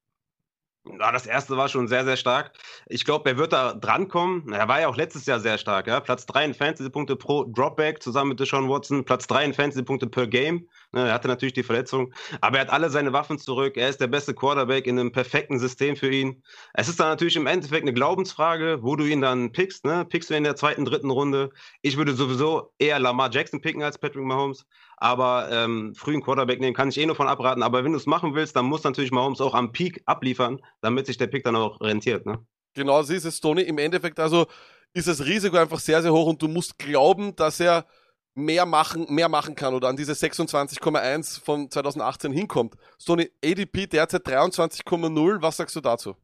Ja, 0.85 1.13
das 1.13 1.25
erste 1.25 1.55
war 1.55 1.69
schon 1.69 1.87
sehr, 1.87 2.03
sehr 2.03 2.17
stark. 2.17 2.51
Ich 2.87 3.05
glaube, 3.05 3.29
er 3.29 3.37
wird 3.37 3.53
da 3.53 3.73
drankommen. 3.73 4.51
Er 4.51 4.67
war 4.67 4.81
ja 4.81 4.89
auch 4.89 4.97
letztes 4.97 5.25
Jahr 5.25 5.39
sehr 5.39 5.57
stark. 5.57 5.87
Ja? 5.87 6.01
Platz 6.01 6.25
3 6.25 6.45
in 6.45 6.53
Fantasy-Punkte 6.53 7.15
pro 7.15 7.45
Dropback 7.45 8.03
zusammen 8.03 8.29
mit 8.29 8.39
Deshaun 8.41 8.67
Watson. 8.67 9.05
Platz 9.05 9.25
3 9.27 9.45
in 9.45 9.53
Fantasy-Punkte 9.53 10.07
per 10.07 10.27
Game. 10.27 10.67
Ne, 10.93 11.07
er 11.07 11.13
hatte 11.13 11.27
natürlich 11.27 11.53
die 11.53 11.63
Verletzung. 11.63 12.13
Aber 12.39 12.57
er 12.57 12.61
hat 12.61 12.69
alle 12.69 12.91
seine 12.91 13.13
Waffen 13.13 13.39
zurück. 13.39 13.77
Er 13.77 13.89
ist 13.89 13.99
der 13.99 14.07
beste 14.07 14.35
Quarterback 14.35 14.85
in 14.85 14.99
einem 14.99 15.11
perfekten 15.11 15.57
System 15.57 15.95
für 15.95 16.11
ihn. 16.11 16.43
Es 16.75 16.87
ist 16.87 16.99
dann 16.99 17.07
natürlich 17.07 17.35
im 17.35 17.47
Endeffekt 17.47 17.81
eine 17.81 17.93
Glaubensfrage, 17.93 18.79
wo 18.81 18.95
du 18.95 19.03
ihn 19.05 19.21
dann 19.21 19.51
pickst. 19.51 19.85
Ne? 19.85 20.05
Pickst 20.05 20.29
du 20.29 20.35
ihn 20.35 20.39
in 20.39 20.43
der 20.43 20.55
zweiten, 20.55 20.85
dritten 20.85 21.09
Runde? 21.09 21.49
Ich 21.81 21.97
würde 21.97 22.13
sowieso 22.13 22.71
eher 22.77 22.99
Lamar 22.99 23.31
Jackson 23.31 23.59
picken 23.59 23.81
als 23.81 23.97
Patrick 23.97 24.23
Mahomes. 24.23 24.65
Aber 24.97 25.49
ähm, 25.51 25.95
frühen 25.95 26.21
Quarterback 26.21 26.59
nehmen 26.59 26.75
kann 26.75 26.89
ich 26.89 26.99
eh 26.99 27.05
nur 27.07 27.15
von 27.15 27.27
abraten. 27.27 27.63
Aber 27.63 27.83
wenn 27.83 27.93
du 27.93 27.97
es 27.97 28.05
machen 28.05 28.35
willst, 28.35 28.55
dann 28.55 28.65
muss 28.65 28.83
natürlich 28.83 29.11
Mahomes 29.11 29.41
auch 29.41 29.55
am 29.55 29.71
Peak 29.71 30.03
abliefern, 30.05 30.61
damit 30.81 31.07
sich 31.07 31.17
der 31.17 31.27
Pick 31.27 31.43
dann 31.43 31.55
auch 31.55 31.81
rentiert. 31.81 32.27
Ne? 32.27 32.45
Genau, 32.75 33.01
so 33.01 33.13
ist 33.13 33.25
es, 33.25 33.39
Tony. 33.39 33.63
Im 33.63 33.79
Endeffekt 33.79 34.19
also 34.19 34.45
ist 34.93 35.07
das 35.07 35.25
Risiko 35.25 35.57
einfach 35.57 35.79
sehr, 35.79 36.03
sehr 36.03 36.13
hoch 36.13 36.27
und 36.27 36.39
du 36.39 36.47
musst 36.47 36.77
glauben, 36.77 37.35
dass 37.35 37.59
er 37.59 37.87
mehr 38.35 38.65
machen, 38.65 39.05
mehr 39.09 39.29
machen 39.29 39.55
kann 39.55 39.73
oder 39.73 39.87
an 39.89 39.97
diese 39.97 40.13
26,1 40.13 41.43
von 41.43 41.69
2018 41.69 42.31
hinkommt. 42.31 42.75
Tony, 43.03 43.29
ADP 43.43 43.87
derzeit 43.87 44.25
23,0. 44.25 45.41
Was 45.41 45.57
sagst 45.57 45.75
du 45.75 45.81
dazu? 45.81 46.15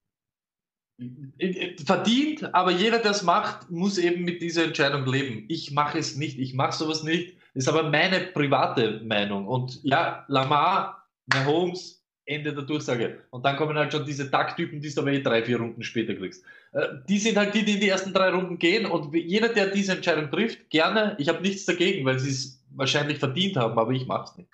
Verdient, 1.86 2.54
aber 2.54 2.72
jeder, 2.72 3.00
der 3.00 3.12
es 3.12 3.24
macht, 3.24 3.72
muss 3.72 3.98
eben 3.98 4.26
mit 4.26 4.42
dieser 4.42 4.66
Entscheidung 4.66 5.06
leben. 5.06 5.46
Ich 5.48 5.72
mache 5.72 5.98
es 5.98 6.18
nicht, 6.18 6.38
ich 6.40 6.54
mache 6.54 6.76
sowas 6.76 7.04
nicht. 7.04 7.38
Ist 7.54 7.70
aber 7.70 7.90
meine 7.90 8.20
private 8.20 9.02
Meinung. 9.06 9.48
Und 9.48 9.80
ja, 9.84 10.26
Lamar, 10.28 11.08
Mahomes, 11.34 12.04
Ende 12.26 12.54
der 12.54 12.64
Durchsage. 12.64 13.24
Und 13.32 13.46
dann 13.46 13.56
kommen 13.56 13.78
halt 13.78 13.92
schon 13.92 14.06
diese 14.06 14.30
Takttypen, 14.30 14.82
die 14.82 14.94
du 14.94 15.02
aber 15.02 15.12
eh 15.12 15.22
drei, 15.22 15.44
vier 15.44 15.58
Runden 15.58 15.84
später 15.84 16.14
kriegst. 16.16 16.44
Äh, 16.72 16.88
Die 17.08 17.20
sind 17.20 17.38
halt 17.38 17.54
die, 17.54 17.64
die 17.64 17.76
in 17.76 17.82
die 17.82 17.90
ersten 17.90 18.14
drei 18.14 18.30
Runden 18.30 18.60
gehen. 18.60 18.86
Und 18.86 19.14
jeder, 19.14 19.50
der 19.50 19.68
diese 19.68 19.94
Entscheidung 19.94 20.30
trifft, 20.32 20.70
gerne. 20.70 21.16
Ich 21.18 21.30
habe 21.30 21.42
nichts 21.42 21.66
dagegen, 21.66 22.06
weil 22.06 22.20
sie 22.20 22.30
es 22.30 22.64
wahrscheinlich 22.72 23.20
verdient 23.20 23.58
haben, 23.58 23.78
aber 23.78 23.92
ich 23.92 24.06
mache 24.08 24.32
es 24.32 24.38
nicht. 24.38 24.50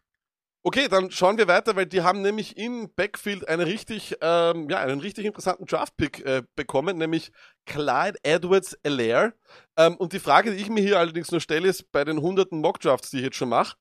Okay, 0.67 0.87
dann 0.89 1.11
schauen 1.11 1.37
wir 1.37 1.47
weiter, 1.47 1.75
weil 1.75 1.85
die 1.85 2.01
haben 2.01 2.23
nämlich 2.23 2.57
im 2.57 2.89
Backfield 2.95 3.47
einen 3.47 3.61
richtig, 3.61 4.15
ähm, 4.21 4.67
ja, 4.67 4.79
einen 4.79 4.99
richtig 4.99 5.25
interessanten 5.25 5.67
Draft-Pick 5.67 6.25
äh, 6.25 6.41
bekommen, 6.55 6.97
nämlich 6.97 7.31
Clyde 7.67 8.17
Edwards 8.23 8.75
Alaire. 8.83 9.33
Ähm, 9.77 9.95
und 9.97 10.13
die 10.13 10.19
Frage, 10.19 10.49
die 10.49 10.57
ich 10.57 10.69
mir 10.69 10.81
hier 10.81 10.97
allerdings 10.97 11.29
nur 11.29 11.39
stelle, 11.39 11.67
ist 11.67 11.91
bei 11.91 12.03
den 12.03 12.19
hunderten 12.19 12.61
Mock-Drafts, 12.61 13.11
die 13.11 13.17
ich 13.17 13.23
jetzt 13.25 13.35
schon 13.37 13.49
mache, 13.49 13.77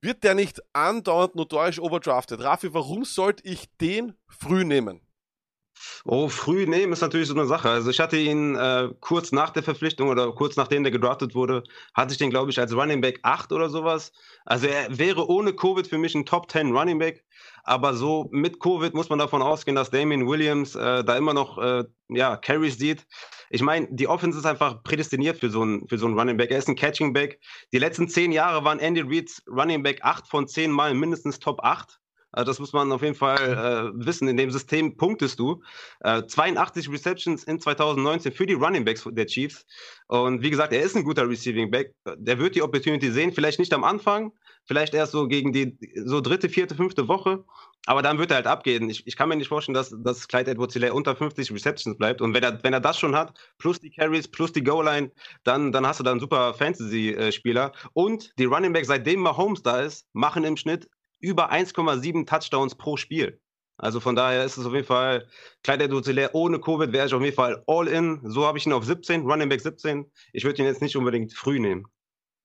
wird 0.00 0.24
der 0.24 0.34
nicht 0.34 0.60
andauernd 0.72 1.36
notorisch 1.36 1.78
overdrafted? 1.78 2.40
Rafi, 2.40 2.74
warum 2.74 3.04
sollte 3.04 3.44
ich 3.46 3.66
den 3.80 4.14
früh 4.26 4.64
nehmen? 4.64 5.05
Oh, 6.04 6.28
früh 6.28 6.66
nehmen 6.66 6.92
ist 6.92 7.00
natürlich 7.00 7.28
so 7.28 7.34
eine 7.34 7.46
Sache. 7.46 7.68
Also 7.68 7.90
ich 7.90 8.00
hatte 8.00 8.16
ihn 8.16 8.54
äh, 8.54 8.90
kurz 9.00 9.32
nach 9.32 9.50
der 9.50 9.62
Verpflichtung 9.62 10.08
oder 10.08 10.32
kurz 10.32 10.56
nachdem 10.56 10.82
der 10.82 10.92
gedraftet 10.92 11.34
wurde, 11.34 11.64
hatte 11.94 12.12
ich 12.12 12.18
den, 12.18 12.30
glaube 12.30 12.50
ich, 12.50 12.58
als 12.58 12.74
Running 12.74 13.00
Back 13.00 13.20
8 13.22 13.52
oder 13.52 13.68
sowas. 13.68 14.12
Also 14.44 14.66
er 14.66 14.96
wäre 14.96 15.28
ohne 15.28 15.52
Covid 15.54 15.86
für 15.86 15.98
mich 15.98 16.14
ein 16.14 16.26
Top 16.26 16.50
10 16.50 16.74
Running 16.76 16.98
Back. 16.98 17.24
Aber 17.64 17.94
so 17.94 18.28
mit 18.30 18.60
Covid 18.60 18.94
muss 18.94 19.08
man 19.08 19.18
davon 19.18 19.42
ausgehen, 19.42 19.74
dass 19.74 19.90
Damien 19.90 20.28
Williams 20.28 20.76
äh, 20.76 21.02
da 21.02 21.16
immer 21.16 21.34
noch 21.34 21.58
äh, 21.58 21.84
ja, 22.08 22.36
Carries 22.36 22.78
sieht. 22.78 23.04
Ich 23.50 23.62
meine, 23.62 23.88
die 23.90 24.06
Offense 24.06 24.38
ist 24.38 24.46
einfach 24.46 24.82
prädestiniert 24.84 25.38
für 25.38 25.50
so 25.50 25.62
einen 25.62 25.88
für 25.88 25.98
so 25.98 26.06
Running 26.06 26.36
Back. 26.36 26.50
Er 26.50 26.58
ist 26.58 26.68
ein 26.68 26.76
Catching 26.76 27.12
Back. 27.12 27.40
Die 27.72 27.78
letzten 27.78 28.08
zehn 28.08 28.32
Jahre 28.32 28.64
waren 28.64 28.78
Andy 28.78 29.02
Reids 29.02 29.42
Running 29.48 29.82
Back 29.82 30.00
8 30.02 30.28
von 30.28 30.46
10 30.46 30.70
Mal 30.70 30.94
mindestens 30.94 31.40
Top 31.40 31.60
8. 31.62 31.98
Also 32.36 32.50
das 32.50 32.58
muss 32.58 32.74
man 32.74 32.92
auf 32.92 33.02
jeden 33.02 33.14
Fall 33.14 33.92
äh, 33.96 34.06
wissen. 34.06 34.28
In 34.28 34.36
dem 34.36 34.50
System 34.50 34.96
punktest 34.96 35.38
du. 35.38 35.62
Äh, 36.00 36.22
82 36.26 36.90
Receptions 36.90 37.44
in 37.44 37.58
2019 37.58 38.30
für 38.30 38.44
die 38.44 38.52
Running 38.52 38.84
Backs 38.84 39.08
der 39.10 39.26
Chiefs. 39.26 39.64
Und 40.06 40.42
wie 40.42 40.50
gesagt, 40.50 40.72
er 40.74 40.82
ist 40.82 40.94
ein 40.94 41.04
guter 41.04 41.28
Receiving 41.28 41.70
Back. 41.70 41.94
Der 42.18 42.38
wird 42.38 42.54
die 42.54 42.62
Opportunity 42.62 43.10
sehen. 43.10 43.32
Vielleicht 43.32 43.58
nicht 43.58 43.72
am 43.72 43.84
Anfang, 43.84 44.32
vielleicht 44.66 44.92
erst 44.92 45.12
so 45.12 45.26
gegen 45.28 45.52
die 45.52 45.78
so 46.04 46.20
dritte, 46.20 46.50
vierte, 46.50 46.74
fünfte 46.74 47.08
Woche. 47.08 47.42
Aber 47.86 48.02
dann 48.02 48.18
wird 48.18 48.30
er 48.30 48.36
halt 48.36 48.46
abgehen. 48.46 48.90
Ich, 48.90 49.06
ich 49.06 49.16
kann 49.16 49.28
mir 49.28 49.36
nicht 49.36 49.48
vorstellen, 49.48 49.74
dass, 49.74 49.94
dass 49.98 50.28
Clyde 50.28 50.50
Edwards 50.50 50.74
Hilaire 50.74 50.92
unter 50.92 51.16
50 51.16 51.52
Receptions 51.52 51.96
bleibt. 51.96 52.20
Und 52.20 52.34
wenn 52.34 52.42
er, 52.42 52.62
wenn 52.62 52.72
er 52.72 52.80
das 52.80 52.98
schon 52.98 53.16
hat, 53.16 53.32
plus 53.58 53.80
die 53.80 53.90
Carries, 53.90 54.28
plus 54.28 54.52
die 54.52 54.62
Goal-Line, 54.62 55.10
dann, 55.44 55.72
dann 55.72 55.86
hast 55.86 56.00
du 56.00 56.04
da 56.04 56.10
einen 56.10 56.20
super 56.20 56.52
Fantasy-Spieler. 56.52 57.72
Und 57.94 58.32
die 58.38 58.44
Running 58.44 58.72
Backs, 58.74 58.88
seitdem 58.88 59.20
Mahomes 59.20 59.62
da 59.62 59.80
ist, 59.80 60.06
machen 60.12 60.44
im 60.44 60.56
Schnitt 60.56 60.90
über 61.20 61.52
1,7 61.52 62.26
Touchdowns 62.26 62.74
pro 62.74 62.96
Spiel. 62.96 63.40
Also 63.78 64.00
von 64.00 64.16
daher 64.16 64.44
ist 64.44 64.56
es 64.56 64.64
auf 64.64 64.72
jeden 64.72 64.86
Fall, 64.86 65.28
Edwards 65.66 66.08
Hilaire 66.08 66.30
ohne 66.34 66.58
Covid 66.60 66.92
wäre 66.92 67.06
ich 67.06 67.14
auf 67.14 67.22
jeden 67.22 67.36
Fall 67.36 67.62
all 67.66 67.88
in. 67.88 68.20
So 68.24 68.46
habe 68.46 68.58
ich 68.58 68.66
ihn 68.66 68.72
auf 68.72 68.84
17, 68.84 69.22
Running 69.22 69.48
Back 69.48 69.60
17. 69.60 70.10
Ich 70.32 70.44
würde 70.44 70.62
ihn 70.62 70.66
jetzt 70.66 70.80
nicht 70.80 70.96
unbedingt 70.96 71.32
früh 71.34 71.58
nehmen. 71.58 71.86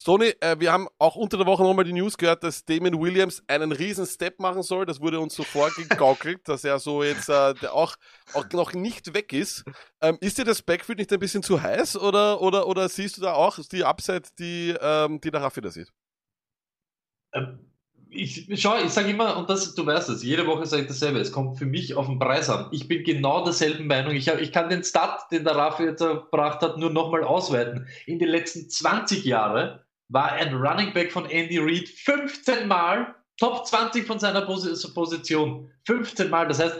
Sony, 0.04 0.34
äh, 0.40 0.60
wir 0.60 0.74
haben 0.74 0.88
auch 0.98 1.16
unter 1.16 1.38
der 1.38 1.46
Woche 1.46 1.62
nochmal 1.62 1.86
die 1.86 1.94
News 1.94 2.18
gehört, 2.18 2.44
dass 2.44 2.66
Damon 2.66 3.00
Williams 3.00 3.44
einen 3.46 3.72
riesen 3.72 4.08
Step 4.08 4.40
machen 4.40 4.64
soll. 4.64 4.88
Das 4.88 5.00
wurde 5.00 5.20
uns 5.20 5.36
so 5.36 5.44
vorgegaukelt, 5.44 6.42
dass 6.48 6.64
er 6.64 6.80
so 6.80 7.04
jetzt 7.04 7.30
äh, 7.30 7.54
der 7.54 7.74
auch, 7.76 7.96
auch 8.34 8.50
noch 8.52 8.74
nicht 8.74 9.14
weg 9.14 9.32
ist. 9.32 9.64
Ähm, 10.02 10.18
ist 10.20 10.40
dir 10.40 10.44
das 10.44 10.64
Backfield 10.64 10.98
nicht 10.98 11.14
ein 11.14 11.20
bisschen 11.20 11.44
zu 11.44 11.62
heiß 11.62 11.98
oder, 11.98 12.42
oder, 12.42 12.68
oder 12.68 12.90
siehst 12.90 13.18
du 13.18 13.22
da 13.22 13.34
auch 13.34 13.60
die 13.72 13.84
Upside, 13.84 14.24
die, 14.40 14.76
ähm, 14.82 15.22
die 15.22 15.30
der 15.30 15.44
Raffi 15.44 15.62
da 15.62 15.70
sieht? 15.70 15.94
Ähm, 17.34 17.71
ich, 18.12 18.48
schau, 18.62 18.78
ich 18.84 18.92
sage 18.92 19.10
immer, 19.10 19.38
und 19.38 19.50
das, 19.50 19.74
du 19.74 19.86
weißt 19.86 20.10
es, 20.10 20.24
jede 20.24 20.46
Woche 20.46 20.66
sage 20.66 20.84
ich 20.84 20.88
dasselbe, 20.88 21.20
es 21.20 21.32
kommt 21.32 21.58
für 21.58 21.66
mich 21.66 21.96
auf 21.96 22.08
den 22.08 22.20
Preis 22.20 22.50
an. 22.50 22.68
Ich 22.72 22.88
bin 22.88 23.04
genau 23.04 23.44
derselben 23.44 23.88
Meinung. 23.88 24.14
Ich, 24.16 24.28
hab, 24.28 24.40
ich 24.40 24.52
kann 24.52 24.70
den 24.70 24.84
Stat, 24.84 25.32
den 25.32 25.44
der 25.44 25.56
Rafi 25.56 25.84
jetzt 25.84 26.02
erbracht 26.02 26.62
hat, 26.62 26.78
nur 26.78 26.90
nochmal 26.90 27.24
ausweiten. 27.24 27.88
In 28.06 28.20
den 28.20 28.30
letzten 28.30 28.70
20 28.70 29.24
Jahren 29.24 29.80
war 30.10 30.34
ein 30.34 30.54
Running 30.54 30.94
Back 30.94 31.12
von 31.12 31.26
Andy 31.26 31.58
Reid 31.58 31.88
15 31.88 32.68
Mal 32.68 33.16
Top 33.38 33.66
20 33.66 34.06
von 34.06 34.20
seiner 34.20 34.42
Pos 34.42 34.94
Position. 34.94 35.72
15 35.88 36.30
Mal. 36.30 36.48
Das 36.48 36.60
heißt, 36.60 36.78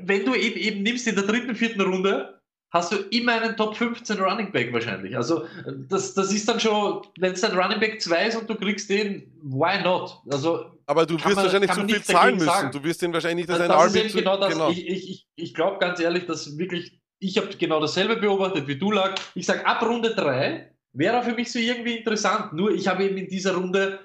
wenn 0.00 0.24
du 0.24 0.34
eben, 0.34 0.58
eben 0.58 0.82
nimmst 0.82 1.06
in 1.06 1.14
der 1.14 1.24
dritten, 1.24 1.54
vierten 1.54 1.80
Runde, 1.80 2.39
hast 2.72 2.92
du 2.92 2.96
immer 3.10 3.32
einen 3.40 3.56
Top 3.56 3.76
15 3.76 4.18
Running 4.20 4.52
Back 4.52 4.72
wahrscheinlich. 4.72 5.16
Also 5.16 5.44
das, 5.88 6.14
das 6.14 6.32
ist 6.32 6.48
dann 6.48 6.60
schon, 6.60 7.02
wenn 7.18 7.32
es 7.32 7.42
ein 7.42 7.58
Running 7.58 7.80
Back 7.80 8.00
2 8.00 8.26
ist 8.28 8.36
und 8.36 8.48
du 8.48 8.54
kriegst 8.54 8.88
den, 8.88 9.30
why 9.42 9.82
not? 9.82 10.18
Also 10.30 10.66
Aber 10.86 11.04
du 11.06 11.14
wirst 11.14 11.24
man- 11.26 11.36
wahrscheinlich 11.36 11.72
zu 11.72 11.84
viel 11.86 12.02
zahlen 12.02 12.34
müssen. 12.36 12.46
sagen. 12.46 12.70
Du 12.72 12.82
wirst 12.84 13.02
den 13.02 13.12
wahrscheinlich 13.12 13.48
nicht 13.48 13.60
das, 13.60 13.68
als 13.68 13.94
ein 13.94 14.00
RB 14.02 14.10
zu- 14.10 14.18
genau 14.18 14.36
das. 14.38 14.52
Genau. 14.52 14.70
Ich, 14.70 14.86
ich, 14.88 15.10
ich, 15.10 15.26
ich 15.34 15.54
glaube 15.54 15.78
ganz 15.78 15.98
ehrlich, 16.00 16.26
dass 16.26 16.56
wirklich, 16.58 17.00
ich 17.18 17.36
habe 17.38 17.48
genau 17.58 17.80
dasselbe 17.80 18.16
beobachtet 18.16 18.66
wie 18.68 18.78
du 18.78 18.92
lag. 18.92 19.14
Ich 19.34 19.46
sage, 19.46 19.66
ab 19.66 19.82
Runde 19.82 20.14
3 20.14 20.72
wäre 20.92 21.22
für 21.22 21.34
mich 21.34 21.50
so 21.50 21.58
irgendwie 21.58 21.96
interessant. 21.96 22.52
Nur 22.52 22.70
ich 22.72 22.86
habe 22.88 23.04
eben 23.04 23.16
in 23.16 23.28
dieser 23.28 23.54
Runde 23.54 23.98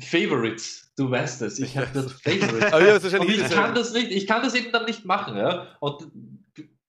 Favorites, 0.00 0.90
du 0.96 1.10
weißt 1.10 1.42
es. 1.42 1.58
Ich 1.58 1.76
habe 1.76 1.88
das 1.92 2.12
Favorites. 2.12 2.70
Ja, 2.70 2.80
das 2.98 3.04
ich 3.04 3.50
kann 3.50 3.74
das 3.74 3.92
nicht, 3.92 4.10
ich 4.10 4.26
kann 4.26 4.42
das 4.42 4.54
eben 4.54 4.72
dann 4.72 4.84
nicht 4.86 5.04
machen, 5.04 5.36
ja. 5.36 5.66
Und 5.80 6.06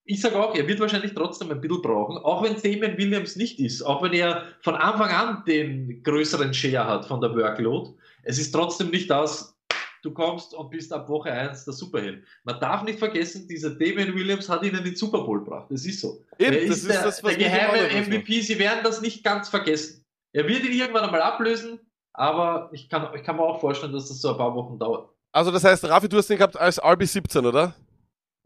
ich 0.07 0.21
sage 0.21 0.41
auch, 0.41 0.55
er 0.55 0.67
wird 0.67 0.79
wahrscheinlich 0.79 1.13
trotzdem 1.13 1.51
ein 1.51 1.59
bisschen 1.59 1.81
brauchen, 1.81 2.17
auch 2.17 2.41
wenn 2.41 2.55
Damien 2.55 2.97
Williams 2.97 3.35
nicht 3.35 3.59
ist, 3.59 3.81
auch 3.81 4.01
wenn 4.01 4.13
er 4.13 4.45
von 4.61 4.75
Anfang 4.75 5.09
an 5.09 5.43
den 5.45 6.01
größeren 6.01 6.53
Share 6.53 6.87
hat 6.87 7.05
von 7.05 7.19
der 7.19 7.35
Workload. 7.35 7.91
Es 8.23 8.39
ist 8.39 8.53
trotzdem 8.53 8.89
nicht 8.89 9.09
das, 9.09 9.57
du 10.03 10.11
kommst 10.11 10.53
und 10.53 10.69
bist 10.69 10.93
ab 10.93 11.09
Woche 11.09 11.29
1 11.29 11.65
der 11.65 11.73
Superheld. 11.73 12.23
Man 12.45 12.57
darf 12.61 12.83
nicht 12.83 12.99
vergessen, 12.99 13.49
dieser 13.49 13.71
Damien 13.71 14.15
Williams 14.15 14.47
hat 14.47 14.63
ihnen 14.63 14.81
den 14.81 14.95
Super 14.95 15.23
Bowl 15.23 15.39
gebracht. 15.39 15.67
Das 15.69 15.85
ist 15.85 15.99
so. 15.99 16.23
Eben, 16.39 16.53
er 16.53 16.67
das 16.67 16.77
ist 16.77 16.83
ist 16.83 16.89
der, 16.89 17.03
das, 17.03 17.21
der 17.21 17.35
geheime. 17.35 18.07
MVP. 18.07 18.41
Sie 18.41 18.57
werden 18.57 18.79
das 18.83 19.01
nicht 19.01 19.25
ganz 19.25 19.49
vergessen. 19.49 20.05
Er 20.31 20.47
wird 20.47 20.63
ihn 20.63 20.71
irgendwann 20.71 21.03
einmal 21.03 21.21
ablösen, 21.21 21.79
aber 22.13 22.69
ich 22.71 22.87
kann, 22.87 23.13
ich 23.13 23.23
kann 23.23 23.35
mir 23.35 23.43
auch 23.43 23.59
vorstellen, 23.59 23.91
dass 23.91 24.07
das 24.07 24.21
so 24.21 24.31
ein 24.31 24.37
paar 24.37 24.55
Wochen 24.55 24.79
dauert. 24.79 25.09
Also 25.33 25.51
das 25.51 25.65
heißt, 25.65 25.83
Rafi, 25.83 26.07
du 26.07 26.17
hast 26.17 26.29
den 26.29 26.37
gehabt 26.37 26.55
als 26.55 26.81
RB17, 26.81 27.45
oder? 27.45 27.75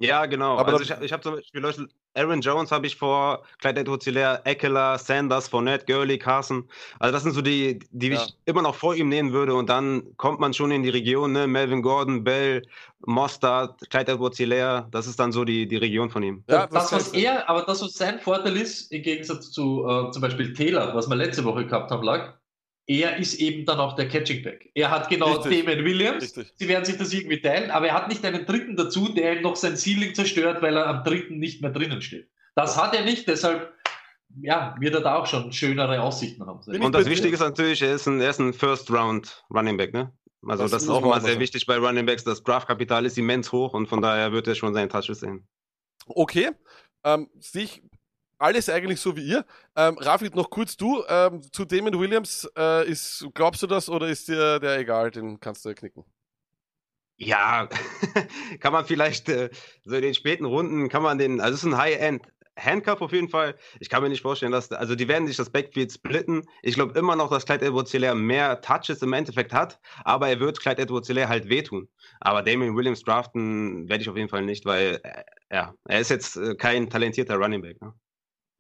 Ja, 0.01 0.25
genau. 0.25 0.57
Aber 0.57 0.71
also 0.73 0.83
ich, 0.83 0.91
hab- 0.91 1.01
ich 1.01 1.13
habe 1.13 1.21
zum 1.23 1.35
Beispiel 1.35 1.61
Leute, 1.61 1.87
Aaron 2.13 2.41
Jones 2.41 2.71
habe 2.71 2.87
ich 2.87 2.95
vor, 2.95 3.43
Clyde 3.59 3.81
Edwards-Hilaire, 3.81 4.41
Eckler, 4.45 4.97
Sanders, 4.97 5.47
Fournette, 5.47 5.85
Gurley, 5.85 6.17
Carson. 6.17 6.67
Also 6.99 7.13
das 7.13 7.23
sind 7.23 7.33
so 7.33 7.41
die, 7.41 7.79
die 7.91 8.09
Ja. 8.09 8.15
ich 8.23 8.35
immer 8.45 8.61
noch 8.61 8.75
vor 8.75 8.95
ihm 8.95 9.09
nehmen 9.09 9.31
würde 9.31 9.53
und 9.53 9.69
dann 9.69 10.15
kommt 10.17 10.39
man 10.39 10.53
schon 10.53 10.71
in 10.71 10.83
die 10.83 10.89
Region, 10.89 11.31
ne? 11.31 11.47
Melvin 11.47 11.81
Gordon, 11.81 12.23
Bell, 12.23 12.63
Mostard, 13.05 13.79
Clyde 13.89 14.11
Edwards-Hilaire, 14.13 14.87
das 14.91 15.07
ist 15.07 15.19
dann 15.19 15.31
so 15.31 15.45
die, 15.45 15.67
die 15.67 15.77
Region 15.77 16.09
von 16.09 16.23
ihm. 16.23 16.43
Ja, 16.49 16.67
das, 16.67 16.91
was 16.91 17.13
er, 17.13 17.49
aber 17.49 17.63
das, 17.63 17.81
was 17.81 17.93
sein 17.93 18.19
Vorteil 18.19 18.57
ist, 18.57 18.91
im 18.91 19.01
Gegensatz 19.03 19.51
zu 19.51 19.85
äh, 19.87 20.11
zum 20.11 20.21
Beispiel 20.21 20.53
Taylor, 20.53 20.93
was 20.95 21.07
wir 21.09 21.15
letzte 21.15 21.43
Woche 21.45 21.65
gehabt 21.65 21.91
haben, 21.91 22.03
lag, 22.03 22.33
er 22.99 23.17
ist 23.17 23.35
eben 23.35 23.65
dann 23.65 23.79
auch 23.79 23.95
der 23.95 24.07
Catching 24.07 24.43
Back. 24.43 24.69
Er 24.73 24.89
hat 24.91 25.09
genau 25.09 25.33
Richtig. 25.33 25.65
Damon 25.65 25.85
Williams. 25.85 26.23
Richtig. 26.23 26.53
Sie 26.55 26.67
werden 26.67 26.83
sich 26.83 26.97
das 26.97 27.13
irgendwie 27.13 27.39
teilen, 27.39 27.71
aber 27.71 27.87
er 27.87 27.93
hat 27.93 28.09
nicht 28.09 28.25
einen 28.25 28.45
dritten 28.45 28.75
dazu, 28.75 29.09
der 29.09 29.37
ihm 29.37 29.43
noch 29.43 29.55
sein 29.55 29.77
Ceiling 29.77 30.13
zerstört, 30.13 30.61
weil 30.61 30.75
er 30.75 30.87
am 30.87 31.03
dritten 31.03 31.37
nicht 31.37 31.61
mehr 31.61 31.71
drinnen 31.71 32.01
steht. 32.01 32.29
Das 32.55 32.81
hat 32.81 32.95
er 32.95 33.05
nicht, 33.05 33.27
deshalb 33.27 33.73
ja, 34.39 34.75
wird 34.79 34.95
er 34.95 35.01
da 35.01 35.15
auch 35.15 35.25
schon 35.25 35.51
schönere 35.51 36.01
Aussichten 36.01 36.45
haben. 36.45 36.59
Und 36.59 36.95
das. 36.95 37.05
Wichtige 37.05 37.33
ist 37.33 37.41
natürlich, 37.41 37.81
er 37.81 37.95
ist 37.95 38.07
ein, 38.07 38.21
er 38.21 38.29
ist 38.29 38.39
ein 38.39 38.53
First-Round 38.53 39.43
Running 39.53 39.77
Back, 39.77 39.93
ne? 39.93 40.13
Also 40.47 40.63
Das 40.63 40.71
das, 40.71 40.83
ist 40.83 40.89
auch 40.89 41.03
auch 41.03 41.19
sehr 41.19 41.39
wichtig 41.39 41.65
bei 41.65 41.77
Running 41.77 42.05
Backs. 42.05 42.23
Das 42.23 42.41
Draftkapital 42.43 43.05
ist 43.05 43.17
immens 43.17 43.51
hoch 43.51 43.73
und 43.73 43.87
von 43.87 44.01
daher 44.01 44.31
wird 44.31 44.47
er 44.47 44.55
schon 44.55 44.73
seine 44.73 44.87
Touches 44.87 45.19
sehen. 45.19 45.47
Okay. 46.07 46.51
Ähm, 47.03 47.29
sehe 47.39 47.63
ich 47.63 47.83
alles 48.41 48.69
eigentlich 48.69 48.99
so 48.99 49.15
wie 49.15 49.25
ihr. 49.27 49.45
Ähm, 49.75 49.97
Rafi, 49.97 50.29
noch 50.33 50.49
kurz 50.49 50.75
du. 50.75 51.03
Ähm, 51.07 51.41
zu 51.51 51.65
Damon 51.65 51.99
Williams, 51.99 52.49
äh, 52.57 52.87
ist, 52.89 53.27
glaubst 53.33 53.61
du 53.63 53.67
das 53.67 53.89
oder 53.89 54.07
ist 54.07 54.27
dir 54.27 54.59
der 54.59 54.79
egal? 54.79 55.11
Den 55.11 55.39
kannst 55.39 55.65
du 55.65 55.73
knicken. 55.73 56.03
Ja, 57.17 57.69
kann 58.59 58.73
man 58.73 58.85
vielleicht 58.85 59.29
äh, 59.29 59.51
so 59.85 59.95
in 59.95 60.01
den 60.01 60.15
späten 60.15 60.45
Runden, 60.45 60.89
kann 60.89 61.03
man 61.03 61.19
den, 61.19 61.39
also 61.39 61.53
es 61.53 61.63
ist 61.63 61.71
ein 61.71 61.77
High-End 61.77 62.23
Handcuff 62.57 63.01
auf 63.01 63.13
jeden 63.13 63.29
Fall. 63.29 63.55
Ich 63.79 63.89
kann 63.89 64.03
mir 64.03 64.09
nicht 64.09 64.21
vorstellen, 64.21 64.51
dass, 64.51 64.71
also 64.71 64.95
die 64.95 65.07
werden 65.07 65.27
sich 65.27 65.37
das 65.37 65.49
Backfield 65.49 65.91
splitten. 65.91 66.43
Ich 66.61 66.75
glaube 66.75 66.97
immer 66.97 67.15
noch, 67.15 67.29
dass 67.29 67.45
Clyde 67.45 67.65
Edwards-Hilaire 67.65 68.15
mehr 68.15 68.61
Touches 68.61 69.01
im 69.01 69.13
Endeffekt 69.13 69.53
hat, 69.53 69.79
aber 70.03 70.29
er 70.29 70.39
wird 70.39 70.59
Clyde 70.59 70.81
Edwards-Hilaire 70.81 71.29
halt 71.29 71.49
wehtun. 71.49 71.87
Aber 72.19 72.43
Damien 72.43 72.75
Williams 72.75 73.03
draften 73.03 73.87
werde 73.89 74.01
ich 74.01 74.09
auf 74.09 74.17
jeden 74.17 74.29
Fall 74.29 74.43
nicht, 74.43 74.65
weil, 74.65 74.99
äh, 75.03 75.23
ja, 75.51 75.73
er 75.85 75.99
ist 75.99 76.09
jetzt 76.09 76.35
äh, 76.37 76.55
kein 76.55 76.89
talentierter 76.89 77.35
Running 77.35 77.61
Back. 77.61 77.81
Ne? 77.81 77.93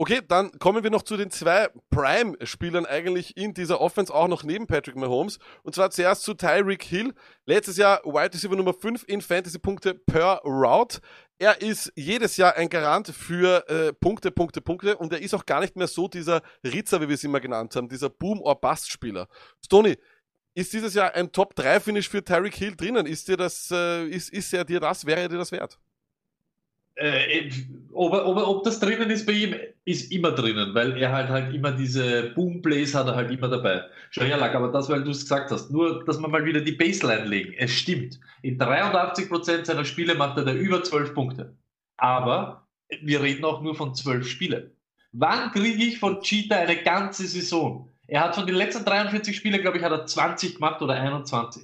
Okay, 0.01 0.19
dann 0.27 0.57
kommen 0.57 0.83
wir 0.83 0.89
noch 0.89 1.03
zu 1.03 1.15
den 1.15 1.29
zwei 1.29 1.69
Prime-Spielern 1.91 2.87
eigentlich 2.87 3.37
in 3.37 3.53
dieser 3.53 3.79
Offense, 3.79 4.11
auch 4.11 4.27
noch 4.27 4.41
neben 4.41 4.65
Patrick 4.65 4.95
Mahomes. 4.95 5.37
Und 5.61 5.75
zwar 5.75 5.91
zuerst 5.91 6.23
zu 6.23 6.33
Tyreek 6.33 6.81
Hill. 6.81 7.13
Letztes 7.45 7.77
Jahr 7.77 8.01
Wide 8.03 8.33
Receiver 8.33 8.55
Nummer 8.55 8.73
5 8.73 9.03
in 9.07 9.21
Fantasy-Punkte 9.21 9.93
per 9.93 10.41
Route. 10.43 11.01
Er 11.37 11.61
ist 11.61 11.93
jedes 11.95 12.35
Jahr 12.35 12.55
ein 12.55 12.69
Garant 12.69 13.09
für 13.09 13.69
äh, 13.69 13.93
Punkte, 13.93 14.31
Punkte, 14.31 14.59
Punkte. 14.59 14.97
Und 14.97 15.13
er 15.13 15.21
ist 15.21 15.35
auch 15.35 15.45
gar 15.45 15.59
nicht 15.59 15.75
mehr 15.75 15.85
so 15.85 16.07
dieser 16.07 16.41
Ritzer, 16.63 16.99
wie 16.99 17.07
wir 17.07 17.13
es 17.13 17.23
immer 17.23 17.39
genannt 17.39 17.75
haben, 17.75 17.87
dieser 17.87 18.09
Boom-or-Bust-Spieler. 18.09 19.27
Stoney, 19.63 19.99
ist 20.55 20.73
dieses 20.73 20.95
Jahr 20.95 21.13
ein 21.13 21.31
Top-3-Finish 21.31 22.09
für 22.09 22.23
Tyreek 22.23 22.55
Hill 22.55 22.75
drinnen? 22.75 23.05
Ist 23.05 23.27
dir 23.27 23.37
das, 23.37 23.69
äh, 23.69 24.07
ist, 24.07 24.33
ist 24.33 24.51
er 24.51 24.65
dir 24.65 24.79
das, 24.79 25.05
wäre 25.05 25.21
er 25.21 25.29
dir 25.29 25.37
das 25.37 25.51
wert? 25.51 25.77
Äh, 26.95 27.49
ob, 27.93 28.13
ob, 28.13 28.37
ob 28.37 28.63
das 28.63 28.79
drinnen 28.79 29.09
ist 29.09 29.25
bei 29.25 29.33
ihm, 29.33 29.55
ist 29.85 30.11
immer 30.11 30.31
drinnen, 30.31 30.73
weil 30.75 30.97
er 30.97 31.11
halt 31.11 31.29
halt 31.29 31.53
immer 31.53 31.71
diese 31.71 32.31
Boom-Plays 32.35 32.93
hat 32.93 33.07
er 33.07 33.15
halt 33.15 33.31
immer 33.31 33.47
dabei. 33.47 33.83
Schon 34.11 34.27
ja, 34.27 34.37
Lack, 34.37 34.55
aber 34.55 34.71
das, 34.71 34.89
weil 34.89 35.03
du 35.03 35.11
es 35.11 35.21
gesagt 35.21 35.51
hast, 35.51 35.71
nur, 35.71 36.03
dass 36.05 36.19
wir 36.19 36.27
mal 36.27 36.45
wieder 36.45 36.61
die 36.61 36.73
Baseline 36.73 37.25
legen. 37.25 37.53
Es 37.57 37.71
stimmt. 37.71 38.19
In 38.41 38.59
83% 38.59 39.65
seiner 39.65 39.85
Spiele 39.85 40.15
macht 40.15 40.37
er 40.37 40.45
da 40.45 40.53
über 40.53 40.83
12 40.83 41.13
Punkte. 41.13 41.55
Aber 41.97 42.67
wir 43.01 43.21
reden 43.21 43.45
auch 43.45 43.61
nur 43.61 43.75
von 43.75 43.95
12 43.95 44.27
Spielen. 44.27 44.71
Wann 45.13 45.51
kriege 45.51 45.83
ich 45.83 45.99
von 45.99 46.21
Cheetah 46.21 46.57
eine 46.57 46.83
ganze 46.83 47.25
Saison? 47.27 47.89
Er 48.07 48.21
hat 48.21 48.35
von 48.35 48.45
den 48.45 48.55
letzten 48.55 48.85
43 48.85 49.35
Spielen, 49.35 49.61
glaube 49.61 49.77
ich, 49.77 49.83
hat 49.83 49.91
er 49.91 50.05
20 50.05 50.55
gemacht 50.55 50.81
oder 50.81 50.95
21. 50.95 51.63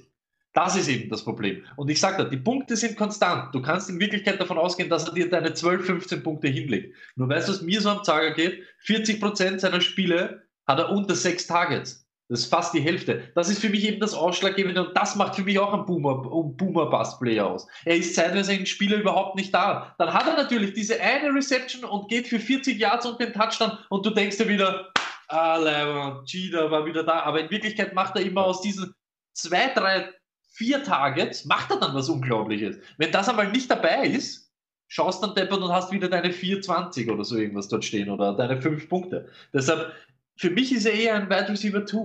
Das 0.58 0.74
ist 0.74 0.88
eben 0.88 1.08
das 1.08 1.22
Problem. 1.22 1.62
Und 1.76 1.88
ich 1.88 2.00
sage 2.00 2.24
dir, 2.24 2.30
die 2.30 2.36
Punkte 2.36 2.76
sind 2.76 2.96
konstant. 2.96 3.54
Du 3.54 3.62
kannst 3.62 3.88
in 3.88 4.00
Wirklichkeit 4.00 4.40
davon 4.40 4.58
ausgehen, 4.58 4.90
dass 4.90 5.06
er 5.06 5.14
dir 5.14 5.30
deine 5.30 5.54
12, 5.54 5.86
15 5.86 6.24
Punkte 6.24 6.48
hinlegt. 6.48 6.96
Nur 7.14 7.28
weißt 7.28 7.46
du, 7.46 7.52
was 7.52 7.62
mir 7.62 7.80
so 7.80 7.90
am 7.90 8.02
Zager 8.02 8.32
geht? 8.32 8.64
40% 8.84 9.60
seiner 9.60 9.80
Spiele 9.80 10.42
hat 10.66 10.80
er 10.80 10.90
unter 10.90 11.14
6 11.14 11.46
Targets. 11.46 12.04
Das 12.28 12.40
ist 12.40 12.50
fast 12.50 12.74
die 12.74 12.80
Hälfte. 12.80 13.30
Das 13.36 13.48
ist 13.48 13.60
für 13.60 13.68
mich 13.68 13.86
eben 13.86 14.00
das 14.00 14.14
Ausschlaggebende 14.14 14.84
und 14.84 14.96
das 14.96 15.14
macht 15.14 15.36
für 15.36 15.44
mich 15.44 15.60
auch 15.60 15.72
einen 15.72 15.86
Boomer, 15.86 16.24
einen 16.24 16.56
Boomer-Bust-Player 16.56 17.46
aus. 17.46 17.68
Er 17.84 17.94
ist 17.94 18.16
zeitweise 18.16 18.52
in 18.52 18.66
Spieler 18.66 18.96
überhaupt 18.96 19.36
nicht 19.36 19.54
da. 19.54 19.94
Dann 19.98 20.12
hat 20.12 20.26
er 20.26 20.36
natürlich 20.36 20.72
diese 20.72 21.00
eine 21.00 21.32
Reception 21.32 21.84
und 21.84 22.08
geht 22.08 22.26
für 22.26 22.40
40 22.40 22.76
Yards 22.76 23.06
und 23.06 23.20
den 23.20 23.32
Touchdown 23.32 23.78
und 23.90 24.04
du 24.04 24.10
denkst 24.10 24.38
dir 24.38 24.48
wieder, 24.48 24.92
ah, 25.28 26.20
Cheetah 26.24 26.68
war 26.68 26.84
wieder 26.84 27.04
da. 27.04 27.20
Aber 27.20 27.38
in 27.38 27.48
Wirklichkeit 27.48 27.94
macht 27.94 28.16
er 28.16 28.22
immer 28.22 28.42
aus 28.42 28.60
diesen 28.60 28.92
zwei, 29.34 29.72
drei, 29.72 30.12
vier 30.58 30.82
Targets, 30.82 31.44
macht 31.44 31.70
er 31.70 31.78
dann 31.78 31.94
was 31.94 32.08
Unglaubliches. 32.08 32.78
Wenn 32.96 33.12
das 33.12 33.28
einmal 33.28 33.50
nicht 33.52 33.70
dabei 33.70 34.08
ist, 34.08 34.52
schaust 34.88 35.22
dann 35.22 35.34
deppert 35.34 35.62
und 35.62 35.72
hast 35.72 35.92
wieder 35.92 36.08
deine 36.08 36.32
420 36.32 37.08
oder 37.10 37.22
so 37.22 37.36
irgendwas 37.36 37.68
dort 37.68 37.84
stehen 37.84 38.10
oder 38.10 38.34
deine 38.34 38.60
5 38.60 38.88
Punkte. 38.88 39.28
Deshalb, 39.52 39.92
für 40.36 40.50
mich 40.50 40.72
ist 40.74 40.84
er 40.84 40.94
eher 40.94 41.14
ein 41.14 41.30
Wide 41.30 41.48
Receiver 41.48 41.86
2. 41.86 41.98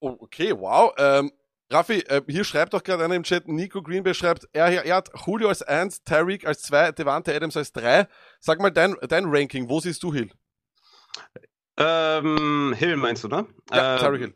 Oh, 0.00 0.16
okay, 0.18 0.52
wow. 0.58 0.92
Ähm, 0.98 1.30
Raffi, 1.70 2.00
äh, 2.00 2.22
hier 2.26 2.42
schreibt 2.42 2.74
doch 2.74 2.82
gerade 2.82 3.04
einer 3.04 3.14
im 3.14 3.22
Chat, 3.22 3.46
Nico 3.46 3.80
Greenberg 3.82 4.16
schreibt, 4.16 4.48
er, 4.52 4.84
er 4.84 4.96
hat 4.96 5.10
Julio 5.24 5.48
als 5.48 5.62
1, 5.62 6.02
Tyreek 6.02 6.44
als 6.44 6.62
2, 6.62 6.92
Devante 6.92 7.34
Adams 7.34 7.56
als 7.56 7.72
3. 7.72 8.08
Sag 8.40 8.60
mal 8.60 8.70
dein, 8.70 8.96
dein 9.08 9.26
Ranking, 9.26 9.68
wo 9.68 9.78
siehst 9.78 10.02
du 10.02 10.12
Hill? 10.12 10.30
Ähm, 11.76 12.74
Hill 12.76 12.96
meinst 12.96 13.22
du, 13.22 13.28
ne? 13.28 13.46
Ja, 13.72 13.94
Ähm, 13.94 14.00
Tyreek 14.00 14.20
Hill. 14.20 14.34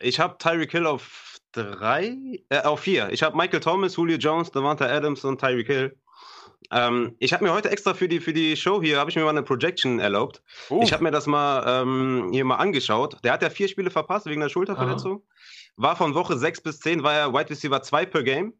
Ich 0.00 0.18
habe 0.18 0.36
Tyreek 0.38 0.72
Hill 0.72 0.86
auf 0.86 1.31
drei, 1.52 2.42
äh, 2.48 2.62
auf 2.62 2.80
vier. 2.80 3.10
Ich 3.12 3.22
habe 3.22 3.36
Michael 3.36 3.60
Thomas, 3.60 3.96
Julio 3.96 4.16
Jones, 4.16 4.50
Devonta 4.50 4.86
Adams 4.86 5.24
und 5.24 5.40
Tyreek 5.40 5.66
Hill. 5.66 5.96
Ähm, 6.70 7.14
ich 7.18 7.32
habe 7.32 7.44
mir 7.44 7.52
heute 7.52 7.70
extra 7.70 7.92
für 7.94 8.08
die, 8.08 8.20
für 8.20 8.32
die 8.32 8.56
Show 8.56 8.80
hier, 8.82 8.98
habe 8.98 9.10
ich 9.10 9.16
mir 9.16 9.22
mal 9.24 9.30
eine 9.30 9.42
Projection 9.42 9.98
erlaubt. 10.00 10.42
Oh, 10.70 10.80
Ich 10.82 10.92
habe 10.92 11.02
mir 11.02 11.10
das 11.10 11.26
mal 11.26 11.82
ähm, 11.82 12.30
hier 12.32 12.44
mal 12.44 12.56
angeschaut. 12.56 13.18
Der 13.24 13.32
hat 13.32 13.42
ja 13.42 13.50
vier 13.50 13.68
Spiele 13.68 13.90
verpasst 13.90 14.26
wegen 14.26 14.40
der 14.40 14.48
Schulterverletzung. 14.48 15.22
War 15.76 15.96
von 15.96 16.14
Woche 16.14 16.38
6 16.38 16.60
bis 16.62 16.80
10 16.80 17.02
war 17.02 17.14
er 17.14 17.32
Wide 17.34 17.50
Receiver 17.50 17.82
2 17.82 18.06
per 18.06 18.22
Game. 18.22 18.54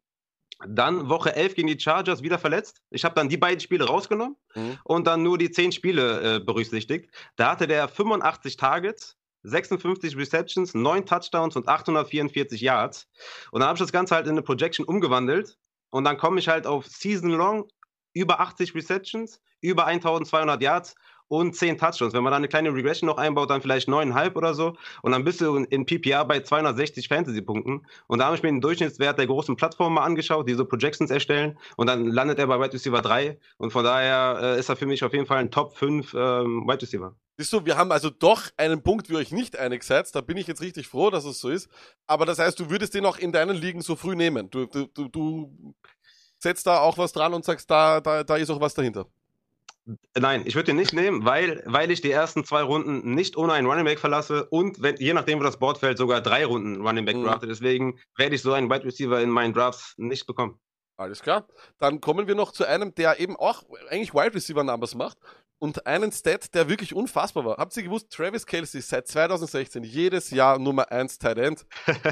Dann 0.67 1.09
Woche 1.09 1.35
11 1.35 1.55
gegen 1.55 1.69
die 1.69 1.81
Chargers 1.81 2.23
wieder 2.23 2.39
verletzt. 2.39 2.83
Ich 2.91 3.05
habe 3.05 3.15
dann 3.15 3.29
die 3.29 3.37
beiden 3.37 3.61
Spiele 3.61 3.85
rausgenommen 3.87 4.37
Mhm. 4.55 4.79
und 4.85 5.07
dann 5.07 5.23
nur 5.23 5.39
die 5.39 5.51
10 5.51 5.73
Spiele 5.73 6.37
äh, 6.37 6.41
berücksichtigt. 6.41 7.11
Da 7.37 7.51
hatte 7.53 7.67
der 7.67 7.89
85 7.89 8.57
Targets, 8.59 9.17
56 9.43 10.17
Receptions, 10.17 10.75
9 10.75 11.07
Touchdowns 11.07 11.57
und 11.57 11.69
844 11.69 12.61
Yards. 12.61 13.09
Und 13.51 13.61
dann 13.61 13.69
habe 13.69 13.77
ich 13.77 13.83
das 13.83 13.93
Ganze 13.93 14.15
halt 14.15 14.27
in 14.27 14.33
eine 14.33 14.43
Projection 14.43 14.85
umgewandelt. 14.85 15.59
Und 15.91 16.05
dann 16.05 16.17
komme 16.17 16.39
ich 16.39 16.49
halt 16.49 16.67
auf 16.67 16.87
Season 16.87 17.31
Long 17.31 17.69
über 18.15 18.41
80 18.41 18.75
Receptions, 18.75 19.41
über 19.61 19.87
1200 19.87 20.61
Yards 20.63 20.95
und 21.33 21.57
10 21.57 21.79
Touchdowns. 21.79 22.13
Wenn 22.13 22.23
man 22.23 22.31
da 22.31 22.37
eine 22.37 22.49
kleine 22.49 22.75
Regression 22.75 23.07
noch 23.07 23.17
einbaut, 23.17 23.49
dann 23.49 23.63
vielleicht 23.63 23.89
9,5 23.89 24.37
oder 24.37 24.53
so. 24.53 24.77
Und 25.01 25.13
dann 25.13 25.25
bist 25.25 25.41
du 25.41 25.57
in, 25.57 25.87
PPR 25.87 26.27
bei 26.27 26.41
260 26.41 27.09
Fantasy-Punkten. 27.09 27.87
Und 28.07 28.19
da 28.19 28.27
habe 28.27 28.37
ich 28.37 28.43
mir 28.43 28.51
den 28.51 28.61
Durchschnittswert 28.61 29.19
der 29.19 29.27
großen 29.27 29.57
Plattformen 29.57 29.95
mal 29.95 30.05
angeschaut, 30.05 30.47
die 30.47 30.55
so 30.55 30.67
Projections 30.67 31.11
erstellen. 31.11 31.59
Und 31.77 31.87
dann 31.87 32.07
landet 32.07 32.39
er 32.39 32.49
bei 32.49 32.61
Wide 32.61 32.75
Receiver 32.75 33.01
3. 33.01 33.39
Und 33.57 33.71
von 33.71 33.83
daher 33.83 34.41
äh, 34.43 34.59
ist 34.59 34.69
er 34.69 34.77
für 34.77 34.85
mich 34.85 35.05
auf 35.05 35.15
jeden 35.15 35.25
Fall 35.25 35.39
ein 35.39 35.51
Top 35.51 35.75
5 35.75 36.13
ähm, 36.13 36.67
Wide 36.67 36.83
Receiver. 36.83 37.15
Siehst 37.39 37.53
du, 37.53 37.65
wir 37.65 37.77
haben 37.77 37.93
also 37.93 38.11
doch 38.11 38.43
einen 38.57 38.83
Punkt, 38.83 39.09
wie 39.09 39.15
ihr 39.15 39.19
euch 39.19 39.33
nicht 39.33 39.59
einig 39.59 39.85
seid. 39.85 40.15
Da 40.15 40.21
bin 40.21 40.37
ich 40.37 40.47
jetzt 40.47 40.61
richtig 40.61 40.89
froh, 40.89 41.11
dass 41.11 41.25
es 41.25 41.41
so 41.41 41.49
ist. 41.49 41.69
Aber 42.07 42.27
das 42.27 42.39
heißt, 42.39 42.59
du 42.61 42.69
würdest 42.71 42.95
den 42.95 43.07
auch 43.07 43.17
in 43.17 43.33
deinen 43.33 43.57
Ligen 43.57 43.81
so 43.81 43.97
früh 43.97 44.15
nehmen. 44.15 44.51
Du, 44.51 44.67
du, 44.67 44.87
du, 44.87 45.09
du 45.09 45.75
setzt 46.39 46.67
da 46.67 46.81
auch 46.81 46.99
was 46.99 47.13
dran 47.13 47.33
und 47.33 47.45
sagst, 47.45 47.71
da, 47.71 48.01
da, 48.01 48.23
da 48.23 48.37
ist 48.37 48.51
auch 48.51 48.61
was 48.61 48.75
dahinter. 48.75 49.07
Nein, 50.17 50.43
ich 50.45 50.55
würde 50.55 50.67
den 50.67 50.77
nicht 50.77 50.93
nehmen, 50.93 51.25
weil, 51.25 51.63
weil 51.67 51.91
ich 51.91 52.01
die 52.01 52.11
ersten 52.13 52.45
zwei 52.45 52.63
Runden 52.63 53.15
nicht 53.15 53.37
ohne 53.37 53.55
einen 53.55 53.67
Running 53.67 53.85
Back 53.85 53.99
verlasse 53.99 54.47
und 54.49 54.81
wenn, 54.81 54.97
je 54.97 55.13
nachdem, 55.13 55.41
wo 55.41 55.43
das 55.43 55.59
Board 55.59 55.79
fällt, 55.79 55.99
sogar 55.99 56.21
drei 56.21 56.45
Runden 56.45 56.87
Running 56.87 57.05
Back 57.05 57.17
Mhm. 57.17 57.25
drafte. 57.25 57.49
Deswegen 57.49 57.99
werde 58.17 58.37
ich 58.37 58.43
so 58.43 58.53
einen 58.53 58.71
Wide 58.71 58.85
Receiver 58.85 59.21
in 59.21 59.31
meinen 59.31 59.55
Drafts 59.55 59.95
nicht 59.97 60.27
bekommen. 60.27 60.61
Alles 60.97 61.21
klar. 61.21 61.49
Dann 61.79 62.01
kommen 62.01 62.29
wir 62.29 62.37
noch 62.37 62.53
zu 62.53 62.65
einem, 62.65 62.95
der 62.95 63.19
eben 63.19 63.35
auch 63.37 63.65
eigentlich 63.89 64.15
Wide 64.15 64.35
Receiver 64.35 64.63
Numbers 64.63 64.95
macht 64.95 65.19
und 65.63 65.87
einen 65.87 66.11
Stat, 66.11 66.53
der 66.55 66.69
wirklich 66.69 66.93
unfassbar 66.93 67.45
war. 67.45 67.57
Habt 67.57 67.77
ihr 67.77 67.85
gewusst, 67.85 68.11
Travis 68.11 68.45
Kelsey 68.45 68.81
seit 68.81 69.07
2016 69.07 69.85
jedes 69.85 70.31
Jahr 70.31 70.59
Nummer 70.59 70.91
1 70.91 71.21
Tight 71.21 71.39
End. 71.39 71.65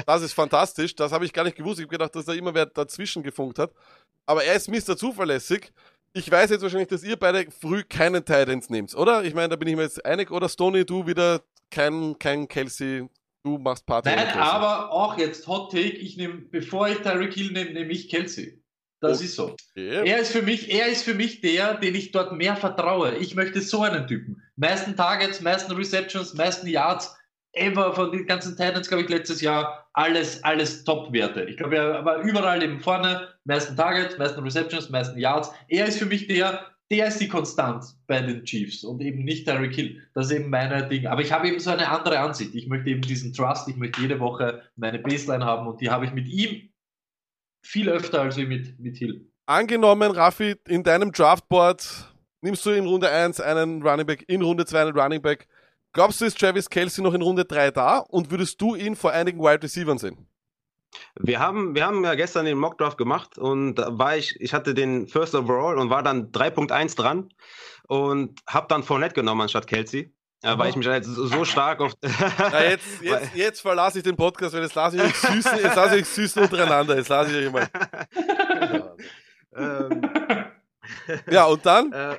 Das 0.05 0.21
ist 0.21 0.31
fantastisch. 0.31 0.95
Das 0.95 1.11
habe 1.11 1.25
ich 1.25 1.33
gar 1.33 1.43
nicht 1.43 1.57
gewusst. 1.57 1.77
Ich 1.79 1.83
habe 1.83 1.91
gedacht, 1.91 2.15
dass 2.15 2.23
da 2.23 2.33
immer 2.33 2.53
wer 2.53 2.67
dazwischen 2.67 3.23
gefunkt 3.23 3.59
hat. 3.59 3.73
Aber 4.25 4.41
er 4.45 4.55
ist 4.55 4.69
Mr. 4.69 4.95
Zuverlässig. 4.95 5.73
Ich 6.13 6.31
weiß 6.31 6.49
jetzt 6.49 6.61
wahrscheinlich, 6.61 6.87
dass 6.87 7.03
ihr 7.03 7.17
beide 7.17 7.51
früh 7.51 7.83
keinen 7.83 8.23
Tight 8.23 8.47
Ends 8.47 8.69
nehmt, 8.69 8.95
oder? 8.95 9.25
Ich 9.25 9.33
meine, 9.33 9.49
da 9.49 9.57
bin 9.57 9.67
ich 9.67 9.75
mir 9.75 9.83
jetzt 9.83 10.05
einig. 10.05 10.31
Oder 10.31 10.47
Stoney, 10.47 10.85
du 10.85 11.05
wieder 11.05 11.41
kein, 11.69 12.17
kein 12.19 12.47
Kelsey. 12.47 13.09
Du 13.43 13.57
machst 13.57 13.85
Party. 13.85 14.07
Nein, 14.07 14.29
aber 14.29 14.91
auch 14.93 15.17
jetzt 15.17 15.45
Hot 15.47 15.71
Take, 15.71 15.97
ich 15.97 16.15
nehme, 16.15 16.35
bevor 16.35 16.87
ich 16.87 16.99
Tyreek 16.99 17.33
Hill 17.33 17.51
nehme, 17.51 17.71
nehme 17.71 17.91
ich 17.91 18.07
Kelsey. 18.07 18.60
Das 19.01 19.19
Oh. 19.19 19.23
ist 19.23 19.35
so. 19.35 19.55
Okay. 19.75 20.07
Er 20.07 20.19
ist 20.19 20.31
für 20.31 20.41
mich, 20.43 20.71
er 20.71 20.87
ist 20.87 21.03
für 21.03 21.13
mich 21.15 21.41
der, 21.41 21.73
den 21.75 21.95
ich 21.95 22.11
dort 22.11 22.33
mehr 22.33 22.55
vertraue. 22.55 23.15
Ich 23.17 23.35
möchte 23.35 23.59
so 23.61 23.81
einen 23.81 24.07
Typen. 24.07 24.41
Meisten 24.55 24.95
Targets, 24.95 25.41
meisten 25.41 25.71
Receptions, 25.73 26.33
meisten 26.35 26.67
Yards, 26.67 27.15
ever 27.53 27.93
von 27.93 28.11
den 28.11 28.25
ganzen 28.27 28.55
Titans, 28.55 28.87
glaube 28.87 29.03
ich, 29.03 29.09
letztes 29.09 29.41
Jahr 29.41 29.89
alles, 29.93 30.41
alles 30.43 30.83
Top-Werte. 30.85 31.43
Ich 31.45 31.57
glaube, 31.57 31.75
er 31.77 32.05
war 32.05 32.21
überall 32.21 32.63
eben 32.63 32.79
vorne, 32.79 33.27
meisten 33.43 33.75
Targets, 33.75 34.17
meisten 34.17 34.39
Receptions, 34.41 34.89
meisten 34.89 35.19
Yards. 35.19 35.51
Er 35.67 35.85
ist 35.87 35.97
für 35.99 36.05
mich 36.05 36.27
der, 36.27 36.65
der 36.91 37.07
ist 37.07 37.19
die 37.19 37.27
Konstanz 37.27 37.97
bei 38.07 38.21
den 38.21 38.43
Chiefs 38.45 38.83
und 38.83 39.01
eben 39.01 39.23
nicht 39.25 39.47
Tyreek 39.47 39.73
Hill. 39.75 40.01
Das 40.13 40.27
ist 40.27 40.33
eben 40.33 40.49
meine 40.49 40.87
Ding. 40.87 41.07
Aber 41.07 41.21
ich 41.21 41.31
habe 41.31 41.47
eben 41.47 41.59
so 41.59 41.71
eine 41.71 41.89
andere 41.89 42.19
Ansicht. 42.19 42.53
Ich 42.53 42.67
möchte 42.67 42.89
eben 42.89 43.01
diesen 43.01 43.33
Trust, 43.33 43.67
ich 43.67 43.75
möchte 43.77 43.99
jede 44.01 44.19
Woche 44.19 44.61
meine 44.75 44.99
Baseline 44.99 45.43
haben 45.43 45.67
und 45.67 45.81
die 45.81 45.89
habe 45.89 46.05
ich 46.05 46.13
mit 46.13 46.27
ihm 46.27 46.69
viel 47.61 47.89
öfter 47.89 48.21
als 48.21 48.37
mit, 48.37 48.79
mit 48.79 48.97
Hill. 48.97 49.29
Angenommen, 49.45 50.11
Raffi, 50.11 50.55
in 50.67 50.83
deinem 50.83 51.11
Draftboard 51.11 52.13
nimmst 52.41 52.65
du 52.65 52.71
in 52.71 52.85
Runde 52.85 53.09
1 53.09 53.39
einen 53.39 53.81
Running 53.83 54.05
Back, 54.05 54.25
in 54.27 54.41
Runde 54.41 54.65
2 54.65 54.81
einen 54.81 54.97
Running 54.97 55.21
Back. 55.21 55.47
Glaubst 55.93 56.21
du, 56.21 56.25
ist 56.25 56.39
Travis 56.39 56.69
Kelsey 56.69 57.03
noch 57.03 57.13
in 57.13 57.21
Runde 57.21 57.45
3 57.45 57.71
da 57.71 57.97
und 57.97 58.31
würdest 58.31 58.61
du 58.61 58.75
ihn 58.75 58.95
vor 58.95 59.11
einigen 59.11 59.39
Wide 59.39 59.63
Receivers 59.63 60.01
sehen? 60.01 60.27
Wir 61.19 61.39
haben, 61.39 61.75
wir 61.75 61.85
haben 61.85 62.03
ja 62.03 62.15
gestern 62.15 62.45
den 62.45 62.57
Mock 62.57 62.77
Draft 62.77 62.97
gemacht 62.97 63.37
und 63.37 63.75
da 63.75 63.97
war 63.97 64.17
ich, 64.17 64.39
ich 64.39 64.53
hatte 64.53 64.73
den 64.73 65.07
First 65.07 65.35
Overall 65.35 65.77
und 65.77 65.89
war 65.89 66.03
dann 66.03 66.31
3.1 66.31 66.97
dran 66.97 67.29
und 67.87 68.39
habe 68.47 68.67
dann 68.69 68.83
Fournette 68.83 69.15
genommen 69.15 69.41
anstatt 69.41 69.67
Kelsey, 69.67 70.13
äh, 70.43 70.57
weil 70.57 70.69
ich 70.69 70.75
mich 70.75 70.87
halt 70.87 71.05
so, 71.05 71.45
stark 71.45 71.81
auf. 71.81 71.93
Na, 72.01 72.63
jetzt, 72.63 72.85
jetzt, 73.01 73.35
jetzt 73.35 73.61
verlasse 73.61 73.99
ich 73.99 74.03
den 74.03 74.15
Podcast, 74.15 74.53
weil 74.53 74.63
jetzt 74.63 74.75
lasse 74.75 74.97
ich 74.97 75.03
euch 75.03 75.15
süßen, 75.15 75.59
jetzt 75.61 75.75
lasse 75.75 75.95
ich 75.95 76.01
euch 76.01 76.09
süßen 76.09 76.41
untereinander. 76.43 76.97
Jetzt 76.97 77.09
lasse 77.09 77.31
ich 77.31 77.47
euch 77.47 77.51
mal. 77.51 77.67
ähm, 79.55 80.01
Ja, 81.31 81.45
und 81.45 81.65
dann? 81.65 81.91
äh, 81.93 82.17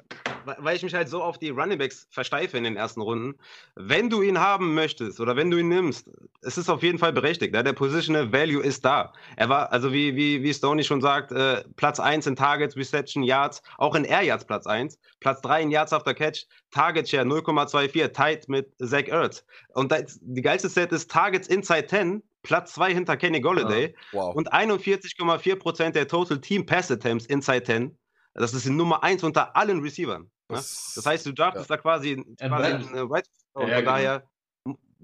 weil- 0.58 0.74
ich 0.76 0.82
mich 0.82 0.94
halt 0.94 1.08
so 1.08 1.22
auf 1.22 1.38
die 1.38 1.50
Runningbacks 1.50 2.08
versteife 2.10 2.58
in 2.58 2.64
den 2.64 2.76
ersten 2.76 3.00
Runden. 3.00 3.38
Wenn 3.76 4.10
du 4.10 4.22
ihn 4.22 4.40
haben 4.40 4.74
möchtest 4.74 5.20
oder 5.20 5.36
wenn 5.36 5.50
du 5.50 5.58
ihn 5.58 5.68
nimmst, 5.68 6.10
es 6.40 6.58
ist 6.58 6.68
auf 6.68 6.82
jeden 6.82 6.98
Fall 6.98 7.12
berechtigt. 7.12 7.54
Ja? 7.54 7.62
Der 7.62 7.72
Positional 7.74 8.32
Value 8.32 8.62
ist 8.62 8.84
da. 8.84 9.12
Er 9.36 9.48
war, 9.48 9.70
also 9.72 9.92
wie, 9.92 10.16
wie, 10.16 10.42
wie 10.42 10.52
Stoney 10.52 10.82
schon 10.82 11.00
sagt, 11.00 11.30
äh, 11.30 11.62
Platz 11.76 12.00
1 12.00 12.26
in 12.26 12.34
Targets, 12.36 12.76
Reception, 12.76 13.22
Yards, 13.22 13.62
auch 13.78 13.94
in 13.94 14.04
Air 14.04 14.22
Yards 14.22 14.44
Platz 14.44 14.66
1, 14.66 14.98
Platz 15.20 15.40
3 15.42 15.62
in 15.62 15.70
Yards 15.70 15.92
after 15.92 16.12
Catch, 16.14 16.46
Target 16.72 17.08
Share 17.08 17.24
0,24, 17.24 18.08
tight 18.12 18.48
mit 18.48 18.72
Zach 18.78 19.06
Ertz. 19.06 19.44
Und 19.74 19.92
das, 19.92 20.18
die 20.22 20.42
geilste 20.42 20.68
Set 20.68 20.90
ist 20.90 21.10
Targets 21.10 21.46
inside 21.46 21.86
10, 21.86 22.22
Platz 22.42 22.72
2 22.74 22.92
hinter 22.94 23.16
Kenny 23.16 23.40
Golladay 23.40 23.94
Wow. 24.10 24.34
und 24.34 24.52
41,4% 24.52 25.90
der 25.90 26.08
Total 26.08 26.40
Team 26.40 26.66
Pass 26.66 26.90
Attempts 26.90 27.26
inside 27.26 27.62
10. 27.62 27.96
Das 28.34 28.54
ist 28.54 28.64
die 28.66 28.70
Nummer 28.70 29.02
1 29.02 29.22
unter 29.24 29.56
allen 29.56 29.80
Receivern. 29.80 30.22
ne? 30.22 30.56
Das- 30.56 31.00
heißt, 31.04 31.26
du 31.26 31.32
draftest 31.32 31.70
da 31.70 31.76
quasi, 31.76 32.12
Ein 32.40 32.48
quasi 32.50 32.64
Wide- 32.72 32.88
eine 32.90 33.10
Wide 33.10 33.22
Ja, 33.54 33.60
Von 33.60 33.66
genau. 33.66 33.82
daher, 33.82 34.22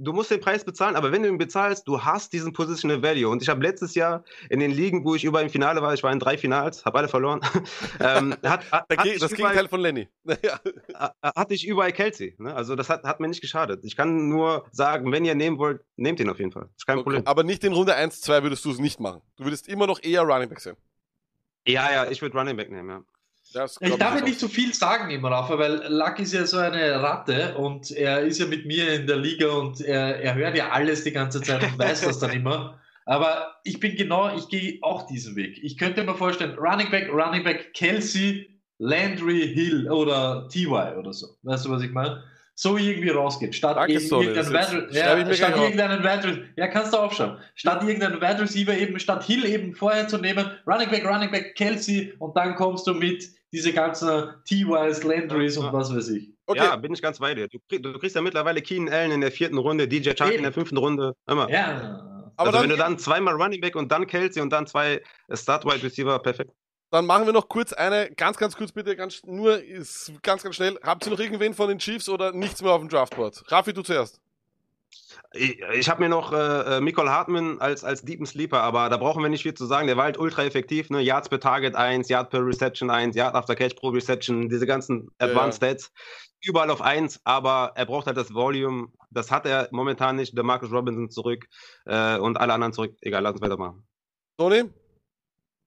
du 0.01 0.13
musst 0.13 0.31
den 0.31 0.41
Preis 0.41 0.65
bezahlen, 0.65 0.95
aber 0.97 1.11
wenn 1.13 1.23
du 1.23 1.29
ihn 1.29 1.37
bezahlst, 1.39 1.87
du 1.89 2.03
hast 2.03 2.33
diesen 2.33 2.53
Positional 2.53 3.03
Value. 3.03 3.29
Und 3.29 3.43
ich 3.43 3.49
habe 3.49 3.61
letztes 3.63 3.95
Jahr 3.95 4.25
in 4.49 4.61
den 4.61 4.71
Ligen, 4.71 5.05
wo 5.05 5.15
ich 5.15 5.25
über 5.25 5.43
im 5.43 5.51
Finale 5.51 5.83
war, 5.83 5.93
ich 5.93 6.03
war 6.03 6.13
in 6.13 6.19
drei 6.21 6.39
Finals, 6.39 6.85
habe 6.87 6.99
alle 6.99 7.09
verloren, 7.09 7.41
ähm, 8.01 8.35
hat, 8.45 8.71
hat, 8.73 8.87
das 8.89 8.97
überall, 8.97 9.29
Gegenteil 9.31 9.69
von 9.69 9.81
Lenny. 9.81 10.09
Ja. 10.43 10.61
hatte 11.23 11.53
ich 11.55 11.67
überall 11.67 11.93
Kelsey. 11.93 12.35
Ne? 12.39 12.55
Also 12.55 12.77
das 12.77 12.89
hat, 12.89 13.03
hat 13.05 13.21
mir 13.21 13.29
nicht 13.29 13.41
geschadet. 13.43 13.85
Ich 13.85 13.97
kann 13.97 14.29
nur 14.29 14.65
sagen, 14.71 15.11
wenn 15.13 15.25
ihr 15.25 15.35
nehmen 15.35 15.59
wollt, 15.59 15.83
nehmt 15.97 16.21
ihn 16.21 16.31
auf 16.31 16.39
jeden 16.39 16.53
Fall. 16.53 16.69
Ist 16.77 16.87
kein 16.87 16.97
Okay. 16.99 17.03
Problem. 17.05 17.27
Aber 17.27 17.43
nicht 17.43 17.65
in 17.65 17.73
Runde 17.73 17.95
1, 17.95 18.21
2 18.23 18.43
würdest 18.45 18.65
du 18.65 18.71
es 18.71 18.79
nicht 18.79 19.01
machen. 19.01 19.21
Du 19.37 19.45
würdest 19.45 19.67
immer 19.69 19.87
noch 19.87 20.03
eher 20.03 20.23
Running 20.23 20.49
Back 20.49 20.61
sein. 20.61 20.77
Ja, 21.67 21.93
ja, 21.93 22.11
ich 22.11 22.23
würde 22.23 22.39
Running 22.39 22.57
Back 22.57 22.71
nehmen, 22.71 22.89
ja. 22.89 23.03
Ich 23.81 23.97
darf 23.97 24.15
ja 24.15 24.21
nicht 24.21 24.39
so 24.39 24.49
viel 24.49 24.75
sagen 24.75 25.11
immer, 25.11 25.31
Rafa, 25.31 25.59
weil 25.59 25.83
Luck 25.89 26.19
ist 26.19 26.35
ja 26.35 26.45
so 26.45 26.59
eine 26.59 27.03
Ratte 27.03 27.55
und 27.57 27.91
er 27.91 28.21
ist 28.21 28.39
ja 28.39 28.47
mit 28.47 28.67
mir 28.67 28.93
in 28.93 29.07
der 29.07 29.17
Liga 29.17 29.49
und 29.49 29.81
er, 29.81 30.21
er 30.21 30.35
hört 30.35 30.57
ja 30.57 30.69
alles 30.71 31.05
die 31.05 31.13
ganze 31.13 31.41
Zeit 31.41 31.63
und 31.63 31.79
weiß 31.79 32.03
das 32.03 32.19
dann 32.19 32.33
immer. 32.33 32.79
Aber 33.07 33.57
ich 33.65 33.81
bin 33.81 33.97
genau, 33.97 34.37
ich 34.37 34.49
gehe 34.49 34.79
auch 34.83 35.07
diesen 35.07 35.35
Weg. 35.35 35.59
Ich 35.63 35.79
könnte 35.79 36.05
mir 36.05 36.15
vorstellen, 36.15 36.59
Running 36.59 36.91
Back, 36.91 37.09
Running 37.11 37.43
Back, 37.43 37.73
Kelsey, 37.73 38.51
Landry, 38.77 39.49
Hill 39.55 39.91
oder 39.91 40.47
TY 40.51 40.99
oder 40.99 41.15
so. 41.15 41.29
Weißt 41.43 41.65
du, 41.65 41.71
was 41.71 41.83
ich 41.83 41.91
meine? 41.91 42.23
So 42.55 42.77
irgendwie 42.77 43.09
rausgeht. 43.09 43.55
Statt 43.55 43.77
irgendeinen 43.89 44.51
Wide, 44.51 44.89
ja, 44.91 45.35
statt 45.35 45.57
irgendeinen 45.57 46.03
Wide 46.03 46.49
Ja, 46.57 46.67
kannst 46.67 46.93
du 46.93 46.99
aufschreiben. 46.99 47.39
Statt 47.55 47.83
irgendeinen 47.83 48.21
Wide 48.21 48.43
Receiver 48.43 48.77
eben, 48.77 48.99
statt 48.99 49.25
Hill 49.25 49.47
eben 49.47 49.75
vorher 49.75 50.07
zu 50.07 50.19
nehmen, 50.19 50.51
Running 50.67 50.91
Back, 50.91 51.07
Running 51.07 51.31
Back, 51.31 51.55
Kelsey 51.55 52.13
und 52.19 52.37
dann 52.37 52.57
kommst 52.57 52.87
du 52.87 52.95
mit 52.95 53.38
diese 53.53 53.73
ganzen 53.73 54.09
T-Wise, 54.45 55.07
Landrys 55.07 55.57
und 55.57 55.73
was 55.73 55.95
weiß 55.95 56.09
ich. 56.11 56.31
Okay, 56.47 56.59
Ja, 56.59 56.77
bin 56.77 56.93
ich 56.93 57.03
ganz 57.03 57.19
bei 57.19 57.35
dir. 57.35 57.49
Du, 57.49 57.59
krieg, 57.69 57.83
du 57.83 57.99
kriegst 57.99 58.17
ja 58.17 58.23
mittlerweile 58.23 58.63
Keenan 58.63 58.93
Allen 58.93 59.11
in 59.13 59.21
der 59.21 59.33
vierten 59.33 59.59
Runde, 59.59 59.89
DJ 59.89 60.13
Chark 60.15 60.33
in 60.35 60.43
der 60.43 60.53
fünften 60.53 60.77
Runde. 60.77 61.15
Immer. 61.27 61.51
Ja. 61.51 62.31
aber 62.37 62.49
also 62.49 62.53
dann, 62.53 62.63
wenn 62.63 62.71
du 62.71 62.77
dann 62.77 62.99
zweimal 62.99 63.35
Running 63.35 63.61
Back 63.61 63.77
und 63.77 63.91
dann 63.91 64.07
Kelsey 64.07 64.43
und 64.43 64.51
dann 64.51 64.67
zwei 64.67 65.03
Start 65.33 65.65
Wide 65.65 65.83
Receiver, 65.83 66.19
perfekt. 66.19 66.53
dann 66.91 67.07
machen 67.07 67.27
wir 67.27 67.33
noch 67.33 67.49
kurz 67.49 67.73
eine, 67.73 68.11
ganz, 68.17 68.37
ganz 68.37 68.57
kurz 68.57 68.73
bitte, 68.73 68.97
ganz, 68.97 69.23
nur 69.25 69.63
ist, 69.63 70.13
ganz, 70.23 70.43
ganz 70.43 70.57
schnell. 70.57 70.79
Habt 70.83 71.07
ihr 71.07 71.11
noch 71.13 71.21
irgendwen 71.21 71.55
von 71.55 71.69
den 71.69 71.79
Chiefs 71.79 72.09
oder 72.09 72.33
nichts 72.33 72.63
mehr 72.63 72.73
auf 72.73 72.81
dem 72.81 72.89
Draftboard? 72.89 73.45
Raffi, 73.51 73.73
du 73.73 73.83
zuerst. 73.83 74.21
Ich, 75.33 75.61
ich 75.61 75.89
habe 75.89 76.03
mir 76.03 76.09
noch 76.09 76.33
äh, 76.33 76.77
äh, 76.77 76.81
Nicole 76.81 77.11
Hartman 77.11 77.61
als, 77.61 77.85
als 77.85 78.03
Deepen 78.03 78.25
Sleeper, 78.27 78.63
aber 78.63 78.89
da 78.89 78.97
brauchen 78.97 79.23
wir 79.23 79.29
nicht 79.29 79.43
viel 79.43 79.55
zu 79.55 79.67
sagen. 79.67 79.87
Der 79.87 79.97
war 79.97 80.05
halt 80.05 80.19
ultra 80.19 80.45
effektiv. 80.45 80.89
Ne? 80.91 81.01
Yards 81.01 81.29
per 81.29 81.41
Target 81.41 81.75
1, 81.75 82.09
Yard 82.09 82.31
per 82.31 82.45
Reception 82.45 82.89
1, 82.89 83.15
Yard 83.15 83.35
after 83.35 83.55
Catch 83.55 83.77
pro 83.77 83.91
Reception, 83.91 84.49
diese 84.49 84.67
ganzen 84.67 85.11
Ja, 85.21 85.27
Advanced 85.27 85.59
Stats. 85.59 85.93
Überall 86.41 86.71
auf 86.71 86.81
1, 86.81 87.21
aber 87.25 87.73
er 87.75 87.85
braucht 87.85 88.07
halt 88.07 88.17
das 88.17 88.33
Volume. 88.33 88.89
Das 89.11 89.31
hat 89.31 89.45
er 89.45 89.69
momentan 89.73 90.17
nicht. 90.17 90.37
Der 90.37 90.45
Marcus 90.45 90.71
Robinson 90.71 91.11
zurück 91.11 91.47
äh, 91.85 92.17
und 92.17 92.39
alle 92.39 92.55
anderen 92.55 92.73
zurück. 92.73 92.97
Egal, 93.01 93.23
lass 93.23 93.33
uns 93.33 93.43
weitermachen. 93.43 93.87
Toni? 94.39 94.65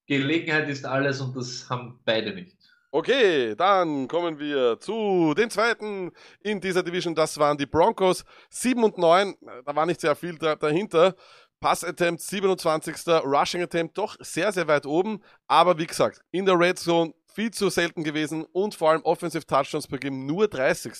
Gelegenheit 0.07 0.69
ist 0.69 0.86
alles 0.86 1.22
und 1.22 1.36
das 1.36 1.69
haben 1.69 1.99
beide 2.05 2.34
nicht. 2.34 2.61
Okay, 2.94 3.56
dann 3.56 4.10
kommen 4.10 4.38
wir 4.38 4.78
zu 4.78 5.34
den 5.34 5.50
zweiten 5.50 6.12
in 6.42 6.60
dieser 6.60 6.84
Division. 6.84 7.16
Das 7.16 7.38
waren 7.38 7.58
die 7.58 7.66
Broncos. 7.66 8.26
7 8.50 8.84
und 8.84 8.98
9, 8.98 9.34
da 9.66 9.74
war 9.74 9.86
nicht 9.86 10.02
sehr 10.02 10.14
viel 10.14 10.38
da, 10.38 10.58
dahinter. 10.58 11.16
Pass 11.62 11.86
Attempt 11.86 12.22
27. 12.22 13.08
Rushing 13.24 13.62
Attempt 13.62 13.98
doch 13.98 14.18
sehr, 14.20 14.52
sehr 14.52 14.68
weit 14.68 14.86
oben. 14.86 15.24
Aber 15.48 15.78
wie 15.78 15.88
gesagt, 15.88 16.20
in 16.32 16.46
der 16.46 16.60
Red 16.60 16.80
Zone 16.80 17.14
viel 17.34 17.52
zu 17.52 17.70
selten 17.70 18.04
gewesen 18.04 18.44
und 18.52 18.76
vor 18.76 18.89
allem 18.89 19.04
Offensive 19.04 19.46
Touchdowns 19.46 19.88
per 19.88 19.98
Game 19.98 20.26
nur 20.26 20.50
30. 20.50 20.92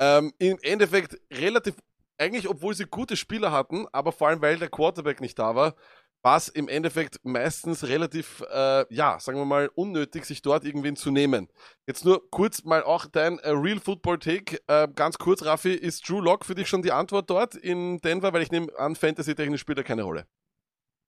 Ähm, 0.00 0.34
Im 0.38 0.58
Endeffekt 0.60 1.18
relativ, 1.32 1.76
eigentlich 2.18 2.46
obwohl 2.46 2.74
sie 2.74 2.84
gute 2.84 3.16
Spieler 3.16 3.52
hatten, 3.52 3.86
aber 3.92 4.12
vor 4.12 4.28
allem 4.28 4.42
weil 4.42 4.58
der 4.58 4.68
Quarterback 4.68 5.22
nicht 5.22 5.38
da 5.38 5.54
war, 5.54 5.74
war 6.22 6.36
es 6.36 6.48
im 6.48 6.68
Endeffekt 6.68 7.18
meistens 7.24 7.84
relativ, 7.84 8.42
äh, 8.52 8.84
ja, 8.94 9.18
sagen 9.20 9.38
wir 9.38 9.44
mal, 9.46 9.70
unnötig, 9.74 10.24
sich 10.26 10.42
dort 10.42 10.64
irgendwen 10.64 10.96
zu 10.96 11.10
nehmen. 11.10 11.48
Jetzt 11.86 12.04
nur 12.04 12.30
kurz 12.30 12.64
mal 12.64 12.82
auch 12.82 13.06
dein 13.06 13.38
äh, 13.38 13.50
Real 13.50 13.80
Football 13.80 14.18
Take. 14.18 14.60
Äh, 14.66 14.88
ganz 14.94 15.18
kurz, 15.18 15.44
Raffi, 15.44 15.72
ist 15.72 16.08
Drew 16.08 16.20
Lock 16.20 16.44
für 16.44 16.54
dich 16.54 16.68
schon 16.68 16.82
die 16.82 16.92
Antwort 16.92 17.30
dort 17.30 17.54
in 17.54 17.98
Denver? 18.00 18.32
Weil 18.32 18.42
ich 18.42 18.50
nehme 18.50 18.68
an, 18.78 18.96
Fantasy-technisch 18.96 19.60
spielt 19.60 19.78
er 19.78 19.84
keine 19.84 20.02
Rolle. 20.02 20.26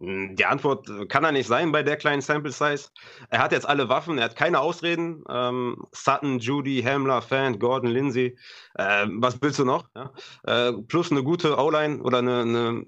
Hm, 0.01 0.35
Die 0.37 0.45
Antwort 0.47 0.89
äh, 0.89 1.07
kann 1.07 1.25
er 1.25 1.33
nicht 1.33 1.47
sein 1.47 1.73
bei 1.73 1.83
der 1.83 1.97
kleinen 1.97 2.23
Sample 2.23 2.53
Size. 2.53 2.89
Er 3.31 3.39
hat 3.41 3.53
jetzt 3.53 3.69
alle 3.69 3.89
Waffen, 3.89 4.19
er 4.19 4.25
hat 4.25 4.37
keine 4.37 4.61
Ausreden. 4.61 5.23
Ähm, 5.29 5.87
Sutton, 5.93 6.39
Judy, 6.41 6.83
Hamler, 6.83 7.23
Fan, 7.23 7.59
Gordon, 7.59 7.91
Lindsay. 7.91 8.37
Ähm, 8.79 9.23
was 9.23 9.41
willst 9.41 9.59
du 9.61 9.65
noch? 9.65 9.89
Ja? 9.95 10.13
Äh, 10.45 10.73
plus 10.89 11.13
eine 11.13 11.23
gute 11.23 11.57
O-Line 11.57 12.03
oder 12.03 12.19
eine, 12.19 12.41
eine 12.41 12.85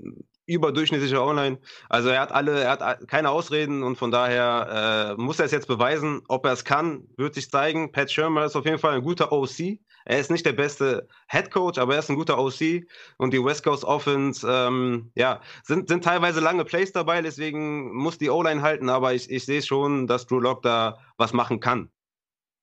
überdurchschnittliche 0.46 1.22
Online. 1.22 1.58
Also 1.88 2.08
er 2.10 2.20
hat 2.20 2.32
alle, 2.32 2.60
er 2.60 2.70
hat 2.70 3.08
keine 3.08 3.30
Ausreden 3.30 3.82
und 3.82 3.96
von 3.96 4.10
daher 4.10 5.16
äh, 5.18 5.20
muss 5.20 5.38
er 5.38 5.46
es 5.46 5.52
jetzt 5.52 5.68
beweisen. 5.68 6.22
Ob 6.28 6.44
er 6.46 6.52
es 6.52 6.64
kann, 6.64 7.08
wird 7.16 7.34
sich 7.34 7.50
zeigen. 7.50 7.92
Pat 7.92 8.10
Shermer 8.10 8.44
ist 8.44 8.56
auf 8.56 8.64
jeden 8.64 8.78
Fall 8.78 8.94
ein 8.94 9.02
guter 9.02 9.32
OC. 9.32 9.78
Er 10.06 10.18
ist 10.18 10.30
nicht 10.30 10.44
der 10.44 10.52
beste 10.52 11.08
Head 11.28 11.50
Coach, 11.50 11.78
aber 11.78 11.94
er 11.94 12.00
ist 12.00 12.10
ein 12.10 12.16
guter 12.16 12.38
OC. 12.38 12.84
Und 13.16 13.32
die 13.32 13.42
West 13.42 13.64
Coast 13.64 13.84
Offense, 13.84 14.46
ähm, 14.48 15.10
ja, 15.14 15.40
sind, 15.62 15.88
sind 15.88 16.04
teilweise 16.04 16.40
lange 16.40 16.64
Plays 16.64 16.92
dabei, 16.92 17.22
deswegen 17.22 17.94
muss 17.94 18.18
die 18.18 18.28
O-Line 18.28 18.60
halten, 18.60 18.90
aber 18.90 19.14
ich, 19.14 19.30
ich 19.30 19.46
sehe 19.46 19.62
schon, 19.62 20.06
dass 20.06 20.26
Drew 20.26 20.40
Lock 20.40 20.62
da 20.62 20.98
was 21.16 21.32
machen 21.32 21.60
kann. 21.60 21.90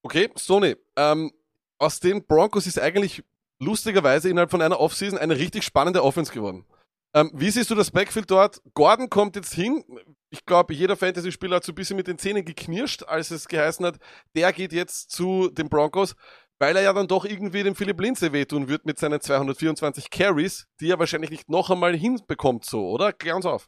Okay, 0.03 0.29
Sony, 0.35 0.75
ähm, 0.95 1.31
aus 1.79 1.99
den 1.99 2.25
Broncos 2.25 2.67
ist 2.67 2.79
eigentlich 2.79 3.23
lustigerweise 3.59 4.29
innerhalb 4.29 4.51
von 4.51 4.61
einer 4.61 4.79
Offseason 4.79 5.17
eine 5.17 5.37
richtig 5.37 5.63
spannende 5.63 6.03
Offense 6.03 6.31
geworden. 6.31 6.65
Ähm, 7.13 7.29
wie 7.33 7.49
siehst 7.49 7.69
du 7.69 7.75
das 7.75 7.91
Backfield 7.91 8.31
dort? 8.31 8.61
Gordon 8.73 9.09
kommt 9.09 9.35
jetzt 9.35 9.53
hin. 9.53 9.83
Ich 10.29 10.45
glaube, 10.45 10.73
jeder 10.73 10.95
Fantasy-Spieler 10.95 11.57
hat 11.57 11.65
so 11.65 11.73
ein 11.73 11.75
bisschen 11.75 11.97
mit 11.97 12.07
den 12.07 12.17
Zähnen 12.17 12.45
geknirscht, 12.45 13.03
als 13.03 13.31
es 13.31 13.47
geheißen 13.47 13.85
hat, 13.85 13.97
der 14.35 14.53
geht 14.53 14.71
jetzt 14.71 15.11
zu 15.11 15.49
den 15.49 15.67
Broncos, 15.67 16.15
weil 16.57 16.75
er 16.77 16.83
ja 16.83 16.93
dann 16.93 17.07
doch 17.07 17.25
irgendwie 17.25 17.63
dem 17.63 17.75
Philipp 17.75 17.99
Lindsay 17.99 18.31
wehtun 18.31 18.69
wird 18.69 18.85
mit 18.85 18.97
seinen 18.97 19.19
224 19.19 20.09
Carries, 20.09 20.67
die 20.79 20.89
er 20.89 20.99
wahrscheinlich 20.99 21.31
nicht 21.31 21.49
noch 21.49 21.69
einmal 21.69 21.95
hinbekommt 21.95 22.63
so, 22.65 22.87
oder? 22.87 23.11
Klär 23.11 23.35
uns 23.35 23.45
auf. 23.45 23.67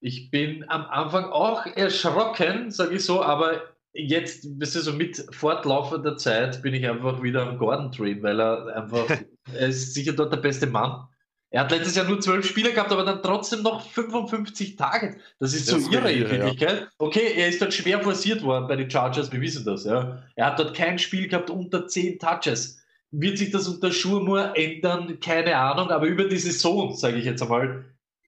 Ich 0.00 0.30
bin 0.30 0.64
am 0.68 0.86
Anfang 0.86 1.24
auch 1.24 1.66
erschrocken, 1.66 2.70
sage 2.70 2.94
ich 2.94 3.04
so, 3.04 3.22
aber 3.22 3.62
jetzt, 3.92 4.46
weißt 4.60 4.76
du, 4.76 4.80
so 4.80 4.92
mit 4.92 5.26
fortlaufender 5.34 6.16
Zeit 6.16 6.62
bin 6.62 6.72
ich 6.72 6.86
einfach 6.86 7.22
wieder 7.22 7.46
am 7.46 7.58
Gordon-Train, 7.58 8.22
weil 8.22 8.40
er 8.40 8.74
einfach, 8.74 9.06
er 9.52 9.68
ist 9.68 9.92
sicher 9.92 10.12
dort 10.12 10.32
der 10.32 10.38
beste 10.38 10.66
Mann. 10.66 11.08
Er 11.50 11.60
hat 11.60 11.70
letztes 11.70 11.94
Jahr 11.94 12.06
nur 12.06 12.20
zwölf 12.20 12.46
Spiele 12.46 12.72
gehabt, 12.72 12.90
aber 12.92 13.04
dann 13.04 13.22
trotzdem 13.22 13.62
noch 13.62 13.88
55 13.88 14.76
Tage. 14.76 15.16
Das 15.38 15.54
ist 15.54 15.66
so 15.66 15.78
irre 15.90 16.10
in 16.10 16.28
Wirklichkeit. 16.28 16.80
Ja. 16.80 16.88
Okay, 16.98 17.32
er 17.36 17.48
ist 17.48 17.62
dort 17.62 17.72
schwer 17.72 18.00
forciert 18.00 18.42
worden 18.42 18.66
bei 18.66 18.76
den 18.76 18.90
Chargers, 18.90 19.30
wir 19.32 19.40
wissen 19.40 19.64
das. 19.64 19.84
Ja. 19.84 20.22
Er 20.34 20.46
hat 20.46 20.58
dort 20.58 20.74
kein 20.74 20.98
Spiel 20.98 21.28
gehabt 21.28 21.48
unter 21.48 21.86
10 21.86 22.18
Touches. 22.18 22.82
Wird 23.12 23.38
sich 23.38 23.52
das 23.52 23.68
unter 23.68 23.92
Schurmur 23.92 24.56
ändern? 24.56 25.20
Keine 25.20 25.56
Ahnung, 25.56 25.90
aber 25.90 26.06
über 26.06 26.24
die 26.24 26.36
Saison, 26.36 26.94
sage 26.94 27.18
ich 27.18 27.24
jetzt 27.24 27.42
einmal, 27.42 27.84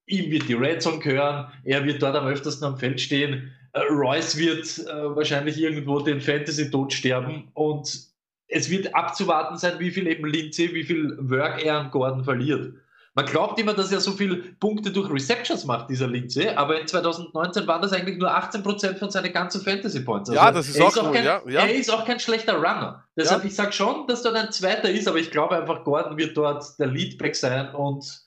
ihm 0.07 0.31
wird 0.31 0.49
die 0.49 0.55
Red 0.55 0.81
Zone 0.81 1.01
gehören, 1.01 1.53
er 1.65 1.85
wird 1.85 2.03
dort 2.03 2.17
am 2.17 2.27
öftersten 2.27 2.67
am 2.67 2.79
Feld 2.79 3.01
stehen, 3.01 3.53
äh, 3.73 3.81
Royce 3.91 4.39
wird 4.39 4.79
äh, 4.87 5.17
wahrscheinlich 5.17 5.61
irgendwo 5.61 6.01
den 6.01 6.21
Fantasy-Tod 6.21 6.93
sterben 6.93 7.49
und 7.55 8.09
es 8.49 8.71
wird 8.71 8.95
abzuwarten 8.95 9.59
sein, 9.59 9.79
wie 9.79 9.91
viel 9.91 10.07
eben 10.07 10.25
Lindsay, 10.25 10.73
wie 10.73 10.85
viel 10.85 11.19
Work 11.21 11.63
er 11.63 11.81
an 11.81 11.91
Gordon 11.91 12.25
verliert. 12.25 12.73
Man 13.19 13.27
glaubt 13.27 13.59
immer, 13.59 13.75
dass 13.75 13.91
er 13.91 13.99
so 13.99 14.13
viele 14.13 14.37
Punkte 14.37 14.93
durch 14.93 15.11
Receptions 15.11 15.65
macht, 15.65 15.91
dieser 15.91 16.07
Lindsay, 16.07 16.51
aber 16.51 16.81
in 16.81 16.87
2019 16.87 17.67
waren 17.67 17.83
das 17.83 17.93
eigentlich 17.93 18.17
nur 18.17 18.33
18% 18.33 18.97
von 18.97 19.11
seinen 19.11 19.33
ganzen 19.33 19.61
Fantasy 19.61 20.05
Points. 20.05 20.31
Also 20.31 20.41
ja, 20.41 20.53
das 20.53 20.69
ist 20.69 20.81
auch, 20.81 20.91
ist 20.91 20.99
auch 20.99 21.13
kein, 21.13 21.25
ja, 21.25 21.43
ja. 21.49 21.63
Er 21.63 21.75
ist 21.75 21.91
auch 21.91 22.05
kein 22.05 22.21
schlechter 22.21 22.55
Runner. 22.55 23.05
Deshalb, 23.17 23.43
ja. 23.43 23.49
ich 23.49 23.57
sage 23.57 23.73
schon, 23.73 24.07
dass 24.07 24.23
dort 24.23 24.37
ein 24.37 24.53
Zweiter 24.53 24.89
ist, 24.89 25.09
aber 25.09 25.19
ich 25.19 25.33
glaube 25.33 25.57
einfach, 25.57 25.83
Gordon 25.83 26.17
wird 26.17 26.37
dort 26.37 26.79
der 26.79 26.87
Leadback 26.87 27.35
sein 27.35 27.75
und 27.75 28.23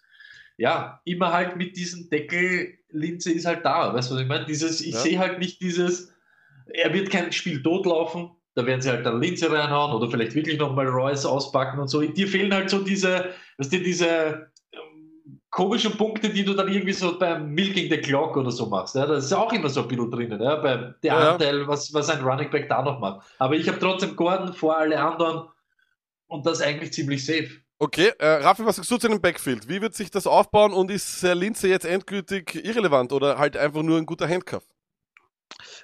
ja, 0.57 0.99
immer 1.05 1.31
halt 1.31 1.55
mit 1.55 1.77
diesem 1.77 2.09
Deckel, 2.09 2.73
Lindsay 2.89 3.31
ist 3.31 3.45
halt 3.45 3.63
da. 3.63 3.93
Weißt 3.93 4.11
du, 4.11 4.15
was 4.15 4.21
ich 4.23 4.27
meine? 4.27 4.43
Dieses, 4.43 4.81
ich 4.81 4.93
ja. 4.93 4.99
sehe 4.99 5.19
halt 5.19 5.39
nicht 5.39 5.61
dieses, 5.61 6.11
er 6.67 6.93
wird 6.93 7.09
kein 7.09 7.31
Spiel 7.31 7.63
totlaufen, 7.63 8.31
da 8.55 8.65
werden 8.65 8.81
sie 8.81 8.89
halt 8.89 9.05
dann 9.05 9.21
Lindsay 9.21 9.47
reinhauen 9.47 9.93
oder 9.93 10.11
vielleicht 10.11 10.35
wirklich 10.35 10.59
nochmal 10.59 10.87
Royce 10.87 11.25
auspacken 11.25 11.79
und 11.79 11.87
so. 11.87 12.01
Dir 12.01 12.27
fehlen 12.27 12.53
halt 12.53 12.69
so 12.69 12.79
diese, 12.79 13.29
weißt 13.57 13.71
du, 13.71 13.79
diese 13.79 14.51
komischen 15.51 15.97
Punkte, 15.97 16.29
die 16.29 16.45
du 16.45 16.53
dann 16.53 16.69
irgendwie 16.69 16.93
so 16.93 17.19
beim 17.19 17.51
Milking 17.51 17.91
the 17.91 17.97
Clock 17.97 18.37
oder 18.37 18.51
so 18.51 18.65
machst. 18.67 18.95
Ja? 18.95 19.05
Das 19.05 19.25
ist 19.25 19.31
ja 19.31 19.37
auch 19.37 19.51
immer 19.51 19.69
so 19.69 19.81
ein 19.81 19.87
bisschen 19.87 20.09
drinnen, 20.09 20.41
ja? 20.41 20.55
bei 20.55 20.93
der 21.03 21.13
ja. 21.13 21.31
Anteil, 21.33 21.67
was, 21.67 21.93
was 21.93 22.09
ein 22.09 22.23
Running 22.23 22.49
Back 22.49 22.69
da 22.69 22.81
noch 22.81 22.99
macht. 22.99 23.27
Aber 23.37 23.55
ich 23.55 23.67
habe 23.67 23.77
trotzdem 23.77 24.15
Gordon 24.15 24.53
vor 24.53 24.77
alle 24.77 24.99
anderen 24.99 25.49
und 26.27 26.45
das 26.45 26.61
eigentlich 26.61 26.93
ziemlich 26.93 27.25
safe. 27.25 27.49
Okay, 27.79 28.13
äh, 28.19 28.27
Raffi, 28.27 28.65
was 28.65 28.77
sagst 28.77 28.91
du 28.91 28.97
zu 28.97 29.07
dem 29.07 29.19
Backfield? 29.19 29.67
Wie 29.67 29.81
wird 29.81 29.93
sich 29.93 30.09
das 30.09 30.25
aufbauen 30.25 30.71
und 30.71 30.89
ist 30.89 31.23
äh, 31.23 31.33
Linze 31.33 31.67
jetzt 31.67 31.85
endgültig 31.85 32.63
irrelevant 32.63 33.11
oder 33.11 33.37
halt 33.37 33.57
einfach 33.57 33.81
nur 33.81 33.97
ein 33.97 34.05
guter 34.05 34.29
Handcuff? 34.29 34.63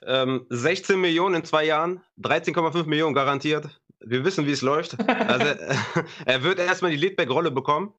Ähm, 0.06 0.46
16 0.50 1.02
Millionen 1.02 1.36
in 1.36 1.44
zwei 1.44 1.66
Jahren, 1.66 2.02
13,5 2.22 2.86
Millionen 2.86 3.14
garantiert. 3.14 3.82
Wir 4.00 4.24
wissen, 4.24 4.46
wie 4.46 4.52
es 4.52 4.62
läuft. 4.62 4.96
Also, 5.10 5.60
er 6.26 6.44
wird 6.44 6.60
erstmal 6.60 6.92
die 6.92 6.98
Leadback-Rolle 6.98 7.52
bekommen. 7.52 7.94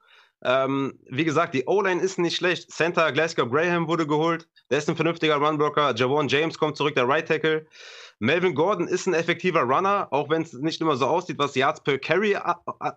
Ähm, 0.44 0.98
wie 1.08 1.24
gesagt, 1.24 1.54
die 1.54 1.64
O-Line 1.66 2.00
ist 2.00 2.18
nicht 2.18 2.36
schlecht. 2.36 2.70
Center 2.70 3.10
Glasgow 3.12 3.50
Graham 3.50 3.88
wurde 3.88 4.06
geholt. 4.06 4.48
Der 4.70 4.78
ist 4.78 4.88
ein 4.88 4.96
vernünftiger 4.96 5.36
Runblocker. 5.36 5.94
Javon 5.96 6.28
James 6.28 6.58
kommt 6.58 6.76
zurück, 6.76 6.94
der 6.94 7.08
Right 7.08 7.26
Tackle. 7.26 7.66
Melvin 8.20 8.54
Gordon 8.54 8.88
ist 8.88 9.06
ein 9.06 9.14
effektiver 9.14 9.62
Runner, 9.62 10.08
auch 10.10 10.28
wenn 10.28 10.42
es 10.42 10.52
nicht 10.52 10.80
immer 10.80 10.96
so 10.96 11.06
aussieht, 11.06 11.38
was 11.38 11.54
Yards 11.54 11.82
per 11.82 11.98
Carry, 11.98 12.36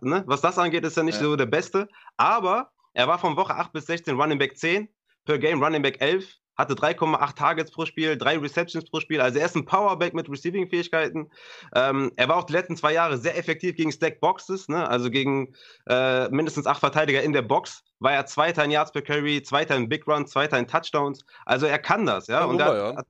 ne? 0.02 0.24
was 0.26 0.42
das 0.42 0.58
angeht, 0.58 0.84
ist 0.84 0.98
er 0.98 1.04
nicht 1.04 1.22
ja. 1.22 1.24
so 1.24 1.36
der 1.36 1.46
Beste. 1.46 1.88
Aber 2.18 2.72
er 2.94 3.08
war 3.08 3.20
von 3.20 3.38
Woche 3.38 3.56
8 3.56 3.72
bis 3.72 3.86
16 3.86 4.20
Running 4.20 4.40
Back 4.40 4.58
10, 4.58 4.90
per 5.26 5.38
Game 5.38 5.64
Running 5.64 5.82
Back 5.82 6.02
11 6.02 6.41
hatte 6.62 6.76
3,8 6.76 7.36
Targets 7.36 7.72
pro 7.72 7.86
Spiel, 7.86 8.18
drei 8.18 8.38
Receptions 8.38 8.86
pro 8.86 9.00
Spiel. 9.00 9.20
Also 9.20 9.40
er 9.40 9.46
ist 9.46 9.56
ein 9.56 9.66
Powerback 9.66 10.14
mit 10.14 10.30
Receiving-Fähigkeiten. 10.30 11.30
Ähm, 11.76 12.12
er 12.16 12.30
war 12.30 12.38
auch 12.38 12.46
die 12.46 12.54
letzten 12.54 12.78
zwei 12.78 12.94
Jahre 12.94 13.18
sehr 13.18 13.38
effektiv 13.38 13.76
gegen 13.76 13.92
Stack 13.92 14.22
Boxes, 14.22 14.70
ne? 14.70 14.88
also 14.88 15.10
gegen 15.10 15.54
äh, 15.88 16.30
mindestens 16.30 16.68
acht 16.68 16.80
Verteidiger 16.80 17.22
in 17.22 17.34
der 17.34 17.42
Box. 17.42 17.84
War 18.00 18.14
er 18.14 18.26
Zweiter 18.26 18.64
in 18.64 18.72
Yards 18.72 18.92
per 18.92 19.02
Carry, 19.02 19.44
Zweiter 19.44 19.76
in 19.76 19.90
Big 19.90 20.08
Run, 20.08 20.26
Zweiter 20.26 20.58
in 20.58 20.68
Touchdowns. 20.68 21.26
Also 21.46 21.66
er 21.66 21.80
kann 21.80 22.06
das, 22.06 22.28
ja. 22.28 22.40
ja 22.40 22.46
und 22.46 22.60
er, 22.60 22.76
ja. 22.76 23.04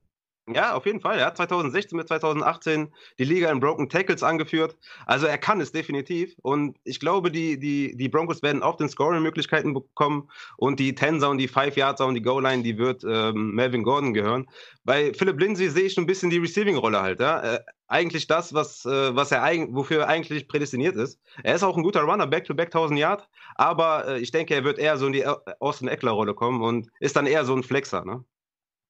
Ja, 0.48 0.74
auf 0.74 0.86
jeden 0.86 1.00
Fall. 1.00 1.20
Er 1.20 1.26
hat 1.26 1.36
2016 1.36 1.96
mit 1.96 2.08
2018 2.08 2.92
die 3.16 3.24
Liga 3.24 3.48
in 3.52 3.60
Broken 3.60 3.88
Tackles 3.88 4.24
angeführt. 4.24 4.76
Also 5.06 5.26
er 5.26 5.38
kann 5.38 5.60
es 5.60 5.70
definitiv. 5.70 6.34
Und 6.42 6.76
ich 6.82 6.98
glaube, 6.98 7.30
die, 7.30 7.60
die, 7.60 7.96
die 7.96 8.08
Broncos 8.08 8.42
werden 8.42 8.60
auch 8.60 8.76
den 8.76 8.88
Scoring-Möglichkeiten 8.88 9.72
bekommen. 9.72 10.28
Und 10.56 10.80
die 10.80 10.96
10 10.96 11.22
und 11.22 11.38
die 11.38 11.48
5-Yard-Zone, 11.48 12.08
und 12.08 12.14
die 12.16 12.22
Goal-Line, 12.22 12.64
die 12.64 12.76
wird 12.76 13.04
ähm, 13.04 13.52
Melvin 13.52 13.84
Gordon 13.84 14.14
gehören. 14.14 14.48
Bei 14.82 15.14
Philip 15.14 15.38
Lindsay 15.38 15.68
sehe 15.68 15.84
ich 15.84 15.92
schon 15.92 16.04
ein 16.04 16.08
bisschen 16.08 16.30
die 16.30 16.38
Receiving-Rolle 16.38 17.00
halt. 17.00 17.20
Ja? 17.20 17.54
Äh, 17.54 17.60
eigentlich 17.86 18.26
das, 18.26 18.52
was, 18.52 18.84
äh, 18.84 19.14
was 19.14 19.30
er 19.30 19.44
eig 19.44 19.68
wofür 19.70 20.00
er 20.00 20.08
eigentlich 20.08 20.48
prädestiniert 20.48 20.96
ist. 20.96 21.20
Er 21.44 21.54
ist 21.54 21.62
auch 21.62 21.76
ein 21.76 21.84
guter 21.84 22.00
Runner, 22.02 22.26
Back-to-Back 22.26 22.68
1000 22.74 22.98
Yard. 22.98 23.28
Aber 23.54 24.08
äh, 24.08 24.18
ich 24.18 24.32
denke, 24.32 24.54
er 24.54 24.64
wird 24.64 24.80
eher 24.80 24.98
so 24.98 25.06
in 25.06 25.12
die 25.12 25.24
Austin 25.60 25.86
Eckler-Rolle 25.86 26.34
kommen 26.34 26.62
und 26.62 26.88
ist 26.98 27.14
dann 27.14 27.26
eher 27.26 27.44
so 27.44 27.54
ein 27.54 27.62
Flexer. 27.62 28.04
Ne? 28.04 28.24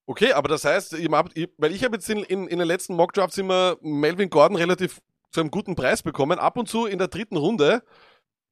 Okay, 0.06 0.32
aber 0.32 0.48
das 0.48 0.64
heißt, 0.64 0.94
habt, 0.94 1.34
weil 1.58 1.72
ich 1.72 1.84
habe 1.84 1.96
jetzt 1.96 2.10
in, 2.10 2.24
in, 2.24 2.48
in 2.48 2.58
den 2.58 2.66
letzten 2.66 2.94
Mockdrafts 2.94 3.38
immer 3.38 3.76
Melvin 3.80 4.30
Gordon 4.30 4.56
relativ 4.56 5.00
zu 5.30 5.40
einem 5.40 5.50
guten 5.50 5.74
Preis 5.74 6.02
bekommen. 6.02 6.38
Ab 6.38 6.56
und 6.56 6.68
zu 6.68 6.86
in 6.86 6.98
der 6.98 7.08
dritten 7.08 7.36
Runde 7.36 7.82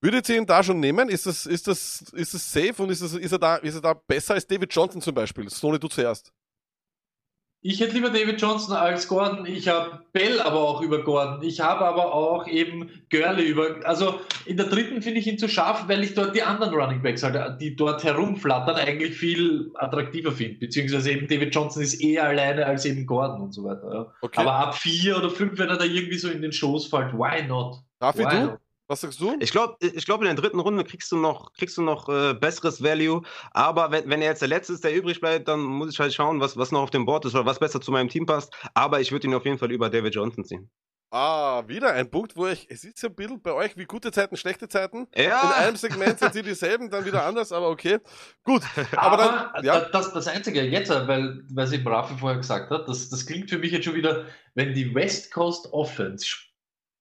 würdet 0.00 0.28
ihr 0.28 0.36
ihn 0.36 0.46
da 0.46 0.62
schon 0.62 0.80
nehmen? 0.80 1.08
Ist 1.08 1.26
das, 1.26 1.46
ist 1.46 1.66
das, 1.66 2.02
ist 2.12 2.34
das 2.34 2.52
safe 2.52 2.82
und 2.82 2.90
ist, 2.90 3.02
das, 3.02 3.12
ist, 3.12 3.32
er 3.32 3.38
da, 3.38 3.56
ist 3.56 3.74
er 3.74 3.80
da 3.80 3.94
besser 3.94 4.34
als 4.34 4.46
David 4.46 4.72
Johnson 4.74 5.02
zum 5.02 5.14
Beispiel? 5.14 5.48
Sony, 5.50 5.78
du 5.78 5.88
zuerst. 5.88 6.32
Ich 7.62 7.78
hätte 7.80 7.92
lieber 7.92 8.08
David 8.08 8.40
Johnson 8.40 8.74
als 8.74 9.06
Gordon. 9.06 9.44
Ich 9.44 9.68
habe 9.68 10.00
Bell 10.12 10.40
aber 10.40 10.60
auch 10.60 10.80
über 10.80 11.04
Gordon. 11.04 11.42
Ich 11.42 11.60
habe 11.60 11.84
aber 11.84 12.14
auch 12.14 12.46
eben 12.48 12.88
Gurley 13.10 13.48
über. 13.48 13.76
Also 13.84 14.18
in 14.46 14.56
der 14.56 14.66
dritten 14.66 15.02
finde 15.02 15.20
ich 15.20 15.26
ihn 15.26 15.38
zu 15.38 15.46
scharf, 15.46 15.86
weil 15.86 16.02
ich 16.02 16.14
dort 16.14 16.34
die 16.34 16.42
anderen 16.42 16.74
Running 16.74 17.02
Backs, 17.02 17.22
halt, 17.22 17.60
die 17.60 17.76
dort 17.76 18.02
herumflattern, 18.02 18.76
eigentlich 18.76 19.14
viel 19.14 19.70
attraktiver 19.74 20.32
finde. 20.32 20.58
Beziehungsweise 20.58 21.10
eben 21.10 21.28
David 21.28 21.54
Johnson 21.54 21.82
ist 21.82 22.00
eher 22.00 22.24
alleine 22.24 22.64
als 22.64 22.86
eben 22.86 23.04
Gordon 23.04 23.42
und 23.42 23.52
so 23.52 23.64
weiter. 23.64 23.92
Ja. 23.92 24.14
Okay. 24.22 24.40
Aber 24.40 24.54
ab 24.54 24.74
vier 24.74 25.18
oder 25.18 25.28
fünf, 25.28 25.58
wenn 25.58 25.68
er 25.68 25.76
da 25.76 25.84
irgendwie 25.84 26.18
so 26.18 26.30
in 26.30 26.40
den 26.40 26.52
Schoß 26.52 26.86
fällt, 26.86 27.12
why 27.12 27.46
not? 27.46 27.82
Darf 27.98 28.16
why 28.16 28.24
du? 28.24 28.40
Not? 28.42 28.60
Was 28.90 29.02
sagst 29.02 29.20
du? 29.20 29.36
Ich 29.38 29.52
glaube, 29.52 29.76
ich 29.78 30.04
glaub, 30.04 30.20
in 30.20 30.26
der 30.26 30.34
dritten 30.34 30.58
Runde 30.58 30.82
kriegst 30.82 31.12
du 31.12 31.16
noch, 31.16 31.52
kriegst 31.52 31.76
du 31.76 31.82
noch 31.82 32.08
äh, 32.08 32.34
besseres 32.34 32.82
Value. 32.82 33.22
Aber 33.52 33.92
wenn, 33.92 34.10
wenn 34.10 34.20
er 34.20 34.30
jetzt 34.30 34.42
der 34.42 34.48
Letzte 34.48 34.72
ist, 34.72 34.82
der 34.82 34.92
übrig 34.92 35.20
bleibt, 35.20 35.46
dann 35.46 35.60
muss 35.60 35.92
ich 35.92 36.00
halt 36.00 36.12
schauen, 36.12 36.40
was, 36.40 36.56
was 36.56 36.72
noch 36.72 36.82
auf 36.82 36.90
dem 36.90 37.06
Board 37.06 37.24
ist 37.24 37.36
oder 37.36 37.46
was 37.46 37.60
besser 37.60 37.80
zu 37.80 37.92
meinem 37.92 38.08
Team 38.08 38.26
passt. 38.26 38.52
Aber 38.74 39.00
ich 39.00 39.12
würde 39.12 39.28
ihn 39.28 39.34
auf 39.34 39.44
jeden 39.44 39.58
Fall 39.58 39.70
über 39.70 39.90
David 39.90 40.16
Johnson 40.16 40.44
ziehen. 40.44 40.68
Ah, 41.12 41.62
wieder 41.68 41.92
ein 41.92 42.10
Punkt, 42.10 42.36
wo 42.36 42.48
ich, 42.48 42.66
es 42.68 42.82
ist 42.82 43.00
ja 43.00 43.10
ein 43.10 43.14
bisschen 43.14 43.40
bei 43.40 43.52
euch 43.52 43.76
wie 43.76 43.84
gute 43.84 44.10
Zeiten, 44.10 44.36
schlechte 44.36 44.66
Zeiten. 44.66 45.06
Ja. 45.14 45.40
In 45.40 45.66
einem 45.66 45.76
Segment 45.76 46.18
sind 46.18 46.32
sie 46.32 46.42
dieselben, 46.42 46.90
dann 46.90 47.04
wieder 47.04 47.24
anders, 47.24 47.52
aber 47.52 47.68
okay. 47.68 47.98
Gut. 48.42 48.62
Aber, 48.96 49.02
aber 49.22 49.52
dann, 49.54 49.64
ja. 49.64 49.80
das, 49.82 50.12
das 50.12 50.26
Einzige 50.26 50.62
jetzt, 50.62 50.90
weil, 50.90 51.44
weil 51.48 51.66
sie 51.68 51.78
Brafe 51.78 52.16
vorher 52.18 52.38
gesagt 52.38 52.70
hat, 52.70 52.88
das, 52.88 53.08
das 53.08 53.24
klingt 53.24 53.50
für 53.50 53.58
mich 53.58 53.70
jetzt 53.70 53.84
schon 53.84 53.94
wieder, 53.94 54.24
wenn 54.56 54.74
die 54.74 54.92
West 54.96 55.32
Coast 55.32 55.72
Offense 55.72 56.26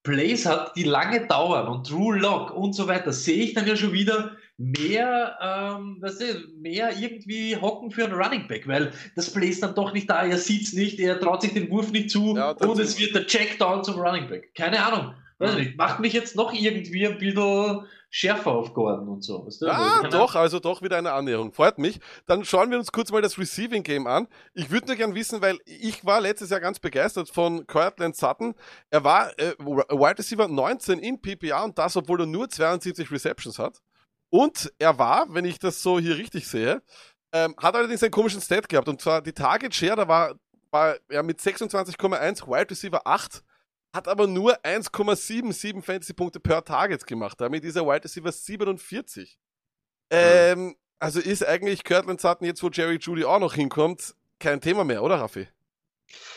Plays 0.03 0.45
hat, 0.45 0.75
die 0.75 0.83
lange 0.83 1.27
dauern 1.27 1.67
und 1.67 1.89
Drew 1.89 2.11
Lock 2.11 2.51
und 2.55 2.73
so 2.73 2.87
weiter, 2.87 3.11
sehe 3.11 3.43
ich 3.43 3.53
dann 3.53 3.67
ja 3.67 3.75
schon 3.75 3.91
wieder 3.91 4.37
mehr, 4.57 5.37
ähm, 5.41 5.97
weißt 6.01 6.21
du, 6.21 6.25
mehr 6.59 6.97
irgendwie 6.97 7.55
hocken 7.55 7.91
für 7.91 8.05
einen 8.05 8.13
Running 8.13 8.47
Back, 8.47 8.67
weil 8.67 8.91
das 9.15 9.31
Play 9.31 9.47
ist 9.47 9.63
dann 9.63 9.75
doch 9.75 9.93
nicht 9.93 10.09
da, 10.09 10.25
er 10.25 10.37
sieht 10.37 10.63
es 10.63 10.73
nicht, 10.73 10.99
er 10.99 11.19
traut 11.19 11.41
sich 11.41 11.53
den 11.53 11.69
Wurf 11.69 11.91
nicht 11.91 12.09
zu 12.09 12.35
ja, 12.35 12.51
und 12.51 12.79
es 12.79 12.99
wird 12.99 13.15
der 13.15 13.25
Checkdown 13.25 13.83
zum 13.83 13.99
Running 13.99 14.27
Back. 14.27 14.53
Keine 14.55 14.83
Ahnung. 14.83 15.13
weiß 15.37 15.55
nicht, 15.55 15.77
macht 15.77 15.99
mich 15.99 16.13
jetzt 16.13 16.35
noch 16.35 16.53
irgendwie 16.53 17.07
ein 17.07 17.17
bisschen 17.17 17.85
schärfer 18.09 18.51
auf 18.51 18.73
Gordon 18.73 19.07
und 19.07 19.23
so. 19.23 19.45
Weißt 19.45 19.61
du? 19.61 19.67
Ah, 19.67 19.97
Keine 19.97 20.09
doch, 20.09 20.35
also 20.35 20.59
doch 20.59 20.81
wieder 20.81 20.97
eine 20.97 21.11
Annäherung. 21.11 21.53
Freut 21.53 21.77
mich. 21.77 21.99
Dann 22.25 22.43
schauen 22.43 22.71
wir 22.71 22.77
uns 22.77 22.91
kurz 22.91 23.11
mal 23.11 23.21
das 23.21 23.37
Receiving 23.37 23.83
Game 23.83 24.07
an. 24.07 24.27
Ich 24.53 24.71
würde 24.71 24.87
nur 24.87 24.95
gern 24.95 25.15
wissen, 25.15 25.41
weil 25.41 25.59
ich 25.65 26.05
war 26.05 26.19
letztes 26.21 26.49
Jahr 26.49 26.59
ganz 26.59 26.79
begeistert 26.79 27.29
von 27.29 27.67
Cortland 27.67 28.15
Sutton. 28.15 28.55
Er 28.89 29.03
war 29.03 29.37
äh, 29.39 29.53
Wide 29.59 30.17
Receiver 30.17 30.47
19 30.47 30.99
in 30.99 31.21
PPA 31.21 31.63
und 31.63 31.77
das, 31.77 31.95
obwohl 31.95 32.21
er 32.21 32.25
nur 32.25 32.49
72 32.49 33.11
Receptions 33.11 33.59
hat. 33.59 33.79
Und 34.31 34.71
er 34.79 34.97
war, 34.97 35.25
wenn 35.29 35.45
ich 35.45 35.59
das 35.59 35.81
so 35.81 35.99
hier 35.99 36.17
richtig 36.17 36.47
sehe, 36.47 36.81
ähm, 37.31 37.55
hat 37.57 37.75
allerdings 37.75 38.01
einen 38.03 38.11
komischen 38.11 38.41
Stat 38.41 38.69
gehabt. 38.69 38.87
Und 38.87 39.01
zwar 39.01 39.21
die 39.21 39.33
Target 39.33 39.73
Share, 39.73 39.95
da 39.95 40.07
war, 40.07 40.35
war 40.71 40.95
er 41.09 41.23
mit 41.23 41.39
26,1 41.39 42.47
Wide 42.47 42.71
Receiver 42.71 43.05
8 43.05 43.43
hat 43.93 44.07
aber 44.07 44.27
nur 44.27 44.53
1,77 44.63 45.81
Fantasy-Punkte 45.81 46.39
per 46.39 46.63
Target 46.63 47.05
gemacht. 47.07 47.39
Damit 47.41 47.63
ist 47.63 47.75
er 47.75 47.85
Wide 47.85 48.03
Receiver 48.03 48.31
47. 48.31 49.37
Ähm, 50.11 50.75
also 50.99 51.19
ist 51.19 51.45
eigentlich 51.45 51.83
Kirtland 51.83 52.21
Sutton 52.21 52.45
jetzt, 52.45 52.61
wo 52.61 52.69
Jerry 52.69 52.97
Judy 52.99 53.25
auch 53.25 53.39
noch 53.39 53.53
hinkommt, 53.53 54.15
kein 54.39 54.61
Thema 54.61 54.83
mehr, 54.83 55.03
oder 55.03 55.15
Raffi? 55.19 55.47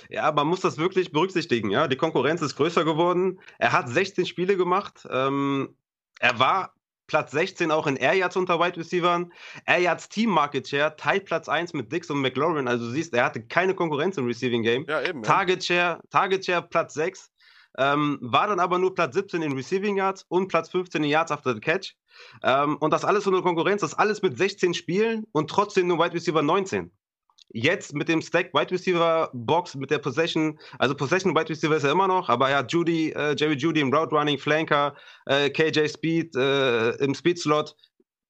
Ja, 0.08 0.30
man 0.32 0.46
muss 0.46 0.60
das 0.60 0.76
wirklich 0.76 1.12
berücksichtigen. 1.12 1.70
Ja, 1.70 1.88
die 1.88 1.96
Konkurrenz 1.96 2.42
ist 2.42 2.56
größer 2.56 2.84
geworden. 2.84 3.40
Er 3.58 3.72
hat 3.72 3.88
16 3.88 4.26
Spiele 4.26 4.56
gemacht. 4.56 5.06
Ähm, 5.10 5.76
er 6.20 6.38
war 6.38 6.74
Platz 7.06 7.32
16 7.32 7.70
auch 7.70 7.86
in 7.86 7.96
Air 7.96 8.14
Yards 8.14 8.36
unter 8.36 8.60
Wide 8.60 8.78
Receivers. 8.78 9.26
Air 9.66 9.78
Yards 9.78 10.08
Team 10.08 10.30
Market 10.30 10.68
Share 10.68 10.96
teilt 10.96 11.24
Platz 11.24 11.48
1 11.48 11.72
mit 11.72 11.90
Dix 11.92 12.10
und 12.10 12.20
McLaurin. 12.20 12.68
Also 12.68 12.86
du 12.86 12.90
siehst, 12.92 13.14
er 13.14 13.24
hatte 13.24 13.42
keine 13.42 13.74
Konkurrenz 13.74 14.16
im 14.18 14.26
Receiving 14.26 14.62
Game. 14.62 14.86
Ja, 14.88 15.02
eben. 15.02 15.22
Target 15.22 15.64
Share, 15.64 16.00
Target 16.10 16.44
Share 16.44 16.62
Platz 16.62 16.94
6. 16.94 17.30
Ähm, 17.78 18.18
war 18.20 18.46
dann 18.46 18.60
aber 18.60 18.78
nur 18.78 18.94
Platz 18.94 19.14
17 19.14 19.42
in 19.42 19.52
Receiving 19.52 19.96
Yards 19.96 20.24
und 20.28 20.48
Platz 20.48 20.70
15 20.70 21.02
in 21.04 21.10
Yards 21.10 21.32
after 21.32 21.54
the 21.54 21.60
Catch. 21.60 21.94
Ähm, 22.42 22.76
und 22.78 22.92
das 22.92 23.04
alles 23.04 23.24
so 23.24 23.30
eine 23.30 23.42
Konkurrenz, 23.42 23.80
das 23.80 23.94
alles 23.94 24.22
mit 24.22 24.36
16 24.36 24.74
Spielen 24.74 25.26
und 25.32 25.48
trotzdem 25.48 25.86
nur 25.86 25.98
Wide 25.98 26.14
Receiver 26.14 26.42
19. 26.42 26.90
Jetzt 27.54 27.94
mit 27.94 28.08
dem 28.08 28.22
Stack 28.22 28.54
Wide 28.54 28.70
Receiver 28.70 29.30
Box, 29.34 29.74
mit 29.74 29.90
der 29.90 29.98
Possession, 29.98 30.58
also 30.78 30.94
Possession 30.94 31.34
Wide 31.34 31.50
Receiver 31.50 31.76
ist 31.76 31.84
er 31.84 31.92
immer 31.92 32.08
noch, 32.08 32.30
aber 32.30 32.48
er 32.48 32.58
hat 32.58 32.72
Judy, 32.72 33.10
äh, 33.10 33.34
Jerry 33.36 33.56
Judy 33.56 33.80
im 33.80 33.92
Route 33.92 34.14
Running, 34.14 34.38
Flanker, 34.38 34.94
äh, 35.26 35.50
KJ 35.50 35.88
Speed 35.88 36.34
äh, 36.34 36.92
im 37.04 37.14
Speed 37.14 37.38
Slot, 37.38 37.76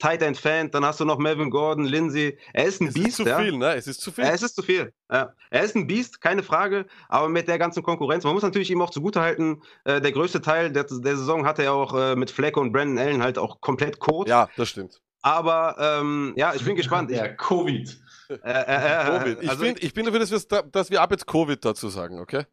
Tight 0.02 0.20
End 0.20 0.36
Fan, 0.36 0.68
dann 0.72 0.84
hast 0.84 0.98
du 0.98 1.04
noch 1.04 1.18
Melvin 1.18 1.48
Gordon, 1.48 1.84
Lindsay. 1.84 2.36
Er 2.52 2.64
ist 2.64 2.80
ein 2.80 2.88
Es 2.88 2.94
Beast, 2.94 3.08
ist 3.08 3.16
zu 3.18 3.22
ja. 3.22 3.38
viel, 3.38 3.52
ne? 3.56 3.74
Es 3.76 3.86
ist 3.86 4.00
zu 4.00 4.10
viel. 4.10 4.24
Es 4.24 4.42
ist 4.42 4.56
zu 4.56 4.62
viel. 4.62 4.92
Ja. 5.08 5.32
Er 5.50 5.62
ist 5.62 5.76
ein 5.76 5.86
Biest, 5.86 6.20
keine 6.20 6.42
Frage, 6.42 6.86
aber 7.08 7.28
mit 7.28 7.46
der 7.46 7.56
ganzen 7.56 7.84
Konkurrenz, 7.84 8.24
man 8.24 8.34
muss 8.34 8.42
natürlich 8.42 8.68
ihm 8.72 8.82
auch 8.82 8.90
zugutehalten, 8.90 9.62
äh, 9.84 10.00
der 10.00 10.10
größte 10.10 10.40
Teil 10.40 10.72
der, 10.72 10.84
der 10.84 11.16
Saison 11.16 11.46
hatte 11.46 11.62
er 11.62 11.74
auch 11.74 11.94
äh, 11.94 12.16
mit 12.16 12.32
Flecko 12.32 12.60
und 12.60 12.72
Brandon 12.72 12.98
Allen 12.98 13.22
halt 13.22 13.38
auch 13.38 13.60
komplett 13.60 14.00
Code. 14.00 14.28
ja, 14.28 14.48
das 14.56 14.70
stimmt. 14.70 15.00
Aber 15.22 15.76
ähm, 15.78 16.32
ja, 16.36 16.52
ich 16.52 16.64
bin 16.64 16.74
gespannt. 16.74 17.08
Ich, 17.12 17.16
Ja, 17.16 17.28
Covid. 17.28 17.96
äh, 18.28 18.34
äh, 18.34 18.42
äh, 18.42 19.04
Covid. 19.04 19.38
Ich, 19.42 19.50
also, 19.50 19.62
bin, 19.62 19.76
ich 19.78 19.94
bin 19.94 20.04
dafür, 20.04 20.18
dass, 20.18 20.32
wir's 20.32 20.48
da, 20.48 20.62
dass 20.62 20.90
wir 20.90 21.00
ab 21.00 21.12
jetzt 21.12 21.28
Covid 21.28 21.64
dazu 21.64 21.88
sagen, 21.90 22.18
okay? 22.18 22.44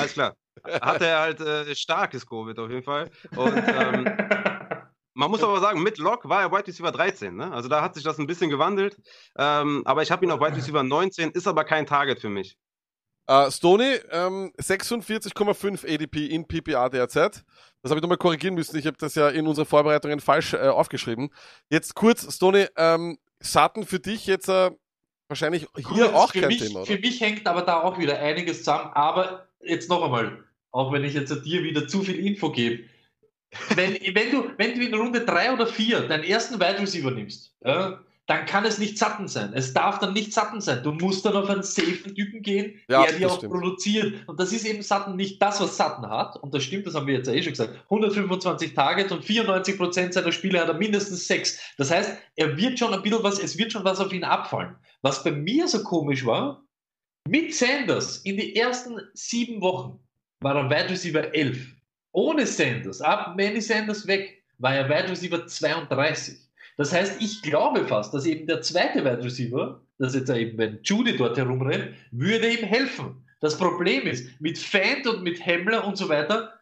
alles 0.00 0.14
klar. 0.14 0.34
Hatte 0.64 1.06
er 1.06 1.20
halt 1.20 1.40
äh, 1.40 1.72
starkes 1.76 2.26
Covid 2.26 2.58
auf 2.58 2.68
jeden 2.70 2.82
Fall. 2.82 3.10
Und 3.36 3.56
ähm, 3.56 4.06
man 5.14 5.30
muss 5.30 5.42
aber 5.42 5.60
sagen, 5.60 5.82
mit 5.82 5.98
Lock 5.98 6.28
war 6.28 6.42
er 6.42 6.52
Wide 6.52 6.66
Receiver 6.66 6.92
13. 6.92 7.34
Ne? 7.34 7.52
Also 7.52 7.68
da 7.68 7.82
hat 7.82 7.94
sich 7.94 8.04
das 8.04 8.18
ein 8.18 8.26
bisschen 8.26 8.50
gewandelt. 8.50 8.96
Ähm, 9.38 9.82
aber 9.84 10.02
ich 10.02 10.10
habe 10.10 10.24
ihn 10.24 10.30
auf 10.30 10.40
Wide 10.40 10.56
Receiver 10.56 10.82
19, 10.82 11.30
ist 11.30 11.46
aber 11.46 11.64
kein 11.64 11.86
Target 11.86 12.20
für 12.20 12.28
mich. 12.28 12.58
Äh, 13.26 13.50
Stoney, 13.50 14.00
ähm, 14.10 14.52
46,5 14.60 15.86
ADP 15.88 16.26
in 16.26 16.46
PPA 16.46 16.88
derzeit. 16.88 17.44
Das 17.80 17.90
habe 17.90 17.98
ich 17.98 18.02
nochmal 18.02 18.18
korrigieren 18.18 18.54
müssen. 18.54 18.76
Ich 18.76 18.86
habe 18.86 18.96
das 18.98 19.14
ja 19.14 19.28
in 19.30 19.46
unserer 19.46 19.66
Vorbereitungen 19.66 20.20
falsch 20.20 20.52
äh, 20.52 20.68
aufgeschrieben. 20.68 21.30
Jetzt 21.70 21.94
kurz, 21.94 22.34
Stoney, 22.34 22.66
ähm, 22.76 23.18
Sutton 23.40 23.86
für 23.86 24.00
dich 24.00 24.26
jetzt 24.26 24.48
äh, 24.48 24.70
wahrscheinlich 25.28 25.66
hier 25.76 25.84
Gut, 25.84 26.14
auch 26.14 26.32
für 26.32 26.40
kein 26.40 26.48
mich, 26.48 26.58
Thema, 26.58 26.80
oder? 26.80 26.86
Für 26.86 26.98
mich 26.98 27.20
hängt 27.20 27.46
aber 27.46 27.62
da 27.62 27.82
auch 27.82 27.98
wieder 27.98 28.18
einiges 28.18 28.58
zusammen. 28.58 28.90
Aber 28.94 29.48
jetzt 29.60 29.88
noch 29.88 30.02
einmal, 30.02 30.44
auch 30.70 30.92
wenn 30.92 31.04
ich 31.04 31.14
jetzt 31.14 31.30
dir 31.44 31.62
wieder 31.62 31.88
zu 31.88 32.02
viel 32.02 32.26
Info 32.26 32.50
gebe. 32.50 32.84
Wenn, 33.74 33.94
wenn, 34.14 34.30
du, 34.30 34.50
wenn 34.56 34.74
du 34.78 34.86
in 34.86 34.94
Runde 34.94 35.20
3 35.20 35.52
oder 35.52 35.66
4 35.66 36.08
deinen 36.08 36.24
ersten 36.24 36.56
Wide 36.56 36.80
Receiver 36.80 37.10
nimmst, 37.10 37.54
ja, 37.64 38.00
dann 38.26 38.46
kann 38.46 38.64
es 38.64 38.78
nicht 38.78 38.96
Satten 38.96 39.28
sein. 39.28 39.52
Es 39.54 39.74
darf 39.74 39.98
dann 39.98 40.14
nicht 40.14 40.32
Satten 40.32 40.60
sein. 40.62 40.82
Du 40.82 40.92
musst 40.92 41.26
dann 41.26 41.36
auf 41.36 41.50
einen 41.50 41.62
safen 41.62 42.14
Typen 42.14 42.40
gehen, 42.40 42.80
Ja, 42.88 43.04
der 43.04 43.18
dir 43.18 43.30
auch 43.30 43.36
stimmt. 43.36 43.52
produziert. 43.52 44.26
Und 44.26 44.40
das 44.40 44.52
ist 44.52 44.64
eben 44.64 44.82
Satten 44.82 45.16
nicht 45.16 45.42
das, 45.42 45.60
was 45.60 45.76
Satten 45.76 46.08
hat. 46.08 46.36
Und 46.42 46.54
das 46.54 46.62
stimmt, 46.64 46.86
das 46.86 46.94
haben 46.94 47.06
wir 47.06 47.14
jetzt 47.16 47.26
ja 47.26 47.34
eh 47.34 47.42
schon 47.42 47.52
gesagt. 47.52 47.74
125 47.90 48.72
Targets 48.72 49.12
und 49.12 49.24
94% 49.24 50.12
seiner 50.12 50.32
Spiele 50.32 50.58
hat 50.58 50.68
er 50.68 50.74
mindestens 50.74 51.26
6. 51.26 51.60
Das 51.76 51.90
heißt, 51.90 52.16
er 52.36 52.56
wird 52.56 52.78
schon 52.78 52.94
ein 52.94 53.02
bisschen 53.02 53.22
was, 53.22 53.38
es 53.38 53.58
wird 53.58 53.72
schon 53.72 53.84
was 53.84 54.00
auf 54.00 54.10
ihn 54.12 54.24
abfallen. 54.24 54.74
Was 55.02 55.22
bei 55.22 55.30
mir 55.30 55.68
so 55.68 55.82
komisch 55.82 56.24
war, 56.24 56.64
mit 57.28 57.54
Sanders 57.54 58.18
in 58.18 58.38
die 58.38 58.56
ersten 58.56 59.00
sieben 59.12 59.60
Wochen 59.60 59.98
war 60.40 60.56
er 60.56 60.70
Wide 60.70 60.90
Receiver 60.90 61.34
11. 61.34 61.73
Ohne 62.14 62.46
Sanders, 62.46 63.00
ab 63.00 63.34
Manny 63.36 63.60
Sanders 63.60 64.06
weg, 64.06 64.44
war 64.58 64.74
er 64.74 64.88
Wide 64.88 65.10
Receiver 65.10 65.46
32. 65.46 66.38
Das 66.76 66.92
heißt, 66.92 67.20
ich 67.20 67.42
glaube 67.42 67.86
fast, 67.88 68.14
dass 68.14 68.24
eben 68.24 68.46
der 68.46 68.62
zweite 68.62 69.04
Wide 69.04 69.24
Receiver, 69.24 69.80
das 69.98 70.14
jetzt 70.14 70.30
eben, 70.30 70.56
wenn 70.56 70.78
Judy 70.84 71.16
dort 71.16 71.36
herumrennt, 71.36 71.94
würde 72.12 72.48
ihm 72.48 72.64
helfen. 72.64 73.26
Das 73.40 73.58
Problem 73.58 74.06
ist, 74.06 74.40
mit 74.40 74.58
Fant 74.58 75.06
und 75.08 75.24
mit 75.24 75.44
Hemmler 75.44 75.84
und 75.84 75.98
so 75.98 76.08
weiter, 76.08 76.52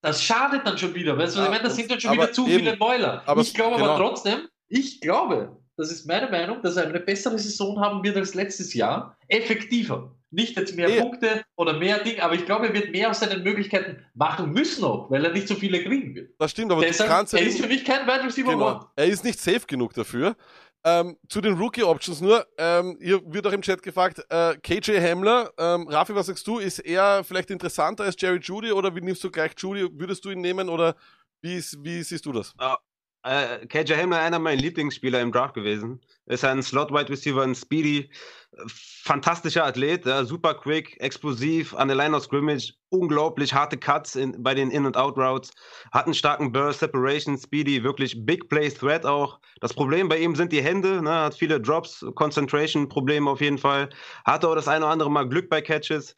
das 0.00 0.22
schadet 0.22 0.64
dann 0.64 0.78
schon 0.78 0.94
wieder. 0.94 1.18
Weißt 1.18 1.34
du, 1.34 1.40
was 1.40 1.46
ich 1.46 1.50
meine, 1.50 1.64
das 1.64 1.76
sind 1.76 1.90
dann 1.90 2.00
schon 2.00 2.10
aber 2.12 2.22
wieder 2.22 2.32
zu 2.32 2.46
eben. 2.46 2.58
viele 2.58 2.76
Mäuler. 2.76 3.22
Aber 3.26 3.40
ich 3.40 3.52
glaube 3.52 3.76
genau. 3.76 3.90
aber 3.90 3.98
trotzdem, 3.98 4.48
ich 4.68 5.00
glaube, 5.00 5.56
das 5.76 5.90
ist 5.90 6.06
meine 6.06 6.30
Meinung, 6.30 6.62
dass 6.62 6.76
er 6.76 6.86
eine 6.86 7.00
bessere 7.00 7.38
Saison 7.38 7.80
haben 7.80 8.04
wird 8.04 8.16
als 8.16 8.34
letztes 8.34 8.74
Jahr. 8.74 9.16
Effektiver. 9.26 10.14
Nicht 10.30 10.56
jetzt 10.56 10.74
mehr 10.76 10.88
Ja. 10.88 11.02
Punkte 11.02 11.44
oder 11.56 11.72
mehr 11.78 11.98
Ding, 12.04 12.20
aber 12.20 12.34
ich 12.34 12.44
glaube, 12.46 12.68
er 12.68 12.74
wird 12.74 12.90
mehr 12.92 13.10
aus 13.10 13.20
seinen 13.20 13.42
Möglichkeiten 13.42 14.04
machen 14.14 14.52
müssen 14.52 14.84
auch, 14.84 15.10
weil 15.10 15.24
er 15.24 15.32
nicht 15.32 15.48
so 15.48 15.54
viele 15.56 15.82
kriegen 15.82 16.14
wird. 16.14 16.30
Das 16.38 16.52
stimmt, 16.52 16.70
aber 16.70 16.82
du 16.82 16.86
Deshalb, 16.86 17.10
kannst 17.10 17.32
ja 17.32 17.40
er 17.40 17.46
ist 17.46 17.60
für 17.60 17.66
mich 17.66 17.84
kein 17.84 18.06
Wide 18.06 18.24
Receiver 18.24 18.52
Genau. 18.52 18.66
One. 18.76 18.86
Er 18.96 19.06
ist 19.06 19.24
nicht 19.24 19.40
safe 19.40 19.66
genug 19.66 19.92
dafür. 19.94 20.36
Ähm, 20.82 21.18
zu 21.28 21.42
den 21.42 21.54
Rookie-Options 21.58 22.22
nur, 22.22 22.46
ähm, 22.56 22.96
hier 23.02 23.20
wird 23.26 23.46
auch 23.46 23.52
im 23.52 23.60
Chat 23.60 23.82
gefragt, 23.82 24.24
äh, 24.30 24.56
KJ 24.62 24.98
Hamler, 24.98 25.50
ähm, 25.58 25.86
Rafi, 25.88 26.14
was 26.14 26.26
sagst 26.26 26.46
du, 26.46 26.58
ist 26.58 26.78
er 26.78 27.22
vielleicht 27.22 27.50
interessanter 27.50 28.04
als 28.04 28.16
Jerry 28.18 28.38
Judy 28.38 28.72
oder 28.72 28.94
wie 28.96 29.02
nimmst 29.02 29.22
du 29.22 29.30
gleich 29.30 29.52
Judy, 29.58 29.88
würdest 29.92 30.24
du 30.24 30.30
ihn 30.30 30.40
nehmen 30.40 30.70
oder 30.70 30.94
wie, 31.42 31.56
ist, 31.56 31.76
wie 31.84 32.02
siehst 32.02 32.24
du 32.24 32.32
das? 32.32 32.54
Äh, 33.22 33.66
KJ 33.66 33.94
Hamler, 33.94 34.20
einer 34.20 34.38
meiner 34.38 34.60
Lieblingsspieler 34.60 35.20
im 35.20 35.30
Draft 35.30 35.54
gewesen. 35.54 36.00
Ist 36.26 36.44
ein 36.44 36.62
Slot-Wide 36.62 37.10
Receiver, 37.10 37.42
ein 37.42 37.54
Speedy, 37.54 38.10
fantastischer 38.66 39.64
Athlet, 39.64 40.06
ja, 40.06 40.24
super 40.24 40.54
quick, 40.54 40.96
explosiv, 41.00 41.74
an 41.74 41.88
der 41.88 41.96
Line 41.96 42.16
of 42.16 42.24
Scrimmage, 42.24 42.74
unglaublich 42.88 43.54
harte 43.54 43.76
Cuts 43.76 44.16
in, 44.16 44.42
bei 44.42 44.54
den 44.54 44.70
In- 44.70 44.86
und 44.86 44.96
Out-Routes, 44.96 45.52
hat 45.92 46.06
einen 46.06 46.14
starken 46.14 46.50
Burst, 46.52 46.80
Separation, 46.80 47.38
Speedy, 47.38 47.82
wirklich 47.82 48.24
Big 48.24 48.48
Play 48.48 48.70
Threat 48.70 49.04
auch. 49.04 49.38
Das 49.60 49.74
Problem 49.74 50.08
bei 50.08 50.18
ihm 50.18 50.34
sind 50.34 50.52
die 50.52 50.62
Hände, 50.62 51.02
ne, 51.02 51.10
hat 51.10 51.34
viele 51.34 51.60
Drops, 51.60 52.04
Concentration-Probleme 52.14 53.30
auf 53.30 53.40
jeden 53.40 53.58
Fall, 53.58 53.90
hatte 54.24 54.48
auch 54.48 54.54
das 54.54 54.68
eine 54.68 54.84
oder 54.84 54.92
andere 54.92 55.10
Mal 55.10 55.28
Glück 55.28 55.48
bei 55.48 55.60
Catches. 55.60 56.16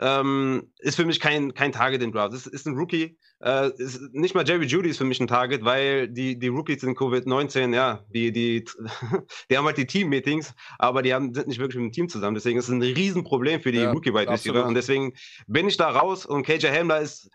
Ähm, 0.00 0.72
ist 0.78 0.96
für 0.96 1.04
mich 1.04 1.18
kein, 1.18 1.54
kein 1.54 1.72
Target 1.72 2.02
im 2.02 2.12
Draft. 2.12 2.34
Ist, 2.34 2.46
ist 2.46 2.66
ein 2.66 2.76
Rookie. 2.76 3.18
Äh, 3.40 3.70
ist, 3.78 4.00
nicht 4.12 4.34
mal 4.34 4.46
Jerry 4.46 4.66
Judy 4.66 4.90
ist 4.90 4.98
für 4.98 5.04
mich 5.04 5.20
ein 5.20 5.26
Target, 5.26 5.64
weil 5.64 6.08
die, 6.08 6.38
die 6.38 6.48
Rookies 6.48 6.82
in 6.82 6.94
Covid-19, 6.94 7.74
ja, 7.74 8.04
die, 8.14 8.30
die, 8.30 8.64
die 9.50 9.56
haben 9.56 9.64
halt 9.64 9.76
die 9.76 9.86
Team-Meetings, 9.86 10.54
aber 10.78 11.02
die 11.02 11.12
haben, 11.12 11.34
sind 11.34 11.48
nicht 11.48 11.58
wirklich 11.58 11.82
mit 11.82 11.86
dem 11.86 11.92
Team 11.92 12.08
zusammen. 12.08 12.34
Deswegen 12.34 12.58
ist 12.58 12.66
es 12.68 12.74
ein 12.74 12.82
Riesenproblem 12.82 13.60
für 13.60 13.72
die 13.72 13.78
Ja, 13.78 13.90
Rookie-Wide. 13.90 14.30
Receiver. 14.30 14.64
Und 14.64 14.74
deswegen 14.74 15.14
bin 15.46 15.66
ich 15.66 15.76
da 15.76 15.90
raus 15.90 16.26
und 16.26 16.44
KJ 16.44 16.68
Hamler 16.68 17.00
ist 17.00 17.30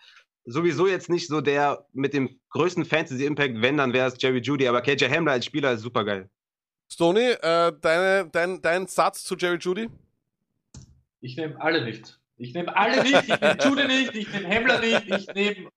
sowieso 0.45 0.87
jetzt 0.87 1.09
nicht 1.09 1.27
so 1.27 1.41
der 1.41 1.85
mit 1.93 2.13
dem 2.13 2.39
größten 2.51 2.85
Fantasy-Impact. 2.85 3.61
Wenn, 3.61 3.77
dann 3.77 3.93
wäre 3.93 4.07
es 4.07 4.15
Jerry 4.21 4.39
Judy, 4.39 4.67
aber 4.67 4.81
KJ 4.81 5.05
Hamler 5.05 5.33
als 5.33 5.45
Spieler 5.45 5.73
ist 5.73 5.81
super 5.81 6.03
geil. 6.03 6.29
Stoney, 6.89 7.31
äh, 7.41 7.73
deine, 7.81 8.29
dein, 8.31 8.61
dein 8.61 8.87
Satz 8.87 9.23
zu 9.23 9.35
Jerry 9.35 9.57
Judy? 9.57 9.89
Ich 11.21 11.37
nehme 11.37 11.59
alle 11.59 11.83
nicht. 11.83 12.19
Ich 12.37 12.53
nehme 12.53 12.75
alle 12.75 13.03
nicht. 13.03 13.23
Ich 13.27 13.41
nehme 13.41 13.57
Jude 13.63 13.87
nicht. 13.87 14.15
Ich 14.15 14.31
nehme 14.31 14.47
Hemmler 14.47 14.79
nicht. 14.79 15.09
Ich 15.09 15.27
nehme. 15.33 15.69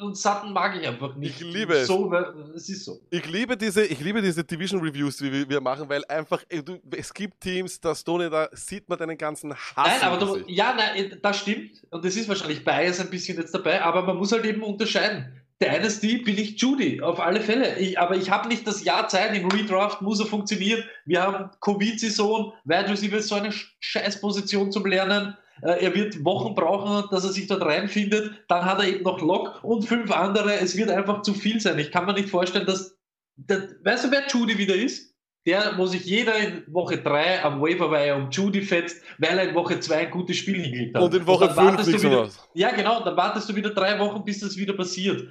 Und 0.00 0.16
Satten 0.16 0.52
mag 0.52 0.74
ich 0.80 0.88
einfach 0.88 1.14
nicht. 1.16 1.40
Ich 1.40 1.46
liebe 1.46 1.74
es. 1.74 1.86
So, 1.86 2.12
es 2.54 2.68
ist 2.68 2.86
so. 2.86 3.02
Ich 3.10 3.26
liebe 3.26 3.58
diese, 3.58 3.84
ich 3.84 4.00
liebe 4.00 4.22
diese 4.22 4.42
Division 4.42 4.80
Reviews, 4.80 5.18
die 5.18 5.48
wir, 5.48 5.60
machen, 5.60 5.86
weil 5.88 6.02
einfach, 6.06 6.42
du, 6.64 6.78
es 6.96 7.12
gibt 7.12 7.40
Teams, 7.40 7.78
da 7.78 7.94
Stoney, 7.94 8.30
da 8.30 8.48
sieht 8.52 8.88
man 8.88 8.98
deinen 8.98 9.18
ganzen 9.18 9.54
Hass. 9.54 10.00
Nein, 10.00 10.02
aber 10.02 10.18
du, 10.18 10.44
ja, 10.46 10.74
nein, 10.74 11.18
das 11.22 11.40
stimmt. 11.40 11.86
Und 11.90 12.04
das 12.04 12.16
ist 12.16 12.26
wahrscheinlich 12.26 12.64
Bias 12.64 13.00
ein 13.00 13.10
bisschen 13.10 13.36
jetzt 13.36 13.54
dabei, 13.54 13.82
aber 13.82 14.02
man 14.02 14.16
muss 14.16 14.32
halt 14.32 14.46
eben 14.46 14.62
unterscheiden. 14.62 15.42
Dynasty 15.62 16.18
bin 16.18 16.38
ich 16.38 16.60
Judy, 16.60 17.02
auf 17.02 17.20
alle 17.20 17.40
Fälle. 17.40 17.78
Ich, 17.78 17.98
aber 17.98 18.16
ich 18.16 18.30
habe 18.30 18.48
nicht 18.48 18.66
das 18.66 18.82
Jahr 18.82 19.08
Zeit, 19.08 19.36
im 19.36 19.48
Redraft 19.48 20.02
muss 20.02 20.18
er 20.18 20.26
funktionieren. 20.26 20.82
Wir 21.04 21.22
haben 21.22 21.50
Covid-Saison, 21.60 22.54
Wide 22.64 22.88
Receiver 22.88 23.18
ist 23.18 23.28
so 23.28 23.36
eine 23.36 23.52
Scheißposition 23.78 24.72
zum 24.72 24.86
Lernen. 24.86 25.36
Äh, 25.60 25.84
Er 25.84 25.94
wird 25.94 26.24
Wochen 26.24 26.54
brauchen, 26.54 27.08
dass 27.10 27.24
er 27.24 27.32
sich 27.32 27.46
dort 27.46 27.62
reinfindet. 27.62 28.32
Dann 28.48 28.64
hat 28.64 28.78
er 28.78 28.88
eben 28.88 29.02
noch 29.04 29.20
Lock 29.20 29.62
und 29.62 29.84
fünf 29.84 30.10
andere. 30.10 30.54
Es 30.60 30.76
wird 30.76 30.90
einfach 30.90 31.22
zu 31.22 31.34
viel 31.34 31.60
sein. 31.60 31.78
Ich 31.78 31.90
kann 31.92 32.06
mir 32.06 32.14
nicht 32.14 32.30
vorstellen, 32.30 32.66
dass. 32.66 32.96
dass 33.36 33.62
weißt 33.84 34.04
du, 34.04 34.10
wer 34.10 34.26
Judy 34.28 34.58
wieder 34.58 34.74
ist? 34.74 35.12
Der, 35.44 35.76
wo 35.76 35.86
sich 35.86 36.04
jeder 36.04 36.38
in 36.38 36.62
Woche 36.72 36.98
3 36.98 37.42
am 37.42 37.60
Waverwire 37.60 38.14
um 38.14 38.30
Judy 38.30 38.62
fetzt, 38.62 39.02
weil 39.18 39.36
er 39.36 39.48
in 39.48 39.54
Woche 39.56 39.80
2 39.80 39.96
ein 39.96 40.10
gutes 40.12 40.36
Spiel 40.36 40.62
hingekriegt 40.62 40.94
hat. 40.94 41.02
Und 41.02 41.12
in 41.14 41.26
Woche 41.26 41.46
dann 41.46 41.56
5 41.56 41.66
wartest 41.66 41.88
du 41.88 41.90
nichts 41.92 42.04
wieder. 42.04 42.28
Ja, 42.54 42.70
genau, 42.70 43.02
dann 43.02 43.16
wartest 43.16 43.48
du 43.48 43.56
wieder 43.56 43.70
drei 43.70 43.98
Wochen, 43.98 44.24
bis 44.24 44.38
das 44.38 44.56
wieder 44.56 44.74
passiert. 44.74 45.26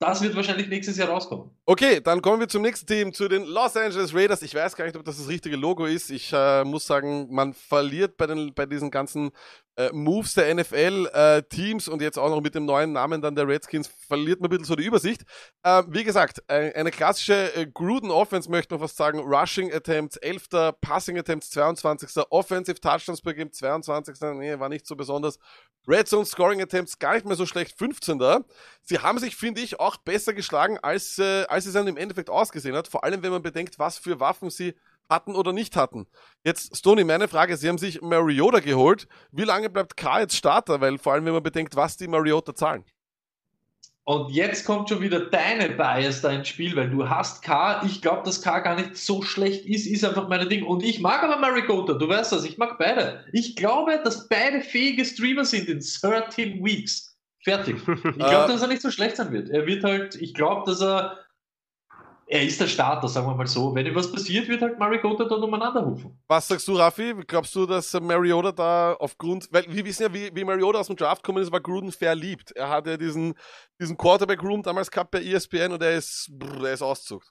Das 0.00 0.20
wird 0.20 0.34
wahrscheinlich 0.34 0.68
nächstes 0.68 0.96
Jahr 0.96 1.08
rauskommen. 1.08 1.50
Okay, 1.66 2.00
dann 2.00 2.20
kommen 2.20 2.40
wir 2.40 2.48
zum 2.48 2.62
nächsten 2.62 2.86
Team, 2.86 3.12
zu 3.12 3.28
den 3.28 3.44
Los 3.44 3.76
Angeles 3.76 4.14
Raiders. 4.14 4.42
Ich 4.42 4.54
weiß 4.54 4.76
gar 4.76 4.84
nicht, 4.84 4.96
ob 4.96 5.04
das 5.04 5.18
das 5.18 5.28
richtige 5.28 5.56
Logo 5.56 5.86
ist. 5.86 6.10
Ich 6.10 6.32
äh, 6.32 6.64
muss 6.64 6.86
sagen, 6.86 7.32
man 7.32 7.54
verliert 7.54 8.16
bei, 8.16 8.26
den, 8.26 8.52
bei 8.54 8.66
diesen 8.66 8.90
ganzen 8.90 9.30
äh, 9.76 9.90
Moves 9.92 10.34
der 10.34 10.54
NFL-Teams 10.54 11.88
und 11.88 12.02
jetzt 12.02 12.18
auch 12.18 12.30
noch 12.30 12.40
mit 12.40 12.54
dem 12.54 12.64
neuen 12.64 12.92
Namen 12.92 13.20
dann 13.20 13.34
der 13.34 13.48
Redskins, 13.48 13.88
verliert 13.88 14.40
man 14.40 14.48
ein 14.48 14.50
bisschen 14.50 14.66
so 14.66 14.76
die 14.76 14.84
Übersicht. 14.84 15.22
Äh, 15.62 15.82
wie 15.88 16.04
gesagt, 16.04 16.42
äh, 16.48 16.72
eine 16.74 16.90
klassische 16.90 17.54
äh, 17.54 17.66
Gruden-Offense, 17.66 18.50
möchte 18.50 18.74
man 18.74 18.80
fast 18.80 18.96
sagen. 18.96 19.18
Rushing 19.20 19.72
Attempts 19.72 20.16
11., 20.16 20.48
Passing 20.80 21.18
Attempts 21.18 21.50
22., 21.50 22.24
Offensive 22.30 22.80
Touchdowns 22.80 23.20
per 23.20 23.34
Game 23.34 23.52
22., 23.52 24.16
nee, 24.34 24.58
war 24.58 24.68
nicht 24.68 24.86
so 24.86 24.96
besonders. 24.96 25.38
Red 25.86 26.08
Zone 26.08 26.24
Scoring 26.24 26.62
Attempts 26.62 26.98
gar 26.98 27.14
nicht 27.14 27.26
mehr 27.26 27.36
so 27.36 27.44
schlecht, 27.44 27.76
15. 27.76 28.20
Sie 28.82 28.98
haben 28.98 29.18
sich, 29.18 29.36
finde 29.36 29.60
ich, 29.60 29.80
auch 29.80 29.96
besser 29.98 30.32
geschlagen, 30.32 30.78
als, 30.78 31.18
äh, 31.18 31.44
als 31.44 31.66
es 31.66 31.74
dann 31.74 31.86
im 31.86 31.96
Endeffekt 31.96 32.30
ausgesehen 32.30 32.74
hat. 32.74 32.88
Vor 32.88 33.04
allem, 33.04 33.22
wenn 33.22 33.32
man 33.32 33.42
bedenkt, 33.42 33.78
was 33.78 33.98
für 33.98 34.20
Waffen 34.20 34.50
sie 34.50 34.74
hatten 35.08 35.34
oder 35.34 35.52
nicht 35.52 35.76
hatten. 35.76 36.06
Jetzt, 36.44 36.76
Stoney, 36.76 37.04
meine 37.04 37.28
Frage, 37.28 37.56
Sie 37.56 37.68
haben 37.68 37.78
sich 37.78 38.00
Mariota 38.02 38.60
geholt. 38.60 39.06
Wie 39.32 39.44
lange 39.44 39.70
bleibt 39.70 39.96
K 39.96 40.20
jetzt 40.20 40.36
Starter? 40.36 40.80
Weil 40.80 40.98
vor 40.98 41.12
allem, 41.12 41.24
wenn 41.26 41.34
man 41.34 41.42
bedenkt, 41.42 41.76
was 41.76 41.96
die 41.96 42.08
Mariota 42.08 42.54
zahlen. 42.54 42.84
Und 44.06 44.30
jetzt 44.30 44.66
kommt 44.66 44.90
schon 44.90 45.00
wieder 45.00 45.18
deine 45.30 45.70
Bias 45.70 46.20
da 46.20 46.30
ins 46.30 46.48
Spiel, 46.48 46.76
weil 46.76 46.90
du 46.90 47.08
hast 47.08 47.42
K. 47.42 47.82
Ich 47.86 48.02
glaube, 48.02 48.22
dass 48.24 48.42
K 48.42 48.58
gar 48.60 48.76
nicht 48.76 48.98
so 48.98 49.22
schlecht 49.22 49.64
ist, 49.64 49.86
ist 49.86 50.04
einfach 50.04 50.28
mein 50.28 50.46
Ding. 50.50 50.64
Und 50.64 50.82
ich 50.82 51.00
mag 51.00 51.22
aber 51.22 51.38
Mariota, 51.38 51.94
du 51.94 52.06
weißt 52.06 52.32
das, 52.32 52.44
ich 52.44 52.58
mag 52.58 52.76
beide. 52.78 53.24
Ich 53.32 53.56
glaube, 53.56 53.98
dass 54.04 54.28
beide 54.28 54.60
fähige 54.60 55.06
Streamer 55.06 55.46
sind 55.46 55.68
in 55.68 55.80
13 55.80 56.62
Weeks. 56.62 57.16
Fertig. 57.42 57.76
Ich 57.76 58.02
glaube, 58.18 58.52
dass 58.52 58.60
er 58.60 58.68
nicht 58.68 58.82
so 58.82 58.90
schlecht 58.90 59.16
sein 59.16 59.32
wird. 59.32 59.48
Er 59.48 59.66
wird 59.66 59.84
halt, 59.84 60.16
ich 60.16 60.34
glaube, 60.34 60.70
dass 60.70 60.82
er, 60.82 61.18
er 62.34 62.42
ist 62.42 62.60
der 62.60 62.66
Starter, 62.66 63.06
sagen 63.06 63.28
wir 63.28 63.36
mal 63.36 63.46
so. 63.46 63.72
Wenn 63.76 63.94
was 63.94 64.10
passiert, 64.10 64.48
wird 64.48 64.60
halt 64.60 64.76
Mariota 64.76 65.24
dann 65.24 65.40
umeinander 65.40 65.82
rufen. 65.82 66.20
Was 66.26 66.48
sagst 66.48 66.66
du, 66.66 66.74
Raffi? 66.74 67.14
Glaubst 67.28 67.54
du, 67.54 67.64
dass 67.64 67.92
Mariota 68.00 68.50
da 68.50 68.94
aufgrund, 68.94 69.46
weil 69.52 69.64
wir 69.68 69.84
wissen 69.84 70.02
ja, 70.02 70.12
wie, 70.12 70.34
wie 70.34 70.42
Mariota 70.42 70.80
aus 70.80 70.88
dem 70.88 70.96
Draft 70.96 71.22
gekommen 71.22 71.44
ist, 71.44 71.52
war 71.52 71.60
Gruden 71.60 71.92
verliebt. 71.92 72.50
Er 72.56 72.70
hat 72.70 72.88
ja 72.88 72.96
diesen, 72.96 73.34
diesen 73.80 73.96
Quarterback-Room 73.96 74.64
damals 74.64 74.90
gehabt 74.90 75.12
bei 75.12 75.22
ESPN 75.22 75.70
und 75.70 75.82
er 75.82 75.94
ist, 75.94 76.28
brr, 76.32 76.66
er 76.66 76.74
ist 76.74 76.82
ausgezuckt. 76.82 77.30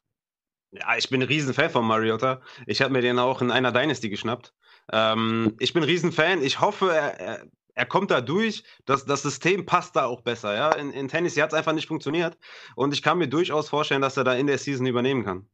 Ja, 0.72 0.96
ich 0.98 1.10
bin 1.10 1.22
ein 1.22 1.28
Riesenfan 1.28 1.70
von 1.70 1.86
Mariota. 1.86 2.40
Ich 2.66 2.82
habe 2.82 2.94
mir 2.94 3.02
den 3.02 3.20
auch 3.20 3.42
in 3.42 3.52
einer 3.52 3.74
Dynasty 3.74 4.10
geschnappt. 4.10 4.54
Ähm, 4.90 5.58
ich 5.60 5.74
bin 5.74 5.84
ein 5.84 5.90
Riesenfan. 5.90 6.42
Ich 6.42 6.62
hoffe, 6.62 6.94
er, 6.94 7.20
er, 7.20 7.46
er 7.76 7.86
kommt 7.86 8.12
da 8.12 8.22
durch. 8.22 8.64
Das, 8.86 9.06
das 9.06 9.24
System 9.24 9.66
passt 9.66 9.96
da 9.96 10.06
auch 10.06 10.22
besser. 10.22 10.56
Ja? 10.56 10.72
In, 10.74 10.92
in 10.92 11.08
Tennessee 11.08 11.42
hat 11.42 11.52
es 11.52 11.58
einfach 11.58 11.74
nicht 11.74 11.88
funktioniert. 11.88 12.38
Und 12.76 12.94
ich 12.94 13.02
kann 13.02 13.18
mir 13.18 13.28
durchaus 13.28 13.70
vorstellen, 13.70 14.02
dass 14.02 14.18
er 14.18 14.24
da 14.24 14.34
in 14.34 14.48
der 14.48 14.58
Season 14.58 14.86
übernehmen 14.86 15.24
kann. 15.24 15.48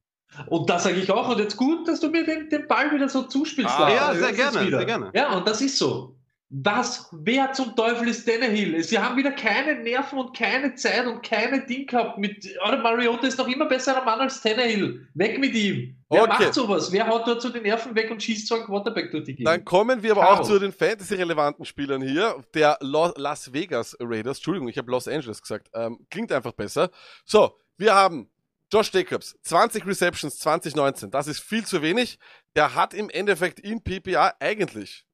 Und 0.48 0.70
das 0.70 0.84
sage 0.84 0.98
ich 0.98 1.10
auch. 1.12 1.30
Und 1.30 1.40
jetzt 1.40 1.58
gut, 1.58 1.88
dass 1.88 2.00
du 2.00 2.10
mir 2.10 2.24
den, 2.26 2.50
den 2.50 2.68
Ball 2.68 2.92
wieder 2.92 3.10
so 3.10 3.24
zuspielst. 3.24 3.74
Ah, 3.78 3.90
ja, 3.90 4.14
sehr 4.14 4.34
gerne, 4.34 4.70
sehr 4.70 4.86
gerne. 4.86 5.12
Ja, 5.14 5.36
und 5.36 5.48
das 5.48 5.62
ist 5.62 5.78
so. 5.78 6.19
Was, 6.52 7.08
wer 7.12 7.54
zum 7.54 7.76
Teufel 7.76 8.08
ist 8.08 8.26
Tannehill? 8.26 8.82
Sie 8.84 8.98
haben 8.98 9.16
wieder 9.18 9.32
keine 9.34 9.76
Nerven 9.76 10.18
und 10.18 10.36
keine 10.36 10.74
Zeit 10.74 11.06
und 11.06 11.22
keine 11.22 11.64
Ding 11.68 11.86
gehabt 11.86 12.18
mit, 12.18 12.44
oder 12.68 12.78
Mariota 12.82 13.28
ist 13.28 13.38
noch 13.38 13.48
immer 13.48 13.66
besserer 13.68 14.04
Mann 14.04 14.20
als 14.20 14.42
Tannehill. 14.42 15.08
Weg 15.14 15.38
mit 15.40 15.54
ihm. 15.54 15.96
Wer 16.10 16.24
Okay. 16.24 16.46
macht 16.46 16.54
sowas? 16.56 16.92
Wer 16.92 17.08
haut 17.08 17.28
dort 17.28 17.44
so 17.44 17.50
die 17.50 17.60
Nerven 17.60 17.94
weg 17.94 18.10
und 18.10 18.24
schießt 18.24 18.48
so 18.48 18.56
einen 18.56 18.64
Quarterback 18.66 19.12
durch 19.12 19.26
die 19.26 19.36
Gegend? 19.36 19.48
Dann 19.48 19.64
kommen 19.64 20.02
wir 20.02 20.14
aber 20.14 20.28
auch 20.28 20.36
Chaos. 20.38 20.48
zu 20.48 20.58
den 20.58 20.72
Fantasy-relevanten 20.74 21.66
Spielern 21.66 22.02
hier. 22.02 22.44
Der 22.56 22.80
Lo 22.82 23.14
Las 23.16 23.54
Vegas 23.54 23.96
Raiders. 24.00 24.38
Entschuldigung, 24.40 24.70
ich 24.70 24.78
habe 24.80 24.90
Los 24.90 25.08
Angeles 25.08 25.40
gesagt. 25.44 25.70
Ähm, 25.76 26.00
klingt 26.10 26.32
einfach 26.32 26.54
besser. 26.54 26.90
So, 27.26 27.60
wir 27.78 27.94
haben 27.94 28.28
Josh 28.74 28.92
Jacobs, 28.92 29.38
20 29.44 29.86
Receptions 29.86 30.40
2019. 30.40 31.12
Das 31.12 31.28
ist 31.28 31.42
viel 31.42 31.64
zu 31.64 31.84
wenig. 31.84 32.18
Der 32.56 32.74
hat 32.74 32.96
im 32.96 33.12
Endeffekt 33.12 33.60
in 33.60 33.84
PPA 33.84 34.34
eigentlich 34.40 35.06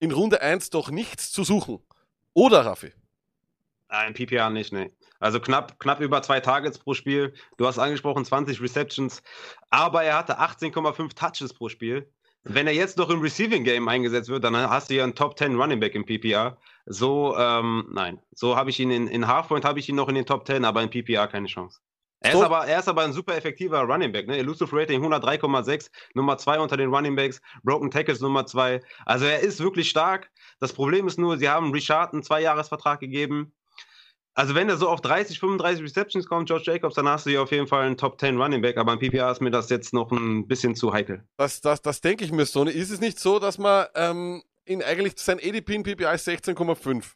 in 0.00 0.10
Runde 0.10 0.42
1 0.42 0.70
doch 0.70 0.90
nichts 0.90 1.30
zu 1.30 1.44
suchen. 1.44 1.78
Oder, 2.34 2.64
Raffi? 2.66 2.92
Nein, 3.88 4.14
PPR 4.14 4.50
nicht, 4.50 4.72
nee. 4.72 4.90
Also 5.18 5.40
knapp, 5.40 5.78
knapp 5.78 6.00
über 6.00 6.22
zwei 6.22 6.40
Targets 6.40 6.78
pro 6.78 6.94
Spiel. 6.94 7.34
Du 7.58 7.66
hast 7.66 7.78
angesprochen 7.78 8.24
20 8.24 8.60
Receptions, 8.60 9.22
aber 9.68 10.02
er 10.02 10.16
hatte 10.16 10.40
18,5 10.40 11.14
Touches 11.14 11.52
pro 11.52 11.68
Spiel. 11.68 12.10
Wenn 12.42 12.66
er 12.66 12.72
jetzt 12.72 12.96
noch 12.96 13.10
im 13.10 13.20
Receiving 13.20 13.64
Game 13.64 13.86
eingesetzt 13.88 14.30
wird, 14.30 14.44
dann 14.44 14.56
hast 14.56 14.88
du 14.88 14.94
ja 14.94 15.04
einen 15.04 15.14
Top 15.14 15.38
10 15.38 15.56
Running 15.56 15.78
Back 15.78 15.94
im 15.94 16.06
PPR. 16.06 16.56
So, 16.86 17.36
ähm, 17.36 17.86
nein. 17.92 18.18
So 18.32 18.56
habe 18.56 18.70
ich 18.70 18.80
ihn 18.80 18.90
in, 18.90 19.08
in 19.08 19.26
Halfpoint 19.28 19.66
habe 19.66 19.78
ich 19.78 19.88
ihn 19.90 19.96
noch 19.96 20.08
in 20.08 20.14
den 20.14 20.24
Top 20.24 20.46
10, 20.46 20.64
aber 20.64 20.82
in 20.82 20.88
PPR 20.88 21.28
keine 21.28 21.48
Chance. 21.48 21.80
Er 22.22 22.34
ist, 22.34 22.42
aber, 22.42 22.66
er 22.66 22.78
ist 22.78 22.88
aber 22.88 23.02
ein 23.02 23.14
super 23.14 23.34
effektiver 23.34 23.80
Running 23.80 24.12
Back. 24.12 24.26
Ne? 24.26 24.36
Elusive 24.36 24.76
Rating 24.76 25.02
103,6, 25.02 25.90
Nummer 26.14 26.36
2 26.36 26.60
unter 26.60 26.76
den 26.76 26.92
Running 26.94 27.16
Backs, 27.16 27.40
Broken 27.62 27.90
Tackles 27.90 28.20
Nummer 28.20 28.44
2. 28.44 28.80
Also 29.06 29.24
er 29.24 29.40
ist 29.40 29.60
wirklich 29.60 29.88
stark. 29.88 30.30
Das 30.58 30.74
Problem 30.74 31.06
ist 31.06 31.18
nur, 31.18 31.38
sie 31.38 31.48
haben 31.48 31.72
Richard 31.72 32.12
einen 32.12 32.22
Zweijahresvertrag 32.22 33.00
gegeben. 33.00 33.52
Also 34.34 34.54
wenn 34.54 34.68
er 34.68 34.76
so 34.76 34.88
auf 34.88 35.00
30, 35.00 35.40
35 35.40 35.82
Receptions 35.82 36.26
kommt, 36.26 36.46
George 36.46 36.64
Jacobs, 36.66 36.94
dann 36.94 37.08
hast 37.08 37.24
du 37.26 37.30
hier 37.30 37.42
auf 37.42 37.50
jeden 37.52 37.66
Fall 37.66 37.86
einen 37.86 37.96
Top 37.96 38.20
10 38.20 38.40
Running 38.40 38.60
Back, 38.60 38.76
aber 38.76 38.92
im 38.92 38.98
PPR 38.98 39.30
ist 39.30 39.40
mir 39.40 39.50
das 39.50 39.70
jetzt 39.70 39.94
noch 39.94 40.12
ein 40.12 40.46
bisschen 40.46 40.76
zu 40.76 40.92
heikel. 40.92 41.24
Das, 41.38 41.60
das, 41.62 41.80
das 41.80 42.00
denke 42.00 42.24
ich 42.24 42.32
mir 42.32 42.44
so. 42.44 42.64
Ist 42.64 42.90
es 42.90 43.00
nicht 43.00 43.18
so, 43.18 43.38
dass 43.38 43.58
man 43.58 43.86
ähm, 43.94 44.42
ihn 44.66 44.82
eigentlich 44.82 45.14
sein 45.16 45.40
ADP 45.42 45.74
in 45.74 45.82
PPI 45.82 46.14
ist 46.14 46.28
16,5? 46.28 47.14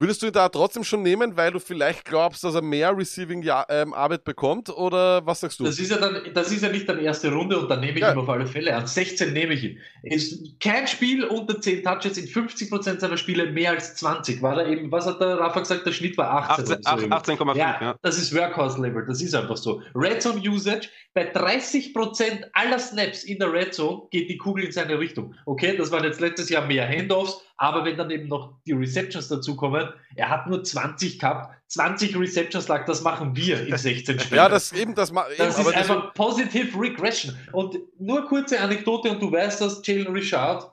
Würdest 0.00 0.22
du 0.22 0.26
ihn 0.26 0.32
da 0.32 0.48
trotzdem 0.48 0.84
schon 0.84 1.02
nehmen, 1.02 1.36
weil 1.36 1.50
du 1.50 1.58
vielleicht 1.58 2.04
glaubst, 2.04 2.44
dass 2.44 2.54
er 2.54 2.62
mehr 2.62 2.96
Receiving 2.96 3.42
ja, 3.42 3.66
ähm, 3.68 3.92
Arbeit 3.92 4.22
bekommt? 4.22 4.68
Oder 4.70 5.26
was 5.26 5.40
sagst 5.40 5.58
du? 5.58 5.64
Das 5.64 5.76
ist 5.80 5.90
ja 5.90 5.96
dann, 5.98 6.20
das 6.34 6.52
ist 6.52 6.62
ja 6.62 6.68
nicht 6.68 6.88
dann 6.88 7.00
erste 7.00 7.32
Runde 7.32 7.58
und 7.58 7.68
dann 7.68 7.80
nehme 7.80 7.94
ich 7.94 8.00
Ja. 8.02 8.12
ihn 8.12 8.18
auf 8.18 8.28
alle 8.28 8.46
Fälle 8.46 8.76
an. 8.76 8.86
16 8.86 9.32
nehme 9.32 9.54
ich 9.54 9.64
ihn. 9.64 9.78
Ist 10.04 10.60
kein 10.60 10.86
Spiel 10.86 11.24
unter 11.24 11.60
10 11.60 11.82
Touches 11.82 12.16
in 12.16 12.26
50% 12.28 13.00
seiner 13.00 13.16
Spiele 13.16 13.50
mehr 13.50 13.72
als 13.72 13.96
20. 13.96 14.40
War 14.40 14.54
da 14.54 14.66
eben, 14.68 14.92
was 14.92 15.04
hat 15.06 15.20
der 15.20 15.36
Rafa 15.40 15.58
gesagt, 15.60 15.84
der 15.84 15.90
Schnitt 15.92 16.16
war 16.16 16.30
18. 16.48 16.84
18 16.86 17.08
oder 17.08 17.24
so. 17.24 17.32
18,5, 17.32 17.56
Ja, 17.56 17.78
ja. 17.80 17.94
das 18.00 18.18
ist 18.18 18.32
Workhorse-Level, 18.32 19.04
das 19.04 19.20
ist 19.20 19.34
einfach 19.34 19.56
so. 19.56 19.82
Red 19.96 20.22
Zone 20.22 20.40
Usage, 20.48 20.88
bei 21.12 21.32
30% 21.32 22.44
aller 22.52 22.78
Snaps 22.78 23.24
in 23.24 23.40
der 23.40 23.52
Red 23.52 23.74
Zone 23.74 24.02
geht 24.12 24.30
die 24.30 24.36
Kugel 24.38 24.64
in 24.64 24.70
seine 24.72 24.96
Richtung. 24.98 25.34
Okay, 25.46 25.76
das 25.76 25.90
waren 25.90 26.04
jetzt 26.04 26.20
letztes 26.20 26.48
Jahr 26.50 26.64
mehr 26.66 26.86
Handoffs, 26.88 27.40
aber 27.56 27.84
wenn 27.84 27.96
dann 27.96 28.10
eben 28.10 28.28
noch 28.28 28.52
die 28.64 28.72
Receptions 28.72 29.26
dazukommen, 29.26 29.87
er 30.16 30.28
hat 30.28 30.46
nur 30.46 30.62
20 30.64 31.18
gehabt, 31.18 31.54
20 31.68 32.16
Receptions 32.18 32.66
lag, 32.68 32.84
das 32.86 33.02
machen 33.02 33.36
wir 33.36 33.66
in 33.66 33.76
16 33.76 34.18
Spielen. 34.20 34.36
ja, 34.36 34.48
das 34.48 34.72
eben, 34.72 34.94
das, 34.94 35.10
eben, 35.10 35.16
Das 35.16 35.56
aber 35.58 35.70
ist 35.70 35.76
deswegen- 35.76 35.76
einfach 35.78 36.14
Positive 36.14 36.80
Regression. 36.80 37.36
Und 37.52 37.76
nur 37.98 38.26
kurze 38.26 38.58
Anekdote, 38.60 39.10
und 39.10 39.20
du 39.22 39.30
weißt 39.30 39.60
das, 39.60 39.82
Jalen 39.86 40.08
Richard, 40.08 40.70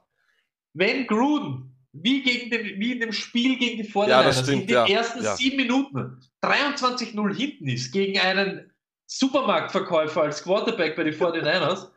wenn 0.73 1.05
Gruden, 1.07 1.71
wie, 1.93 2.21
gegen 2.23 2.49
den, 2.49 2.79
wie 2.79 2.91
in 2.93 2.99
dem 2.99 3.13
Spiel 3.13 3.57
gegen 3.57 3.81
die 3.81 3.89
Ja, 4.07 4.23
das 4.23 4.37
49ers, 4.39 4.43
stimmt, 4.43 4.61
in 4.61 4.67
den 4.67 4.75
ja, 4.75 4.85
ersten 4.87 5.23
ja. 5.23 5.35
sieben 5.35 5.57
Minuten 5.57 6.19
23-0 6.43 7.33
hinten 7.35 7.67
ist 7.69 7.91
gegen 7.93 8.19
einen 8.19 8.71
Supermarktverkäufer 9.07 10.23
als 10.23 10.43
Quarterback 10.43 10.95
bei 10.95 11.03
den 11.03 11.13
49ers, 11.19 11.87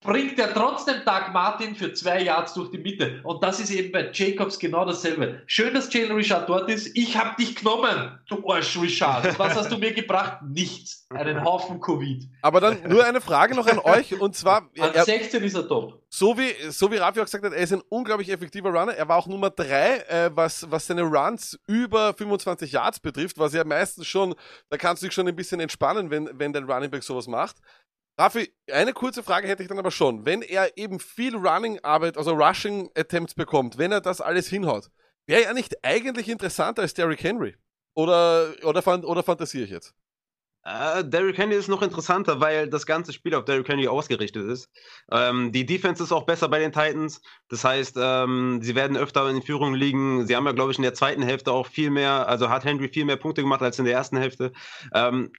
bringt 0.00 0.38
er 0.38 0.54
trotzdem 0.54 0.96
Doug 1.04 1.32
Martin 1.32 1.74
für 1.74 1.92
zwei 1.92 2.22
Yards 2.22 2.54
durch 2.54 2.70
die 2.70 2.78
Mitte. 2.78 3.20
Und 3.24 3.42
das 3.42 3.58
ist 3.58 3.70
eben 3.70 3.90
bei 3.90 4.10
Jacobs 4.12 4.58
genau 4.58 4.84
dasselbe. 4.84 5.42
Schön, 5.46 5.74
dass 5.74 5.92
Jalen 5.92 6.12
Richard 6.12 6.48
dort 6.48 6.70
ist. 6.70 6.96
Ich 6.96 7.16
habe 7.16 7.34
dich 7.36 7.56
genommen, 7.56 8.18
du 8.28 8.48
Arsch 8.48 8.78
Richard. 8.80 9.38
Was 9.38 9.56
hast 9.56 9.72
du 9.72 9.78
mir 9.78 9.92
gebracht? 9.92 10.38
Nichts. 10.42 11.06
Einen 11.10 11.42
Haufen 11.42 11.80
Covid. 11.80 12.28
aber 12.42 12.60
dann 12.60 12.82
nur 12.86 13.04
eine 13.04 13.22
Frage 13.22 13.54
noch 13.54 13.66
an 13.66 13.78
euch 13.78 14.20
und 14.20 14.36
zwar, 14.36 14.68
An 14.78 14.92
er, 14.92 15.04
16 15.04 15.42
ist 15.42 15.54
er 15.54 15.66
top. 15.66 16.02
so 16.10 16.36
wie, 16.36 16.52
so 16.70 16.92
wie 16.92 16.96
Rafi 16.96 17.20
auch 17.20 17.24
gesagt 17.24 17.44
hat, 17.44 17.52
er 17.54 17.58
ist 17.58 17.72
ein 17.72 17.80
unglaublich 17.88 18.30
effektiver 18.30 18.68
Runner. 18.68 18.92
Er 18.92 19.08
war 19.08 19.16
auch 19.16 19.26
Nummer 19.26 19.48
drei, 19.48 20.00
äh, 20.08 20.30
was, 20.34 20.70
was 20.70 20.86
seine 20.86 21.02
Runs 21.02 21.58
über 21.66 22.12
25 22.12 22.72
Yards 22.72 23.00
betrifft, 23.00 23.38
was 23.38 23.54
ja 23.54 23.64
meistens 23.64 24.06
schon, 24.06 24.34
da 24.68 24.76
kannst 24.76 25.02
du 25.02 25.06
dich 25.06 25.14
schon 25.14 25.26
ein 25.26 25.34
bisschen 25.34 25.60
entspannen, 25.60 26.10
wenn, 26.10 26.28
wenn 26.34 26.52
dein 26.52 26.70
Running 26.70 26.90
Back 26.90 27.02
sowas 27.02 27.26
macht. 27.26 27.56
Rafi, 28.18 28.52
eine 28.72 28.92
kurze 28.92 29.22
Frage 29.22 29.46
hätte 29.46 29.62
ich 29.62 29.68
dann 29.68 29.78
aber 29.78 29.92
schon. 29.92 30.26
Wenn 30.26 30.42
er 30.42 30.76
eben 30.76 30.98
viel 30.98 31.36
Running-Arbeit, 31.36 32.18
also 32.18 32.32
Rushing-Attempts 32.32 33.34
bekommt, 33.34 33.78
wenn 33.78 33.92
er 33.92 34.00
das 34.00 34.20
alles 34.20 34.48
hinhaut, 34.48 34.88
wäre 35.26 35.44
er 35.44 35.54
nicht 35.54 35.84
eigentlich 35.84 36.28
interessanter 36.28 36.82
als 36.82 36.94
Derrick 36.94 37.22
Henry? 37.22 37.54
Oder, 37.94 38.54
oder, 38.64 38.82
fan- 38.82 39.04
oder 39.04 39.22
fantasiere 39.22 39.64
ich 39.64 39.70
jetzt? 39.70 39.94
Äh, 40.64 41.04
Derrick 41.04 41.38
Henry 41.38 41.54
ist 41.54 41.68
noch 41.68 41.82
interessanter, 41.82 42.40
weil 42.40 42.68
das 42.68 42.86
ganze 42.86 43.12
Spiel 43.12 43.34
auf 43.36 43.44
Derrick 43.44 43.68
Henry 43.68 43.86
ausgerichtet 43.86 44.44
ist. 44.48 44.68
Ähm, 45.10 45.52
die 45.52 45.64
Defense 45.64 46.02
ist 46.02 46.12
auch 46.12 46.26
besser 46.26 46.48
bei 46.48 46.58
den 46.58 46.72
Titans. 46.72 47.22
Das 47.48 47.62
heißt, 47.62 47.96
ähm, 48.00 48.58
sie 48.62 48.74
werden 48.74 48.96
öfter 48.96 49.28
in 49.30 49.42
Führung 49.42 49.74
liegen. 49.74 50.26
Sie 50.26 50.34
haben 50.34 50.46
ja, 50.46 50.52
glaube 50.52 50.72
ich, 50.72 50.78
in 50.78 50.82
der 50.82 50.94
zweiten 50.94 51.22
Hälfte 51.22 51.52
auch 51.52 51.68
viel 51.68 51.90
mehr, 51.90 52.28
also 52.28 52.50
hat 52.50 52.64
Henry 52.64 52.88
viel 52.88 53.04
mehr 53.04 53.16
Punkte 53.16 53.42
gemacht 53.42 53.62
als 53.62 53.78
in 53.78 53.84
der 53.84 53.94
ersten 53.94 54.16
Hälfte. 54.16 54.52
Ähm, 54.92 55.32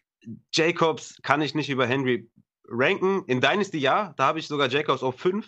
Jacobs 0.53 1.17
kann 1.21 1.41
ich 1.41 1.55
nicht 1.55 1.69
über 1.69 1.85
Henry 1.85 2.29
ranken. 2.69 3.23
In 3.27 3.41
Dynasty 3.41 3.77
ja, 3.79 4.13
da 4.17 4.27
habe 4.27 4.39
ich 4.39 4.47
sogar 4.47 4.67
Jacobs 4.69 5.03
auf 5.03 5.19
5. 5.19 5.47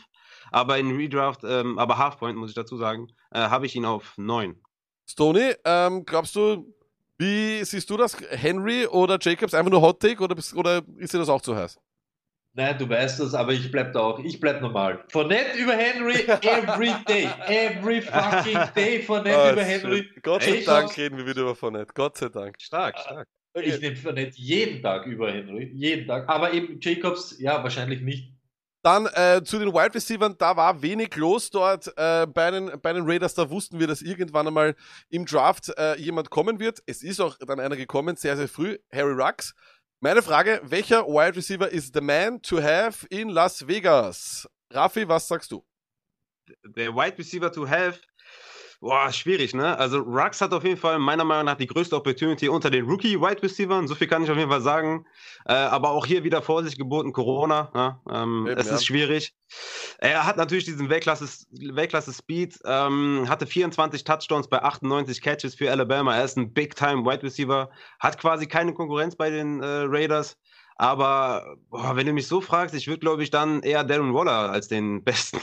Aber 0.51 0.77
in 0.77 0.93
Redraft, 0.95 1.41
ähm, 1.45 1.79
aber 1.79 1.97
Halfpoint 1.97 2.37
muss 2.37 2.49
ich 2.49 2.55
dazu 2.55 2.75
sagen, 2.77 3.07
äh, 3.31 3.39
habe 3.39 3.65
ich 3.65 3.75
ihn 3.75 3.85
auf 3.85 4.13
9. 4.17 4.59
Stoney, 5.07 5.53
ähm, 5.63 6.03
glaubst 6.05 6.35
du, 6.35 6.73
wie 7.17 7.63
siehst 7.63 7.89
du 7.89 7.95
das? 7.97 8.17
Henry 8.31 8.85
oder 8.87 9.17
Jacobs? 9.21 9.53
Einfach 9.53 9.71
nur 9.71 9.81
Hot 9.81 10.01
Take 10.01 10.21
oder, 10.21 10.35
bist- 10.35 10.55
oder 10.55 10.81
ist 10.97 11.13
dir 11.13 11.19
das 11.19 11.29
auch 11.29 11.41
zu 11.41 11.55
heiß? 11.55 11.79
Nein, 12.53 12.77
du 12.77 12.89
weißt 12.89 13.21
das, 13.21 13.33
aber 13.33 13.53
ich 13.53 13.71
bleib 13.71 13.93
da 13.93 14.01
auch. 14.01 14.19
Ich 14.19 14.39
bleib 14.41 14.61
normal. 14.61 15.05
Fournette 15.07 15.57
über 15.57 15.71
Henry 15.73 16.15
every 16.41 16.93
day. 17.07 17.29
Every 17.47 18.01
fucking 18.01 18.59
day 18.75 19.01
Fournette 19.03 19.37
Ah, 19.37 19.51
über. 19.53 19.63
Henry. 19.63 20.09
Gott 20.21 20.43
sei 20.43 20.61
Dank 20.65 20.97
reden 20.97 21.17
wir 21.17 21.25
wieder 21.25 21.43
über 21.43 21.55
Fournette. 21.55 21.93
Gott 21.93 22.17
sei 22.17 22.27
Dank. 22.27 22.55
Stark, 22.59 22.99
stark. 22.99 23.27
Ich 23.53 23.81
nehme 23.81 23.95
Fournette 23.95 24.37
jeden 24.37 24.81
Tag 24.81 25.05
über 25.05 25.31
Henry. 25.31 25.71
Jeden 25.73 26.07
Tag. 26.07 26.29
Aber 26.29 26.53
eben 26.53 26.79
Jacobs, 26.79 27.37
ja, 27.39 27.61
wahrscheinlich 27.63 28.01
nicht. 28.01 28.33
Dann 28.83 29.07
äh, 29.13 29.43
zu 29.43 29.59
den 29.59 29.73
Wide 29.73 29.93
Receivers, 29.93 30.37
da 30.39 30.55
war 30.55 30.81
wenig 30.81 31.15
los 31.15 31.51
dort 31.51 31.87
äh, 31.97 32.25
bei, 32.25 32.49
den, 32.49 32.71
bei 32.81 32.93
den 32.93 33.03
Raiders. 33.05 33.35
Da 33.35 33.49
wussten 33.49 33.79
wir, 33.79 33.85
dass 33.85 34.01
irgendwann 34.01 34.47
einmal 34.47 34.75
im 35.09 35.25
Draft 35.25 35.71
äh, 35.77 35.99
jemand 35.99 36.29
kommen 36.29 36.59
wird. 36.59 36.81
Es 36.87 37.03
ist 37.03 37.19
auch 37.19 37.37
dann 37.37 37.59
einer 37.59 37.75
gekommen, 37.75 38.15
sehr, 38.15 38.37
sehr 38.37 38.47
früh, 38.47 38.77
Harry 38.91 39.13
Rux. 39.13 39.53
Meine 39.99 40.23
Frage, 40.23 40.61
welcher 40.63 41.05
Wide 41.05 41.35
Receiver 41.35 41.69
ist 41.69 41.93
the 41.93 42.01
man 42.01 42.41
to 42.41 42.59
have 42.59 43.05
in 43.09 43.29
Las 43.29 43.67
Vegas? 43.67 44.49
Rafi, 44.71 45.07
was 45.07 45.27
sagst 45.27 45.51
du? 45.51 45.63
der 46.63 46.93
Wide 46.95 47.17
Receiver 47.17 47.51
to 47.51 47.65
have, 47.65 47.99
boah, 48.81 49.11
schwierig, 49.13 49.53
ne? 49.53 49.77
Also 49.77 49.99
Rux 49.99 50.41
hat 50.41 50.53
auf 50.53 50.63
jeden 50.63 50.75
Fall 50.77 50.99
meiner 50.99 51.23
Meinung 51.23 51.45
nach 51.45 51.55
die 51.55 51.67
größte 51.67 51.95
Opportunity 51.95 52.49
unter 52.49 52.69
den 52.69 52.85
Rookie 52.85 53.19
Wide 53.21 53.41
Receivers. 53.43 53.87
So 53.87 53.95
viel 53.95 54.07
kann 54.07 54.23
ich 54.23 54.31
auf 54.31 54.37
jeden 54.37 54.49
Fall 54.49 54.61
sagen. 54.61 55.05
Äh, 55.45 55.53
aber 55.53 55.91
auch 55.91 56.05
hier 56.05 56.23
wieder 56.23 56.41
Vorsicht 56.41 56.77
geboten, 56.77 57.13
Corona. 57.13 57.71
Ne? 57.73 57.99
Ähm, 58.13 58.47
Eben, 58.47 58.57
es 58.59 58.67
ja. 58.67 58.75
ist 58.75 58.85
schwierig. 58.85 59.33
Er 59.99 60.25
hat 60.25 60.35
natürlich 60.37 60.65
diesen 60.65 60.89
Weltklasse, 60.89 61.25
Weltklasse 61.51 62.11
Speed, 62.11 62.59
ähm, 62.65 63.25
hatte 63.29 63.45
24 63.45 64.03
Touchdowns 64.03 64.47
bei 64.49 64.61
98 64.61 65.21
Catches 65.21 65.55
für 65.55 65.69
Alabama. 65.71 66.15
Er 66.17 66.25
ist 66.25 66.37
ein 66.37 66.51
Big-Time 66.51 67.05
Wide 67.05 67.23
Receiver, 67.23 67.69
hat 67.99 68.19
quasi 68.19 68.47
keine 68.47 68.73
Konkurrenz 68.73 69.15
bei 69.15 69.29
den 69.29 69.61
äh, 69.61 69.65
Raiders. 69.85 70.37
Aber 70.77 71.57
boah, 71.69 71.95
wenn 71.95 72.07
du 72.07 72.13
mich 72.13 72.25
so 72.27 72.41
fragst, 72.41 72.73
ich 72.73 72.87
würde, 72.87 73.01
glaube 73.01 73.21
ich, 73.21 73.29
dann 73.29 73.61
eher 73.61 73.83
Darren 73.83 74.15
Waller 74.15 74.49
als 74.51 74.67
den 74.67 75.03
besten 75.03 75.39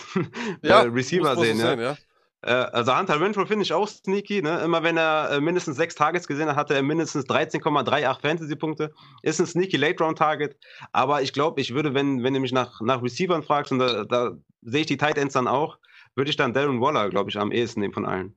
äh, 0.62 0.72
Receiver 0.72 1.28
muss- 1.28 1.36
muss 1.36 1.46
sehen. 1.46 1.58
so 1.58 1.66
ja. 1.66 1.96
Äh, 2.42 2.52
also 2.52 2.96
Hunter 2.96 3.20
Renfro 3.20 3.46
finde 3.46 3.64
ich 3.64 3.72
auch 3.72 3.88
sneaky. 3.88 4.42
Ne? 4.42 4.60
Immer 4.60 4.82
wenn 4.82 4.96
er 4.96 5.30
äh, 5.32 5.40
mindestens 5.40 5.76
sechs 5.76 5.94
Targets 5.94 6.26
gesehen 6.26 6.48
hat, 6.48 6.56
hatte 6.56 6.74
er 6.74 6.82
mindestens 6.82 7.26
13,38 7.26 8.20
Fantasy-Punkte. 8.20 8.92
Ist 9.22 9.40
ein 9.40 9.46
sneaky 9.46 9.76
Late-Round-Target. 9.76 10.56
Aber 10.92 11.22
ich 11.22 11.32
glaube, 11.32 11.60
ich 11.60 11.74
würde, 11.74 11.94
wenn, 11.94 12.22
wenn 12.22 12.34
du 12.34 12.40
mich 12.40 12.52
nach, 12.52 12.80
nach 12.80 13.02
Receivern 13.02 13.42
fragst, 13.42 13.72
und 13.72 13.80
da, 13.80 14.04
da 14.04 14.32
sehe 14.62 14.82
ich 14.82 14.86
die 14.86 14.96
Tight 14.96 15.18
Ends 15.18 15.34
dann 15.34 15.48
auch, 15.48 15.78
würde 16.14 16.30
ich 16.30 16.36
dann 16.36 16.52
Darren 16.52 16.80
Waller, 16.80 17.10
glaube 17.10 17.30
ich, 17.30 17.38
am 17.38 17.52
ehesten 17.52 17.80
nehmen 17.80 17.94
von 17.94 18.06
allen. 18.06 18.34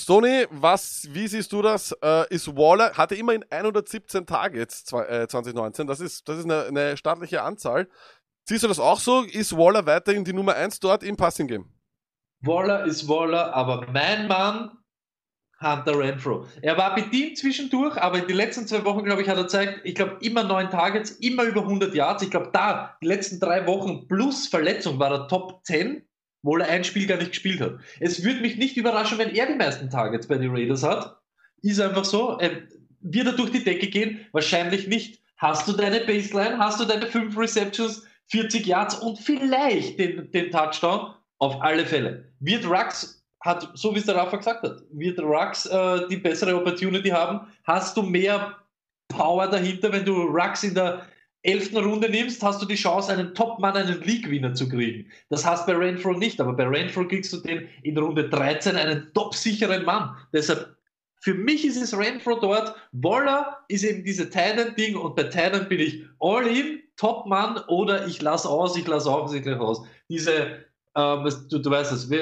Stoney, 0.00 0.46
was, 0.50 1.08
wie 1.10 1.26
siehst 1.26 1.52
du 1.52 1.60
das? 1.60 1.92
Äh, 2.02 2.32
ist 2.32 2.46
Waller, 2.56 2.92
hatte 2.92 3.16
immerhin 3.16 3.44
117 3.50 4.26
Targets 4.26 4.84
zwei, 4.84 5.04
äh, 5.04 5.26
2019. 5.26 5.88
Das 5.88 5.98
ist, 5.98 6.28
das 6.28 6.38
ist 6.38 6.44
eine, 6.44 6.66
eine 6.66 6.96
staatliche 6.96 7.42
Anzahl. 7.42 7.88
Siehst 8.44 8.62
du 8.62 8.68
das 8.68 8.78
auch 8.78 9.00
so? 9.00 9.22
Ist 9.22 9.56
Waller 9.56 9.84
weiterhin 9.86 10.24
die 10.24 10.32
Nummer 10.32 10.54
1 10.54 10.78
dort 10.80 11.02
im 11.02 11.16
Passing 11.16 11.48
Game? 11.48 11.66
Waller 12.40 12.84
ist 12.84 13.08
Waller, 13.08 13.54
aber 13.54 13.86
mein 13.92 14.28
Mann, 14.28 14.78
Hunter 15.60 15.98
Renfro. 15.98 16.46
Er 16.62 16.78
war 16.78 16.94
bedient 16.94 17.36
zwischendurch, 17.36 17.96
aber 17.96 18.20
in 18.20 18.28
den 18.28 18.36
letzten 18.36 18.66
zwei 18.68 18.84
Wochen, 18.84 19.04
glaube 19.04 19.22
ich, 19.22 19.28
hat 19.28 19.36
er 19.36 19.42
gezeigt, 19.42 19.80
ich 19.82 19.96
glaube, 19.96 20.18
immer 20.20 20.44
neun 20.44 20.70
Targets, 20.70 21.10
immer 21.10 21.42
über 21.44 21.62
100 21.62 21.94
Yards. 21.94 22.22
Ich 22.22 22.30
glaube, 22.30 22.50
da, 22.52 22.96
die 23.02 23.06
letzten 23.06 23.40
drei 23.40 23.66
Wochen 23.66 24.06
plus 24.06 24.46
Verletzung 24.46 25.00
war 25.00 25.10
er 25.10 25.26
Top 25.26 25.64
10, 25.64 26.06
obwohl 26.42 26.60
er 26.60 26.68
ein 26.68 26.84
Spiel 26.84 27.06
gar 27.08 27.18
nicht 27.18 27.32
gespielt 27.32 27.60
hat. 27.60 27.78
Es 27.98 28.22
würde 28.22 28.40
mich 28.40 28.56
nicht 28.56 28.76
überraschen, 28.76 29.18
wenn 29.18 29.34
er 29.34 29.46
die 29.46 29.56
meisten 29.56 29.90
Targets 29.90 30.28
bei 30.28 30.38
den 30.38 30.52
Raiders 30.52 30.84
hat. 30.84 31.18
Ist 31.62 31.80
einfach 31.80 32.04
so. 32.04 32.38
Ähm, 32.40 32.68
wird 33.00 33.26
er 33.26 33.32
durch 33.32 33.50
die 33.50 33.64
Decke 33.64 33.88
gehen? 33.88 34.26
Wahrscheinlich 34.30 34.86
nicht. 34.86 35.22
Hast 35.38 35.66
du 35.66 35.72
deine 35.72 36.00
Baseline? 36.00 36.58
Hast 36.58 36.80
du 36.80 36.84
deine 36.84 37.06
fünf 37.06 37.36
Receptions, 37.36 38.04
40 38.26 38.64
Yards 38.66 38.96
und 38.96 39.18
vielleicht 39.18 39.98
den, 39.98 40.30
den 40.30 40.50
Touchdown? 40.52 41.14
Auf 41.38 41.60
alle 41.62 41.86
Fälle. 41.86 42.24
Wird 42.40 42.66
Rux, 42.66 43.24
hat, 43.40 43.70
so 43.74 43.94
wie 43.94 43.98
es 43.98 44.06
der 44.06 44.16
Rafa 44.16 44.36
gesagt 44.36 44.62
hat, 44.62 44.82
wird 44.90 45.20
Rux 45.20 45.66
äh, 45.66 46.08
die 46.08 46.16
bessere 46.16 46.56
Opportunity 46.56 47.10
haben? 47.10 47.40
Hast 47.64 47.96
du 47.96 48.02
mehr 48.02 48.56
Power 49.08 49.46
dahinter, 49.46 49.92
wenn 49.92 50.04
du 50.04 50.22
Rux 50.22 50.64
in 50.64 50.74
der 50.74 51.06
elften 51.42 51.78
Runde 51.78 52.10
nimmst, 52.10 52.42
hast 52.42 52.60
du 52.60 52.66
die 52.66 52.74
Chance, 52.74 53.12
einen 53.12 53.34
Top-Mann, 53.34 53.76
einen 53.76 54.02
League-Winner 54.02 54.54
zu 54.54 54.68
kriegen. 54.68 55.10
Das 55.30 55.46
hast 55.46 55.66
bei 55.66 55.74
Renfro 55.74 56.12
nicht, 56.12 56.40
aber 56.40 56.52
bei 56.52 56.66
Renfro 56.66 57.06
kriegst 57.06 57.32
du 57.32 57.38
den 57.38 57.68
in 57.82 57.96
Runde 57.96 58.28
13 58.28 58.76
einen 58.76 59.12
top-sicheren 59.14 59.84
Mann. 59.84 60.16
Deshalb, 60.32 60.76
für 61.20 61.34
mich 61.34 61.64
ist 61.64 61.80
es 61.80 61.96
Renfro 61.96 62.38
dort. 62.40 62.74
Waller 62.92 63.58
ist 63.68 63.84
eben 63.84 64.04
diese 64.04 64.28
Titan-Ding 64.28 64.96
und 64.96 65.14
bei 65.16 65.24
Titan 65.24 65.68
bin 65.68 65.80
ich 65.80 66.04
all 66.20 66.46
in, 66.46 66.82
Top-Mann 66.96 67.58
oder 67.68 68.06
ich 68.06 68.20
lasse 68.20 68.48
aus, 68.48 68.76
ich 68.76 68.86
lasse 68.86 69.08
aus, 69.08 69.32
ich 69.32 69.44
lasse 69.44 69.60
aus. 69.60 69.82
Diese 70.08 70.64
was- 70.98 71.48
du, 71.48 71.58
du 71.58 71.70
weißt 71.70 71.92
es, 71.92 72.10
äh, 72.10 72.16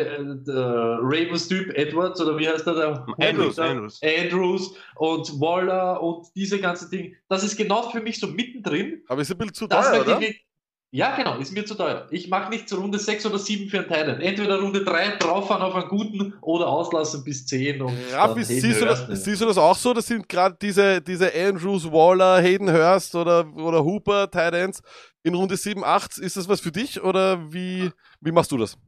Ravens-Typ, 0.48 1.76
Edwards 1.76 2.20
oder 2.20 2.38
wie 2.38 2.48
heißt 2.48 2.66
der? 2.66 2.74
der 2.74 3.06
Andrews, 3.18 3.58
Andrews. 3.58 4.00
Andrews 4.02 4.74
und 4.96 5.40
Waller 5.40 6.02
und 6.02 6.26
diese 6.34 6.60
ganzen 6.60 6.90
Dinge. 6.90 7.12
Das 7.28 7.42
ist 7.44 7.56
genau 7.56 7.90
für 7.90 8.00
mich 8.00 8.18
so 8.20 8.26
mittendrin. 8.26 9.02
Aber 9.08 9.20
ist 9.22 9.30
ein 9.30 9.38
bisschen 9.38 9.54
zu 9.54 9.66
teuer, 9.66 10.00
oder? 10.02 10.18
nicht- 10.18 10.45
ja, 10.92 11.16
genau, 11.16 11.38
ist 11.38 11.52
mir 11.52 11.64
zu 11.64 11.74
teuer. 11.74 12.06
Ich 12.10 12.28
mache 12.28 12.48
nicht 12.48 12.68
zur 12.68 12.78
Runde 12.78 12.98
6 12.98 13.26
oder 13.26 13.38
7 13.38 13.68
für 13.68 13.78
einen 13.78 13.88
Titan. 13.88 14.20
Entweder 14.20 14.60
Runde 14.60 14.84
3 14.84 15.16
drauffahren 15.16 15.62
auf 15.62 15.74
einen 15.74 15.88
guten 15.88 16.34
oder 16.40 16.68
auslassen 16.68 17.24
bis 17.24 17.44
10. 17.46 17.82
Und 17.82 17.96
siehst, 18.40 18.80
du 18.80 18.84
das, 18.84 19.06
siehst 19.08 19.40
du 19.42 19.46
das 19.46 19.58
auch 19.58 19.76
so? 19.76 19.92
Das 19.92 20.06
sind 20.06 20.28
gerade 20.28 20.56
diese, 20.62 21.02
diese 21.02 21.32
Andrews, 21.34 21.90
Waller, 21.90 22.40
Hayden 22.40 22.72
Hurst 22.72 23.14
oder, 23.14 23.46
oder 23.56 23.84
Hooper, 23.84 24.30
Tight 24.30 24.54
Ends 24.54 24.80
in 25.24 25.34
Runde 25.34 25.56
7, 25.56 25.82
8. 25.84 26.18
Ist 26.18 26.36
das 26.36 26.48
was 26.48 26.60
für 26.60 26.72
dich 26.72 27.02
oder 27.02 27.52
wie, 27.52 27.90
wie 28.20 28.32
machst 28.32 28.52
du 28.52 28.56
das? 28.56 28.78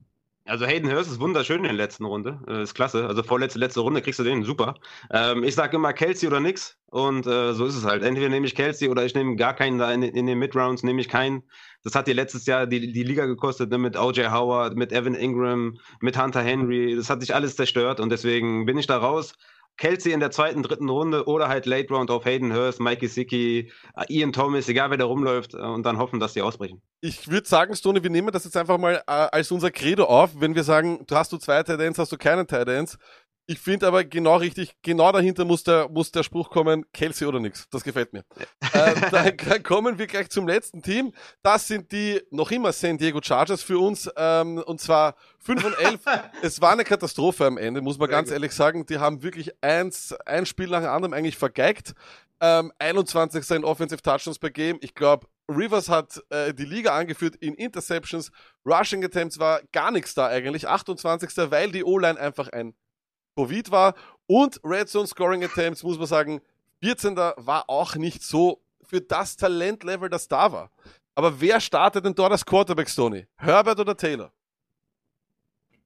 Also 0.49 0.65
Hayden 0.65 0.91
Hurst 0.91 1.11
ist 1.11 1.21
wunderschön 1.21 1.59
in 1.59 1.65
der 1.65 1.73
letzten 1.75 2.07
Runde. 2.07 2.41
Äh, 2.49 2.63
ist 2.63 2.75
klasse. 2.75 3.07
Also 3.07 3.23
vorletzte, 3.23 3.59
letzte 3.59 3.81
Runde 3.81 4.01
kriegst 4.01 4.19
du 4.19 4.25
den 4.25 4.45
super. 4.45 4.77
Ähm, 5.11 5.45
ich 5.45 5.55
sage 5.55 5.77
immer 5.77 5.93
Kelsey 5.93 6.27
oder 6.27 6.41
nix. 6.41 6.79
Und 6.87 7.27
äh, 7.27 7.53
so 7.53 7.67
ist 7.67 7.77
es 7.77 7.85
halt. 7.85 8.03
Entweder 8.03 8.31
nehme 8.31 8.47
ich 8.47 8.55
Kelsey 8.55 8.89
oder 8.89 9.05
ich 9.05 9.15
nehme 9.15 9.37
gar 9.37 9.55
keinen 9.55 9.79
da 9.79 9.93
in, 9.93 10.03
in 10.03 10.27
den 10.27 10.39
Midrounds, 10.39 10.83
nehme 10.83 11.03
ich 11.03 11.09
keinen. 11.09 11.43
Das 11.85 11.95
hat 11.95 12.07
dir 12.07 12.15
letztes 12.15 12.47
Jahr 12.47 12.67
die, 12.67 12.93
die 12.93 13.03
Liga 13.03 13.27
gekostet, 13.27 13.71
ne, 13.71 13.79
mit 13.79 13.97
OJ 13.97 14.27
Howard, 14.31 14.77
mit 14.77 14.93
Evan 14.93 15.15
Ingram, 15.15 15.79
mit 16.01 16.21
Hunter 16.21 16.43
Henry. 16.43 16.97
Das 16.97 17.09
hat 17.09 17.21
sich 17.21 17.35
alles 17.35 17.57
zerstört 17.57 18.01
und 18.01 18.11
deswegen 18.11 18.67
bin 18.67 18.79
ich 18.79 18.87
da 18.87 18.99
raus. 18.99 19.35
Kelsey 19.79 20.13
in 20.13 20.21
der 20.21 20.33
zweiten, 20.33 20.63
dritten 20.63 20.89
Runde 20.89 21.27
oder 21.27 21.49
halt 21.49 21.65
Late 21.65 21.95
Round 21.95 22.11
auf 22.11 22.25
Hayden 22.25 22.53
Hurst, 22.53 22.81
Mikey 22.81 23.07
Sicki, 23.07 23.73
Ian 24.09 24.33
Thomas, 24.33 24.69
egal 24.69 24.91
wer 24.91 24.99
da 24.99 25.05
rumläuft 25.05 25.55
äh, 25.55 25.59
und 25.59 25.85
dann 25.85 25.99
hoffen, 25.99 26.19
dass 26.21 26.35
die 26.35 26.43
ausbrechen. 26.43 26.83
Ich 27.01 27.31
würde 27.31 27.49
sagen, 27.49 27.75
Stone, 27.77 28.03
wir 28.03 28.11
nehmen 28.11 28.33
das 28.33 28.45
jetzt 28.45 28.57
einfach 28.57 28.77
mal 28.77 28.97
äh, 28.97 29.03
als 29.07 29.53
unser 29.53 29.71
Credo 29.71 30.05
auf, 30.05 30.33
wenn 30.41 30.57
wir 30.57 30.65
sagen, 30.65 31.05
du 31.07 31.15
hast 31.15 31.33
du 31.33 31.39
zwei 31.39 31.63
Tight 31.63 31.81
Ends, 31.81 31.99
hast 31.99 32.11
du 32.11 32.17
keinen 32.17 32.47
Tight 32.49 32.69
Ends. 32.69 32.99
Ich 33.51 33.59
finde 33.61 33.87
aber 33.87 34.05
genau 34.05 34.37
richtig, 34.37 34.77
genau 34.83 35.11
dahinter 35.11 35.47
muss 35.47 35.65
der, 35.65 35.89
muss 35.89 36.13
der 36.13 36.23
Spruch 36.23 36.51
kommen, 36.51 36.85
Kelsey 36.93 37.27
oder 37.27 37.41
nix. 37.41 37.67
Das 37.71 37.83
gefällt 37.83 38.13
mir. 38.13 38.23
äh, 38.75 38.95
dann 39.41 39.63
kommen 39.63 39.99
wir 39.99 40.07
gleich 40.07 40.29
zum 40.29 40.47
letzten 40.47 40.83
Team. 40.83 41.15
Das 41.43 41.67
sind 41.67 41.91
die 41.91 42.21
noch 42.31 42.51
immer 42.51 42.73
San 42.75 42.99
Diego 42.99 43.21
Chargers 43.23 43.63
für 43.63 43.79
uns. 43.79 44.11
Ähm, 44.19 44.59
und 44.59 44.83
zwar 44.83 45.15
5 45.39 45.65
und 45.65 45.79
11. 45.79 46.01
es 46.43 46.61
war 46.61 46.73
eine 46.73 46.85
Katastrophe 46.85 47.47
am 47.47 47.57
Ende, 47.57 47.81
muss 47.81 47.97
man 47.97 48.11
Sehr 48.11 48.19
ganz 48.19 48.29
gut. 48.29 48.35
ehrlich 48.35 48.53
sagen. 48.53 48.85
Die 48.85 48.99
haben 48.99 49.23
wirklich 49.23 49.51
eins, 49.63 50.13
ein 50.27 50.45
Spiel 50.45 50.69
nach 50.69 50.81
dem 50.83 50.91
anderen 50.91 51.15
eigentlich 51.15 51.39
vergeigt. 51.39 51.95
Ähm, 52.43 52.71
21. 52.79 53.51
in 53.53 53.65
Offensive 53.65 54.03
Touchdowns 54.03 54.39
per 54.39 54.51
Game. 54.51 54.77
Ich 54.83 54.95
glaube, 54.95 55.27
Rivers 55.51 55.89
hat 55.89 56.23
äh, 56.29 56.53
die 56.53 56.67
Liga 56.67 56.95
angeführt 56.95 57.37
in 57.37 57.55
Interceptions. 57.55 58.31
Rushing 58.67 59.03
Attempts 59.03 59.39
war 59.39 59.63
gar 59.73 59.91
nichts 59.91 60.13
da 60.13 60.27
eigentlich. 60.27 60.69
28. 60.69 61.51
weil 61.51 61.73
die 61.73 61.83
O-Line 61.83 62.21
einfach 62.21 62.51
ein 62.51 62.75
Covid 63.39 63.71
war. 63.71 63.95
Und 64.27 64.61
Red 64.65 64.89
Zone 64.89 65.07
Scoring 65.07 65.45
Attempts, 65.45 65.83
muss 65.83 65.97
man 65.97 66.07
sagen, 66.07 66.41
14. 66.83 67.17
war 67.17 67.65
auch 67.69 67.95
nicht 67.95 68.23
so 68.23 68.61
für 68.83 69.01
das 69.01 69.37
Talentlevel, 69.37 70.09
das 70.09 70.29
da 70.29 70.51
war. 70.53 70.71
Aber 71.15 71.41
wer 71.41 71.61
startet 71.61 72.05
denn 72.05 72.15
dort 72.15 72.33
als 72.33 72.45
Quarterback, 72.45 72.89
Stoney? 72.89 73.27
Herbert 73.37 73.79
oder 73.81 73.97
Taylor? 73.97 74.33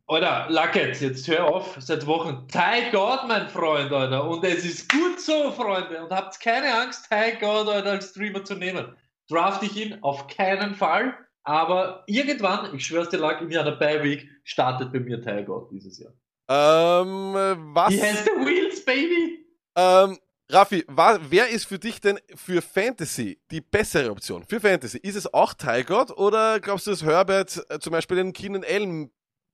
Alter, 0.07 0.47
Luckett, 0.51 1.01
jetzt 1.01 1.27
hör 1.29 1.47
auf, 1.47 1.77
seit 1.79 2.07
Wochen. 2.07 2.47
Ty 2.49 2.91
God, 2.91 3.21
mein 3.29 3.49
Freund, 3.49 3.93
Alter. 3.93 4.29
Und 4.29 4.45
es 4.45 4.65
ist 4.65 4.91
gut 4.91 5.21
so, 5.21 5.51
Freunde. 5.53 6.05
Und 6.05 6.11
habt 6.11 6.39
keine 6.41 6.75
Angst, 6.83 7.09
Ty 7.09 7.39
God, 7.41 7.69
Alter, 7.69 7.93
als 7.93 8.11
Streamer 8.11 8.45
zu 8.45 8.55
nehmen. 8.55 8.97
Draft 9.29 9.63
ich 9.63 9.77
ihn 9.77 10.03
auf 10.03 10.27
keinen 10.27 10.75
Fall. 10.75 11.17
Aber 11.45 12.05
irgendwann, 12.07 12.75
ich 12.75 12.87
schwör's 12.87 13.09
dir, 13.09 13.19
Luck, 13.19 13.41
in 13.41 13.57
einer 13.57 13.77
Bye-Week 13.77 14.29
startet 14.45 14.93
bei 14.93 15.01
mir 15.01 15.23
Ty 15.23 15.45
God 15.45 15.71
dieses 15.71 15.99
Jahr. 15.99 16.13
Ähm, 16.57 17.35
was? 17.75 17.93
He 17.93 18.01
has 18.03 18.25
the 18.25 18.31
wheels, 18.45 18.85
baby! 18.85 19.47
Ähm, 19.77 20.19
Raffi, 20.51 20.85
wa- 20.87 21.19
wer 21.31 21.49
ist 21.49 21.65
für 21.65 21.79
dich 21.79 22.01
denn 22.01 22.19
für 22.35 22.61
Fantasy 22.61 23.41
die 23.51 23.63
bessere 23.63 24.11
Option? 24.11 24.45
Für 24.45 24.61
Fantasy, 24.61 24.99
ist 24.99 25.17
es 25.17 25.33
auch 25.33 25.55
Tygott 25.55 26.11
oder 26.11 26.61
glaubst 26.61 26.87
du, 26.87 26.91
dass 26.91 27.03
Herbert 27.03 27.65
äh, 27.71 27.79
zum 27.79 27.93
Beispiel 27.93 28.19
den 28.19 28.33
Keenan 28.35 28.65
Allen 28.65 29.11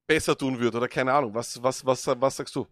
besser 0.09 0.37
tun 0.37 0.59
würde 0.59 0.79
oder 0.79 0.89
keine 0.89 1.13
Ahnung? 1.13 1.35
Was, 1.35 1.63
was, 1.63 1.87
was, 1.87 2.05
was 2.07 2.37
sagst 2.37 2.57
du? 2.57 2.67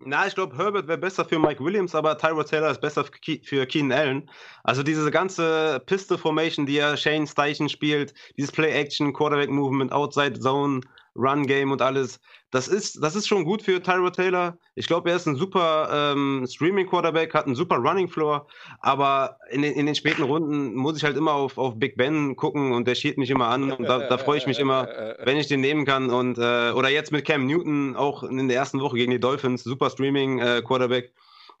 Na, 0.00 0.26
ich 0.26 0.34
glaube, 0.34 0.58
Herbert 0.58 0.88
wäre 0.88 0.98
besser 0.98 1.24
für 1.24 1.38
Mike 1.38 1.64
Williams, 1.64 1.94
aber 1.94 2.18
Tyrod 2.18 2.50
Taylor 2.50 2.70
ist 2.72 2.80
besser 2.82 3.04
für, 3.04 3.12
Ke 3.12 3.40
für 3.44 3.64
Keenan 3.64 3.98
Allen. 3.98 4.30
Also 4.64 4.82
diese 4.82 5.10
ganze 5.10 5.80
Pistol-Formation, 5.86 6.66
die 6.66 6.76
er 6.76 6.96
Shane 6.98 7.26
Steichen 7.26 7.70
spielt, 7.70 8.12
dieses 8.36 8.52
Play-Action, 8.52 9.14
Quarterback-Movement, 9.14 9.92
Outside-Zone, 9.92 10.80
Run-Game 11.16 11.70
und 11.70 11.80
alles, 11.82 12.20
das 12.50 12.68
ist, 12.68 13.02
das 13.02 13.16
ist 13.16 13.26
schon 13.26 13.44
gut 13.44 13.62
für 13.62 13.82
Tyrod 13.82 14.14
Taylor. 14.14 14.58
Ich 14.74 14.86
glaube, 14.86 15.10
er 15.10 15.16
ist 15.16 15.26
ein 15.26 15.36
super 15.36 16.12
ähm, 16.12 16.46
Streaming-Quarterback, 16.48 17.34
hat 17.34 17.46
einen 17.46 17.54
super 17.54 17.76
Running-Floor, 17.76 18.46
aber 18.80 19.38
in 19.50 19.62
den, 19.62 19.74
in 19.74 19.86
den 19.86 19.94
späten 19.94 20.22
Runden 20.22 20.74
muss 20.74 20.96
ich 20.96 21.04
halt 21.04 21.16
immer 21.16 21.32
auf, 21.32 21.58
auf 21.58 21.78
Big 21.78 21.96
Ben 21.96 22.36
gucken 22.36 22.72
und 22.72 22.86
der 22.86 22.94
schielt 22.94 23.18
mich 23.18 23.30
immer 23.30 23.48
an 23.48 23.72
und 23.72 23.84
da, 23.84 24.06
da 24.06 24.18
freue 24.18 24.38
ich 24.38 24.46
mich 24.46 24.58
immer, 24.58 24.88
wenn 25.24 25.36
ich 25.36 25.46
den 25.46 25.60
nehmen 25.60 25.84
kann. 25.84 26.10
Und 26.10 26.38
äh, 26.38 26.72
oder 26.72 26.88
jetzt 26.88 27.12
mit 27.12 27.24
Cam 27.24 27.46
Newton 27.46 27.96
auch 27.96 28.22
in 28.22 28.48
der 28.48 28.56
ersten 28.56 28.80
Woche 28.80 28.96
gegen 28.96 29.10
die 29.10 29.20
Dolphins, 29.20 29.64
super 29.64 29.90
Streaming 29.90 30.38
äh, 30.38 30.62
Quarterback. 30.64 31.12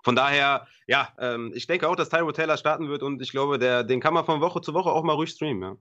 Von 0.02 0.14
daher, 0.14 0.66
ja, 0.86 1.08
ähm, 1.18 1.52
ich 1.54 1.66
denke 1.66 1.88
auch, 1.88 1.96
dass 1.96 2.10
Tyrod 2.10 2.36
Taylor 2.36 2.58
starten 2.58 2.88
wird 2.88 3.02
und 3.02 3.22
ich 3.22 3.30
glaube, 3.30 3.58
der, 3.58 3.84
den 3.84 4.00
kann 4.00 4.12
man 4.12 4.26
von 4.26 4.40
Woche 4.40 4.60
zu 4.60 4.74
Woche 4.74 4.90
auch 4.90 5.02
mal 5.02 5.14
ruhig 5.14 5.30
streamen. 5.30 5.62
Ja. 5.62 5.76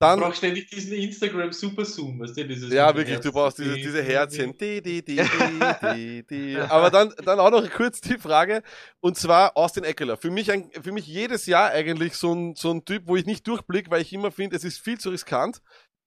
Du 0.00 0.06
Dann, 0.06 0.20
brauchst 0.20 0.38
ständig 0.38 0.70
diesen 0.70 0.92
Instagram 0.92 1.50
Super 1.50 1.84
Zoom, 1.84 2.20
weißt 2.20 2.36
du, 2.36 2.46
dieses 2.46 2.72
ja, 2.72 2.94
wirklich, 2.94 3.18
du 3.18 3.32
brauchst 3.32 3.58
diese, 3.58 3.74
diese 3.74 4.00
Herzchen. 4.00 4.56
Die, 4.56 4.80
die, 4.80 5.04
die, 5.04 5.16
die, 5.16 5.22
die, 5.94 6.22
die. 6.22 6.56
Aber 6.56 6.88
dann, 6.88 7.12
dann 7.24 7.40
auch 7.40 7.50
noch 7.50 7.68
kurz 7.68 8.00
die 8.00 8.16
Frage, 8.16 8.62
und 9.00 9.16
zwar 9.16 9.56
Austin 9.56 9.82
Eckler. 9.82 10.16
Für 10.16 10.30
mich, 10.30 10.52
ein, 10.52 10.70
für 10.70 10.92
mich 10.92 11.04
jedes 11.08 11.46
Jahr 11.46 11.70
eigentlich 11.70 12.14
so 12.14 12.32
ein, 12.32 12.54
so 12.54 12.70
ein 12.70 12.84
Typ, 12.84 13.08
wo 13.08 13.16
ich 13.16 13.26
nicht 13.26 13.44
durchblick, 13.48 13.90
weil 13.90 14.00
ich 14.00 14.12
immer 14.12 14.30
finde, 14.30 14.54
es 14.54 14.62
ist 14.62 14.78
viel 14.78 15.00
zu 15.00 15.10
riskant. 15.10 15.60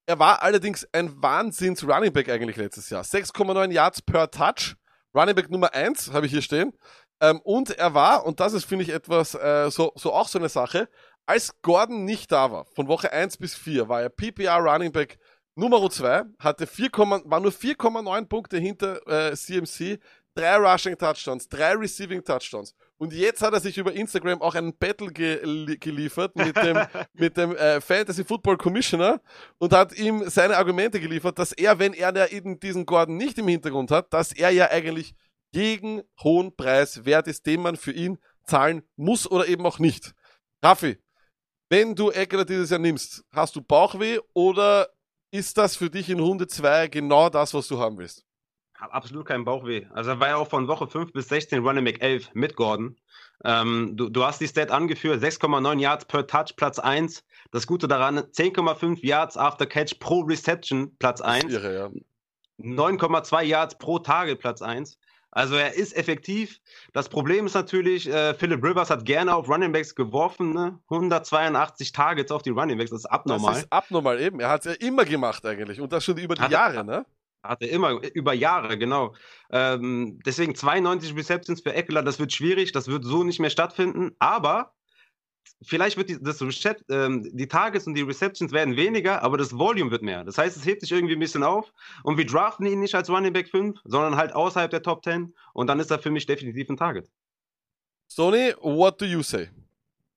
Er 0.06 0.20
war 0.20 0.42
allerdings 0.42 0.88
ein 0.94 1.22
Wahnsinns 1.22 1.86
Running 1.86 2.14
Back 2.14 2.30
eigentlich 2.30 2.56
letztes 2.56 2.90
Jahr. 2.90 3.04
6,9 3.04 3.74
Yards 3.74 4.02
per 4.02 4.32
Touch. 4.32 4.78
Running 5.14 5.36
Back 5.36 5.50
Nummer 5.50 5.74
1 5.74 6.14
habe 6.14 6.28
ich 6.28 6.32
hier 6.32 6.42
stehen. 6.42 6.72
Ähm, 7.22 7.42
und 7.44 7.72
er 7.72 7.94
war, 7.94 8.26
und 8.26 8.40
das 8.40 8.54
ist, 8.54 8.64
finde 8.64 8.84
ich, 8.84 8.90
etwas, 8.90 9.36
äh, 9.36 9.70
so, 9.70 9.92
so 9.96 10.14
auch 10.14 10.30
so 10.30 10.40
eine 10.40 10.50
Sache, 10.50 10.88
als 11.26 11.62
Gordon 11.62 12.06
nicht 12.06 12.32
da 12.32 12.52
war, 12.52 12.66
von 12.66 12.88
Woche 12.88 13.12
1 13.12 13.38
bis 13.38 13.56
4, 13.56 13.90
war 13.90 14.02
er 14.02 14.10
PPR 14.10 14.58
Running 14.58 14.92
Back 14.92 15.18
Nummer 15.56 15.90
2, 15.90 16.24
hatte 16.40 16.68
4, 16.68 16.92
war 16.92 17.40
nur 17.40 17.52
4,9 17.52 18.26
Punkte 18.28 18.58
hinter 18.58 19.06
äh, 19.08 19.36
CMC, 19.36 20.00
drei 20.34 20.56
Rushing 20.56 20.98
Touchdowns, 20.98 21.48
drei 21.50 21.74
Receiving 21.74 22.24
Touchdowns. 22.24 22.74
Und 22.98 23.14
jetzt 23.14 23.42
hat 23.42 23.54
er 23.54 23.60
sich 23.60 23.78
über 23.78 23.94
Instagram 23.94 24.42
auch 24.42 24.56
einen 24.56 24.78
Battle 24.78 25.12
ge 25.12 25.76
geliefert 25.78 26.36
mit 26.36 26.56
dem, 26.56 26.80
mit 27.14 27.36
dem 27.36 27.56
äh, 27.56 27.82
Fantasy 27.82 28.24
Football 28.24 28.58
Commissioner 28.58 29.20
und 29.58 29.74
hat 29.74 29.98
ihm 29.98 30.30
seine 30.30 30.56
Argumente 30.56 31.00
geliefert, 31.00 31.40
dass 31.40 31.52
er, 31.52 31.80
wenn 31.80 31.94
er 31.94 32.12
da 32.12 32.28
eben 32.28 32.60
diesen 32.60 32.86
Gordon 32.86 33.18
nicht 33.18 33.38
im 33.38 33.48
Hintergrund 33.48 33.92
hat, 33.92 34.14
dass 34.14 34.32
er 34.32 34.52
ja 34.52 34.70
eigentlich 34.70 35.16
gegen 35.52 36.02
hohen 36.24 36.56
Preis 36.56 37.04
wert 37.04 37.28
ist, 37.28 37.46
den 37.46 37.62
man 37.62 37.76
für 37.76 37.92
ihn 37.92 38.18
zahlen 38.46 38.84
muss 38.96 39.30
oder 39.30 39.48
eben 39.48 39.66
auch 39.66 39.80
nicht. 39.80 40.14
Raffi, 40.64 40.98
wenn 41.72 41.96
du 41.96 42.12
Eckler 42.12 42.44
dieses 42.44 42.70
Jahr 42.70 42.80
nimmst, 42.80 43.24
hast 43.32 43.56
du 43.56 43.62
Bauchweh 43.62 44.20
oder 44.34 44.90
ist 45.32 45.58
das 45.58 45.78
für 45.78 45.90
dich 45.90 46.10
in 46.10 46.20
Runde 46.20 46.46
2 46.46 46.90
genau 46.90 47.30
das, 47.30 47.54
was 47.54 47.70
du 47.70 47.80
haben 47.80 47.98
willst? 47.98 48.26
Hab 48.78 48.94
absolut 48.94 49.26
keinen 49.26 49.46
Bauchweh. 49.46 49.86
Also 49.94 50.12
er 50.12 50.20
war 50.20 50.28
ja 50.28 50.36
auch 50.36 50.50
von 50.50 50.68
Woche 50.68 50.88
5 50.88 51.14
bis 51.14 51.30
16 51.30 51.66
Running 51.66 51.86
Back 51.86 52.02
11 52.04 52.32
mit 52.34 52.58
Gordon. 52.58 52.98
Ähm, 53.46 53.96
du, 53.96 54.10
du 54.10 54.26
hast 54.26 54.42
die 54.42 54.50
Stat 54.50 54.70
angeführt, 54.70 55.24
6,9 55.24 55.80
Yards 55.80 56.06
per 56.06 56.28
Touch, 56.28 56.58
Platz 56.58 56.78
1. 56.78 57.24
Das 57.52 57.66
Gute 57.68 57.88
daran, 57.88 58.20
10,5 58.20 59.06
Yards 59.06 59.38
after 59.38 59.66
Catch 59.66 60.00
pro 60.00 60.22
Reception, 60.22 60.98
Platz 60.98 61.22
1. 61.22 61.54
Irre, 61.54 61.74
ja. 61.74 61.90
9,2 62.60 63.44
Yards 63.44 63.78
pro 63.78 64.00
Tage, 64.00 64.36
Platz 64.36 64.62
1. 64.62 64.98
Also 65.32 65.56
er 65.56 65.74
ist 65.76 65.96
effektiv. 65.96 66.60
Das 66.94 67.08
Problem 67.08 67.46
ist 67.46 67.54
natürlich, 67.54 68.10
äh, 68.10 68.34
Philip 68.34 68.62
Rivers 68.64 68.90
hat 68.90 69.06
gerne 69.06 69.34
auf 69.34 69.48
Running 69.48 69.72
Backs 69.72 69.96
geworfen, 69.96 70.54
ne? 70.54 70.80
182 70.90 71.92
Targets 71.94 72.32
auf 72.32 72.42
die 72.42 72.50
Running 72.50 72.78
Backs, 72.78 72.92
das 72.92 73.00
ist 73.02 73.06
abnormal. 73.06 73.54
Das 73.54 73.64
ist 73.64 73.72
abnormal 73.72 74.20
eben. 74.22 74.40
Er 74.42 74.50
hat 74.50 74.66
es 74.66 74.74
ja 74.78 74.88
immer 74.88 75.06
gemacht 75.06 75.46
eigentlich 75.46 75.80
und 75.80 75.92
das 75.94 76.04
schon 76.04 76.18
über 76.18 76.36
die 76.36 76.42
Hat 76.42 76.52
er- 76.52 76.60
Jahre, 76.74 76.84
ne? 76.84 77.06
Hat 77.44 77.62
er 77.64 77.70
immer, 77.72 78.00
über 78.14 78.34
Jahre, 78.34 78.78
genau. 78.78 79.16
Ähm, 79.52 80.20
deswegen 80.26 80.54
92 80.54 81.16
Receptions 81.16 81.62
für 81.62 81.74
Eckler, 81.74 82.04
das 82.04 82.20
wird 82.20 82.32
schwierig, 82.34 82.72
das 82.72 82.88
wird 82.88 83.04
so 83.04 83.24
nicht 83.24 83.40
mehr 83.40 83.50
stattfinden, 83.50 84.12
aber 84.20 84.74
vielleicht 85.62 85.98
wird 85.98 86.10
die, 86.10 86.22
das 86.22 86.42
Recep 86.42 86.84
ähm, 86.90 87.30
die 87.34 87.48
Targets 87.48 87.88
und 87.88 87.94
die 87.94 88.02
Receptions 88.02 88.52
werden 88.52 88.76
weniger, 88.76 89.22
aber 89.24 89.38
das 89.38 89.58
Volume 89.58 89.92
wird 89.92 90.02
mehr. 90.02 90.24
Das 90.24 90.38
heißt, 90.38 90.58
es 90.58 90.66
hebt 90.66 90.82
sich 90.82 90.92
irgendwie 90.92 91.14
ein 91.14 91.20
bisschen 91.20 91.44
auf 91.44 91.74
und 92.04 92.18
wir 92.18 92.26
draften 92.26 92.66
ihn 92.66 92.80
nicht 92.80 92.96
als 92.96 93.10
Running 93.10 93.34
Back 93.34 93.50
5, 93.50 93.80
sondern 93.84 94.16
halt 94.16 94.34
außerhalb 94.34 94.72
der 94.72 94.82
Top 94.82 95.04
10 95.04 95.34
und 95.54 95.68
dann 95.68 95.80
ist 95.80 95.92
er 95.92 96.00
für 96.00 96.12
mich 96.12 96.26
definitiv 96.26 96.70
ein 96.70 96.78
Target. 96.78 97.10
Sony, 98.08 98.54
what 98.62 99.00
do 99.00 99.06
you 99.06 99.24
say? 99.24 99.50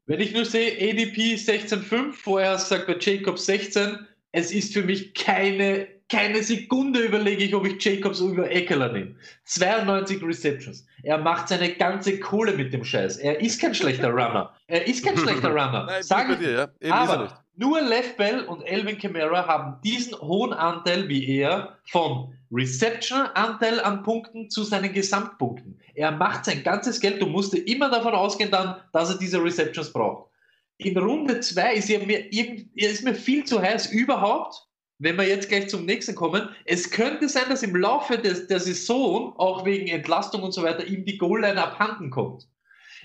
Wenn 0.06 0.20
ich 0.20 0.34
nur 0.34 0.44
sehe, 0.44 0.72
ADP 0.72 1.36
16,5, 1.36 2.12
vorher 2.12 2.54
gesagt 2.54 2.86
bei 2.86 2.96
Jacobs 2.98 3.46
16, 3.46 4.06
es 4.32 4.52
ist 4.52 4.74
für 4.74 4.82
mich 4.82 5.14
keine, 5.14 5.88
keine 6.14 6.42
Sekunde 6.42 7.00
überlege 7.00 7.44
ich, 7.44 7.54
ob 7.54 7.66
ich 7.66 7.82
Jacobs 7.84 8.20
über 8.20 8.50
Eckler 8.50 8.92
nehme. 8.92 9.14
92 9.44 10.22
Receptions. 10.22 10.86
Er 11.02 11.18
macht 11.18 11.48
seine 11.48 11.72
ganze 11.74 12.18
Kohle 12.20 12.52
mit 12.52 12.72
dem 12.72 12.84
Scheiß. 12.84 13.16
Er 13.16 13.40
ist 13.40 13.60
kein 13.60 13.74
schlechter 13.74 14.10
Runner. 14.10 14.52
Er 14.68 14.86
ist 14.86 15.04
kein 15.04 15.16
schlechter 15.18 15.48
Runner. 15.58 15.84
Nein, 15.86 16.02
Sag 16.02 16.28
bei 16.28 16.32
ich 16.34 16.38
dir, 16.40 16.50
ja. 16.52 16.68
Er 16.80 16.94
aber 16.94 17.22
nicht. 17.24 17.34
nur 17.56 17.80
Left 17.80 18.16
Bell 18.16 18.44
und 18.44 18.62
Elvin 18.62 18.98
Kamara 18.98 19.46
haben 19.46 19.80
diesen 19.82 20.16
hohen 20.20 20.52
Anteil 20.52 21.08
wie 21.08 21.26
er 21.38 21.76
von 21.90 22.32
Reception-Anteil 22.52 23.80
an 23.80 24.02
Punkten 24.04 24.48
zu 24.50 24.62
seinen 24.62 24.92
Gesamtpunkten. 24.92 25.80
Er 25.94 26.12
macht 26.12 26.44
sein 26.44 26.62
ganzes 26.62 27.00
Geld 27.00 27.22
und 27.22 27.30
musste 27.32 27.58
immer 27.58 27.90
davon 27.90 28.14
ausgehen 28.14 28.50
dann, 28.50 28.76
dass 28.92 29.10
er 29.10 29.18
diese 29.18 29.42
Receptions 29.42 29.92
braucht. 29.92 30.30
In 30.78 30.96
Runde 30.98 31.40
2 31.40 31.74
ist 31.74 31.90
er 31.90 32.04
mir, 32.04 32.32
er 32.32 32.90
ist 32.90 33.04
mir 33.04 33.14
viel 33.14 33.44
zu 33.44 33.60
heiß 33.60 33.92
überhaupt, 33.92 34.66
wenn 35.04 35.16
wir 35.16 35.28
jetzt 35.28 35.48
gleich 35.48 35.68
zum 35.68 35.84
nächsten 35.84 36.14
kommen. 36.14 36.48
Es 36.64 36.90
könnte 36.90 37.28
sein, 37.28 37.44
dass 37.48 37.62
im 37.62 37.76
Laufe 37.76 38.18
des, 38.18 38.46
der 38.46 38.58
Saison, 38.58 39.34
auch 39.36 39.64
wegen 39.64 39.88
Entlastung 39.88 40.42
und 40.42 40.52
so 40.52 40.62
weiter, 40.62 40.86
ihm 40.86 41.04
die 41.04 41.18
Goal-Line 41.18 41.62
abhanden 41.62 42.10
kommt. 42.10 42.48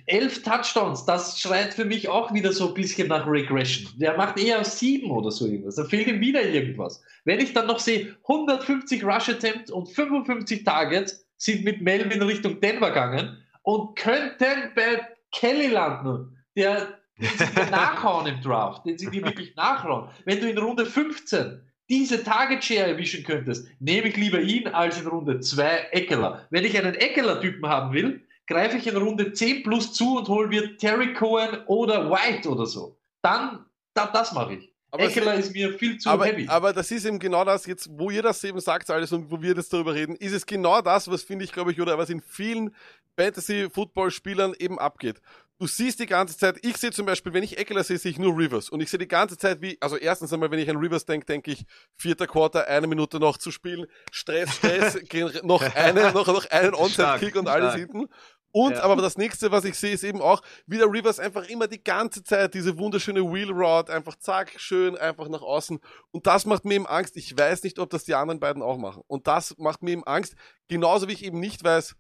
Elf 0.05 0.41
Touchdowns, 0.43 1.05
das 1.05 1.39
schreit 1.39 1.73
für 1.73 1.84
mich 1.84 2.07
auch 2.07 2.34
wieder 2.34 2.53
so 2.53 2.69
ein 2.69 2.73
bisschen 2.73 3.09
nach 3.09 3.27
Regression. 3.27 3.91
Der 3.97 4.15
macht 4.15 4.39
eher 4.39 4.63
sieben 4.63 5.11
oder 5.11 5.30
so 5.30 5.45
irgendwas. 5.45 5.76
Da 5.76 5.84
fehlt 5.84 6.07
ihm 6.07 6.21
wieder 6.21 6.41
irgendwas. 6.41 7.03
Wenn 7.26 7.41
ich 7.41 7.53
dann 7.53 7.67
noch 7.67 7.80
sehe, 7.80 8.15
150 8.23 9.03
Rush 9.03 9.30
Attempts 9.30 9.69
und 9.69 9.88
55 9.88 10.63
Targets 10.63 11.27
sind 11.38 11.65
mit 11.65 11.81
Melvin 11.81 12.21
Richtung 12.21 12.61
Denver 12.61 12.89
gegangen 12.89 13.38
und 13.63 13.97
könnten 13.97 14.71
bei 14.73 15.05
Kelly 15.34 15.67
landen, 15.67 16.38
der, 16.55 16.97
den 17.17 17.30
sie 17.38 17.71
nachhauen 17.71 18.26
im 18.27 18.41
Draft, 18.41 18.85
den 18.85 18.97
sie 18.97 19.09
dir 19.09 19.23
wirklich 19.23 19.53
nachhauen. 19.57 20.09
Wenn 20.23 20.39
du 20.39 20.49
in 20.49 20.57
Runde 20.57 20.85
15 20.85 21.61
diese 21.90 22.24
Target 22.24 22.64
Share 22.64 22.88
erwischen 22.88 23.24
könntest, 23.24 23.68
nehme 23.80 24.10
ich 24.10 24.16
lieber 24.16 24.40
ihn 24.40 24.68
als 24.68 24.99
in 24.99 25.07
Runde 25.07 25.40
2 25.40 25.90
Eckler. 25.91 26.48
Wenn 26.49 26.64
ich 26.64 26.78
einen 26.78 26.95
Eckler-Typen 26.95 27.68
haben 27.68 27.94
will, 27.94 28.22
greife 28.48 28.78
ich 28.78 28.88
in 28.88 28.98
Runde 28.98 29.34
10 29.34 29.64
plus 29.64 29.94
zu 29.94 30.18
und 30.18 30.28
hole 30.28 30.48
mir 30.48 30.78
Terry 30.78 31.14
Cohen 31.14 31.64
oder 31.66 32.10
White 32.10 32.49
oder 32.49 32.66
so. 32.66 32.98
Dann, 33.22 33.66
da, 33.94 34.07
das 34.07 34.34
mache 34.34 34.56
ich. 34.56 34.74
Aber 34.91 35.03
Eckler 35.03 35.36
ist 35.36 35.53
mir 35.53 35.78
viel 35.78 35.98
zu 35.99 36.10
aber, 36.10 36.26
heavy. 36.26 36.48
aber 36.48 36.74
das 36.74 36.90
ist 36.90 37.06
eben 37.06 37.20
genau 37.20 37.45
das, 37.45 37.68
jetzt, 37.68 37.88
wo 37.91 38.10
ihr 38.10 38.24
das 38.24 38.44
eben 38.44 38.60
sagt, 38.60 38.90
alles 38.90 39.11
und 39.11 39.30
wo 39.30 39.40
wir 39.40 39.53
jetzt 39.53 39.72
darüber 39.72 39.94
reden, 39.94 40.16
ist 40.16 40.34
es 40.34 40.45
genau 40.45 40.82
das, 40.82 41.10
was 41.10 41.22
finde 41.22 41.45
ich, 41.45 41.52
glaube 41.52 41.72
ich, 41.72 41.80
oder 41.80 41.98
was 41.98 42.10
in 42.10 42.22
vielen 42.22 42.74
Fantasy-Football-Spielern 43.18 44.56
eben 44.57 44.80
abgeht. 44.80 45.22
Du 45.60 45.68
siehst 45.68 45.99
die 45.99 46.06
ganze 46.06 46.38
Zeit, 46.38 46.57
ich 46.61 46.77
sehe 46.77 46.91
zum 46.91 47.06
Beispiel, 47.06 47.34
wenn 47.34 47.44
ich 47.44 47.57
Eckler 47.57 47.84
sehe, 47.84 47.98
sehe 47.98 48.11
ich 48.11 48.18
nur 48.18 48.36
Rivers. 48.38 48.69
Und 48.69 48.80
ich 48.80 48.90
sehe 48.90 48.98
die 48.98 49.10
ganze 49.10 49.38
Zeit, 49.38 49.61
wie, 49.61 49.77
also 49.81 49.98
erstens 49.98 50.31
einmal, 50.31 50.49
wenn 50.52 50.60
ich 50.60 50.69
an 50.69 50.77
Rivers 50.77 51.06
denke, 51.06 51.26
denke 51.26 51.52
ich, 51.52 51.65
vierter 51.98 52.27
Quarter, 52.27 52.65
eine 52.65 52.88
Minute 52.88 53.19
noch 53.19 53.38
zu 53.38 53.52
spielen, 53.52 53.86
Stress, 54.10 54.56
Stress, 54.56 54.98
noch 55.44 55.61
eine, 55.76 56.14
noch, 56.14 56.27
noch 56.27 56.49
einen 56.49 56.73
Onside-Kick 56.73 57.36
und 57.36 57.49
alles 57.49 57.73
stark. 57.73 57.91
hinten. 57.91 58.07
Und 58.52 58.72
Ja. 58.72 58.84
aber 58.84 58.95
das 58.95 59.18
nächste, 59.18 59.52
was 59.52 59.65
ich 59.65 59.76
sehe, 59.76 59.91
ist 59.94 60.03
eben 60.03 60.22
auch, 60.22 60.41
wie 60.65 60.77
der 60.77 60.88
Rivers 60.88 61.19
einfach 61.19 61.44
immer 61.49 61.68
die 61.68 61.84
ganze 61.84 62.23
Zeit 62.23 62.53
diese 62.53 62.77
wunderschöne 62.77 63.22
Wheel 63.22 63.52
Rod, 63.52 63.90
einfach 63.90 64.15
zack, 64.15 64.53
schön, 64.57 64.98
einfach 64.98 65.27
nach 65.27 65.41
außen. 65.41 65.77
Und 66.11 66.26
das 66.26 66.45
macht 66.45 66.64
mir 66.64 66.76
eben 66.76 66.88
Angst. 66.88 67.18
Ich 67.18 67.38
weiß 67.38 67.64
nicht, 67.64 67.80
ob 67.80 67.90
das 67.90 68.06
die 68.06 68.15
anderen 68.15 68.40
beiden 68.40 68.64
auch 68.64 68.77
machen. 68.77 69.03
Und 69.07 69.27
das 69.27 69.56
macht 69.57 69.84
mir 69.84 69.91
eben 69.91 70.06
Angst. 70.06 70.36
Genauso 70.69 71.10
wie 71.10 71.14
ich 71.14 71.26
eben 71.26 71.40
nicht 71.41 71.64
weiß, 71.64 71.95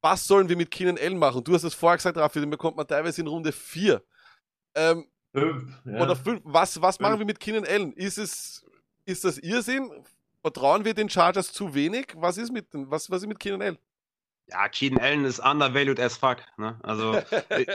was 0.00 0.26
sollen 0.26 0.48
wir 0.48 0.56
mit 0.56 0.70
Keenan 0.70 0.98
Allen 0.98 1.18
machen? 1.18 1.44
Du 1.44 1.54
hast 1.54 1.64
es 1.64 1.74
vorher 1.74 1.96
gesagt, 1.96 2.16
Raffi, 2.16 2.40
den 2.40 2.50
bekommt 2.50 2.76
man 2.76 2.86
teilweise 2.86 3.20
in 3.20 3.26
Runde 3.26 3.52
4. 3.52 4.02
Ähm, 4.74 5.06
Fünf. 5.32 5.80
Ja. 5.84 6.00
oder 6.02 6.16
fünf. 6.16 6.40
Was, 6.44 6.80
was 6.82 6.98
machen 6.98 7.18
wir 7.18 7.26
mit 7.26 7.38
Keenan 7.38 7.64
Allen? 7.64 7.92
Ist 7.92 8.18
es, 8.18 8.64
ist 9.04 9.24
das 9.24 9.38
Irrsinn? 9.38 9.90
Vertrauen 10.42 10.84
wir 10.84 10.94
den 10.94 11.08
Chargers 11.08 11.52
zu 11.52 11.74
wenig? 11.74 12.14
Was 12.16 12.36
ist 12.36 12.50
mit, 12.50 12.66
was, 12.72 13.10
was 13.10 13.22
ist 13.22 13.28
mit 13.28 13.38
Keenan 13.38 13.62
Allen? 13.62 13.78
Ja, 14.48 14.68
Keenan 14.68 15.00
Allen 15.04 15.24
ist 15.24 15.38
undervalued 15.38 16.00
as 16.00 16.16
fuck. 16.16 16.38
Ne? 16.56 16.78
Also 16.82 17.22
ich, 17.58 17.68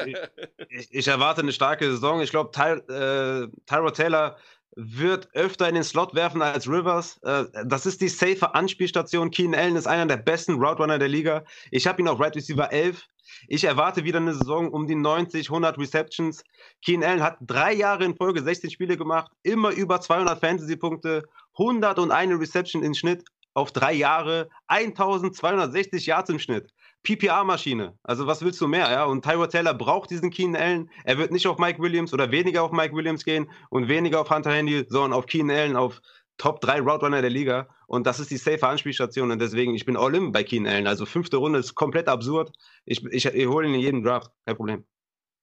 ich, 0.70 0.94
ich 0.94 1.08
erwarte 1.08 1.42
eine 1.42 1.54
starke 1.54 1.86
Saison. 1.90 2.20
Ich 2.22 2.32
glaube, 2.32 2.52
Ty, 2.52 2.92
äh, 2.92 3.48
Tyrod 3.66 3.96
Taylor 3.96 4.38
wird 4.76 5.30
öfter 5.34 5.70
in 5.70 5.76
den 5.76 5.84
Slot 5.84 6.14
werfen 6.16 6.42
als 6.42 6.68
Rivers. 6.68 7.18
Äh, 7.24 7.46
das 7.66 7.86
ist 7.86 8.02
die 8.02 8.10
safe 8.10 8.54
Anspielstation. 8.54 9.32
Keenan 9.32 9.60
Allen 9.60 9.76
ist 9.76 9.88
einer 9.88 10.06
der 10.06 10.18
besten 10.18 10.56
Route 10.56 10.82
Runner 10.82 11.00
der 11.00 11.08
Liga. 11.08 11.44
Ich 11.72 11.88
habe 11.88 12.02
ihn 12.02 12.08
auf 12.08 12.20
Right 12.20 12.36
Receiver 12.36 12.72
11. 12.72 13.08
Ich 13.48 13.64
erwarte 13.64 14.04
wieder 14.04 14.20
eine 14.20 14.34
Saison 14.34 14.70
um 14.70 14.86
die 14.86 14.96
90, 14.96 15.50
100 15.50 15.78
Receptions. 15.78 16.44
Keenan 16.84 17.10
Allen 17.10 17.24
hat 17.24 17.38
drei 17.42 17.74
Jahre 17.74 18.04
in 18.04 18.16
Folge 18.16 18.44
16 18.44 18.70
Spiele 18.70 18.98
gemacht, 18.98 19.32
immer 19.44 19.72
über 19.72 20.02
200 20.02 20.40
Fantasy-Punkte, 20.40 21.24
101 21.58 22.40
Reception 22.40 22.84
im 22.84 22.94
Schnitt 22.94 23.24
auf 23.56 23.72
drei 23.72 23.94
Jahre, 23.94 24.50
1260 24.68 26.06
Yards 26.06 26.30
im 26.30 26.40
Schnitt. 26.40 26.72
PPR-Maschine. 27.04 27.98
Also 28.04 28.28
was 28.28 28.44
willst 28.44 28.60
du 28.62 28.68
mehr, 28.68 28.92
ja? 28.92 29.06
Und 29.06 29.24
Tyrod 29.24 29.52
Taylor 29.52 29.74
braucht 29.74 30.10
diesen 30.10 30.30
Keenan 30.30 30.62
Allen. 30.62 30.90
Er 31.04 31.18
wird 31.18 31.32
nicht 31.32 31.48
auf 31.48 31.58
Mike 31.58 31.82
Williams 31.82 32.14
oder 32.14 32.32
weniger 32.32 32.64
auf 32.64 32.72
Mike 32.72 32.96
Williams 32.96 33.24
gehen 33.24 33.50
und 33.70 33.88
weniger 33.88 34.22
auf 34.22 34.30
Hunter 34.30 34.52
Handy, 34.52 34.86
sondern 34.90 35.14
auf 35.14 35.26
Keenan 35.26 35.56
Allen, 35.56 35.76
auf 35.76 36.02
Top 36.38 36.60
3 36.62 36.82
Route 36.82 37.06
Runner 37.06 37.22
der 37.22 37.30
Liga. 37.30 37.70
Und 37.88 38.06
das 38.08 38.20
ist 38.20 38.32
die 38.32 38.38
safe 38.38 38.68
Anspielstation. 38.68 39.32
Und 39.32 39.40
deswegen, 39.40 39.74
ich 39.74 39.86
bin 39.86 39.96
all 39.96 40.16
in 40.16 40.32
bei 40.32 40.44
Keenan 40.44 40.74
Allen. 40.74 40.88
Also 40.88 41.06
fünfte 41.06 41.38
Runde 41.38 41.60
ist 41.60 41.76
komplett 41.76 42.10
absurd. 42.10 42.52
Ich, 42.86 43.06
ich, 43.06 43.26
ich 43.26 43.48
hole 43.48 43.68
ihn 43.68 43.76
in 43.76 43.80
jedem 43.80 44.04
Draft. 44.04 44.32
Kein 44.46 44.58
Problem. 44.58 44.86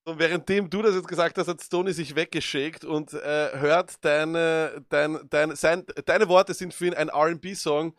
Und 0.05 0.19
währenddem 0.19 0.69
du 0.69 0.83
das 0.83 0.97
jetzt 0.97 1.07
gesagt 1.07 1.39
hast, 1.39 1.47
hat 1.47 1.61
Stoney 1.61 1.93
sich 1.93 2.17
weggeschickt 2.17 2.85
und 2.85 3.13
äh, 3.15 3.51
hört 3.59 4.05
deine, 4.05 4.85
dein, 4.89 5.19
dein, 5.31 5.55
sein, 5.55 5.85
deine 6.05 6.29
Worte 6.29 6.55
sind 6.55 6.75
für 6.75 6.87
ihn 6.87 6.95
ein 6.95 7.09
R&B-Song 7.09 7.95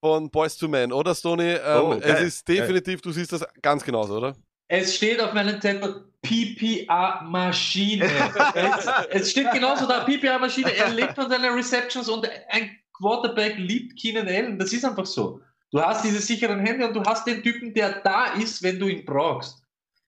von 0.00 0.30
Boys 0.30 0.58
to 0.58 0.68
Men, 0.68 0.92
oder 0.92 1.14
Stoney? 1.14 1.54
Ähm, 1.54 1.82
Oh, 1.82 1.94
es 1.94 2.02
geil, 2.02 2.26
ist 2.26 2.46
definitiv, 2.46 3.00
du 3.00 3.10
siehst 3.10 3.32
das 3.32 3.42
ganz 3.62 3.82
genauso, 3.82 4.18
oder? 4.18 4.36
Es 4.68 4.96
steht 4.96 5.20
auf 5.20 5.32
meinem 5.32 5.58
Zettel 5.60 6.12
PPA-Maschine. 6.22 8.04
es, 8.54 8.86
es 9.10 9.30
steht 9.30 9.50
genauso 9.52 9.86
da, 9.86 10.04
PPA-Maschine. 10.04 10.76
Er 10.76 10.90
lebt 10.90 11.14
von 11.14 11.30
seinen 11.30 11.54
Receptions 11.54 12.08
und 12.08 12.28
ein 12.48 12.76
Quarterback 12.92 13.56
liebt 13.56 13.98
Keenan 13.98 14.26
Allen. 14.26 14.58
Das 14.58 14.72
ist 14.72 14.84
einfach 14.84 15.06
so. 15.06 15.40
Du 15.70 15.80
hast 15.80 16.04
diese 16.04 16.20
sicheren 16.20 16.60
Hände 16.60 16.86
und 16.88 16.94
du 16.94 17.02
hast 17.04 17.26
den 17.26 17.42
Typen, 17.42 17.72
der 17.72 18.00
da 18.00 18.34
ist, 18.34 18.62
wenn 18.62 18.78
du 18.78 18.88
ihn 18.88 19.04
brauchst. 19.04 19.62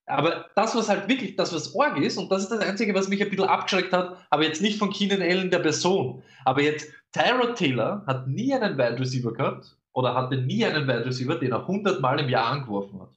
Aber 0.09 0.47
das, 0.55 0.74
was 0.74 0.89
halt 0.89 1.09
wirklich, 1.09 1.36
das, 1.36 1.55
was 1.55 1.74
Org 1.74 1.98
ist, 1.98 2.16
und 2.16 2.30
das 2.32 2.43
ist 2.43 2.51
das 2.51 2.60
Einzige, 2.60 2.94
was 2.94 3.09
mich 3.09 3.22
ein 3.22 3.28
bisschen 3.28 3.47
abgeschreckt 3.47 3.93
hat, 3.93 4.16
aber 4.30 4.43
jetzt 4.43 4.62
nicht 4.62 4.78
von 4.78 4.90
Keenan 4.90 5.22
Allen 5.22 5.51
der 5.51 5.59
Person. 5.59 6.22
Aber 6.44 6.62
jetzt, 6.62 6.90
Tyrod 7.12 7.56
Taylor 7.56 8.02
hat 8.06 8.26
nie 8.26 8.55
einen 8.55 8.78
Wide 8.78 8.98
Receiver 8.98 9.32
gehabt 9.32 9.76
oder 9.93 10.14
hatte 10.14 10.36
nie 10.36 10.64
einen 10.64 10.86
Wide 10.86 11.05
Receiver, 11.05 11.35
den 11.36 11.52
er 11.52 11.60
100 11.60 12.01
Mal 12.01 12.20
im 12.20 12.28
Jahr 12.28 12.47
angeworfen 12.47 13.01
hat. 13.01 13.10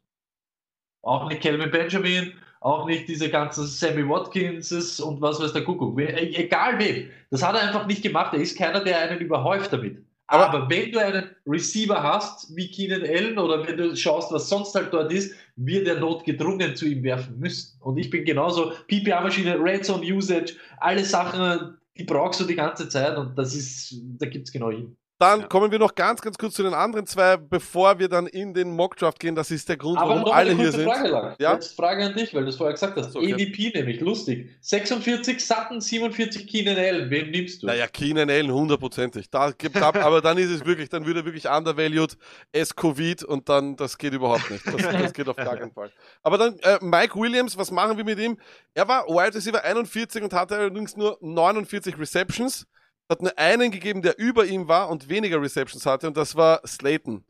Auch 1.04 1.30
nicht 1.30 1.42
Calvin 1.42 1.72
Benjamin, 1.72 2.34
auch 2.60 2.86
nicht 2.86 3.08
diese 3.08 3.30
ganzen 3.30 3.66
Sammy 3.66 4.08
Watkinses 4.08 5.00
und 5.00 5.22
was 5.22 5.42
weiß 5.42 5.54
der 5.54 5.64
Kuckuck. 5.64 6.00
Egal 6.00 6.78
wem. 6.78 7.10
Das 7.32 7.44
hat 7.44 7.56
er 7.56 7.68
einfach 7.68 7.88
nicht 7.88 8.04
gemacht. 8.04 8.34
Er 8.34 8.42
ist 8.42 8.58
keiner, 8.58 8.84
der 8.84 9.00
einen 9.00 9.20
überhäuft 9.20 9.74
damit. 9.74 10.06
Aber- 10.32 10.46
Aber, 10.48 10.70
wenn 10.70 10.92
du 10.94 11.00
einen 11.00 11.30
Receiver 11.46 12.02
hast, 12.02 12.56
wie 12.56 12.70
Keenan 12.72 13.02
Allen, 13.04 13.38
oder 13.38 13.68
wenn 13.68 13.76
du 13.78 13.96
schaust, 13.96 14.32
was 14.32 14.48
sonst 14.48 14.74
halt 14.76 14.94
dort 14.94 15.12
ist, 15.12 15.36
wird 15.58 15.88
er 15.88 16.00
notgedrungen 16.00 16.76
zu 16.76 16.86
ihm 16.86 17.04
werfen 17.04 17.38
müssen. 17.38 17.78
Und 17.82 17.98
ich 17.98 18.10
bin 18.10 18.24
genauso, 18.24 18.72
PPA-Maschine, 18.88 19.60
Red 19.62 19.86
Zone 19.86 20.06
Usage, 20.06 20.56
alle 20.78 21.04
Sachen, 21.04 21.78
die 21.98 22.06
brauchst 22.06 22.40
du 22.40 22.46
die 22.46 22.56
ganze 22.56 22.88
Zeit 22.88 23.18
und 23.18 23.38
das 23.38 23.54
ist, 23.56 23.94
da 24.20 24.26
gibt 24.26 24.48
es 24.48 24.54
genau 24.54 24.72
hin. 24.72 24.96
Dann 25.22 25.42
Ja. 25.42 25.48
kommen 25.48 25.72
wir 25.72 25.78
noch 25.78 25.94
ganz, 25.94 26.20
ganz 26.20 26.36
kurz 26.38 26.56
zu 26.56 26.64
den 26.64 26.74
anderen 26.74 27.06
zwei, 27.06 27.38
bevor 27.38 28.00
wir 28.00 28.10
dann 28.10 28.26
in 28.26 28.56
den 28.56 28.72
Mockdraft 28.76 29.20
gehen. 29.20 29.36
Das 29.36 29.52
ist 29.52 29.70
der 29.70 29.78
Grund, 29.78 30.00
Aber 30.00 30.10
warum 30.10 30.22
noch 30.24 30.34
alle 30.34 30.50
eine 30.50 30.60
hier 30.60 30.72
kurze 30.72 30.80
sind. 30.80 30.90
Frage 30.92 31.08
lang. 31.10 31.36
Ja? 31.40 31.54
Jetzt 31.54 31.76
Frage 31.76 32.06
an 32.06 32.14
dich, 32.16 32.34
weil 32.34 32.44
du 32.44 32.50
es 32.50 32.56
vorher 32.56 32.74
gesagt 32.74 32.98
hast. 32.98 33.12
So, 33.12 33.20
okay. 33.20 33.34
ADP 33.34 33.72
nämlich, 33.76 34.00
lustig. 34.02 34.50
46 34.62 35.46
Satten, 35.46 35.80
47 35.80 36.48
Keenan 36.48 36.76
Allen. 36.76 37.10
Wen 37.12 37.30
nimmst 37.30 37.62
du? 37.62 37.68
Naja, 37.68 37.86
Keenan 37.88 38.32
Allen 38.32 38.52
hundertprozentig. 38.52 39.30
Da 39.30 39.52
gibt 39.52 39.78
ab, 39.78 39.96
aber 40.04 40.22
dann 40.22 40.40
ist 40.40 40.50
es 40.50 40.66
wirklich, 40.66 40.90
dann 40.90 41.06
wird 41.06 41.18
er 41.18 41.26
wirklich 41.26 41.48
undervalued, 41.48 42.18
es 42.52 42.76
Covid 42.76 43.24
und 43.24 43.48
dann, 43.48 43.76
das 43.76 43.98
geht 44.00 44.14
überhaupt 44.14 44.50
nicht. 44.50 44.66
Das, 44.66 44.76
das 44.76 45.14
geht 45.14 45.30
auf 45.30 45.36
gar 45.36 45.56
keinen 45.56 45.72
Fall. 45.72 45.92
Aber 46.24 46.40
dann, 46.40 46.58
äh, 46.64 46.80
Mike 46.82 47.14
Williams, 47.20 47.56
was 47.58 47.70
machen 47.70 47.96
wir 47.96 48.04
mit 48.04 48.18
ihm? 48.18 48.38
Er 48.74 48.88
war 48.88 49.06
Wide 49.08 49.36
Receiver 49.36 49.64
41 49.64 50.24
und 50.24 50.34
hatte 50.34 50.56
allerdings 50.56 50.98
nur 50.98 51.18
49 51.22 52.00
Receptions. 52.00 52.66
Hat 53.12 53.22
nur 53.22 53.38
einen 53.38 53.72
gegeben, 53.72 54.02
der 54.02 54.18
über 54.18 54.46
ihm 54.46 54.70
war 54.70 54.90
und 54.90 55.10
weniger 55.10 55.42
Receptions 55.42 55.86
hatte 55.86 56.08
und 56.08 56.16
das 56.16 56.34
war 56.38 56.66
Slayton. 56.66 57.26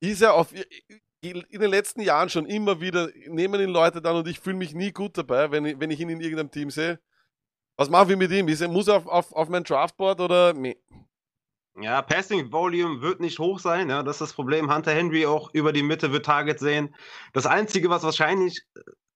Ist 0.00 0.22
er 0.22 0.34
auf, 0.34 0.52
in 1.20 1.44
den 1.52 1.70
letzten 1.70 2.00
Jahren 2.00 2.28
schon 2.28 2.46
immer 2.46 2.80
wieder, 2.80 3.10
nehmen 3.28 3.60
ihn 3.60 3.70
Leute 3.70 4.02
dann 4.02 4.16
und 4.16 4.26
ich 4.26 4.40
fühle 4.40 4.56
mich 4.56 4.74
nie 4.74 4.90
gut 4.90 5.16
dabei, 5.16 5.52
wenn 5.52 5.64
ich, 5.66 5.78
wenn 5.78 5.92
ich 5.92 6.00
ihn 6.00 6.08
in 6.08 6.20
irgendeinem 6.20 6.50
Team 6.50 6.70
sehe. 6.70 6.98
Was 7.76 7.88
machen 7.88 8.08
wir 8.08 8.16
mit 8.16 8.32
ihm? 8.32 8.48
Ist 8.48 8.60
er, 8.60 8.66
muss 8.66 8.88
er 8.88 8.96
auf, 8.96 9.06
auf, 9.06 9.32
auf 9.32 9.48
mein 9.48 9.62
Draftboard 9.62 10.20
oder? 10.20 10.52
Nee. 10.52 10.76
Ja, 11.80 12.02
Passing 12.02 12.50
Volume 12.50 13.00
wird 13.00 13.20
nicht 13.20 13.38
hoch 13.38 13.60
sein, 13.60 13.88
ja, 13.88 14.02
das 14.02 14.16
ist 14.16 14.20
das 14.20 14.32
Problem. 14.32 14.74
Hunter 14.74 14.90
Henry 14.90 15.26
auch 15.26 15.54
über 15.54 15.72
die 15.72 15.84
Mitte 15.84 16.10
wird 16.10 16.26
Targets 16.26 16.60
sehen. 16.60 16.92
Das 17.34 17.46
Einzige, 17.46 17.88
was 17.88 18.02
wahrscheinlich 18.02 18.66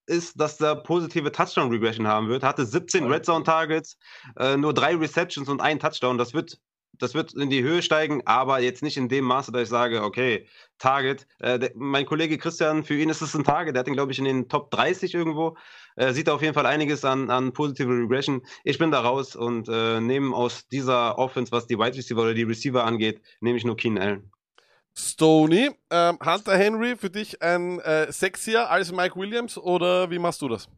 ist, 0.06 0.40
dass 0.40 0.58
der 0.58 0.76
positive 0.76 1.32
Touchdown 1.32 1.70
Regression 1.70 2.06
haben 2.06 2.28
wird. 2.28 2.42
Hatte 2.42 2.66
17 2.66 3.10
Red 3.10 3.24
Zone 3.24 3.44
Targets, 3.44 3.98
äh, 4.38 4.56
nur 4.56 4.74
drei 4.74 4.94
Receptions 4.96 5.48
und 5.48 5.60
ein 5.60 5.78
Touchdown. 5.78 6.18
Das 6.18 6.34
wird, 6.34 6.58
das 6.92 7.14
wird 7.14 7.34
in 7.34 7.50
die 7.50 7.62
Höhe 7.62 7.82
steigen, 7.82 8.22
aber 8.26 8.60
jetzt 8.60 8.82
nicht 8.82 8.96
in 8.96 9.08
dem 9.08 9.24
Maße, 9.24 9.52
dass 9.52 9.62
ich 9.62 9.68
sage, 9.68 10.02
okay, 10.02 10.46
Target. 10.78 11.26
Äh, 11.38 11.58
der, 11.58 11.72
mein 11.74 12.06
Kollege 12.06 12.38
Christian, 12.38 12.84
für 12.84 12.94
ihn 12.94 13.08
ist 13.08 13.22
es 13.22 13.34
ein 13.34 13.44
Target. 13.44 13.74
Der 13.74 13.80
hat 13.80 13.88
ihn, 13.88 13.94
glaube 13.94 14.12
ich, 14.12 14.18
in 14.18 14.24
den 14.24 14.48
Top 14.48 14.70
30 14.70 15.14
irgendwo. 15.14 15.56
Äh, 15.96 16.12
sieht 16.12 16.28
auf 16.28 16.42
jeden 16.42 16.54
Fall 16.54 16.66
einiges 16.66 17.04
an, 17.04 17.30
an 17.30 17.52
positive 17.52 17.90
Regression. 17.90 18.42
Ich 18.64 18.78
bin 18.78 18.90
da 18.90 19.00
raus 19.00 19.36
und 19.36 19.68
äh, 19.68 20.00
nehme 20.00 20.34
aus 20.34 20.66
dieser 20.68 21.18
Offense, 21.18 21.52
was 21.52 21.66
die 21.66 21.78
Wide 21.78 21.96
Receiver 21.96 22.22
oder 22.22 22.34
die 22.34 22.42
Receiver 22.42 22.84
angeht, 22.84 23.22
nehme 23.40 23.56
ich 23.56 23.64
nur 23.64 23.76
Keenan 23.76 24.02
Allen. 24.02 24.32
Stoney, 24.96 25.70
ähm, 25.90 26.18
Hunter 26.24 26.56
Henry 26.56 26.96
für 26.96 27.10
dich 27.10 27.42
ein 27.42 27.80
äh, 27.80 28.10
sexier 28.12 28.70
als 28.70 28.92
Mike 28.92 29.16
Williams 29.16 29.58
oder 29.58 30.10
wie 30.10 30.18
machst 30.18 30.40
du 30.42 30.48
das? 30.48 30.68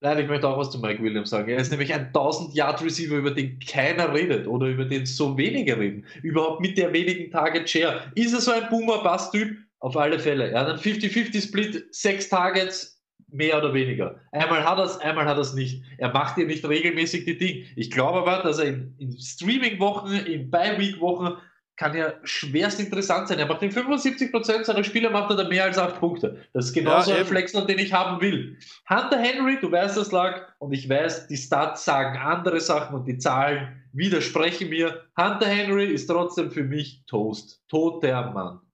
Nein, 0.00 0.20
ich 0.20 0.28
möchte 0.28 0.48
auch 0.48 0.56
was 0.56 0.70
zu 0.70 0.78
Mike 0.78 1.02
Williams 1.02 1.30
sagen. 1.30 1.48
Er 1.48 1.58
ist 1.58 1.70
nämlich 1.70 1.92
ein 1.92 2.12
1000-Yard-Receiver, 2.12 3.16
über 3.16 3.32
den 3.32 3.58
keiner 3.58 4.14
redet 4.14 4.46
oder 4.46 4.68
über 4.68 4.84
den 4.84 5.06
so 5.06 5.36
wenige 5.36 5.76
reden. 5.76 6.06
Überhaupt 6.22 6.60
mit 6.60 6.78
der 6.78 6.92
wenigen 6.92 7.32
Target-Share. 7.32 8.12
Ist 8.14 8.32
er 8.32 8.40
so 8.40 8.52
ein 8.52 8.68
Boomer-Bass-Typ? 8.70 9.56
Auf 9.80 9.96
alle 9.96 10.18
Fälle. 10.18 10.50
Er 10.50 10.60
hat 10.60 10.68
einen 10.68 10.78
50-50-Split, 10.78 11.94
sechs 11.94 12.28
Targets, 12.28 13.00
mehr 13.30 13.58
oder 13.58 13.74
weniger. 13.74 14.20
Einmal 14.32 14.64
hat 14.64 14.78
er 14.78 14.84
es, 14.84 14.98
einmal 14.98 15.26
hat 15.26 15.36
er 15.36 15.42
es 15.42 15.54
nicht. 15.54 15.82
Er 15.98 16.12
macht 16.12 16.38
ja 16.38 16.44
nicht 16.44 16.64
regelmäßig 16.64 17.24
die 17.24 17.36
Dinge. 17.36 17.64
Ich 17.76 17.90
glaube 17.90 18.18
aber, 18.18 18.42
dass 18.42 18.58
er 18.58 18.66
in, 18.66 18.94
in 18.98 19.18
Streaming-Wochen, 19.18 20.12
in 20.12 20.50
Bye-Week-Wochen 20.50 21.36
kann 21.78 21.96
ja 21.96 22.12
schwerst 22.24 22.80
interessant 22.80 23.28
sein. 23.28 23.38
Er 23.38 23.46
macht 23.46 23.62
in 23.62 23.70
75% 23.70 24.64
seiner 24.64 24.82
Spiele 24.82 25.10
macht 25.10 25.30
er 25.30 25.36
da 25.36 25.48
mehr 25.48 25.62
als 25.64 25.78
8 25.78 25.98
Punkte. 26.00 26.44
Das 26.52 26.66
ist 26.66 26.72
genauso 26.72 27.12
Ja, 27.12 27.18
ein. 27.18 27.24
Flexler, 27.24 27.64
den 27.66 27.78
ich 27.78 27.92
haben 27.92 28.20
will. 28.20 28.58
Hunter 28.90 29.18
Henry, 29.18 29.58
du 29.60 29.70
weißt, 29.70 29.96
das 29.96 30.10
lag, 30.10 30.48
und 30.58 30.72
ich 30.72 30.88
weiß, 30.88 31.28
die 31.28 31.36
Stats 31.36 31.84
sagen 31.84 32.18
andere 32.18 32.60
Sachen 32.60 32.96
und 32.96 33.06
die 33.06 33.16
Zahlen 33.16 33.80
widersprechen 33.92 34.70
mir. 34.70 35.04
Hunter 35.16 35.46
Henry 35.46 35.86
ist 35.86 36.08
trotzdem 36.08 36.50
für 36.50 36.64
mich 36.64 37.04
Toast. 37.06 37.62
Toter 37.68 38.30
Mann. 38.32 38.60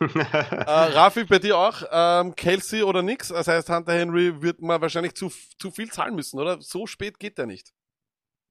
Äh, 0.00 0.70
Rafi, 0.70 1.24
bei 1.24 1.38
dir 1.38 1.56
auch 1.56 1.82
ähm, 1.90 2.34
Kelsey 2.34 2.82
oder 2.82 3.02
nix? 3.02 3.28
Das 3.28 3.46
heißt, 3.46 3.70
Hunter 3.70 3.92
Henry 3.92 4.42
wird 4.42 4.60
man 4.60 4.80
wahrscheinlich 4.80 5.14
zu, 5.14 5.32
zu 5.58 5.70
viel 5.70 5.90
zahlen 5.90 6.16
müssen, 6.16 6.38
oder? 6.38 6.60
So 6.60 6.86
spät 6.86 7.18
geht 7.20 7.38
der 7.38 7.46
nicht. 7.46 7.72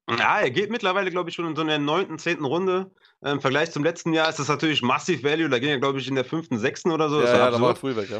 Ja, 0.08 0.40
er 0.40 0.50
geht 0.50 0.70
mittlerweile, 0.70 1.10
glaube 1.10 1.28
ich, 1.28 1.36
schon 1.36 1.46
in 1.46 1.54
so 1.54 1.60
einer 1.62 1.78
neunten, 1.78 2.18
zehnten 2.18 2.46
Runde. 2.46 2.90
Im 3.20 3.40
Vergleich 3.40 3.72
zum 3.72 3.82
letzten 3.82 4.12
Jahr 4.12 4.28
ist 4.28 4.38
das 4.38 4.46
natürlich 4.46 4.80
massiv 4.80 5.24
Value. 5.24 5.48
Da 5.48 5.58
ging 5.58 5.70
er, 5.70 5.80
glaube 5.80 5.98
ich, 5.98 6.06
in 6.06 6.14
der 6.14 6.24
fünften, 6.24 6.56
sechsten 6.56 6.92
oder 6.92 7.10
so. 7.10 7.20
Das 7.20 7.32
Ja, 7.32 7.38
war 7.38 7.44
ja, 7.46 7.50
da 7.50 7.60
war 7.60 7.74
früh 7.74 7.96
weg, 7.96 8.10
ja. 8.10 8.18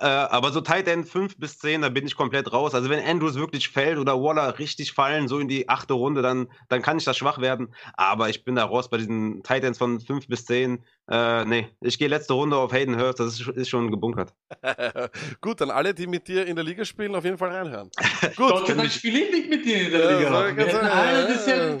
Äh, 0.00 0.06
aber 0.06 0.50
so 0.50 0.60
Tight 0.60 0.88
End 0.88 1.08
5 1.08 1.38
bis 1.38 1.58
10, 1.60 1.82
da 1.82 1.88
bin 1.88 2.04
ich 2.04 2.16
komplett 2.16 2.52
raus. 2.52 2.74
Also 2.74 2.90
wenn 2.90 3.04
Andrews 3.04 3.36
wirklich 3.36 3.68
fällt 3.68 3.98
oder 3.98 4.20
Waller 4.20 4.58
richtig 4.58 4.92
fallen, 4.92 5.28
so 5.28 5.38
in 5.38 5.46
die 5.46 5.68
achte 5.68 5.94
Runde, 5.94 6.20
dann, 6.20 6.48
dann 6.68 6.82
kann 6.82 6.98
ich 6.98 7.04
da 7.04 7.14
schwach 7.14 7.40
werden. 7.40 7.72
Aber 7.94 8.28
ich 8.28 8.42
bin 8.42 8.56
da 8.56 8.64
raus 8.64 8.90
bei 8.90 8.98
diesen 8.98 9.44
Tight 9.44 9.62
Ends 9.62 9.78
von 9.78 10.00
5 10.00 10.26
bis 10.26 10.46
10. 10.46 10.84
Äh, 11.10 11.44
nee, 11.44 11.68
ich 11.80 11.98
gehe 11.98 12.06
letzte 12.06 12.34
Runde 12.34 12.56
auf 12.56 12.72
Hayden 12.72 12.96
Hurst, 12.96 13.18
das 13.18 13.40
ist, 13.40 13.48
ist 13.48 13.68
schon 13.68 13.90
gebunkert. 13.90 14.32
Gut, 15.40 15.60
dann 15.60 15.72
alle, 15.72 15.92
die 15.92 16.06
mit 16.06 16.28
dir 16.28 16.46
in 16.46 16.54
der 16.54 16.64
Liga 16.64 16.84
spielen, 16.84 17.16
auf 17.16 17.24
jeden 17.24 17.36
Fall 17.36 17.50
reinhören. 17.50 17.90
Gott 18.36 18.36
Gut, 18.36 18.66
sei 18.68 18.74
Dank 18.74 18.90
spiele 18.92 19.18
ich 19.18 19.30
nicht 19.32 19.50
mit 19.50 19.64
dir 19.64 19.86
in 19.86 19.90
der 19.90 20.00
Ja, 20.00 20.18
Liga. 20.18 20.48
ich 20.50 20.56
Wir 20.56 20.92
alle 20.92 21.22
ja, 21.22 21.26
dieselben 21.32 21.78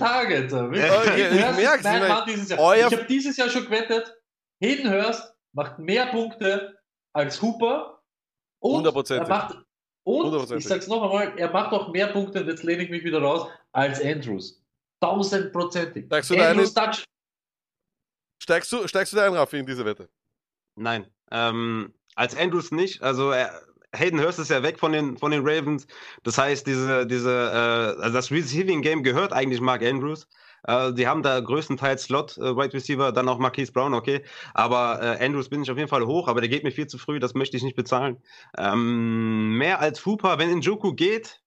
Okay, 1.00 2.86
ich 2.88 2.98
habe 2.98 3.04
dieses 3.08 3.36
Jahr 3.36 3.48
schon 3.48 3.66
gewettet, 3.66 4.16
Hayden 4.60 4.90
Hurst 4.92 5.32
macht 5.52 5.78
mehr 5.78 6.06
Punkte 6.06 6.76
als 7.12 7.40
Hooper 7.40 8.02
und 8.60 8.78
Hundertprozentig. 8.78 9.28
er 9.28 9.36
macht 9.36 9.56
und 10.04 10.24
Hundertprozentig. 10.24 10.64
ich 10.64 10.68
sag's 10.68 10.88
noch 10.88 11.02
einmal, 11.04 11.38
er 11.38 11.52
macht 11.52 11.72
auch 11.72 11.92
mehr 11.92 12.08
Punkte, 12.08 12.40
und 12.40 12.48
jetzt 12.48 12.64
lehne 12.64 12.82
ich 12.82 12.90
mich 12.90 13.04
wieder 13.04 13.22
raus, 13.22 13.48
als 13.72 14.02
Andrews. 14.02 14.60
Tausendprozentig. 15.00 16.06
Andrews 16.10 16.74
Touch, 16.74 17.04
steigst 18.40 18.72
du, 18.72 18.88
steigst 18.88 19.12
du 19.12 19.16
da 19.16 19.26
ein, 19.26 19.34
Raffi, 19.34 19.58
in 19.58 19.66
diese 19.66 19.84
Wette? 19.84 20.08
Nein, 20.74 21.06
ähm, 21.30 21.94
als 22.16 22.36
Andrews 22.36 22.72
nicht. 22.72 23.02
Also 23.02 23.30
er, 23.30 23.62
Hayden 23.94 24.20
Hurst 24.20 24.38
ist 24.38 24.50
ja 24.50 24.62
weg 24.62 24.78
von 24.78 24.92
den, 24.92 25.16
von 25.16 25.30
den 25.30 25.42
Ravens. 25.46 25.86
Das 26.22 26.38
heißt, 26.38 26.66
diese, 26.66 27.06
diese, 27.06 27.30
äh, 27.30 28.02
also 28.02 28.12
das 28.12 28.30
Receiving 28.30 28.82
Game 28.82 29.02
gehört 29.02 29.32
eigentlich 29.32 29.60
Mark 29.60 29.82
Andrews. 29.82 30.28
Äh, 30.64 30.92
die 30.92 31.06
haben 31.06 31.22
da 31.22 31.40
größtenteils 31.40 32.04
Slot, 32.04 32.36
äh, 32.38 32.56
Wide 32.56 32.72
Receiver, 32.74 33.12
dann 33.12 33.28
auch 33.28 33.38
Marquise 33.38 33.72
Brown, 33.72 33.94
okay. 33.94 34.22
Aber 34.54 35.00
äh, 35.02 35.24
Andrews 35.24 35.48
bin 35.48 35.62
ich 35.62 35.70
auf 35.70 35.76
jeden 35.76 35.88
Fall 35.88 36.06
hoch, 36.06 36.28
aber 36.28 36.40
der 36.40 36.50
geht 36.50 36.64
mir 36.64 36.72
viel 36.72 36.86
zu 36.86 36.98
früh, 36.98 37.18
das 37.18 37.34
möchte 37.34 37.56
ich 37.56 37.62
nicht 37.62 37.76
bezahlen. 37.76 38.18
Ähm, 38.56 39.56
mehr 39.56 39.80
als 39.80 40.04
Hooper, 40.06 40.38
wenn 40.38 40.50
Njoku 40.58 40.92
geht, 40.94 41.40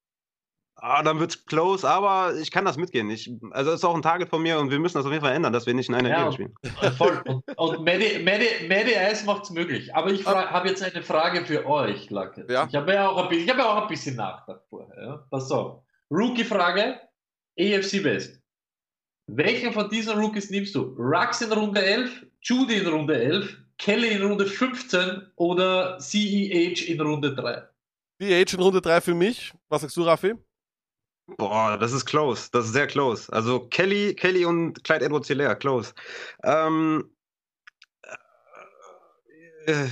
ah, 0.84 1.02
dann 1.02 1.20
wird's 1.20 1.46
close, 1.46 1.88
aber 1.88 2.36
ich 2.36 2.52
kann 2.52 2.66
das 2.66 2.78
mitgehen. 2.78 3.10
Ich, 3.10 3.32
also 3.52 3.72
es 3.72 3.78
ist 3.78 3.86
auch 3.86 3.96
ein 3.96 4.02
Target 4.02 4.30
von 4.30 4.42
mir 4.42 4.60
und 4.60 4.70
wir 4.70 4.80
müssen 4.80 4.98
das 4.98 5.06
auf 5.06 5.12
jeden 5.12 5.24
Fall 5.24 5.34
ändern, 5.34 5.54
dass 5.54 5.66
wir 5.66 5.74
nicht 5.74 5.90
in 5.90 5.96
einer 5.96 6.10
Ja, 6.10 6.20
Liga 6.20 6.32
spielen. 6.34 6.54
Voll. 6.98 7.22
Und, 7.26 7.58
und 7.58 7.86
Maddie 7.86 8.94
Ice 9.12 9.26
macht 9.26 9.44
es 9.44 9.50
möglich. 9.52 9.96
Aber 9.96 10.12
ich 10.12 10.26
habe 10.26 10.68
jetzt 10.68 10.84
eine 10.84 11.02
Frage 11.02 11.46
für 11.46 11.66
euch, 11.66 12.10
Lacke. 12.10 12.46
Ja. 12.50 12.68
Ich 12.70 12.76
habe 12.76 12.94
ja, 12.94 13.10
auch 13.10 13.30
ein 13.30 13.38
ich 13.38 13.50
habe 13.50 13.60
ja 13.60 13.66
auch 13.66 13.82
ein 13.84 13.88
bisschen 13.88 14.18
nachgedacht 14.18 14.64
vorher. 14.70 15.02
Ja? 15.02 15.26
Pass 15.32 15.50
auf. 15.52 15.82
Rookie-Frage: 16.12 17.00
AFC 17.58 18.04
West. 18.04 18.40
Welchen 19.28 19.72
von 19.72 19.90
diesen 19.90 20.20
Rookies 20.20 20.50
nimmst 20.50 20.76
du? 20.76 20.96
Rux 20.98 21.42
in 21.42 21.52
Runde 21.54 21.82
11, 21.82 22.26
Judy 22.42 22.80
in 22.80 22.88
Runde 22.88 23.16
11, 23.16 23.58
Kelly 23.78 24.10
in 24.10 24.22
Runde 24.22 24.46
15 24.46 25.32
oder 25.38 25.98
CEH 25.98 26.90
in 26.90 27.00
Runde 27.00 27.34
3? 27.34 27.64
Die 28.20 28.34
Age 28.34 28.54
in 28.54 28.60
Runde 28.60 28.82
3 28.82 29.00
für 29.00 29.14
mich. 29.14 29.54
Was 29.70 29.82
sagst 29.82 29.96
du, 29.96 30.04
Raffi? 30.04 30.34
Boah, 31.28 31.78
das 31.78 31.94
ist 31.94 32.06
close. 32.06 32.50
Das 32.52 32.66
ist 32.66 32.74
sehr 32.74 32.88
close. 32.88 33.32
Also 33.32 33.62
Kelly, 33.68 34.14
Kelly 34.16 34.46
und 34.46 34.84
Clyde 34.84 35.06
Edwards 35.06 35.28
Hilaire, 35.28 35.56
close. 35.56 35.94
Ähm, 36.44 37.10
äh, 39.66 39.88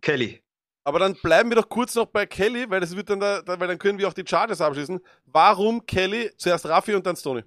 Kelly. 0.00 0.42
Aber 0.84 0.98
dann 0.98 1.14
bleiben 1.14 1.50
wir 1.50 1.56
doch 1.56 1.68
kurz 1.68 1.94
noch 1.94 2.06
bei 2.06 2.26
Kelly, 2.26 2.68
weil 2.68 2.80
das 2.80 2.94
wird 2.94 3.08
dann 3.08 3.20
da, 3.20 3.40
da, 3.40 3.58
weil 3.58 3.68
dann 3.68 3.78
können 3.78 3.98
wir 3.98 4.06
auch 4.06 4.12
die 4.12 4.24
Charges 4.26 4.60
abschließen. 4.60 5.00
Warum 5.24 5.84
Kelly? 5.86 6.30
Zuerst 6.36 6.66
Raffi 6.66 6.94
und 6.94 7.06
dann 7.06 7.16
Stoney. 7.16 7.42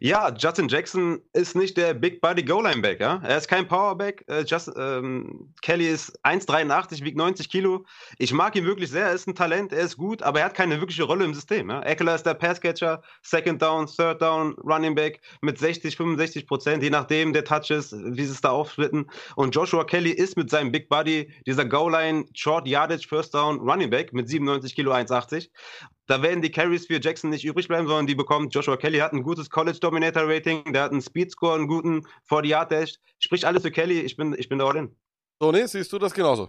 Ja, 0.00 0.34
Justin 0.36 0.68
Jackson 0.68 1.20
ist 1.32 1.56
nicht 1.56 1.76
der 1.76 1.94
Big 1.94 2.20
Body 2.20 2.42
Goal-Line-Back, 2.42 3.00
ja. 3.00 3.20
Er 3.24 3.38
ist 3.38 3.48
kein 3.48 3.66
Powerback. 3.66 4.24
Äh, 4.28 4.42
Just, 4.42 4.70
ähm, 4.76 5.52
Kelly 5.62 5.88
ist 5.88 6.18
1,83, 6.24 7.02
wiegt 7.04 7.16
90 7.16 7.48
Kilo. 7.48 7.84
Ich 8.18 8.32
mag 8.32 8.54
ihn 8.56 8.64
wirklich 8.64 8.90
sehr. 8.90 9.06
Er 9.06 9.12
ist 9.12 9.26
ein 9.26 9.34
Talent, 9.34 9.72
er 9.72 9.82
ist 9.82 9.96
gut, 9.96 10.22
aber 10.22 10.40
er 10.40 10.46
hat 10.46 10.54
keine 10.54 10.80
wirkliche 10.80 11.04
Rolle 11.04 11.24
im 11.24 11.34
System. 11.34 11.70
Ja? 11.70 11.82
Eckler 11.82 12.14
ist 12.14 12.24
der 12.24 12.34
Passcatcher, 12.34 13.02
Second 13.22 13.62
Down, 13.62 13.86
Third 13.86 14.20
Down, 14.20 14.54
Running 14.64 14.94
Back 14.94 15.20
mit 15.40 15.58
60, 15.58 15.96
65 15.96 16.46
Prozent, 16.46 16.82
je 16.82 16.90
nachdem 16.90 17.32
der 17.32 17.44
Touch 17.44 17.70
ist, 17.70 17.92
wie 17.92 18.24
sie 18.24 18.32
es 18.32 18.40
da 18.40 18.50
aufsplitten. 18.50 19.10
Und 19.36 19.54
Joshua 19.54 19.84
Kelly 19.84 20.10
ist 20.10 20.36
mit 20.36 20.50
seinem 20.50 20.72
Big 20.72 20.88
Body 20.88 21.32
dieser 21.46 21.64
Goal-Line, 21.64 22.26
Short 22.34 22.66
Yardage, 22.66 23.06
First 23.08 23.34
Down, 23.34 23.60
Running 23.60 23.90
Back 23.90 24.12
mit 24.12 24.28
97 24.28 24.74
Kilo, 24.74 24.92
1,80. 24.92 25.48
Da 26.06 26.20
werden 26.20 26.42
die 26.42 26.50
Carries 26.50 26.86
für 26.86 27.00
Jackson 27.00 27.30
nicht 27.30 27.44
übrig 27.44 27.68
bleiben, 27.68 27.86
sondern 27.86 28.06
die 28.06 28.14
bekommt 28.14 28.54
Joshua 28.54 28.76
Kelly. 28.76 28.98
Hat 28.98 29.12
ein 29.12 29.22
gutes 29.22 29.50
College 29.50 29.78
Dominator 29.78 30.24
Rating, 30.26 30.72
der 30.72 30.82
hat 30.82 30.92
einen 30.92 31.00
Speed 31.00 31.30
Score, 31.30 31.54
einen 31.54 31.68
guten 31.68 32.06
40 32.24 32.50
Yard 32.50 32.72
Dash. 32.72 32.94
Spricht 33.18 33.44
alles 33.44 33.62
für 33.62 33.70
Kelly. 33.70 34.00
Ich 34.00 34.16
bin, 34.16 34.34
ich 34.36 34.48
bin 34.48 34.58
da 34.58 34.66
all 34.66 34.76
in. 34.76 34.96
Stoney, 35.36 35.66
siehst 35.66 35.92
du 35.92 35.98
das 35.98 36.12
genauso? 36.12 36.48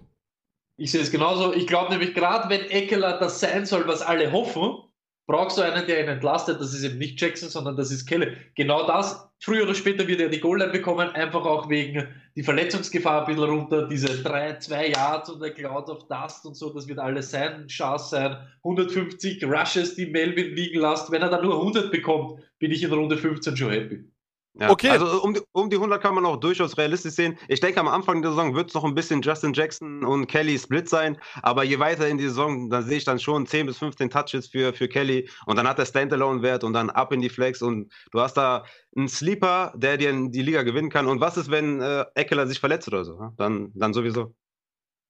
Ich 0.78 0.92
sehe 0.92 1.02
es 1.02 1.12
genauso. 1.12 1.54
Ich 1.54 1.68
glaube 1.68 1.92
nämlich, 1.92 2.16
gerade 2.16 2.50
wenn 2.50 2.62
Eckler 2.70 3.20
das 3.20 3.40
sein 3.40 3.66
soll, 3.66 3.88
was 3.88 4.02
alle 4.02 4.32
hoffen, 4.32 4.78
brauchst 5.26 5.58
du 5.58 5.62
einen, 5.62 5.86
der 5.88 6.02
ihn 6.02 6.10
entlastet. 6.10 6.60
Das 6.60 6.74
ist 6.74 6.84
eben 6.84 6.98
nicht 6.98 7.20
Jackson, 7.20 7.50
sondern 7.50 7.76
das 7.78 7.92
ist 7.92 8.06
Kelly. 8.06 8.36
Genau 8.56 8.86
das, 8.86 9.30
früher 9.40 9.64
oder 9.64 9.76
später 9.76 10.08
wird 10.08 10.22
er 10.22 10.30
die 10.30 10.40
Goal-Line 10.40 10.72
bekommen, 10.72 11.10
einfach 11.10 11.46
auch 11.46 11.70
wegen 11.70 12.08
die 12.36 12.44
Verletzungsgefahr 12.44 13.22
ein 13.22 13.28
bisschen 13.28 13.50
runter, 13.50 13.88
diese 13.88 14.24
drei, 14.24 14.58
zwei 14.58 14.88
Yards 14.88 15.30
und 15.30 15.42
der 15.42 15.52
Cloud 15.52 15.90
of 15.90 16.08
Dust 16.08 16.46
und 16.46 16.56
so, 16.56 16.74
das 16.74 16.88
wird 16.88 17.00
alles 17.00 17.32
sein, 17.32 17.68
Chance 17.68 18.10
sein. 18.10 18.38
150 18.64 19.44
Rushes, 19.46 19.96
die 19.96 20.08
Melvin 20.08 20.56
liegen 20.56 20.80
lässt. 20.82 21.12
Wenn 21.12 21.22
er 21.22 21.30
dann 21.30 21.44
nur 21.44 21.58
100 21.58 21.92
bekommt, 21.92 22.42
bin 22.60 22.72
ich 22.72 22.84
in 22.84 22.92
Runde 22.92 23.18
15 23.18 23.56
schon 23.56 23.72
happy. 23.72 24.13
Ja. 24.56 24.70
Okay. 24.70 24.90
Also 24.90 25.24
um, 25.24 25.34
die- 25.34 25.42
um 25.52 25.70
die 25.72 25.78
100 25.78 26.00
kann 26.00 26.14
man 26.14 26.26
auch 26.28 26.36
durchaus 26.38 26.78
realistisch 26.78 27.14
sehen. 27.14 27.40
Ich 27.48 27.60
denke, 27.60 27.80
am 27.80 27.88
Anfang 27.88 28.22
der 28.22 28.32
Saison 28.32 28.54
wird 28.54 28.68
es 28.70 28.76
noch 28.76 28.84
ein 28.84 28.94
bisschen 28.94 29.22
Justin 29.24 29.52
Jackson 29.54 30.04
und 30.06 30.28
Kelly 30.28 30.60
Split 30.60 30.88
sein. 30.88 31.18
Aber 31.42 31.64
je 31.64 31.80
weiter 31.80 32.08
in 32.08 32.20
die 32.20 32.26
Saison, 32.28 32.70
dann 32.70 32.84
sehe 32.84 32.98
ich 32.98 33.04
dann 33.04 33.20
schon 33.20 33.48
10 33.48 33.66
bis 33.66 33.80
15 33.80 34.12
Touches 34.12 34.48
für, 34.48 34.74
für 34.74 34.88
Kelly. 34.88 35.28
Und 35.48 35.56
dann 35.58 35.68
hat 35.68 35.80
er 35.80 35.88
Standalone-Wert 35.88 36.64
und 36.64 36.74
dann 36.74 36.92
ab 36.92 37.12
in 37.14 37.22
die 37.22 37.30
Flex. 37.30 37.64
Und 37.64 37.92
du 38.12 38.20
hast 38.22 38.36
da 38.36 38.64
einen 38.96 39.08
Sleeper, 39.10 39.74
der 39.76 39.98
dir 39.98 40.14
die 40.30 40.42
Liga 40.44 40.62
gewinnen 40.62 40.92
kann. 40.92 41.08
Und 41.08 41.20
was 41.20 41.36
ist, 41.36 41.50
wenn 41.50 41.82
äh, 41.82 42.06
Eckler 42.14 42.46
sich 42.46 42.60
verletzt 42.60 42.88
oder 42.88 43.04
so? 43.06 43.18
ja? 43.20 43.34
Dann, 43.38 43.72
dann 43.74 43.94
sowieso. 43.96 44.36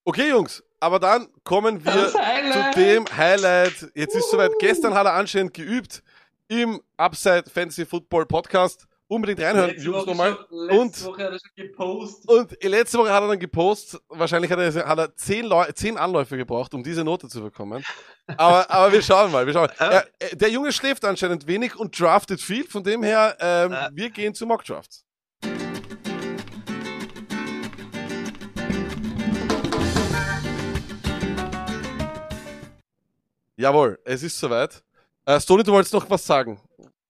Okay, 0.06 0.30
Jungs, 0.30 0.64
aber 0.80 1.00
dann 1.00 1.28
kommen 1.44 1.84
wir 1.84 1.92
zu 2.10 2.80
dem 2.80 3.06
Highlight. 3.18 3.90
Jetzt 3.96 4.16
ist 4.16 4.30
soweit. 4.32 4.52
Gestern 4.60 4.94
hat 4.94 5.06
er 5.06 5.14
anscheinend 5.14 5.54
geübt 5.54 6.02
im 6.48 6.82
Upside 6.98 7.46
Fantasy 7.54 7.86
Football 7.86 8.26
Podcast. 8.26 8.86
Unbedingt 9.14 9.40
reinhören, 9.42 9.70
Letzte 9.70 9.84
Jungs, 9.86 10.06
nochmal. 10.08 10.34
Und- 10.50 11.06
Woche 11.06 11.24
hat 11.24 11.34
er 11.34 11.40
schon 11.40 11.52
gepostet. 11.68 12.30
Und 12.30 12.64
letzte 12.64 12.98
Woche 12.98 13.12
hat 13.14 13.22
er 13.22 13.28
dann 13.28 13.40
gepostet, 13.40 14.02
wahrscheinlich 14.10 14.52
hat 14.52 14.58
er, 14.58 14.88
hat 14.88 14.98
er 14.98 15.16
zehn, 15.16 15.46
Leu 15.46 15.66
zehn 15.74 15.98
Anläufe 16.00 16.36
gebraucht, 16.36 16.74
um 16.74 16.82
diese 16.84 17.04
Note 17.04 17.28
zu 17.28 17.42
bekommen. 17.42 17.84
Aber, 18.38 18.68
aber 18.72 18.92
wir 18.92 19.04
schauen 19.04 19.32
mal, 19.32 19.46
wir 19.46 19.54
schauen 19.54 19.70
mal. 19.78 19.88
Äh. 19.88 19.94
Er, 20.20 20.32
äh, 20.32 20.36
der 20.36 20.50
Junge 20.50 20.72
schläft 20.72 21.06
anscheinend 21.06 21.46
wenig 21.46 21.76
und 21.76 22.00
draftet 22.00 22.42
viel, 22.42 22.64
von 22.68 22.84
dem 22.84 23.04
her, 23.04 23.38
ähm, 23.40 23.72
Äh. 23.74 23.90
wir 23.94 24.10
gehen 24.10 24.34
zu 24.34 24.48
Mock 24.48 24.66
Drafts. 24.66 25.06
Jawohl, 33.56 34.00
es 34.04 34.24
ist 34.24 34.40
soweit. 34.40 34.84
Äh, 35.26 35.40
Stoni, 35.40 35.64
du 35.64 35.72
wolltest 35.72 35.94
noch 35.94 36.10
was 36.10 36.26
sagen. 36.26 36.60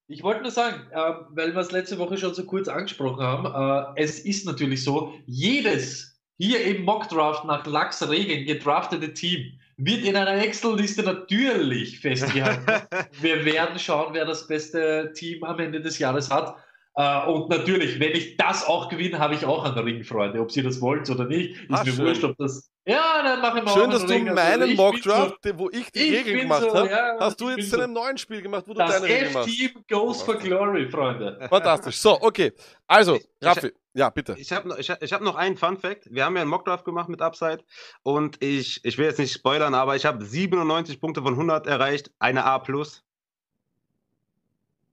Ich 0.08 0.22
wollte 0.22 0.42
nur 0.42 0.52
sagen, 0.52 0.82
äh, 0.92 1.14
weil 1.30 1.54
wir 1.54 1.62
es 1.62 1.72
letzte 1.72 1.98
Woche 1.98 2.18
schon 2.18 2.34
so 2.34 2.46
kurz 2.46 2.68
angesprochen 2.68 3.24
haben, 3.24 3.96
äh, 3.96 4.02
es 4.02 4.20
ist 4.20 4.46
natürlich 4.46 4.84
so, 4.84 5.14
jedes 5.26 6.20
hier 6.38 6.66
im 6.66 6.84
Mockdraft 6.84 7.46
nach 7.46 7.66
Lachs-Regeln 7.66 8.46
gedraftete 8.46 9.14
Team 9.14 9.60
wird 9.78 10.04
in 10.04 10.16
einer 10.16 10.44
Excel-Liste 10.44 11.04
natürlich 11.04 12.00
festgehalten. 12.00 12.66
wir 13.22 13.46
werden 13.46 13.80
schauen, 13.80 14.14
wer 14.14 14.26
das 14.26 14.48
beste 14.48 15.12
Team 15.16 15.44
am 15.44 15.60
Ende 15.60 15.82
des 15.82 16.00
Jahres 16.00 16.30
hat. 16.30 16.56
Äh, 16.96 17.26
und 17.26 17.50
natürlich, 17.50 18.00
wenn 18.00 18.12
ich 18.12 18.38
das 18.38 18.66
auch 18.68 18.88
gewinne, 18.88 19.18
habe 19.18 19.34
ich 19.34 19.46
auch 19.46 19.64
einen 19.66 19.78
Ring, 19.80 20.04
Freunde. 20.04 20.40
Ob 20.40 20.56
ihr 20.56 20.64
das 20.64 20.80
wollt 20.80 21.10
oder 21.10 21.26
nicht, 21.26 21.56
ist 21.56 21.72
Ah, 21.72 21.84
mir 21.84 21.92
schön. 21.92 22.06
wurscht, 22.06 22.24
ob 22.24 22.38
das. 22.38 22.70
Ja, 22.86 23.24
dann 23.24 23.42
mache 23.42 23.60
ich 23.60 23.64
mal 23.64 23.72
auch 23.72 23.78
Schön, 23.78 23.90
dass 23.90 24.06
du 24.06 24.12
Ring. 24.14 24.30
Also 24.30 24.36
meinen 24.44 24.70
ich 24.72 24.78
Mock 24.78 24.92
bin 24.94 25.02
so- 25.04 25.34
wo 25.58 25.70
ich 25.72 25.90
die 25.92 26.00
ich 26.02 26.14
Regeln 26.26 26.40
gemacht 26.42 26.62
so, 26.64 26.76
habe, 26.78 26.90
ja, 26.90 27.16
hast 27.20 27.40
du 27.42 27.50
jetzt 27.50 27.74
in 27.74 27.82
einem 27.82 27.94
neuen 27.94 28.18
Spiel 28.18 28.42
gemacht, 28.42 28.66
wo 28.68 28.74
du 28.74 28.80
Das 28.80 28.92
deine 28.92 29.06
Regeln 29.06 29.34
machst. 29.34 29.48
F-Team 29.50 29.84
goes 29.90 30.22
for 30.22 30.36
glory, 30.36 30.88
Freunde. 30.90 31.48
Fantastisch. 31.50 31.96
So, 32.02 32.22
okay. 32.22 32.52
Also, 32.86 33.16
Ich- 33.16 33.22
ich- 33.40 33.48
Raffi, 33.48 33.72
ja, 33.94 34.10
bitte. 34.10 34.36
Ich 34.38 34.52
habe 34.52 34.68
noch, 34.68 34.78
ich, 34.78 34.90
hab- 34.90 35.02
ich 35.02 35.14
hab 35.14 35.22
noch 35.22 35.36
einen 35.36 35.56
Fun 35.58 35.78
Fact. 35.78 36.08
Wir 36.12 36.26
haben 36.26 36.36
ja 36.36 36.42
einen 36.42 36.50
Mockdraft 36.50 36.84
gemacht 36.86 37.08
mit 37.10 37.22
Upside 37.22 37.60
und 38.04 38.44
ich, 38.44 38.82
ich 38.84 38.98
will 38.98 39.06
jetzt 39.06 39.18
nicht 39.20 39.34
spoilern, 39.34 39.74
aber 39.74 39.96
ich 39.96 40.06
habe 40.06 40.24
97 40.24 41.00
Punkte 41.00 41.22
von 41.24 41.34
100 41.36 41.66
erreicht, 41.66 42.12
eine 42.20 42.44
A+. 42.46 42.62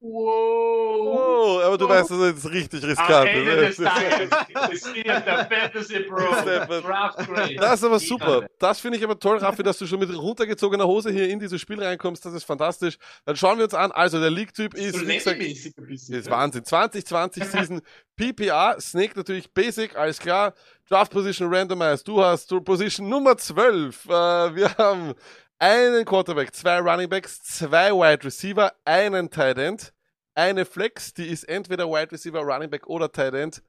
Wow. 0.02 1.59
Oh, 1.60 1.60
aber 1.62 1.77
du 1.77 1.85
Oh. 1.85 1.89
weißt, 1.89 2.10
das 2.10 2.18
ist 2.18 2.51
richtig 2.51 2.82
Am 2.82 2.89
riskant. 2.90 3.28
Ende 3.28 3.56
des 3.56 3.77
Tages 3.77 4.31
ist 4.72 4.94
der 4.97 5.47
Fantasy 5.51 6.01
Pro 6.01 6.18
Steffen. 6.40 6.82
Draft 6.82 7.18
Grade. 7.18 7.55
Das 7.56 7.74
ist 7.81 7.85
aber 7.85 7.98
super. 7.98 8.47
Das 8.59 8.81
finde 8.81 8.97
ich 8.98 9.05
aber 9.05 9.18
toll, 9.18 9.39
Raffi, 9.39 9.62
dass 9.62 9.78
du 9.78 9.86
schon 9.86 9.98
mit 9.98 10.10
runtergezogener 10.16 10.86
Hose 10.86 11.10
hier 11.10 11.28
in 11.28 11.39
dieses 11.39 11.60
Spiel 11.60 11.82
reinkommst. 11.82 12.24
Das 12.24 12.32
ist 12.32 12.44
fantastisch. 12.44 12.97
Dann 13.27 13.36
schauen 13.36 13.59
wir 13.59 13.64
uns 13.64 13.74
an. 13.74 13.93
Also, 13.93 14.18
der 14.20 14.31
League-Typ 14.31 14.74
ist, 14.74 14.97
So 14.97 15.06
wie 15.06 15.16
gesagt, 15.18 15.40
ist 15.40 16.31
Wahnsinn. 16.31 16.64
2020 16.64 17.44
Season 17.44 17.81
PPA, 18.16 18.81
Snake 18.81 19.12
natürlich 19.16 19.52
Basic, 19.52 19.97
alles 19.97 20.18
klar. 20.18 20.55
Draft 20.89 21.12
Position 21.12 21.52
Randomized. 21.52 22.09
Du 22.09 22.22
hast 22.22 22.48
Position 22.64 23.09
Nummer 23.09 23.36
12. 23.36 24.06
Äh, 24.06 24.10
wir 24.10 24.74
haben 24.77 25.14
einen 25.60 26.04
Quarterback, 26.04 26.54
zwei 26.54 26.78
Running 26.80 27.08
Backs, 27.08 27.40
zwei 27.42 27.92
Wide 27.92 28.24
Receiver, 28.24 28.72
einen 28.84 29.30
Tight 29.30 29.58
End, 29.58 29.92
eine 30.34 30.64
Flex, 30.64 31.12
die 31.14 31.26
ist 31.28 31.44
entweder 31.44 31.86
Wide 31.86 32.10
Receiver, 32.12 32.40
Running 32.40 32.70
Back 32.70 32.86
oder 32.86 33.12
Tight 33.12 33.34
End. 33.34 33.62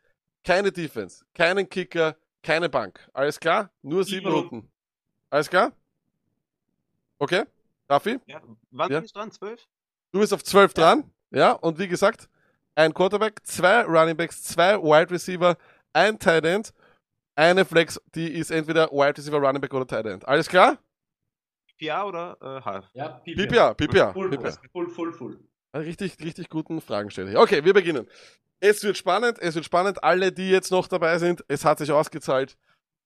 Keine 0.43 0.72
Defense, 0.72 1.23
keinen 1.35 1.69
Kicker, 1.69 2.15
keine 2.41 2.69
Bank. 2.69 2.99
Alles 3.13 3.39
klar? 3.39 3.69
Nur 3.84 4.03
sieben 4.03 4.26
Jo. 4.27 4.38
Minuten. 4.38 4.72
Alles 5.30 5.49
klar? 5.49 5.72
Okay? 7.19 7.43
Raffi? 7.89 8.19
Ja, 8.26 8.41
wann 8.72 8.91
Ja. 8.91 8.99
bin 8.99 9.05
ich 9.05 9.13
dran? 9.13 9.30
Zwölf? 9.31 9.68
Du 10.11 10.19
bist 10.19 10.34
auf 10.34 10.43
12 10.43 10.73
dran, 10.73 11.03
ja, 11.30 11.51
und 11.51 11.77
wie 11.77 11.88
gesagt, 11.88 12.27
ein 12.73 12.93
Quarterback, 12.93 13.45
zwei 13.45 13.84
Running 13.84 14.15
Backs, 14.18 14.41
zwei 14.43 14.81
Wide 14.81 15.11
Receiver, 15.11 15.57
ein 15.93 16.18
Tight 16.18 16.45
End, 16.45 16.73
eine 17.35 17.65
Flex, 17.65 18.01
die 18.15 18.31
ist 18.31 18.49
entweder 18.49 18.89
Wide 18.91 19.18
Receiver, 19.18 19.38
Running 19.38 19.61
Back 19.61 19.73
oder 19.73 19.85
Tight 19.85 20.05
End. 20.05 20.27
Alles 20.27 20.47
klar? 20.47 20.77
PA 21.90 22.06
oder 22.06 22.38
äh, 22.41 22.62
Half? 22.64 22.86
Ja, 22.94 23.10
PPA, 23.26 23.74
PPA, 23.74 24.14
Full, 24.14 24.30
PPA. 24.30 24.52
full, 24.72 24.90
full, 24.90 25.14
full. 25.14 25.40
Richtig, 25.74 26.18
richtig 26.24 26.49
guten 26.49 26.82
Fragen 26.82 27.10
stelle 27.12 27.32
ich. 27.32 27.38
Okay, 27.38 27.64
wir 27.64 27.74
beginnen. 27.74 28.08
Es 28.60 28.84
wird 28.84 28.98
spannend, 28.98 29.40
es 29.40 29.56
wird 29.56 29.66
spannend. 29.66 30.03
Alle, 30.03 30.32
die 30.32 30.49
jetzt 30.49 30.70
noch 30.72 30.88
dabei 30.88 31.18
sind, 31.18 31.44
es 31.48 31.66
hat 31.66 31.80
sich 31.80 31.91
ausgezahlt. 31.91 32.58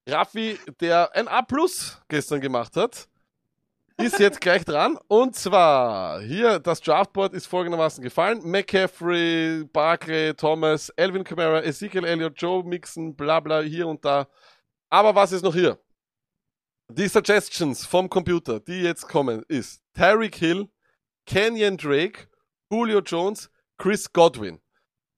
Raffi, 0.08 0.60
der 0.82 1.16
ein 1.16 1.28
A 1.28 1.42
Plus 1.42 2.02
gestern 2.10 2.42
gemacht 2.42 2.76
hat, 2.76 3.08
ist 3.98 4.20
jetzt 4.20 4.42
gleich 4.42 4.66
dran. 4.66 4.98
Und 5.08 5.36
zwar, 5.36 6.20
hier, 6.22 6.60
das 6.60 6.82
Draftboard 6.82 7.34
ist 7.34 7.46
folgendermaßen 7.46 8.04
gefallen. 8.04 8.42
McCaffrey, 8.44 9.64
Barkley, 9.72 10.34
Thomas, 10.34 10.90
Elvin 10.90 11.24
Kamara, 11.24 11.64
Ezekiel 11.64 12.04
Elliott, 12.04 12.34
Joe 12.36 12.64
Mixon, 12.64 13.16
bla 13.16 13.40
bla, 13.40 13.62
hier 13.62 13.88
und 13.88 14.04
da. 14.04 14.28
Aber 14.90 15.16
was 15.16 15.32
ist 15.32 15.44
noch 15.44 15.54
hier? 15.54 15.80
Die 16.92 17.08
Suggestions 17.08 17.86
vom 17.86 18.10
Computer, 18.10 18.60
die 18.60 18.82
jetzt 18.82 19.08
kommen, 19.08 19.44
ist 19.48 19.82
Tyreek 19.94 20.36
Hill, 20.36 20.70
Kenyon 21.26 21.78
Drake, 21.78 22.28
Julio 22.72 23.00
Jones, 23.00 23.50
Chris 23.78 24.12
Godwin. 24.12 24.62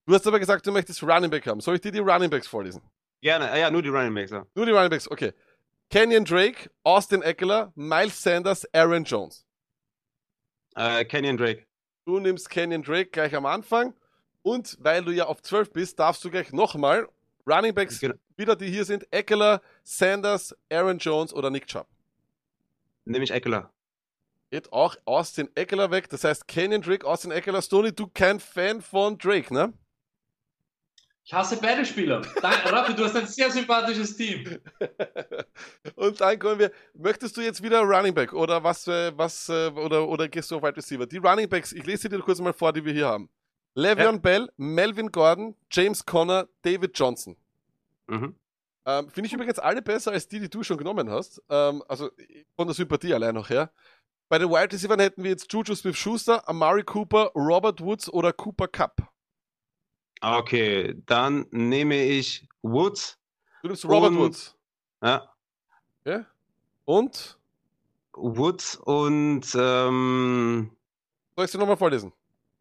Du 0.05 0.13
hast 0.13 0.25
aber 0.25 0.39
gesagt, 0.39 0.65
du 0.65 0.71
möchtest 0.71 1.03
Running 1.03 1.29
Back 1.29 1.45
haben. 1.45 1.59
Soll 1.59 1.75
ich 1.75 1.81
dir 1.81 1.91
die 1.91 1.99
Running 1.99 2.29
Backs 2.29 2.47
vorlesen? 2.47 2.81
Gerne, 3.21 3.51
äh, 3.51 3.59
ja, 3.59 3.69
nur 3.69 3.81
die 3.81 3.89
Running 3.89 4.13
Backs, 4.13 4.31
ja. 4.31 4.45
Nur 4.55 4.65
die 4.65 4.71
Running 4.71 4.89
Backs, 4.89 5.09
okay. 5.11 5.33
Kenyon 5.89 6.23
Drake, 6.23 6.69
Austin 6.83 7.21
Eckler, 7.21 7.73
Miles 7.75 8.21
Sanders, 8.21 8.65
Aaron 8.73 9.03
Jones. 9.03 9.45
Äh, 10.75 11.03
Kenyon 11.05 11.35
Drake. 11.37 11.65
Du 12.05 12.19
nimmst 12.19 12.49
Kenyon 12.49 12.83
Drake 12.83 13.09
gleich 13.09 13.35
am 13.35 13.45
Anfang. 13.45 13.93
Und 14.41 14.77
weil 14.79 15.03
du 15.03 15.11
ja 15.11 15.25
auf 15.25 15.41
12 15.41 15.73
bist, 15.73 15.99
darfst 15.99 16.23
du 16.23 16.29
gleich 16.29 16.53
nochmal 16.53 17.09
Running 17.45 17.73
Backs 17.73 17.99
Genau. 17.99 18.15
wieder, 18.37 18.55
die 18.55 18.69
hier 18.69 18.85
sind. 18.85 19.11
Eckler, 19.11 19.61
Sanders, 19.89 20.53
Aaron 20.69 20.97
Jones 20.97 21.33
oder 21.33 21.49
Nick 21.49 21.65
Chubb. 21.65 21.87
Nehme 23.05 23.23
ich 23.23 23.31
Eckler. 23.31 23.71
Geht 24.51 24.73
auch 24.73 24.97
Austin 25.05 25.49
Eckler 25.55 25.91
weg. 25.91 26.09
Das 26.09 26.25
heißt, 26.25 26.45
Kenyon 26.45 26.81
Drake, 26.81 27.07
Austin 27.07 27.31
Eckler, 27.31 27.61
Stoney, 27.61 27.93
du 27.93 28.07
kein 28.07 28.41
Fan 28.41 28.81
von 28.81 29.17
Drake, 29.17 29.53
ne? 29.53 29.71
Ich 31.23 31.33
hasse 31.33 31.57
beide 31.61 31.85
Spieler. 31.85 32.21
Danke, 32.41 32.69
Raffi, 32.71 32.95
du 32.95 33.05
hast 33.05 33.15
ein 33.15 33.27
sehr 33.27 33.49
sympathisches 33.49 34.17
Team. 34.17 34.59
Und 35.95 36.19
dann 36.19 36.37
kommen 36.37 36.59
wir. 36.59 36.71
Möchtest 36.93 37.37
du 37.37 37.41
jetzt 37.41 37.63
wieder 37.63 37.79
Running 37.79 38.13
Back 38.13 38.33
oder 38.33 38.61
was, 38.61 38.89
äh, 38.89 39.17
was, 39.17 39.47
äh, 39.47 39.69
oder, 39.69 40.05
oder 40.05 40.27
gehst 40.27 40.51
du 40.51 40.57
auf 40.57 40.63
Wide 40.63 40.75
Receiver? 40.75 41.05
Die 41.05 41.17
Running 41.17 41.47
Backs, 41.47 41.71
ich 41.71 41.85
lese 41.85 42.09
dir 42.09 42.19
kurz 42.19 42.41
mal 42.41 42.51
vor, 42.51 42.73
die 42.73 42.83
wir 42.83 42.91
hier 42.91 43.07
haben. 43.07 43.29
Le'Veon 43.77 44.19
Bell, 44.19 44.49
Melvin 44.57 45.13
Gordon, 45.13 45.55
James 45.71 46.05
Conner, 46.05 46.49
David 46.61 46.91
Johnson. 46.99 47.37
Mhm. 48.07 48.35
Ähm, 48.87 49.09
Finde 49.09 49.27
ich 49.27 49.33
übrigens 49.33 49.59
alle 49.59 49.81
besser 49.81 50.11
als 50.13 50.27
die, 50.29 50.39
die 50.39 50.49
du 50.49 50.63
schon 50.63 50.77
genommen 50.77 51.09
hast. 51.09 51.41
Ähm, 51.49 51.83
also 51.89 52.09
von 52.55 52.67
der 52.67 52.73
Sympathie 52.73 53.13
allein 53.13 53.35
noch 53.35 53.49
her. 53.49 53.69
Bei 54.29 54.37
den 54.39 54.49
Wide 54.49 54.71
Receivers 54.73 54.97
hätten 54.99 55.23
wir 55.23 55.31
jetzt 55.31 55.51
Juju 55.51 55.75
Smith-Schuster, 55.75 56.47
Amari 56.47 56.83
Cooper, 56.83 57.31
Robert 57.35 57.81
Woods 57.81 58.09
oder 58.11 58.31
Cooper 58.33 58.67
Cup. 58.69 59.01
Okay, 60.21 60.95
dann 61.05 61.45
nehme 61.51 62.01
ich 62.01 62.47
Woods. 62.61 63.19
Du 63.61 63.67
nimmst 63.67 63.85
Robert 63.85 64.11
Und- 64.11 64.17
Woods. 64.19 64.55
Ja, 65.03 65.31
Ja? 66.05 66.25
Und? 66.85 67.37
Woods 68.13 68.77
und 68.77 69.45
ähm, 69.53 70.71
Soll 71.35 71.45
ich 71.45 71.51
sie 71.51 71.57
nochmal 71.59 71.77
vorlesen? 71.77 72.11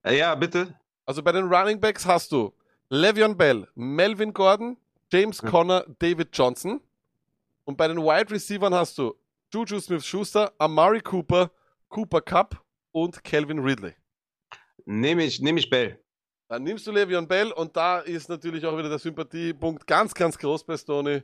ja, 0.05 0.35
bitte. 0.35 0.79
Also 1.07 1.23
bei 1.23 1.33
den 1.33 1.45
Running 1.53 1.81
Backs 1.81 2.05
hast 2.05 2.31
du 2.33 2.53
Le'Veon 2.91 3.35
Bell, 3.37 3.67
Melvin 3.75 4.35
Gordon, 4.35 4.77
James 5.13 5.41
Ja. 5.41 5.51
Conner, 5.51 5.85
David 5.99 6.29
Johnson. 6.33 6.81
Und 7.65 7.77
bei 7.77 7.89
den 7.89 7.99
Wide 7.99 8.31
Receivers 8.31 8.73
hast 8.73 8.99
du 8.99 9.15
Juju 9.53 9.81
Smith-Schuster, 9.81 10.53
Amari 10.59 11.01
Cooper, 11.01 11.51
Cooper 11.89 12.21
Cup 12.21 12.65
und 12.93 13.23
Calvin 13.25 13.59
Ridley. 13.59 13.95
Nehme 14.85 15.25
ich, 15.25 15.41
nehme 15.41 15.59
ich 15.59 15.69
Bell. 15.69 15.99
Dann 16.49 16.63
nimmst 16.63 16.87
du 16.87 16.93
Le'Veon 16.93 17.27
Bell 17.27 17.51
und 17.53 17.77
da 17.77 17.99
ist 18.01 18.29
natürlich 18.29 18.65
auch 18.65 18.79
wieder 18.79 18.89
der 18.89 19.01
Sympathiepunkt 19.01 19.87
ganz, 19.87 20.15
ganz 20.15 20.39
groß 20.39 20.65
bei 20.65 20.77
Stoney. 20.77 21.23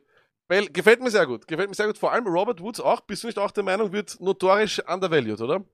Bell 0.48 0.66
gefällt 0.66 1.00
mir 1.00 1.10
sehr 1.10 1.26
gut. 1.26 1.46
Gefällt 1.46 1.68
mir 1.68 1.74
sehr 1.76 1.86
gut. 1.86 1.96
Vor 1.96 2.12
allem 2.12 2.26
Robert 2.26 2.60
Woods 2.60 2.80
auch. 2.80 3.00
Bist 3.02 3.22
du 3.22 3.28
nicht 3.28 3.38
auch 3.38 3.52
der 3.52 3.62
Meinung, 3.62 3.92
wird 3.92 4.20
notorisch 4.20 4.80
undervalued, 4.86 5.40
oder? 5.40 5.64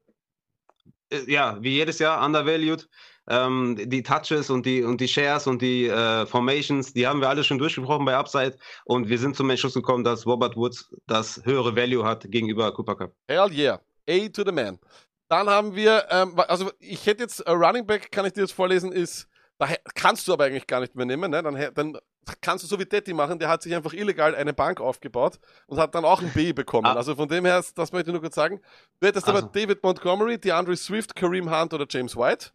Äh, 1.10 1.30
Ja, 1.30 1.56
wie 1.62 1.70
jedes 1.76 1.98
Jahr 1.98 2.24
undervalued. 2.24 2.88
Ähm, 3.28 3.76
die 3.78 4.02
Touches 4.02 4.48
und 4.50 4.64
die 4.64 4.82
und 4.82 5.00
die 5.00 5.08
Shares 5.08 5.46
und 5.46 5.60
die 5.60 5.86
äh, 5.86 6.24
Formations, 6.26 6.92
die 6.94 7.06
haben 7.06 7.20
wir 7.20 7.28
alle 7.28 7.44
schon 7.44 7.58
durchgesprochen 7.58 8.04
bei 8.04 8.16
Upside 8.16 8.56
und 8.84 9.08
wir 9.08 9.18
sind 9.18 9.36
zum 9.36 9.50
Entschluss 9.50 9.74
gekommen, 9.74 10.02
dass 10.02 10.26
Robert 10.26 10.56
Woods 10.56 10.94
das 11.06 11.42
höhere 11.44 11.76
Value 11.76 12.04
hat 12.04 12.24
gegenüber 12.30 12.72
Cooper 12.72 12.96
Cup. 12.96 13.12
Hell 13.28 13.52
yeah. 13.52 13.80
A 14.08 14.28
to 14.28 14.42
the 14.44 14.52
man. 14.52 14.78
Dann 15.28 15.48
haben 15.48 15.74
wir, 15.74 16.06
ähm, 16.10 16.40
also 16.48 16.70
ich 16.78 17.04
hätte 17.06 17.24
jetzt 17.24 17.40
äh, 17.40 17.50
Running 17.50 17.86
Back, 17.86 18.10
kann 18.10 18.24
ich 18.24 18.32
dir 18.32 18.40
jetzt 18.40 18.52
vorlesen, 18.52 18.92
ist, 18.92 19.28
da 19.58 19.68
kannst 19.94 20.26
du 20.26 20.32
aber 20.32 20.44
eigentlich 20.44 20.66
gar 20.66 20.80
nicht 20.80 20.94
mehr 20.94 21.04
nehmen, 21.04 21.30
ne? 21.30 21.42
Dann, 21.42 21.74
dann 21.74 21.98
kannst 22.40 22.64
du 22.64 22.68
so 22.68 22.78
wie 22.78 22.86
Detti 22.86 23.12
machen, 23.12 23.38
der 23.38 23.48
hat 23.48 23.62
sich 23.62 23.74
einfach 23.74 23.92
illegal 23.92 24.34
eine 24.34 24.54
Bank 24.54 24.80
aufgebaut 24.80 25.38
und 25.66 25.78
hat 25.78 25.94
dann 25.94 26.04
auch 26.04 26.22
ein 26.22 26.30
B 26.32 26.52
bekommen. 26.52 26.86
Ah. 26.86 26.94
Also 26.94 27.14
von 27.14 27.28
dem 27.28 27.44
her, 27.44 27.62
das 27.74 27.92
möchte 27.92 28.10
ich 28.10 28.12
nur 28.12 28.22
kurz 28.22 28.36
sagen. 28.36 28.60
Du 29.00 29.06
hättest 29.06 29.28
aber 29.28 29.38
Also. 29.38 29.48
David 29.48 29.82
Montgomery, 29.82 30.38
DeAndre 30.38 30.76
Swift, 30.76 31.14
Kareem 31.14 31.50
Hunt 31.50 31.74
oder 31.74 31.86
James 31.88 32.16
White. 32.16 32.50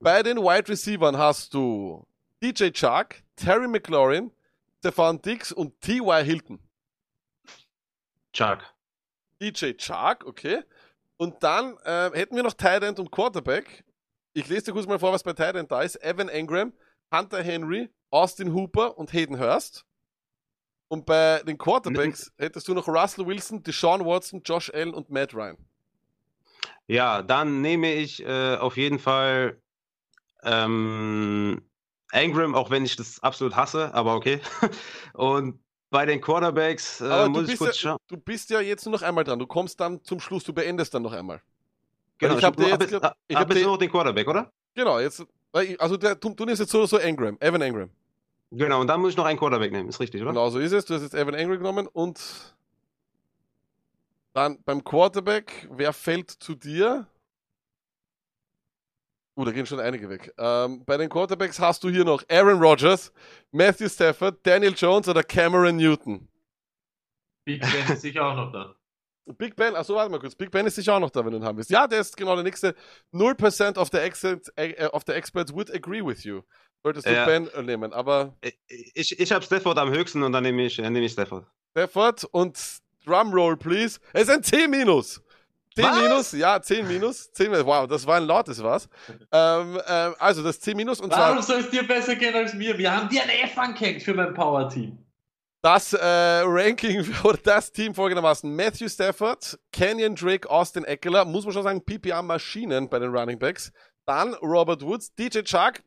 Bei 0.00 0.22
den 0.22 0.38
Wide 0.38 0.68
Receivers 0.68 1.16
hast 1.16 1.54
du 1.54 2.06
DJ 2.42 2.70
Chark, 2.70 3.22
Terry 3.34 3.66
McLaurin, 3.66 4.30
Stefan 4.78 5.20
Dix 5.20 5.50
und 5.50 5.80
T.Y. 5.80 6.24
Hilton. 6.24 6.60
Chark. 8.32 8.62
DJ 9.40 9.72
Chark, 9.72 10.24
okay. 10.24 10.62
Und 11.16 11.42
dann 11.42 11.76
äh, 11.84 12.10
hätten 12.12 12.36
wir 12.36 12.44
noch 12.44 12.52
Tight 12.52 12.84
End 12.84 13.00
und 13.00 13.10
Quarterback. 13.10 13.84
Ich 14.34 14.46
lese 14.48 14.66
dir 14.66 14.72
kurz 14.72 14.86
mal 14.86 15.00
vor, 15.00 15.12
was 15.12 15.24
bei 15.24 15.32
Tight 15.32 15.56
End 15.56 15.72
da 15.72 15.82
ist. 15.82 15.96
Evan 15.96 16.28
Engram, 16.28 16.72
Hunter 17.12 17.42
Henry, 17.42 17.90
Austin 18.10 18.54
Hooper 18.54 18.96
und 18.96 19.12
Hayden 19.12 19.40
Hurst. 19.40 19.84
Und 20.86 21.06
bei 21.06 21.42
den 21.42 21.58
Quarterbacks 21.58 22.32
hättest 22.38 22.68
du 22.68 22.74
noch 22.74 22.86
Russell 22.86 23.26
Wilson, 23.26 23.64
Deshaun 23.64 24.04
Watson, 24.06 24.42
Josh 24.44 24.70
Allen 24.72 24.94
und 24.94 25.10
Matt 25.10 25.34
Ryan. 25.34 25.58
Ja, 26.86 27.20
dann 27.20 27.60
nehme 27.60 27.92
ich 27.92 28.24
äh, 28.24 28.56
auf 28.56 28.76
jeden 28.76 28.98
Fall 28.98 29.60
ähm, 30.42 31.62
Angram, 32.12 32.54
auch 32.54 32.70
wenn 32.70 32.84
ich 32.84 32.96
das 32.96 33.22
absolut 33.22 33.56
hasse, 33.56 33.92
aber 33.94 34.14
okay. 34.14 34.40
Und 35.14 35.60
bei 35.90 36.06
den 36.06 36.20
Quarterbacks 36.20 37.00
äh, 37.00 37.28
muss 37.28 37.42
ich 37.42 37.48
bist, 37.48 37.58
kurz 37.58 37.82
ja, 37.82 37.90
schauen. 37.90 37.98
du 38.08 38.16
bist 38.16 38.50
ja 38.50 38.60
jetzt 38.60 38.84
nur 38.84 38.92
noch 38.92 39.02
einmal 39.02 39.24
dran. 39.24 39.38
Du 39.38 39.46
kommst 39.46 39.80
dann 39.80 40.02
zum 40.04 40.20
Schluss, 40.20 40.44
du 40.44 40.52
beendest 40.52 40.94
dann 40.94 41.02
noch 41.02 41.12
einmal. 41.12 41.40
Genau, 42.18 42.36
ich 42.36 42.44
hab 42.44 42.56
dir 42.56 42.72
hab 42.72 42.80
jetzt 42.80 42.90
grad- 42.90 43.16
ich 43.28 43.36
hab 43.36 43.42
hab 43.44 43.54
jetzt 43.54 43.62
nur 43.62 43.72
noch 43.72 43.78
den 43.78 43.90
Quarterback, 43.90 44.26
oder? 44.28 44.52
Genau, 44.74 44.98
jetzt. 44.98 45.24
Also 45.78 45.96
der, 45.96 46.14
du, 46.14 46.34
du 46.34 46.44
nimmst 46.44 46.60
jetzt 46.60 46.72
so 46.72 46.78
oder 46.78 46.88
so 46.88 46.98
Engram, 46.98 47.36
Evan 47.40 47.62
Engram. 47.62 47.90
Genau, 48.50 48.80
und 48.80 48.86
dann 48.86 49.00
muss 49.00 49.10
ich 49.10 49.16
noch 49.16 49.24
einen 49.24 49.38
Quarterback 49.38 49.72
nehmen, 49.72 49.88
ist 49.88 50.00
richtig, 50.00 50.22
oder? 50.22 50.30
Genau 50.30 50.50
so 50.50 50.58
ist 50.58 50.72
es. 50.72 50.84
Du 50.84 50.94
hast 50.94 51.02
jetzt 51.02 51.14
Evan 51.14 51.34
Engram 51.34 51.58
genommen 51.58 51.86
und 51.86 52.20
dann 54.32 54.62
beim 54.64 54.84
Quarterback, 54.84 55.68
wer 55.70 55.92
fällt 55.92 56.30
zu 56.30 56.54
dir? 56.54 57.06
Uh, 59.38 59.44
da 59.44 59.52
gehen 59.52 59.66
schon 59.66 59.78
einige 59.78 60.08
weg. 60.10 60.34
Ähm, 60.36 60.84
bei 60.84 60.96
den 60.96 61.08
Quarterbacks 61.08 61.60
hast 61.60 61.84
du 61.84 61.88
hier 61.88 62.04
noch 62.04 62.24
Aaron 62.28 62.60
Rodgers, 62.60 63.12
Matthew 63.52 63.88
Stafford, 63.88 64.44
Daniel 64.44 64.74
Jones 64.76 65.08
oder 65.08 65.22
Cameron 65.22 65.76
Newton. 65.76 66.28
Big 67.44 67.60
Ben 67.60 67.94
ist 67.94 68.02
sicher 68.02 68.26
auch 68.26 68.34
noch 68.34 68.50
da. 68.50 68.74
Big 69.38 69.54
Ben, 69.54 69.76
achso, 69.76 69.94
warte 69.94 70.10
mal 70.10 70.18
kurz. 70.18 70.34
Big 70.34 70.50
Ben 70.50 70.66
ist 70.66 70.74
sicher 70.74 70.96
auch 70.96 70.98
noch 70.98 71.10
da, 71.10 71.24
wenn 71.24 71.30
du 71.30 71.38
ihn 71.38 71.44
haben 71.44 71.56
willst. 71.56 71.70
Ja, 71.70 71.86
der 71.86 72.00
ist 72.00 72.16
genau 72.16 72.34
der 72.34 72.42
nächste. 72.42 72.74
0% 73.12 73.78
of 73.78 73.90
the, 73.92 73.98
exit, 73.98 74.50
äh, 74.56 74.86
of 74.86 75.04
the 75.06 75.12
experts 75.12 75.54
would 75.54 75.72
agree 75.72 76.04
with 76.04 76.24
you. 76.24 76.40
Solltest 76.82 77.06
du 77.06 77.12
Ja. 77.12 77.24
Ben 77.24 77.46
äh, 77.50 77.62
nehmen. 77.62 77.92
Aber 77.92 78.36
Ich, 78.66 79.20
ich 79.20 79.30
habe 79.30 79.44
Stafford 79.44 79.78
am 79.78 79.90
höchsten 79.90 80.24
und 80.24 80.32
dann 80.32 80.42
nehme 80.42 80.64
ich, 80.66 80.78
dann 80.78 80.92
nehme 80.92 81.06
ich 81.06 81.12
Stafford. 81.12 81.46
Stafford 81.70 82.24
und 82.24 82.58
Drumroll, 83.04 83.56
please. 83.56 84.00
Es 84.12 84.22
ist 84.22 84.30
ein 84.30 84.42
C 84.42 84.66
minus. 84.66 85.22
10 85.82 85.84
Was? 85.90 86.02
minus, 86.02 86.32
ja, 86.32 86.60
10 86.60 86.88
minus. 86.88 87.32
10 87.32 87.50
minus. 87.50 87.66
Wow, 87.66 87.86
das 87.86 88.06
war 88.06 88.16
ein 88.16 88.24
lautes 88.24 88.62
was. 88.62 88.88
ähm, 89.32 89.80
ähm, 89.86 90.14
also 90.18 90.42
das 90.42 90.58
C 90.60 90.74
minus 90.74 91.00
und 91.00 91.10
Warum 91.12 91.40
zwar 91.40 91.42
soll 91.42 91.60
es 91.60 91.70
dir 91.70 91.86
besser 91.86 92.16
gehen 92.16 92.34
als 92.34 92.54
mir? 92.54 92.76
Wir 92.76 92.94
haben 92.94 93.08
dir 93.08 93.22
ein 93.22 93.28
F 93.30 93.56
angehängt 93.58 94.02
für 94.02 94.14
mein 94.14 94.34
Power-Team. 94.34 94.98
das 95.62 95.92
äh, 95.92 95.98
Ranking 96.44 97.04
für- 97.04 97.28
oder 97.28 97.38
das 97.38 97.70
Team 97.72 97.94
folgendermaßen. 97.94 98.54
Matthew 98.54 98.88
Stafford, 98.88 99.58
Kenyon 99.72 100.14
Drake, 100.14 100.48
Austin 100.48 100.84
Eckler, 100.84 101.24
muss 101.24 101.44
man 101.44 101.52
schon 101.52 101.62
sagen, 101.64 101.84
PPR-Maschinen 101.84 102.88
bei 102.88 102.98
den 102.98 103.14
Running 103.14 103.38
Backs. 103.38 103.72
Dann 104.06 104.34
Robert 104.34 104.82
Woods, 104.82 105.14
DJ 105.14 105.40
Chark. 105.44 105.82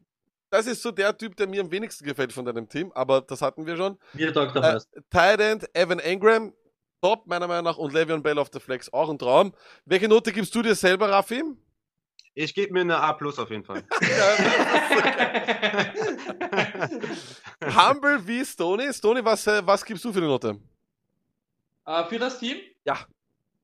Das 0.52 0.68
ist 0.68 0.82
so 0.82 0.92
der 0.92 1.18
Typ, 1.18 1.38
der 1.38 1.48
mir 1.48 1.62
am 1.62 1.72
wenigsten 1.72 2.04
gefällt 2.06 2.34
von 2.34 2.44
deinem 2.44 2.68
Team, 2.68 2.92
aber 2.94 3.22
das 3.22 3.42
hatten 3.42 3.66
wir 3.66 3.78
schon. 3.78 3.98
Mir 4.14 4.34
taugt 4.34 4.54
er 4.58 4.76
Äh. 4.76 4.80
Tight 5.10 5.40
End, 5.40 5.70
Evan 5.74 6.00
Engram, 6.00 6.54
top 7.02 7.28
meiner 7.28 7.48
Meinung 7.48 7.66
nach 7.66 7.78
und 7.78 7.94
Le'Veon 7.94 8.22
Bell 8.22 8.38
auf 8.38 8.50
der 8.50 8.62
Flex, 8.62 8.92
auch 8.94 9.10
ein 9.10 9.18
Traum. 9.20 9.54
Welche 9.86 10.08
Note 10.08 10.32
gibst 10.32 10.54
du 10.56 10.62
dir 10.62 10.76
selber, 10.76 11.10
Raffi? 11.10 11.44
Ich 12.34 12.54
gebe 12.54 12.72
mir 12.74 12.82
eine 12.82 12.98
A 12.98 13.14
plus 13.14 13.38
auf 13.40 13.50
jeden 13.50 13.66
Fall. 13.66 13.84
Humble 17.62 18.26
wie 18.26 18.46
Stoney. 18.46 18.94
Stoney, 18.94 19.26
was, 19.26 19.46
äh, 19.48 19.62
was 19.66 19.84
gibst 19.84 20.06
du 20.06 20.14
für 20.14 20.20
eine 20.20 20.28
Note? 20.28 20.58
Äh, 21.86 22.06
für 22.06 22.20
das 22.20 22.40
Team? 22.40 22.58
Ja. 22.86 23.06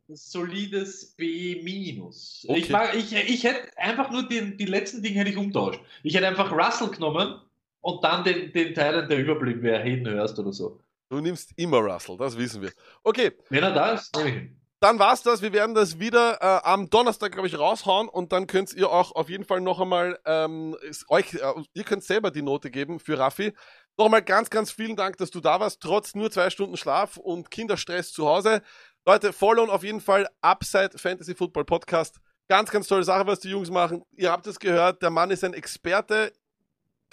Solides 0.09 1.15
B 1.15 1.61
minus. 1.63 2.45
Okay. 2.47 2.59
Ich, 2.59 2.69
mag, 2.69 2.93
ich, 2.95 3.13
ich 3.13 3.43
hätte 3.43 3.77
einfach 3.77 4.09
nur 4.11 4.27
den, 4.27 4.57
die 4.57 4.65
letzten 4.65 5.01
Dinge 5.01 5.19
hätte 5.19 5.29
ich 5.29 5.37
umtauscht. 5.37 5.79
Ich 6.03 6.15
hätte 6.15 6.27
einfach 6.27 6.51
Russell 6.51 6.89
genommen 6.89 7.41
und 7.81 8.03
dann 8.03 8.23
den, 8.23 8.51
den 8.51 8.73
Teil, 8.73 9.07
der 9.07 9.17
überblieb, 9.19 9.59
wer 9.61 9.79
Hayden 9.79 10.07
hörst 10.07 10.37
oder 10.39 10.51
so. 10.51 10.79
Du 11.09 11.19
nimmst 11.21 11.51
immer 11.55 11.77
Russell, 11.79 12.17
das 12.17 12.37
wissen 12.37 12.61
wir. 12.61 12.71
Okay, 13.03 13.31
Wenn 13.49 13.63
er 13.63 13.73
da 13.73 13.91
ist, 13.91 14.15
nehme 14.15 14.29
ich 14.29 14.35
ihn. 14.35 14.61
dann 14.81 14.99
war's 14.99 15.23
das. 15.23 15.41
Wir 15.41 15.53
werden 15.53 15.73
das 15.73 15.99
wieder 15.99 16.41
äh, 16.41 16.67
am 16.67 16.89
Donnerstag, 16.89 17.31
glaube 17.31 17.47
ich, 17.47 17.57
raushauen 17.57 18.09
und 18.09 18.31
dann 18.33 18.45
könnt 18.47 18.73
ihr 18.73 18.89
auch 18.89 19.13
auf 19.13 19.29
jeden 19.29 19.45
Fall 19.45 19.61
noch 19.61 19.79
einmal 19.79 20.19
ähm, 20.25 20.75
euch, 21.07 21.33
äh, 21.35 21.53
ihr 21.73 21.83
könnt 21.83 22.03
selber 22.03 22.29
die 22.31 22.41
Note 22.41 22.69
geben 22.69 22.99
für 22.99 23.17
Raffi. 23.17 23.53
Nochmal 23.97 24.21
ganz, 24.21 24.49
ganz 24.49 24.69
vielen 24.71 24.95
Dank, 24.95 25.17
dass 25.17 25.31
du 25.31 25.39
da 25.39 25.59
warst, 25.59 25.81
trotz 25.81 26.13
nur 26.13 26.29
zwei 26.29 26.49
Stunden 26.49 26.77
Schlaf 26.77 27.17
und 27.17 27.49
Kinderstress 27.49 28.11
zu 28.11 28.27
Hause. 28.27 28.61
Leute, 29.05 29.31
followen 29.31 29.69
auf 29.69 29.83
jeden 29.83 30.01
Fall 30.01 30.27
Upside 30.41 30.97
Fantasy 30.97 31.33
Football 31.33 31.63
Podcast. 31.65 32.17
Ganz, 32.49 32.69
ganz 32.69 32.87
tolle 32.87 33.03
Sache, 33.03 33.25
was 33.25 33.39
die 33.39 33.49
Jungs 33.49 33.71
machen. 33.71 34.03
Ihr 34.15 34.31
habt 34.31 34.45
es 34.45 34.59
gehört, 34.59 35.01
der 35.01 35.09
Mann 35.09 35.31
ist 35.31 35.43
ein 35.43 35.53
Experte, 35.53 36.31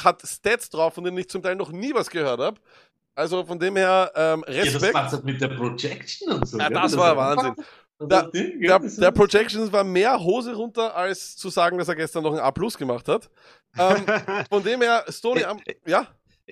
hat 0.03 0.21
Stats 0.27 0.69
drauf, 0.71 0.95
von 0.95 1.05
denen 1.05 1.16
ich 1.19 1.29
zum 1.29 1.43
Teil 1.43 1.55
noch 1.57 1.71
nie 1.71 1.95
was 1.95 2.11
gehört 2.11 2.41
habe. 2.41 2.61
Also 3.15 3.45
von 3.45 3.59
dem 3.59 3.77
her 3.77 4.11
ähm, 4.15 4.45
Ja, 4.49 4.65
das 4.65 4.74
Respekt. 4.74 4.95
macht 4.95 5.12
halt 5.12 5.24
mit 5.24 5.41
der 5.41 5.49
Projection 5.49 6.32
und 6.32 6.49
so. 6.49 6.59
Ja, 6.59 6.69
gell? 6.69 6.81
das 6.82 6.97
war 6.97 7.16
Wahnsinn. 7.16 7.55
Und 7.99 8.11
Der- 8.11 8.23
das 8.23 8.31
Ding? 8.32 8.61
Der, 8.61 8.78
Das 8.81 9.15
Projections 9.15 9.70
war 9.73 9.85
mehr 9.85 10.19
Hose 10.19 10.55
runter, 10.55 10.97
als 10.97 11.36
zu 11.36 11.49
sagen, 11.49 11.78
dass 11.78 11.86
er 11.89 11.95
gestern 11.95 12.24
noch 12.24 12.32
ein 12.32 12.41
A 12.41 12.51
Plus 12.51 12.77
gemacht 12.77 13.07
hat. 13.09 13.31
Ähm, 13.78 14.05
von 14.51 14.62
dem 14.65 14.82
her, 14.82 15.05
Stoney, 15.09 15.45
am, 15.45 15.61
ja, 15.86 16.09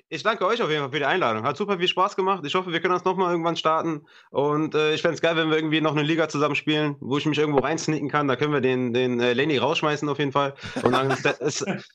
Ich 0.09 0.23
danke 0.23 0.45
euch 0.45 0.59
auf 0.61 0.69
jeden 0.69 0.81
Fall 0.81 0.91
für 0.91 0.99
die 0.99 1.05
Einladung. 1.05 1.43
Hat 1.43 1.55
super 1.55 1.77
viel 1.77 1.87
Spaß 1.87 2.15
gemacht. 2.15 2.43
Ich 2.45 2.55
hoffe, 2.55 2.71
wir 2.71 2.79
können 2.79 2.95
das 2.95 3.03
nochmal 3.03 3.29
irgendwann 3.31 3.55
starten. 3.55 4.05
Und 4.31 4.73
äh, 4.73 4.95
ich 4.95 5.01
fände 5.01 5.15
es 5.15 5.21
geil, 5.21 5.35
wenn 5.35 5.49
wir 5.49 5.57
irgendwie 5.57 5.81
noch 5.81 5.91
eine 5.91 6.01
Liga 6.01 6.27
zusammen 6.27 6.55
spielen, 6.55 6.95
wo 6.99 7.17
ich 7.17 7.25
mich 7.27 7.37
irgendwo 7.37 7.59
reinsneaken 7.59 8.09
kann. 8.09 8.27
Da 8.27 8.35
können 8.35 8.53
wir 8.53 8.61
den, 8.61 8.93
den 8.93 9.19
äh, 9.19 9.33
Lenny 9.33 9.57
rausschmeißen 9.57 10.09
auf 10.09 10.17
jeden 10.17 10.31
Fall. 10.31 10.55
Und 10.81 10.93
dann 10.93 11.15
step, 11.17 11.37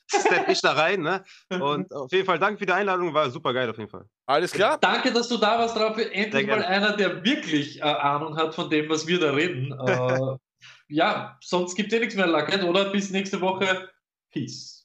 step 0.07 0.47
ich 0.47 0.61
da 0.61 0.73
rein. 0.73 1.01
Ne? 1.01 1.23
Und 1.49 1.93
auf 1.93 2.11
jeden 2.13 2.25
Fall 2.25 2.39
danke 2.39 2.59
für 2.59 2.65
die 2.65 2.71
Einladung. 2.71 3.13
War 3.13 3.29
super 3.29 3.53
geil 3.53 3.69
auf 3.69 3.77
jeden 3.77 3.89
Fall. 3.89 4.05
alles 4.25 4.53
klar. 4.53 4.77
Danke, 4.79 5.11
dass 5.11 5.27
du 5.27 5.37
da 5.37 5.59
warst, 5.59 5.75
Raffi. 5.75 6.03
Endlich 6.03 6.47
mal 6.47 6.63
einer, 6.63 6.95
der 6.95 7.23
wirklich 7.25 7.79
äh, 7.79 7.83
Ahnung 7.83 8.37
hat 8.37 8.55
von 8.55 8.69
dem, 8.69 8.89
was 8.89 9.07
wir 9.07 9.19
da 9.19 9.31
reden. 9.31 9.77
Äh, 9.77 10.37
ja, 10.87 11.37
sonst 11.41 11.75
gibt 11.75 11.91
es 11.91 11.97
eh 11.97 11.99
nichts 11.99 12.15
mehr, 12.15 12.27
Lackett, 12.27 12.63
oder? 12.63 12.91
Bis 12.91 13.09
nächste 13.11 13.41
Woche. 13.41 13.89
Peace. 14.31 14.78